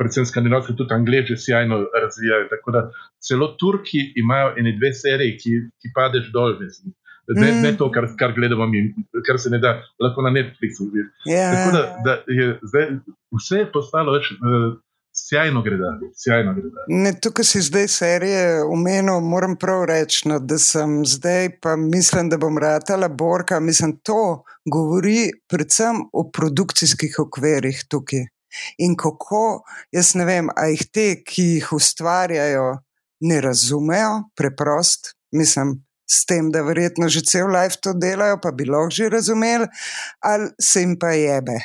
predvsem 0.00 0.26
skandinavske, 0.26 0.72
tudi 0.76 0.94
angliži, 0.94 1.36
sjajno 1.38 1.78
razvijajo. 2.02 2.48
Tako 2.50 2.74
da 2.74 2.82
celo 3.28 3.48
Turki 3.60 4.00
imajo 4.16 4.54
eni 4.58 4.72
dve 4.78 4.92
seriji, 4.92 5.36
ki, 5.42 5.52
ki 5.78 5.92
padeš 5.94 6.32
dol. 6.32 6.56
Ne, 7.28 7.52
mm. 7.52 7.60
ne 7.62 7.76
to, 7.76 7.90
kar, 7.92 8.08
kar 8.18 8.34
gledamo 8.36 8.66
mi, 8.66 8.82
kar 9.26 9.38
se 9.40 9.52
ne 9.52 9.60
da, 9.60 9.76
lahko 10.02 10.24
na 10.26 10.32
Netflixu 10.34 10.88
vidiš. 10.90 11.12
Yeah. 11.28 11.36
Ja. 11.36 11.52
Tako 11.52 11.76
da, 11.76 11.84
da 12.04 12.16
je 12.40 12.48
zdaj 12.72 12.90
vse 13.36 13.62
postalo 13.72 14.16
več. 14.16 14.32
Uh, 14.40 14.74
Sjajno 15.16 15.62
gre 15.62 15.76
da, 15.78 15.92
sjajno 16.18 16.54
gre 16.54 16.70
da. 16.74 16.84
Ne, 16.88 17.12
tukaj 17.20 17.46
si 17.46 17.60
zdaj 17.62 17.88
serije 17.88 18.64
umenil, 18.64 19.20
moram 19.22 19.54
prav 19.56 19.84
reči, 19.86 20.28
no, 20.28 20.40
da 20.42 20.58
sem 20.58 21.04
zdaj, 21.06 21.52
pa 21.62 21.76
mislim, 21.76 22.28
da 22.32 22.38
bom 22.42 22.58
ratala 22.58 23.08
borka. 23.08 23.60
Mislim, 23.60 23.96
to 24.02 24.42
govori 24.66 25.30
predvsem 25.48 26.02
o 26.12 26.26
produkcijskih 26.34 27.18
okvirih 27.26 27.84
tukaj. 27.88 28.26
In 28.78 28.96
kako, 28.98 29.62
jaz 29.94 30.14
ne 30.18 30.26
vem, 30.26 30.50
a 30.50 30.66
jih 30.72 30.82
te, 30.90 31.06
ki 31.22 31.46
jih 31.56 31.72
ustvarjajo, 31.78 32.66
ne 33.20 33.40
razumejo, 33.40 34.12
preprost, 34.34 35.14
mislim, 35.30 35.76
s 36.06 36.26
tem, 36.28 36.50
da 36.52 36.62
verjetno 36.62 37.08
že 37.08 37.24
cel 37.24 37.48
life 37.48 37.80
to 37.82 37.94
delajo, 37.96 38.38
pa 38.42 38.52
bi 38.52 38.66
lahko 38.68 38.92
že 38.92 39.08
razumeli, 39.08 39.66
ali 40.20 40.50
se 40.60 40.80
jim 40.80 40.96
pa 41.00 41.14
jebe. 41.16 41.56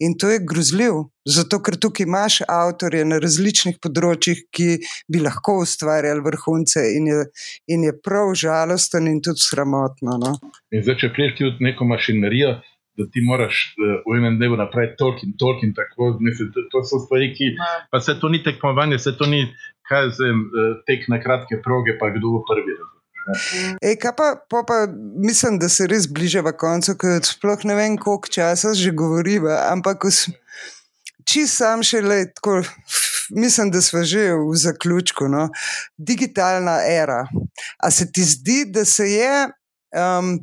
In 0.00 0.16
to 0.18 0.30
je 0.30 0.44
grozljiv, 0.44 1.08
zato 1.24 1.60
ker 1.62 1.78
tukaj 1.80 2.06
imaš 2.06 2.40
avtorje 2.48 3.04
na 3.08 3.18
različnih 3.22 3.80
področjih, 3.82 4.46
ki 4.52 4.68
bi 5.08 5.24
lahko 5.24 5.60
ustvarjali 5.64 6.24
vrhunce, 6.24 6.84
in 6.98 7.10
je, 7.10 7.26
in 7.72 7.84
je 7.88 7.96
prav 7.96 8.34
žalosten 8.36 9.08
in 9.08 9.20
tudi 9.24 9.42
sramotno. 9.42 10.18
No? 10.20 10.36
In 10.70 10.84
zdaj, 10.84 11.00
če 11.02 11.12
priješ 11.16 11.38
ti 11.38 11.48
v 11.48 11.70
neko 11.70 11.88
mašinerijo. 11.88 12.56
Da 12.96 13.04
ti 13.12 13.20
moraš 13.20 13.58
uh, 13.76 13.98
v 14.08 14.14
enem 14.16 14.38
dnevu 14.40 14.56
napraviti 14.56 14.96
toliko 14.96 15.26
in 15.26 15.34
toliko, 15.36 15.66
in 15.68 15.74
tako 15.76 16.06
naprej. 16.16 16.46
To, 16.54 16.62
to 16.72 16.80
so 16.88 17.02
stvari, 17.02 17.28
ki. 17.36 17.50
Pa 17.92 18.00
se 18.00 18.14
to 18.16 18.30
ni 18.32 18.40
tekmovanje, 18.40 18.96
se 19.04 19.12
to 19.18 19.28
ni, 19.28 19.42
kaj 19.84 20.14
se 20.16 20.30
uh, 20.32 20.78
tek 20.88 21.04
na 21.12 21.20
kratke 21.20 21.60
proge, 21.60 21.98
pa 22.00 22.08
kdo 22.14 22.38
bo 22.38 22.40
prvi. 22.48 22.72
Razumem. 22.72 22.95
Ej, 23.82 23.98
pa, 24.16 24.36
pa, 24.50 24.62
pa, 24.62 24.86
mislim, 25.16 25.58
da 25.58 25.68
se 25.68 25.86
res 25.90 26.06
bližava 26.06 26.52
koncu, 26.56 26.94
ker 27.00 27.18
sploh 27.26 27.64
ne 27.66 27.74
vem, 27.78 27.96
koliko 27.98 28.30
časa 28.30 28.74
že 28.74 28.94
govoriva. 28.94 29.66
Ampak, 29.72 30.06
če 31.26 31.46
sam 31.50 31.82
še 31.86 32.02
le 32.04 32.20
tako, 32.36 32.60
mislim, 33.34 33.72
da 33.74 33.82
smo 33.82 34.04
že 34.06 34.30
v 34.34 34.54
zaključku. 34.62 35.28
No? 35.32 35.48
Digitalna 35.98 36.78
era. 36.86 37.24
A 37.82 37.90
se 37.90 38.10
ti 38.12 38.24
zdi, 38.24 38.64
da 38.70 38.84
se 38.84 39.10
je. 39.10 39.34
Um, 39.96 40.38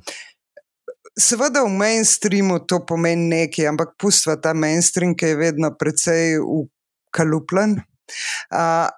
Seveda 1.14 1.62
v 1.62 1.70
mainstreamu 1.70 2.56
to 2.66 2.80
pomeni 2.90 3.28
nekaj, 3.30 3.68
ampak 3.70 3.92
pustva 4.02 4.34
ta 4.42 4.56
mainstream, 4.58 5.12
ki 5.14 5.28
je 5.30 5.36
vedno 5.38 5.70
precej 5.78 6.40
ukalupljen. 6.42 7.76
Uh, 8.50 8.90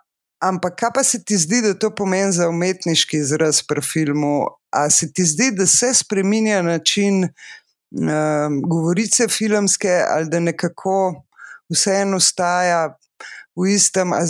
Ampak 0.46 0.76
kaj 0.78 0.92
pa 0.94 1.04
se 1.04 1.24
ti 1.26 1.38
zdi, 1.38 1.62
da 1.66 1.74
to 1.74 1.90
pomeni 1.96 2.34
za 2.36 2.50
umetniški 2.50 3.18
izraz 3.18 3.64
pri 3.66 3.82
filmu? 3.82 4.46
A 4.70 4.90
se 4.90 5.10
ti 5.14 5.26
zdi, 5.26 5.50
da 5.56 5.66
se 5.68 5.94
spremenja 5.94 6.62
način 6.62 7.24
um, 7.26 8.62
govorice 8.62 9.28
filmske, 9.28 10.02
ali 10.10 10.30
da 10.30 10.40
nekako 10.40 11.24
vseeno 11.74 12.18
ostaja 12.22 12.98
v 13.56 13.72
istem? 13.74 14.14
A, 14.14 14.22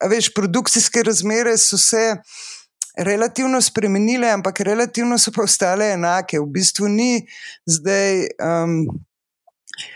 a 0.00 0.10
veš, 0.12 0.34
produkcijske 0.34 1.02
razmere 1.06 1.56
so 1.56 1.78
se 1.78 2.16
relativno 2.96 3.60
spremenile, 3.60 4.28
ampak 4.32 4.60
relativno 4.60 5.18
so 5.18 5.32
pa 5.32 5.44
ostale 5.44 5.92
enake. 5.92 6.40
V 6.40 6.46
bistvu 6.52 6.88
ni 6.88 7.26
zdaj. 7.66 8.26
Um, 8.40 9.05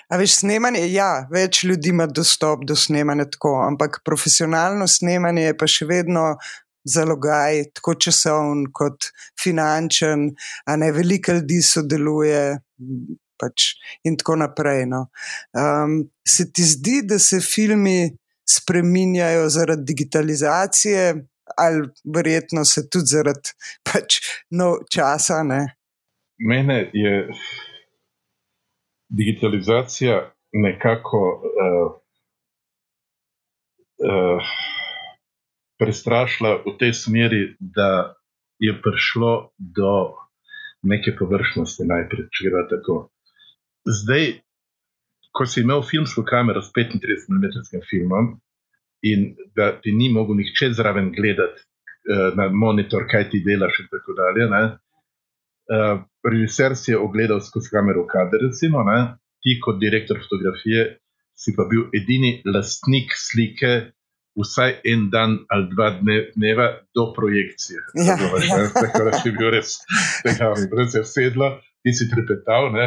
A 0.08 0.18
veš, 0.20 0.40
snemanje, 0.42 0.82
ja, 0.92 1.26
več 1.32 1.64
ljudi 1.64 1.92
ima 1.94 2.06
dostop 2.06 2.64
do 2.68 2.76
snemanja, 2.76 3.28
tako, 3.32 3.54
ampak 3.64 4.00
profesionalno 4.04 4.88
snemanje 4.88 5.46
je 5.48 5.56
pa 5.56 5.68
še 5.70 5.88
vedno 5.88 6.24
zalogaj, 6.88 7.64
tako 7.76 7.94
časovn 8.06 8.66
kot 8.76 9.10
finančen, 9.40 10.30
a 10.66 10.76
ne 10.80 10.92
veliko 10.96 11.38
ljudi 11.38 11.62
sodeluje. 11.64 12.44
Pač 13.40 13.70
in 14.04 14.18
tako 14.20 14.34
naprej. 14.36 14.82
No. 14.84 15.06
Um, 15.56 16.02
se 16.28 16.50
ti 16.52 16.60
zdi, 16.68 16.98
da 17.08 17.16
se 17.16 17.38
filmi 17.40 18.10
spreminjajo 18.44 19.46
zaradi 19.48 19.86
digitalizacije, 19.94 21.14
ali 21.56 21.88
verjetno 22.14 22.64
se 22.68 22.84
tudi 22.88 23.14
zaradi 23.14 23.54
pač, 23.88 24.20
no, 24.50 24.74
časa? 24.92 25.40
Ne? 25.42 25.62
Mene 26.36 26.82
je 26.92 27.14
digitalizacija 29.10 30.32
nekako 30.52 31.42
uh, 31.42 31.92
uh, 34.10 34.42
prestrašila 35.78 36.62
v 36.66 36.76
tej 36.78 36.92
smeri, 36.92 37.42
da 37.60 38.14
je 38.58 38.72
prišlo 38.82 39.50
do 39.58 39.92
neke 40.82 41.16
površnosti 41.18 41.86
najprej, 41.88 42.28
če 42.32 42.48
gre 42.48 42.64
tako. 42.70 42.96
Zdaj, 43.88 44.26
ko 45.32 45.46
si 45.46 45.62
imel 45.64 45.82
filmsko 45.82 46.24
kamero 46.26 46.62
s 46.62 46.72
35 46.76 47.30
mm 47.30 47.80
filmom 47.90 48.36
in 49.02 49.34
da 49.56 49.72
ti 49.80 49.92
ni 49.92 50.10
mogel 50.12 50.36
nihče 50.36 50.72
zraven 50.76 51.12
gledati 51.16 51.60
uh, 51.60 52.36
na 52.36 52.48
monitor, 52.52 53.08
kaj 53.10 53.30
ti 53.30 53.42
delaš 53.46 53.80
in 53.80 53.90
tako 53.90 54.16
dalje. 54.20 54.48
Ne? 54.54 54.64
Uh, 55.70 56.04
režiser 56.24 56.76
si 56.76 56.90
je 56.92 56.98
ogledal 56.98 57.40
skozi 57.40 57.70
kamero 57.72 58.06
kader, 58.06 58.40
recimo, 58.50 58.82
ne? 58.84 59.16
ti 59.40 59.56
kot 59.60 59.78
direktor 59.80 60.18
fotografije 60.20 61.00
si 61.40 61.54
pa 61.56 61.64
bil 61.70 61.88
edini 61.96 62.42
lastnik 62.44 63.16
slike. 63.16 63.96
Vsaj 64.40 64.76
en 64.86 65.08
dan 65.10 65.32
ali 65.50 65.66
dva 65.72 65.88
dneva 66.36 66.66
do 66.94 67.10
projekcije. 67.16 67.80
Ja, 68.08 68.14
ja. 68.14 68.68
Tako 68.82 69.04
da 69.08 69.12
si 69.18 69.32
bil 69.34 69.50
res, 69.50 69.80
tega 70.22 70.52
si 70.92 71.02
sedla, 71.04 71.48
ti 71.82 71.92
si 71.92 72.06
trepetal, 72.12 72.70
ne? 72.72 72.86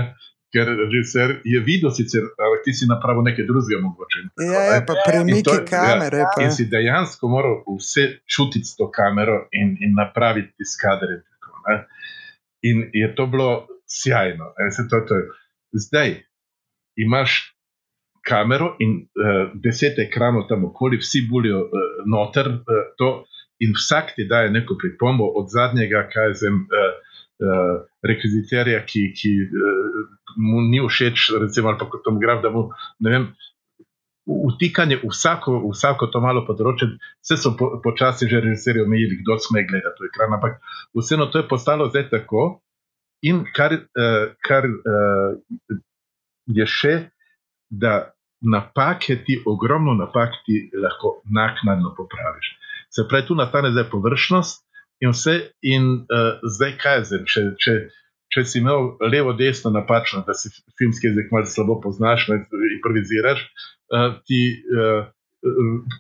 ker 0.54 0.70
režiser 0.70 1.40
je 1.50 1.60
videl, 1.66 1.90
sicer, 1.98 2.28
ampak 2.38 2.62
ti 2.66 2.76
si 2.78 2.86
napravil 2.86 3.26
nekaj 3.26 3.46
drugega, 3.50 3.80
mogoče. 3.82 4.20
Ja, 4.38 4.62
ja, 4.70 4.82
pa 4.86 4.96
premiki 5.02 5.50
ja, 5.50 5.64
kamere. 5.66 6.20
Ja, 6.22 6.28
in 6.46 6.54
si 6.54 6.68
dejansko 6.70 7.26
moral 7.28 7.56
vse 7.66 8.06
čutiti 8.30 8.70
s 8.70 8.78
to 8.78 8.92
kamero 8.94 9.48
in, 9.50 9.74
in 9.82 9.98
napraviti 9.98 10.54
ti 10.54 10.70
skadre. 10.70 11.24
In 12.64 12.90
je 12.94 13.10
to 13.16 13.28
bilo 13.28 13.68
sjajno. 13.90 14.54
To, 14.90 15.02
to, 15.08 15.16
zdaj 15.74 16.16
imaš 16.96 17.56
kamero 18.24 18.76
in 18.80 19.04
uh, 19.04 19.52
deset 19.64 20.00
ekranov 20.00 20.48
tam 20.48 20.66
okoli, 20.70 20.98
vsi 21.02 21.26
bulijo 21.30 21.66
uh, 21.66 21.88
noter 22.08 22.48
uh, 22.48 22.84
to, 22.98 23.26
in 23.60 23.74
vsak 23.76 24.16
ti 24.16 24.28
daje 24.30 24.52
neko 24.52 24.78
pripombo, 24.80 25.28
od 25.36 25.52
zadnjega, 25.52 26.08
kaj 26.14 26.38
zem. 26.44 26.64
Uh, 26.72 26.94
uh, 27.44 27.82
rekviziterja, 28.08 28.84
ki, 28.86 29.08
ki 29.18 29.32
uh, 29.44 30.04
mu 30.38 30.62
ni 30.68 30.82
všeč, 30.84 31.32
recimo, 31.42 31.72
ali 31.72 31.80
pa 31.80 31.90
kot 31.90 32.04
tomograf, 32.06 32.42
da 32.44 32.52
mu 32.54 32.68
vem. 33.04 33.32
Utikanje 34.26 35.02
v 35.02 35.10
vsako, 35.12 35.58
vsako 35.74 36.08
to 36.08 36.22
malo 36.24 36.46
področje, 36.48 36.94
vse 37.20 37.38
so 37.38 37.52
po, 37.60 37.82
počasi 37.84 38.30
že 38.32 38.40
režiserji 38.40 38.86
omejili, 38.86 39.20
kdo 39.20 39.36
sme 39.40 39.66
gledati 39.68 40.00
to 40.00 40.08
ekran, 40.08 40.38
ampak 40.38 40.62
vseeno 40.96 41.28
to 41.28 41.42
je 41.42 41.48
postalo 41.48 41.90
zdaj 41.92 42.08
tako. 42.14 42.62
In 43.24 43.44
kar, 43.56 43.76
uh, 43.76 44.32
kar 44.44 44.68
uh, 44.68 45.36
je 46.48 46.66
še, 46.68 46.94
da 47.72 48.14
napake 48.44 49.24
ti, 49.24 49.40
ogromno 49.48 49.96
napak 49.96 50.44
ti 50.48 50.70
lahko 50.76 51.22
naknadno 51.32 51.94
popraviš. 51.96 52.56
Se 52.92 53.08
pravi, 53.10 53.28
tu 53.28 53.36
nastane 53.36 53.72
zdaj 53.72 53.88
površnost, 53.92 54.64
in 55.04 55.12
vse. 55.12 55.36
In 55.62 55.84
uh, 56.08 56.40
zdaj, 56.44 56.78
kaj 56.82 57.04
zdaj, 57.10 57.24
če, 57.28 57.44
če, 57.60 57.76
če 58.34 58.44
si 58.50 58.62
imel 58.62 58.94
levo, 59.12 59.34
desno, 59.38 59.72
napačno, 59.74 60.24
da 60.28 60.36
si 60.38 60.52
filmski 60.80 61.10
jezik 61.10 61.32
malo 61.34 61.50
slabo 61.50 61.80
poznaš, 61.84 62.28
ne 62.32 62.40
improviziraš, 62.78 63.44
uh, 63.94 64.18
ti 64.28 64.42
uh, 64.54 65.06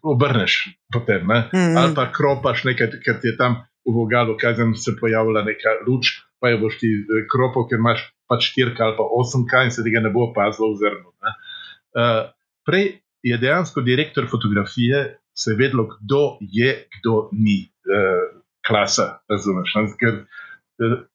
obrneš 0.07 0.57
potem, 0.93 1.27
mm. 1.27 1.77
ali 1.77 1.95
pa 1.97 2.07
kropaš 2.15 2.63
nekaj, 2.69 2.97
ker 3.03 3.19
ti 3.21 3.31
je 3.31 3.37
tam 3.39 3.61
v 3.83 3.95
vogalu, 3.97 4.37
zdaj 4.39 4.75
se 4.79 4.95
pojavlja 4.99 5.43
neka 5.47 5.77
luč, 5.87 6.13
pa 6.39 6.53
jo 6.53 6.61
boš 6.63 6.77
ti 6.79 6.91
kropal, 7.31 7.67
ker 7.67 7.81
imaš 7.81 8.05
pač 8.31 8.51
štirka 8.51 8.87
ali 8.87 8.95
pa 8.97 9.07
osemka 9.19 9.65
in 9.67 9.73
se 9.75 9.83
tega 9.83 10.03
ne 10.03 10.11
bo 10.13 10.29
opazilo 10.29 10.71
v 10.71 10.79
zrnu. 10.83 11.11
Uh, 11.19 12.31
prej 12.67 13.03
je 13.23 13.37
dejansko 13.39 13.83
direktor 13.83 14.27
fotografije. 14.31 15.19
Se 15.33 15.55
vedelo, 15.57 15.87
kdo 15.89 16.37
je, 16.45 16.85
kdo 16.99 17.27
ni. 17.33 17.65
Uh, 17.89 18.43
klasa, 18.67 19.19
razumeš? 19.29 19.75
Ne? 19.75 19.83
Ker 19.99 20.13
eh, 20.13 20.25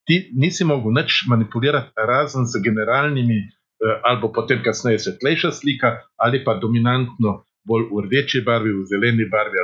ti 0.07 0.31
nisi 0.35 0.65
mogel 0.65 0.93
nič 0.97 1.25
manipulirati, 1.29 1.93
razen 1.97 2.47
z 2.47 2.63
generalnimi, 2.65 3.39
eh, 3.39 4.01
ali 4.05 4.33
potem 4.35 4.63
kasneje 4.65 4.99
svetlejša 4.99 5.53
slika, 5.53 5.97
ali 6.17 6.45
pa 6.45 6.59
dominantno 6.63 7.45
bolj 7.69 7.91
v 7.93 8.07
rdeči 8.07 8.43
barvi, 8.47 8.73
v 8.73 8.87
zeleni 8.89 9.29
barvi. 9.29 9.61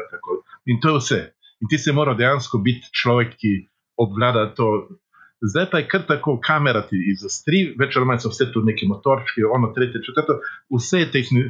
In 0.67 0.81
to 0.81 0.95
je 0.95 1.01
vse. 1.01 1.21
In 1.63 1.69
ti 1.69 1.79
si 1.79 1.93
moral 1.93 2.17
dejansko 2.19 2.61
biti 2.61 2.93
človek, 2.93 3.37
ki 3.41 3.53
obvlada 3.97 4.51
to. 4.55 4.89
Zdaj 5.45 5.67
pa 5.71 5.79
je 5.79 5.89
kar 5.89 6.05
tako, 6.09 6.39
kamera 6.41 6.81
ti 6.89 6.97
izostri, 7.13 7.75
več 7.77 7.97
ali 7.97 8.09
manj 8.09 8.23
so 8.25 8.31
vse 8.33 8.47
tu 8.53 8.63
neki 8.65 8.87
motorčki, 8.89 9.45
ono, 9.45 9.75
tretje, 9.77 10.01
četrto, 10.07 10.39
vse 10.73 11.03
tehni, 11.13 11.43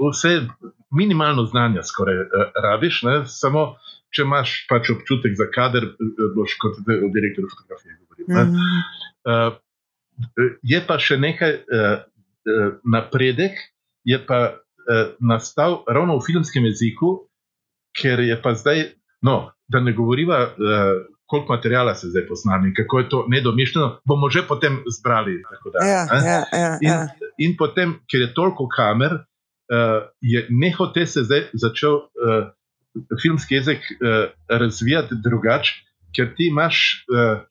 vse 0.00 0.32
minimalno 0.96 1.44
znanja 1.50 1.84
skoraj 1.84 2.22
uh, 2.22 2.46
rabiš, 2.64 3.02
ne? 3.08 3.16
samo 3.28 3.74
če 4.14 4.26
imaš 4.26 4.54
pač 4.70 4.90
občutek 4.94 5.36
za 5.38 5.46
kader, 5.54 5.90
eh, 5.92 6.30
boš 6.34 6.56
kot 6.62 6.78
direktor 6.86 7.46
fotografije 7.50 7.98
govoril. 7.98 8.26
Mm 8.28 8.54
-hmm. 8.54 8.80
uh, 9.30 9.52
je 10.62 10.80
pa 10.86 10.98
še 10.98 11.18
nekaj 11.18 11.54
uh, 11.54 12.02
uh, 12.02 12.72
napredek, 12.84 13.58
je 14.04 14.18
pa 14.26 14.40
uh, 14.52 15.14
nastal 15.20 15.84
ravno 15.88 16.18
v 16.18 16.26
filmskem 16.26 16.64
jeziku, 16.64 17.28
ker 17.96 18.20
je 18.20 18.36
pa 18.42 18.54
zdaj, 18.54 18.92
no, 19.22 19.52
da 19.68 19.80
ne 19.80 19.92
govoriva. 19.92 20.44
Uh, 20.58 21.06
Koliko 21.30 21.52
materijala 21.52 21.94
se 21.94 22.08
zdaj 22.10 22.26
poznam, 22.26 22.72
kako 22.76 22.98
je 22.98 23.08
to 23.08 23.18
nedomišljeno, 23.28 24.00
bomo 24.04 24.30
že 24.30 24.42
potem 24.48 24.82
zbrali. 24.98 25.42
Da, 25.72 25.86
ja, 25.86 26.02
ja, 26.10 26.42
ja, 26.52 26.78
in, 26.82 26.88
ja. 26.88 27.08
in 27.38 27.54
potem, 27.58 27.92
ker 28.10 28.20
je 28.20 28.34
toliko 28.34 28.66
kamer, 28.66 29.12
uh, 29.14 30.10
je 30.20 30.46
nehote 30.50 31.06
se 31.06 31.22
zdaj 31.22 31.44
začel 31.52 31.94
uh, 31.94 32.50
filmski 33.22 33.54
jezik 33.54 33.78
uh, 33.78 34.32
razvijati 34.48 35.20
drugače, 35.24 35.72
ker 36.16 36.34
ti 36.36 36.48
imaš 36.50 37.04
uh, 37.06 37.42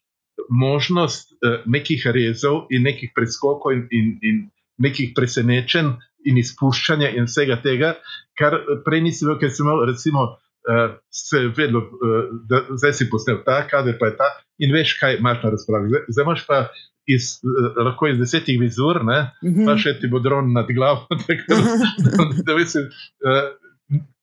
možnost 0.50 1.32
uh, 1.32 1.62
nekih 1.66 2.08
rezov 2.14 2.68
in 2.70 2.84
nekih 2.84 3.12
preskokov 3.16 3.74
in, 3.74 3.88
in, 3.92 4.18
in 4.22 4.38
nekih 4.78 5.12
presenečenj 5.16 5.96
in 6.28 6.38
izpuščanja 6.40 7.14
in 7.16 7.28
vsega 7.30 7.60
tega, 7.64 7.94
kar 8.40 8.58
prej 8.86 9.04
nisi 9.06 9.26
imel, 9.26 9.40
ker 9.40 9.52
si 9.54 9.64
imel, 9.64 9.86
recimo, 9.88 10.26
uh, 10.68 10.86
se 11.12 11.46
vedno, 11.56 11.84
uh, 11.86 12.30
da 12.50 12.66
zdaj 12.70 12.96
si 13.00 13.10
posnel 13.12 13.42
ta, 13.46 13.62
kader 13.70 13.98
pa 14.00 14.12
je 14.12 14.18
ta 14.20 14.30
in 14.60 14.76
veš, 14.76 14.98
kaj 15.00 15.20
imaš 15.20 15.44
na 15.44 15.54
razpravi. 15.56 15.92
Zdaj, 15.94 16.08
zdaj 16.16 16.30
imaš 16.30 16.48
pa. 16.48 16.62
Iz, 17.10 17.40
lahko 17.74 18.06
iz 18.06 18.20
desetih 18.22 18.60
vizur, 18.62 19.00
ne, 19.02 19.32
uh 19.42 19.48
-huh. 19.50 19.66
pa 19.66 19.74
še 19.82 19.96
ti 19.98 20.06
bo 20.08 20.20
dron 20.22 20.52
nad 20.54 20.68
glavo. 20.70 21.08
Tako, 21.26 21.56
da, 22.06 22.28
da, 22.46 22.56
mislim, 22.56 22.84
uh, 22.86 23.40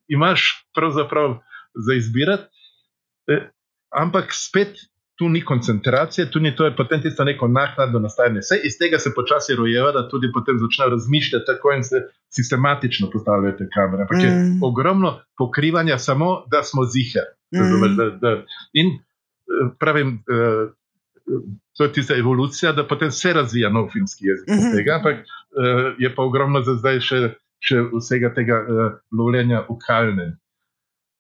imaš 0.09 0.69
pravzaprav 0.75 1.39
za 1.87 1.95
izbirati, 1.95 2.45
e, 3.29 3.51
ampak 3.91 4.25
spet 4.33 4.77
tu 5.19 5.29
ni 5.29 5.45
koncentracije, 5.45 6.31
tu 6.31 6.41
ni 6.41 6.57
to, 6.57 6.65
je 6.65 6.77
potem 6.77 7.03
tisto 7.03 7.25
neko 7.25 7.49
naknadno 7.49 7.99
nastajanje. 7.99 8.41
Vse 8.41 8.61
iz 8.65 8.79
tega 8.79 8.99
se 8.99 9.15
počasi 9.15 9.55
rojeva, 9.57 9.93
da 9.93 10.09
tudi 10.09 10.29
potem 10.35 10.59
začnejo 10.59 10.91
razmišljati 10.91 11.47
tako 11.47 11.73
in 11.73 11.85
se 11.85 12.03
sistematično 12.37 13.11
postavljajo 13.13 13.57
te 13.59 13.69
kamere. 13.75 14.03
Ampak 14.03 14.23
je 14.23 14.31
mm. 14.31 14.63
ogromno 14.63 15.21
pokrivanja, 15.39 15.99
samo 15.99 16.45
da 16.51 16.63
smo 16.63 16.85
zihe. 16.85 17.25
Mm. 17.55 17.97
Da, 17.97 18.11
da, 18.11 18.43
in 18.73 18.87
e, 18.87 18.99
pravim. 19.79 20.19
Uh, 20.29 20.73
To 21.77 21.85
je 21.85 21.93
tista 21.93 22.15
evolucija, 22.17 22.73
da 22.73 22.87
potem 22.89 23.11
se 23.11 23.33
razvija 23.33 23.71
nov 23.71 23.89
filmski 23.93 24.27
jezik. 24.27 24.49
Mm 24.49 24.53
-hmm. 24.53 24.97
Ampak 24.97 25.17
uh, 25.17 25.95
je 25.99 26.15
pa 26.15 26.23
ogromno 26.23 26.63
za 26.63 26.75
zdaj 26.75 27.01
še 27.01 27.35
še 27.63 27.83
vsega 27.93 28.33
tega 28.37 28.63
uh, 28.63 28.99
lovljenja 29.13 29.65
v 29.69 29.79
kalnem. 29.83 30.35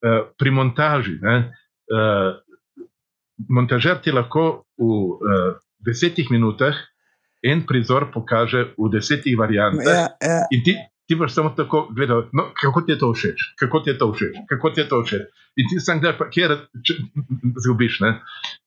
Uh, 0.04 0.28
pri 0.38 0.52
montaži, 0.52 1.16
ne, 1.22 1.36
uh, 1.92 2.36
montažer 3.48 4.02
ti 4.04 4.12
lahko 4.12 4.66
v 4.76 4.84
uh, 4.84 5.56
desetih 5.86 6.28
minutah 6.30 6.76
en 7.42 7.62
prizor 7.66 8.10
pokaže 8.12 8.74
v 8.76 8.90
desetih 8.92 9.36
variantah. 9.38 9.86
Ja, 9.86 10.06
ja. 10.20 10.44
In 10.50 10.62
ti, 10.64 10.76
ti 11.06 11.14
boš 11.14 11.34
samo 11.34 11.52
tako 11.56 11.86
gledal, 11.94 12.28
no, 12.32 12.50
kako 12.60 12.82
ti 12.82 12.92
je 12.92 12.98
to 12.98 13.12
všeč, 13.12 13.38
kako 13.60 13.80
ti 13.80 13.90
je 13.90 13.98
to 13.98 14.12
všeč, 14.12 14.34
kako 14.48 14.70
ti 14.70 14.80
je 14.80 14.88
to 14.88 15.02
všeč. 15.04 15.26
In 15.56 15.68
ti 15.70 15.80
sam 15.80 16.00
gledaš, 16.00 16.28
kje 16.32 16.56
zgubiš. 17.64 18.00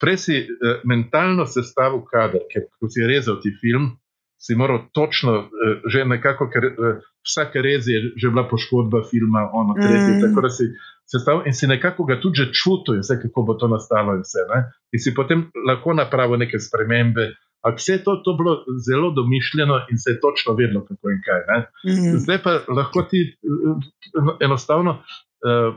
Prej 0.02 0.18
si 0.18 0.38
uh, 0.42 0.82
mentalno 0.84 1.46
sestavil 1.46 2.02
kader, 2.08 2.46
ker 2.50 2.70
ko 2.80 2.90
si 2.90 3.06
rezal 3.06 3.42
ti 3.44 3.54
film, 3.54 3.98
si 4.40 4.56
moral 4.56 4.88
točno, 4.96 5.34
uh, 5.46 5.84
že 5.92 6.06
nekako, 6.06 6.50
ker 6.54 6.66
uh, 6.72 7.02
vsake 7.28 7.62
rezi 7.62 7.92
je 7.92 8.00
že 8.16 8.30
bila 8.30 8.48
poškodba 8.48 9.04
filma, 9.12 9.50
ono, 9.54 9.76
tretje, 9.76 10.16
mm. 10.16 10.22
tako 10.24 10.42
da 10.42 10.50
si 10.50 10.72
sestavil 11.12 11.44
in 11.46 11.54
si 11.54 11.68
nekako 11.68 12.06
ga 12.06 12.20
tudi 12.22 12.48
čutil, 12.54 13.02
vse, 13.02 13.20
kako 13.22 13.44
bo 13.44 13.54
to 13.54 13.68
nastalo 13.68 14.16
in 14.16 14.24
vse. 14.24 14.46
Ne? 14.54 14.60
In 14.94 15.00
si 15.04 15.14
potem 15.14 15.50
lahko 15.68 15.94
napravil 15.94 16.40
neke 16.40 16.60
spremembe. 16.60 17.34
Ampak 17.60 17.82
vse 17.82 17.98
to 18.04 18.16
je 18.16 18.36
bilo 18.40 18.54
zelo 18.88 19.12
domišljeno 19.12 19.80
in 19.92 19.98
se 19.98 20.12
je 20.12 20.20
točno 20.24 20.54
vedelo, 20.54 20.86
kako 20.88 21.12
in 21.12 21.22
kaj. 21.26 21.42
Mm. 21.86 22.20
Zdaj 22.24 22.40
pa 22.44 22.52
lahko 22.68 23.04
ti 23.12 23.26
uh, 23.36 24.36
enostavno, 24.40 25.02
uh, 25.44 25.76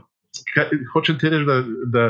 kaj, 0.55 0.71
hočem 0.93 1.19
ti 1.19 1.33
reči, 1.33 1.49
da, 1.49 1.59
da 1.95 2.05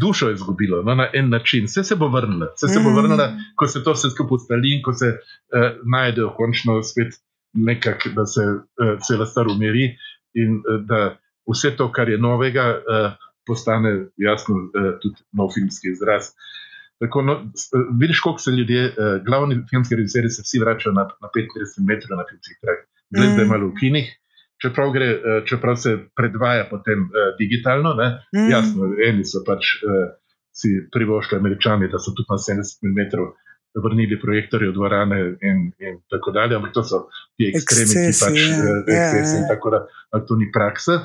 dušo 0.00 0.28
je 0.28 0.34
izgubilo 0.34 0.82
no, 0.82 0.94
na 0.94 1.08
en 1.12 1.28
način. 1.28 1.64
Vse 1.64 1.84
se 1.84 1.96
bo 1.96 2.08
vrnilo, 2.08 2.46
vse 2.56 2.68
se 2.68 2.80
bo 2.80 2.90
mhm. 2.90 2.98
vrnilo, 2.98 3.28
ko 3.56 3.66
se 3.66 3.84
to 3.84 3.92
vse 3.92 4.10
skupaj 4.10 4.36
ustali 4.36 4.74
in 4.76 4.82
ko 4.82 4.92
se 4.92 5.08
uh, 5.08 5.70
najdejo 5.92 6.34
končno 6.36 6.82
spet 6.82 7.14
nekako, 7.52 8.08
da 8.16 8.26
se 8.26 8.40
uh, 8.40 8.98
cela 9.06 9.26
stvar 9.26 9.48
umiri 9.48 9.96
in 10.34 10.60
uh, 10.60 10.80
da 10.86 11.16
vse 11.50 11.74
to, 11.76 11.92
kar 11.92 12.08
je 12.08 12.18
novega, 12.18 12.66
uh, 12.78 13.12
postane 13.46 14.06
jasno 14.16 14.54
uh, 14.56 14.92
tudi 15.02 15.22
nov 15.32 15.50
filmski 15.54 15.88
izraz. 15.90 16.32
Tako, 17.00 17.22
no, 17.22 17.34
vidiš, 18.00 18.20
koliko 18.20 18.40
se 18.40 18.50
ljudje, 18.50 18.86
uh, 18.86 19.24
glavni 19.26 19.62
filmski 19.70 19.96
režiserji, 19.96 20.30
se 20.30 20.42
vsi 20.42 20.58
vračajo 20.58 20.92
na, 20.94 21.08
na 21.22 21.28
35 21.36 21.86
metrov 21.88 22.18
na 22.18 22.24
filmskih 22.30 22.58
trajih. 22.62 22.84
Zdaj, 23.10 23.32
zdaj 23.34 23.46
malo 23.46 23.70
v 23.70 23.74
kinih, 23.80 24.10
čeprav, 24.62 24.92
gre, 24.94 25.10
uh, 25.16 25.42
čeprav 25.48 25.76
se 25.76 25.96
predvaja 26.16 26.66
potem 26.70 27.06
uh, 27.08 27.30
digitalno. 27.38 27.94
Mm. 27.96 28.48
Jasno, 28.50 28.92
eni 29.08 29.24
so 29.24 29.44
pač 29.46 29.76
uh, 29.82 30.10
si 30.52 30.74
privoščili 30.92 31.38
američani, 31.40 31.88
da 31.92 31.98
so 31.98 32.12
tudi 32.16 32.28
na 32.30 32.38
70 32.40 32.82
mm 32.84 33.30
vrnili 33.74 34.20
projektorje 34.20 34.70
v 34.70 34.74
dvorane 34.74 35.18
in, 35.46 35.58
in 35.78 36.00
tako 36.10 36.32
dalje, 36.34 36.56
ampak 36.56 36.72
to 36.74 36.82
so 36.82 37.04
ti 37.38 37.46
ekstremi, 37.54 37.92
ki 37.94 38.16
pač 38.18 38.38
eh, 38.40 38.48
Ja, 38.90 39.04
ekscesi 39.04 39.36
in 39.38 39.46
tako 39.46 39.70
da 39.70 39.78
ampak 40.10 40.26
to 40.28 40.36
ni 40.36 40.50
praksa. 40.52 40.96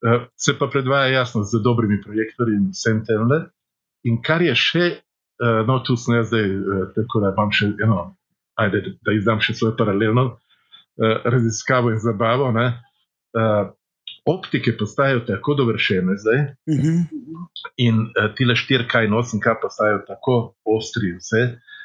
Eh, 0.00 0.24
Se 0.36 0.56
pa 0.58 0.68
predvaja 0.72 1.12
jasno 1.12 1.42
z 1.44 1.60
dobrimi 1.64 2.00
projektorji 2.04 2.56
in 2.56 2.70
vsem 2.72 3.04
tem. 3.04 3.28
ne. 3.28 3.42
In 4.04 4.22
kar 4.22 4.42
je 4.42 4.54
še, 4.54 4.86
eh, 4.96 5.60
no 5.68 5.78
tu 5.84 5.96
sem 5.96 6.16
jaz 6.16 6.32
zdaj, 6.32 6.48
eh, 6.48 6.88
tako 6.96 7.20
da 7.20 7.34
imam 7.36 7.52
še 7.52 7.72
eno, 7.84 8.16
ajde, 8.56 8.96
da 9.04 9.12
izdam 9.12 9.40
še 9.40 9.54
svoje 9.54 9.76
paralelno 9.76 10.38
eh, 10.96 11.20
raziskavo 11.24 11.92
in 11.92 12.00
zabavo. 12.00 12.52
ne. 12.52 12.80
Eh, 13.34 13.64
Optike 14.26 14.72
postajajo 14.78 15.20
tako 15.22 15.54
dovršene 15.54 16.16
zdaj, 16.18 16.38
Mhm. 16.66 16.94
in 17.78 17.94
uh, 18.00 18.34
ti 18.34 18.44
le 18.44 18.54
4K 18.54 19.04
in 19.06 19.12
8K 19.14 19.54
postajajo 19.62 20.00
tako 20.06 20.34
ostri, 20.64 21.12
vse, 21.14 21.42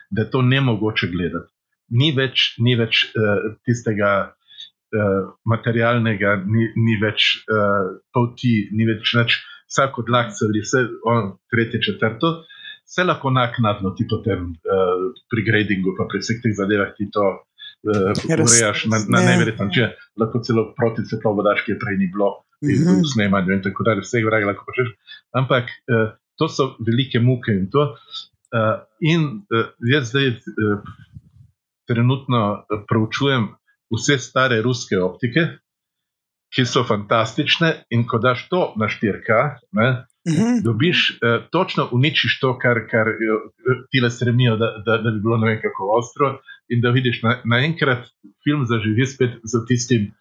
da 0.09 0.22
je 0.22 0.31
to 0.31 0.41
ne 0.41 0.61
mogoče 0.61 1.07
gledati. 1.07 1.51
Ni 1.89 2.11
več, 2.18 2.55
ni 2.57 2.73
več 2.76 3.03
uh, 3.13 3.53
tistega 3.65 4.34
uh, 4.34 5.30
materialnega, 5.45 6.41
ni, 6.45 6.65
ni 6.76 6.97
več 7.01 7.45
uh, 7.45 8.01
poti, 8.13 8.69
ni 8.72 8.89
več 8.89 9.13
nič, 9.19 9.38
vsak 9.69 10.01
odlak 10.01 10.34
se 10.34 10.45
ali 10.49 10.65
vse, 10.65 10.81
on, 11.05 11.35
tretje, 11.51 11.81
četrto. 11.81 12.41
Vse 12.89 13.03
lahko 13.05 13.30
naknadno 13.30 13.93
ti 13.93 14.07
potem 14.09 14.49
uh, 14.49 15.13
pri 15.30 15.45
gradingu, 15.45 15.93
pa 15.97 16.09
pri 16.09 16.19
vseh 16.26 16.41
teh 16.41 16.57
zadevah 16.57 16.89
ti 16.97 17.05
to 17.13 17.27
uh, 17.84 18.14
Raz- 18.30 18.45
urejaš 18.45 18.86
na, 18.86 18.98
na 19.10 19.20
ja. 19.20 19.30
neverjeten 19.30 19.68
način, 19.68 19.91
lahko 20.18 20.40
celo 20.40 20.74
proti 20.74 21.02
svetlov 21.03 21.36
vodač, 21.36 21.62
ki 21.62 21.72
je 21.72 21.80
prej 21.80 21.98
ni 21.98 22.08
bilo 22.08 22.32
in 22.62 22.78
Mhm. 22.78 23.02
v 23.02 23.08
snemanju 23.08 23.53
in 23.53 23.62
tako 23.62 23.84
dalje, 23.84 24.02
vseh 24.02 24.22
vrag 24.22 24.44
lahko 24.45 24.66
počneš. 24.66 24.91
Ampak 25.34 25.66
uh, 25.88 26.12
to 26.38 26.48
so 26.48 26.76
velike 26.80 27.20
muke 27.20 27.52
in 27.52 27.70
to. 27.70 27.95
Uh, 28.52 28.84
in 29.02 29.22
uh, 29.49 29.66
jaz 29.84 30.10
zdaj 30.10 30.28
uh, 30.30 30.82
trenutno 31.88 32.41
eh, 32.62 32.84
proučujem 32.88 33.48
vse 33.90 34.18
stare 34.20 34.62
ruske 34.62 34.95
optike, 34.95 35.41
ki 36.49 36.66
so 36.66 36.84
fantastične, 36.84 37.84
in 37.90 38.06
ko 38.06 38.20
daš 38.20 38.45
to 38.48 38.74
na 38.76 38.88
4K, 38.88 39.30
ne, 39.72 39.88
Mhm. 40.30 40.61
dobiš, 40.64 41.18
uh, 41.18 41.49
točno 41.52 41.89
uničiš 41.91 42.39
to, 42.39 42.57
kar, 42.60 42.77
kar 42.91 43.07
uh, 43.10 43.52
ti 43.89 44.02
le 44.03 44.10
stremijo, 44.10 44.56
da, 44.57 44.68
da, 44.85 44.98
da 44.98 45.11
bi 45.11 45.19
bilo 45.19 45.38
ne 45.38 45.48
vem 45.48 45.61
kako 45.61 45.89
ostro, 45.98 46.39
in 46.69 46.81
da 46.81 46.89
vidiš 46.89 47.23
na, 47.23 47.41
naenkrat 47.45 48.06
film 48.43 48.65
zaživi 48.69 49.06
spet 49.06 49.39
za 49.43 49.65
tistim 49.65 50.11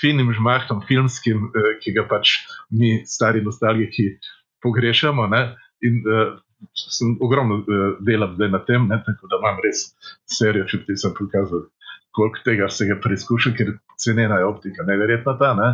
finim 0.00 0.32
žmahtom, 0.32 0.82
filmskim, 0.88 1.46
uh, 1.46 1.68
ki 1.82 1.94
ga 1.94 2.08
pač 2.10 2.32
mi, 2.70 3.04
stari 3.06 3.42
nostalgiki, 3.42 4.16
pogrešamo. 4.62 5.26
Ne? 5.30 5.42
In 5.86 6.02
uh, 6.02 6.34
sem 6.74 7.14
ogromno 7.22 7.60
uh, 7.62 8.00
delam 8.02 8.34
zdaj 8.34 8.50
na 8.50 8.60
tem, 8.66 8.88
ne? 8.90 8.98
tako 9.06 9.30
da 9.30 9.38
imam 9.42 9.62
res 9.64 9.86
serijo, 10.38 10.66
če 10.72 10.82
ti 10.88 10.96
sem 10.98 11.14
prikazal, 11.14 11.68
koliko 12.16 12.42
tega 12.44 12.68
se 12.72 12.88
ga 12.88 12.98
preizkušam, 12.98 13.54
ker 13.54 13.76
cenena 14.02 14.40
je 14.42 14.50
optika, 14.50 14.88
neverjetna 14.88 15.36
ta. 15.38 15.52
Ne? 15.54 15.70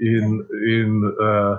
In, 0.00 0.38
in 0.78 1.02
uh, 1.10 1.58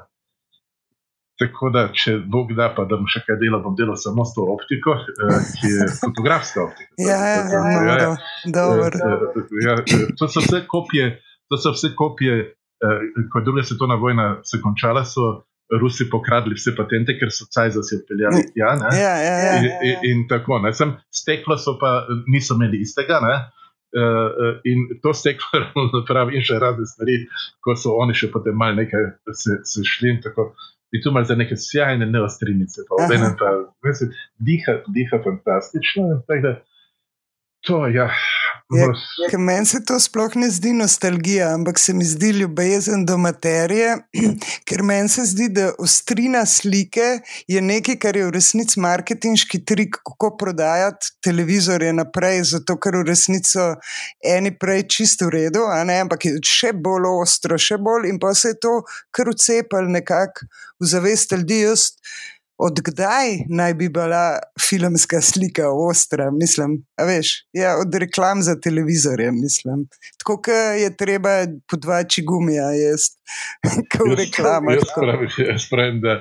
tako 1.41 1.71
da, 1.73 1.87
če 1.97 2.15
Bog 2.29 2.53
da, 2.57 2.69
pa 2.77 2.85
da 2.85 2.99
bom 3.01 3.09
še 3.09 3.23
kaj 3.25 3.39
delal, 3.41 3.63
bom 3.65 3.75
delal 3.75 3.97
samo 3.97 4.23
s 4.23 4.35
to 4.37 4.45
optiko, 4.53 4.95
uh, 5.01 5.35
ki 5.57 5.73
je 5.73 5.89
fotografska 6.05 6.63
optika. 6.67 6.93
Ja, 7.01 7.19
ja, 7.25 7.43
ja, 7.49 7.61
Ja, 7.89 7.99
ja. 8.05 8.15
dobro. 8.53 8.89
Eh, 8.89 9.29
eh, 9.41 9.53
ja, 9.65 9.77
eh, 9.81 10.09
To 10.21 10.29
so 10.29 10.43
vse 10.45 10.63
kopije, 10.69 11.15
to 11.49 11.57
so 11.57 11.73
vse 11.73 11.95
kopije, 11.97 12.35
eh, 12.81 12.99
ko 13.31 13.41
je 13.41 13.47
druga 13.47 13.63
svetovna 13.63 13.97
vojna 13.97 14.27
se 14.43 14.61
končala, 14.61 15.03
so 15.05 15.31
Rusi 15.71 16.09
pokradli 16.11 16.57
vse 16.57 16.73
patente, 16.75 17.13
ker 17.15 17.29
so 17.31 17.45
Cajza 17.47 17.79
si 17.87 17.95
odpeljali 17.95 18.41
tja. 18.51 18.73
ne. 18.75 18.89
Ja, 18.99 19.13
ja, 19.23 19.35
ja. 19.39 19.51
In, 19.57 19.67
in, 19.87 20.07
in 20.11 20.23
tako, 20.27 20.57
ne. 20.59 20.73
Sem 20.75 20.91
steklo, 21.15 21.55
so 21.57 21.77
pa 21.79 21.93
niso 22.27 22.57
imeli 22.59 22.81
istega. 22.83 23.21
Ne? 23.23 23.35
Uh, 23.91 24.59
in 24.67 24.83
to 25.03 25.13
steklo, 25.15 25.61
pravi, 26.09 26.35
in 26.39 26.43
še 26.47 26.59
razne 26.59 26.83
stvari, 26.91 27.15
ko 27.63 27.75
so 27.79 27.95
oni 28.03 28.15
še 28.15 28.27
potem 28.31 28.55
malo 28.59 28.81
nekaj 28.81 29.07
se, 29.31 29.57
se 29.67 29.85
šli. 29.87 30.11
In, 30.11 30.19
tako. 30.27 30.49
In 30.91 31.01
tu 31.03 31.09
imaš 31.09 31.27
za 31.27 31.35
neke 31.35 31.55
sjajne 31.57 32.05
neostrinice, 32.05 32.81
pa 32.87 32.93
diha, 34.47 34.73
diha 34.95 35.17
fantastično. 35.23 36.03
tako 36.27 36.41
da 36.47 36.53
To, 37.67 37.87
ja. 37.87 38.09
Je- 38.71 38.87
Ker 39.29 39.39
meni 39.39 39.65
se 39.65 39.79
to 39.85 39.99
sploh 39.99 40.35
ne 40.35 40.47
zdi 40.49 40.71
nostalgija, 40.73 41.49
ampak 41.53 41.79
se 41.79 41.93
mi 41.93 42.05
zdi 42.05 42.29
ljubezen 42.31 43.05
do 43.05 43.17
materije, 43.17 43.97
ker 44.67 44.83
meni 44.83 45.09
se 45.09 45.25
zdi, 45.25 45.49
da 45.49 45.71
ostrina 45.79 46.45
slike 46.45 47.19
je 47.47 47.61
nekaj, 47.61 47.97
kar 47.99 48.15
je 48.17 48.25
v 48.25 48.31
resnici 48.31 48.79
marketinški 48.79 49.61
trik, 49.65 49.99
kako 50.07 50.31
prodajati 50.37 51.11
televizorje 51.21 51.93
naprej, 51.93 52.43
zato 52.53 52.77
ker 52.79 52.95
v 52.95 53.05
resnici 53.11 53.51
so 53.57 53.67
eni 54.23 54.53
prej 54.57 54.87
čisto 54.87 55.27
v 55.27 55.35
redu, 55.35 55.65
ampak 55.67 56.25
je 56.25 56.37
še 56.45 56.71
bolj 56.73 57.09
ostro, 57.11 57.57
še 57.57 57.77
bolj 57.77 58.07
in 58.09 58.19
pa 58.19 58.33
se 58.33 58.53
je 58.55 58.59
to 58.63 58.77
kar 59.11 59.29
ucepal 59.29 59.89
nekako 59.91 60.47
v 60.79 60.87
zavest 60.87 61.31
ljudi. 61.35 61.61
Jaz 61.67 61.91
Odkdaj 62.61 63.27
naj 63.49 63.73
bi 63.73 63.87
bila 63.89 64.39
filmska 64.61 65.21
slika 65.21 65.69
ostra, 65.89 66.29
mislim, 66.41 66.75
a 66.99 67.07
veš, 67.09 67.27
ja, 67.53 67.71
od 67.81 67.95
reklam 68.03 68.41
za 68.41 68.55
televizorje, 68.65 69.31
mislim. 69.31 69.87
Tako 70.19 70.35
kot 70.37 70.53
je 70.83 70.89
treba 70.97 71.33
po 71.69 71.77
dva 71.77 72.03
čigumija 72.03 72.69
jesti, 72.83 73.17
kot 73.91 74.05
v 74.11 74.19
reklamah. 74.25 74.75
Jaz 74.77 74.93
pravim, 75.01 75.29
jaz 75.51 75.65
pravim, 75.71 76.01
da 76.05 76.19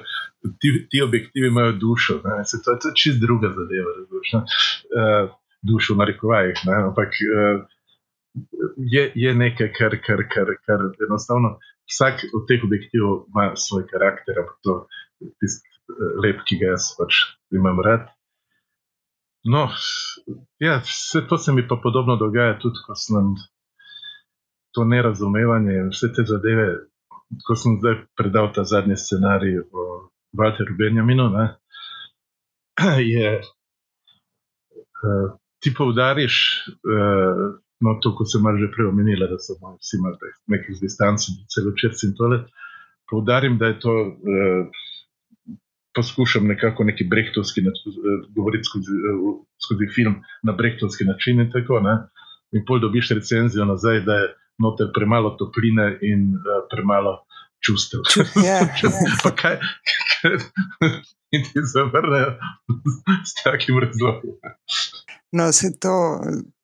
ti, 0.61 0.69
ti 0.91 1.03
objektivi 1.03 1.49
imajo 1.49 1.73
dušo. 1.73 2.21
Ne? 2.25 2.45
Se, 2.45 2.63
to, 2.65 2.77
to 2.83 2.89
je 2.89 2.99
čist 3.03 3.21
druga 3.21 3.53
zadeva. 3.59 3.91
razumeš. 3.99 4.29
Uh, 4.35 5.37
dušo, 5.63 5.95
v 5.95 6.03
narekovajih. 6.03 6.59
ne, 6.67 6.77
Ampak 6.89 7.09
uh, 7.09 7.61
je, 8.77 9.13
je 9.15 9.35
nekaj, 9.35 9.73
kar, 9.79 9.97
kar, 10.07 10.25
kar, 10.35 10.55
kar 10.67 10.81
enostavno 11.09 11.59
vsak 11.91 12.25
od 12.37 12.47
teh 12.49 12.65
objektivov 12.65 13.27
ima 13.29 13.53
svoj 13.57 13.85
karakter, 13.93 14.39
ampak 14.39 14.57
to 14.65 14.75
tisti 15.41 15.69
lep, 16.23 16.43
ki 16.47 16.61
ga 16.61 16.75
jaz 16.75 16.93
pač 16.99 17.25
imam 17.55 17.81
rad. 17.85 18.09
No, 19.45 19.69
ja, 20.61 20.79
vse 20.85 21.23
to 21.29 21.39
se 21.39 21.53
mi 21.53 21.69
pa 21.69 21.81
podobno 21.83 22.17
dogaja 22.17 22.59
tudi, 22.61 22.83
ko 22.87 22.95
sem 22.95 23.35
to 24.77 24.85
nerazumevanje 24.85 25.73
in 25.73 25.89
vse 25.95 26.13
te 26.17 26.25
zadeve, 26.29 26.67
ko 27.47 27.57
sem 27.57 27.79
zdaj 27.81 28.03
predal 28.19 28.53
ta 28.55 28.65
zadnji 28.65 28.97
scenarij 28.97 29.63
o 29.73 29.87
Walteru 30.37 30.77
Benjaminu, 30.79 31.29
ne, 31.33 31.47
je, 33.15 33.33
uh, 35.03 35.33
ti 35.61 35.73
poudariš, 35.79 36.37
uh, 36.69 37.43
no, 37.81 37.97
to, 38.03 38.13
kot 38.17 38.29
sem 38.31 38.45
že 38.61 38.71
prej 38.77 38.93
omenila, 38.93 39.27
da 39.31 39.39
so 39.39 39.57
vsi 39.57 40.03
malo 40.05 40.33
nekih 40.53 40.81
distanc, 40.81 41.25
celo 41.49 41.73
črci 41.73 42.07
in 42.11 42.15
tole. 42.17 42.45
Poudarim, 43.11 43.59
da 43.59 43.73
je 43.73 43.81
to, 43.81 43.95
uh, 44.07 44.69
poskušam 45.95 46.47
nekako 46.47 46.85
neki 46.85 47.05
brehtovski 47.13 47.61
način, 47.67 47.89
uh, 47.93 48.35
govoriti 48.37 48.65
skozi, 48.71 48.93
uh, 48.93 49.45
skozi 49.65 49.87
film 49.95 50.15
na 50.43 50.53
brehtovski 50.53 51.05
način 51.05 51.41
in 51.41 51.51
tako. 51.53 51.81
Ne? 51.87 51.95
In 52.53 52.65
pol 52.67 52.81
dobiš 52.81 53.11
recenzijo 53.19 53.65
nazaj, 53.65 54.01
da 54.09 54.15
je 54.21 54.27
noter 54.65 54.87
premalo 54.97 55.31
topline 55.41 55.87
in 56.13 56.23
uh, 56.35 56.41
premalo 56.73 57.13
čustev. 57.65 58.01
Ja, 58.49 58.59
Pa 59.23 59.31
kaj, 59.41 59.57
in 61.35 61.43
ti 61.45 61.61
zavrnejo 61.75 62.31
s 63.29 63.43
takim 63.45 63.79
razlogom. 63.79 64.35
No, 65.33 65.53
se 65.53 65.79
to. 65.81 65.97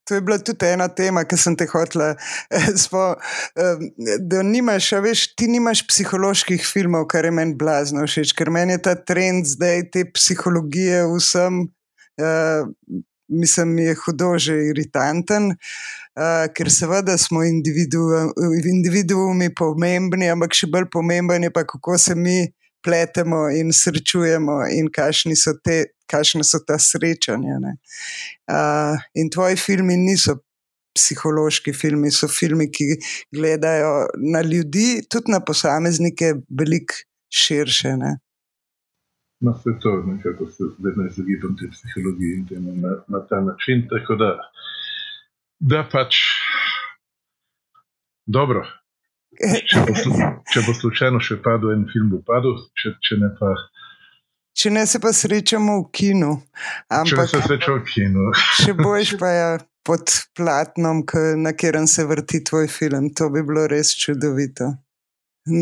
To 0.07 0.15
je 0.15 0.21
bila 0.21 0.39
tudi 0.39 0.67
ena 0.67 0.87
tema, 0.89 1.25
ki 1.27 1.37
sem 1.37 1.57
te 1.59 1.67
hotela. 1.67 2.15
eh, 2.51 2.67
Spo, 2.79 3.17
eh, 3.59 3.87
da 4.23 4.43
nimaš, 4.43 4.93
veš, 5.03 5.25
ti 5.35 5.49
nimaš 5.51 5.83
psiholoških 5.89 6.63
filmov, 6.67 7.09
kar 7.11 7.27
je 7.27 7.33
meni 7.35 7.57
blazno 7.59 8.07
všeč, 8.07 8.35
ker 8.39 8.51
meni 8.55 8.77
je 8.77 8.83
ta 8.87 8.95
trend 8.95 9.47
zdaj 9.51 9.91
te 9.91 10.05
psihologije 10.15 11.03
vsem, 11.11 11.65
uh, 12.23 12.69
mislim, 13.29 13.75
mi 13.75 13.89
je 13.89 13.97
hudo 14.05 14.37
že 14.39 14.55
iritanten, 14.71 15.51
uh, 15.51 16.47
ker 16.55 16.71
seveda 16.71 17.19
smo 17.19 17.43
individu, 17.43 18.07
individuumi 18.63 19.51
pomembni, 19.55 20.31
ampak 20.31 20.55
še 20.55 20.71
bolj 20.71 20.87
pomemben 20.93 21.49
je 21.49 21.51
pa, 21.51 21.67
kako 21.67 21.99
se 21.99 22.15
mi 22.15 22.47
pletemo 22.87 23.47
in 23.51 23.75
srečujemo 23.75 24.63
in 24.79 24.91
kakšni 24.95 25.37
so 25.37 25.59
te. 25.65 25.85
Kakšne 26.07 26.45
so 26.47 26.61
ta 26.63 26.77
srečanja? 26.79 27.57
ne. 27.59 27.73
Uh, 28.47 28.95
in 29.19 29.27
tvoji 29.35 29.57
filmi 29.59 29.97
niso 29.99 30.37
psihološki 30.97 31.75
filmi, 31.77 32.11
so 32.15 32.29
filmi, 32.31 32.69
ki 32.73 32.97
gledajo 33.35 34.07
na 34.35 34.43
ljudi, 34.47 35.03
tudi 35.11 35.35
na 35.35 35.41
posameznike, 35.45 36.33
veliko 36.61 37.03
širše. 37.43 37.97
Ne? 38.01 38.13
No, 39.45 39.53
vse 39.59 39.77
to 39.83 39.93
nekako 40.07 40.47
se 40.51 40.71
vedno 40.85 41.07
izogibam 41.11 41.57
te 41.61 41.69
psihologiji 41.75 42.39
in 42.39 42.47
temu 42.49 42.77
na, 42.77 42.97
na 43.09 43.21
ta 43.29 43.41
način. 43.45 43.85
Tako 43.93 44.17
da, 44.23 44.31
da 45.61 45.85
pač 45.93 46.23
dobro. 48.27 48.65
Če 49.37 49.83
bo, 49.85 50.19
če 50.53 50.63
bo 50.67 50.75
slučajno 50.81 51.21
še 51.23 51.39
padel 51.45 51.75
en 51.77 51.87
film, 51.93 52.11
bo 52.15 52.23
padel, 52.27 52.57
če, 52.79 52.97
če 53.05 53.21
ne 53.23 53.33
pa 53.39 53.55
Če 54.57 54.71
ne 54.73 54.87
se 54.89 54.97
pa 55.05 55.13
srečamo 55.13 55.75
v 55.83 55.89
kinu. 55.93 56.31
Ampak, 56.89 57.29
če 57.29 57.33
se 57.35 57.41
srečamo 57.45 57.83
v 57.83 57.89
kinu. 57.91 58.29
še 58.63 58.73
boš 58.79 59.13
pa 59.21 59.33
ja 59.35 59.51
pod 59.87 60.09
platnom, 60.37 61.03
na 61.43 61.53
katerem 61.53 61.85
se 61.87 62.07
vrti 62.09 62.41
tvoj 62.45 62.71
film. 62.73 63.11
To 63.21 63.29
bi 63.31 63.45
bilo 63.45 63.67
res 63.69 63.93
čudovito. 64.01 64.73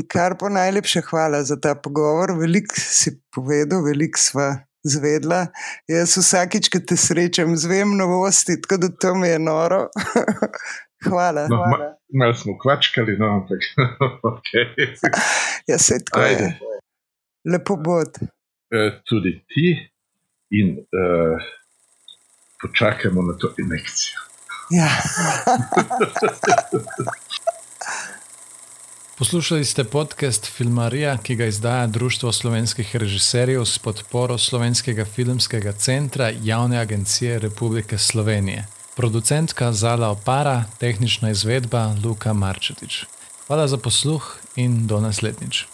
Kar 0.09 0.39
pa 0.41 0.49
najlepše 0.49 1.03
hvala 1.11 1.43
za 1.45 1.59
ta 1.61 1.75
pogovor. 1.75 2.37
Veliko 2.39 2.79
si 2.79 3.17
povedal, 3.35 3.83
veliko 3.85 4.21
sva 4.21 4.49
zvedla. 4.87 5.49
Jaz 5.91 6.15
vsakič, 6.21 6.71
ko 6.73 6.81
te 6.81 6.97
srečam, 6.97 7.57
zvem 7.59 7.97
novosti, 7.99 8.61
tako 8.63 8.79
da 8.85 8.89
to 8.95 9.15
mi 9.19 9.29
je 9.29 9.43
noro. 9.43 9.89
hvala. 11.09 11.47
No, 11.49 11.57
hvala. 11.57 11.79
Ma, 11.79 11.95
malo 12.19 12.35
smo 12.35 12.59
kvačkali, 12.59 13.17
no, 13.19 13.27
ampak 13.27 13.59
okay. 14.33 14.95
ja, 15.71 15.79
se 15.79 16.05
tako 16.05 16.27
je. 16.27 16.59
Lepo 17.53 17.77
bod. 17.77 18.09
E, 18.71 18.91
tudi 19.05 19.45
ti 19.49 19.91
in. 20.51 20.79
Uh, 20.79 21.43
počakajmo 22.65 23.23
na 23.23 23.35
to 23.39 23.55
injekcijo. 23.59 24.19
Ja. 24.71 24.89
Poslušali 29.19 29.65
ste 29.65 29.85
podcast 29.85 30.47
Filmarija, 30.47 31.17
ki 31.23 31.37
ga 31.37 31.45
izdaja 31.45 31.87
Društvo 31.87 32.33
slovenskih 32.33 32.97
režiserjev 32.97 33.65
s 33.65 33.79
podporo 33.79 34.39
Slovenskega 34.39 35.05
filmskega 35.05 35.73
centra 35.73 36.33
Javne 36.43 36.79
agencije 36.79 37.39
Republike 37.39 37.99
Slovenije. 37.99 38.67
Producentka 38.95 39.73
Zala 39.73 40.11
Opara, 40.11 40.65
tehnična 40.79 41.31
izvedba 41.31 41.97
Luka 42.05 42.33
Marčetič. 42.33 43.05
Hvala 43.47 43.67
za 43.69 43.77
posluh 43.77 44.39
in 44.57 44.87
do 44.87 45.01
naslednjič. 45.01 45.67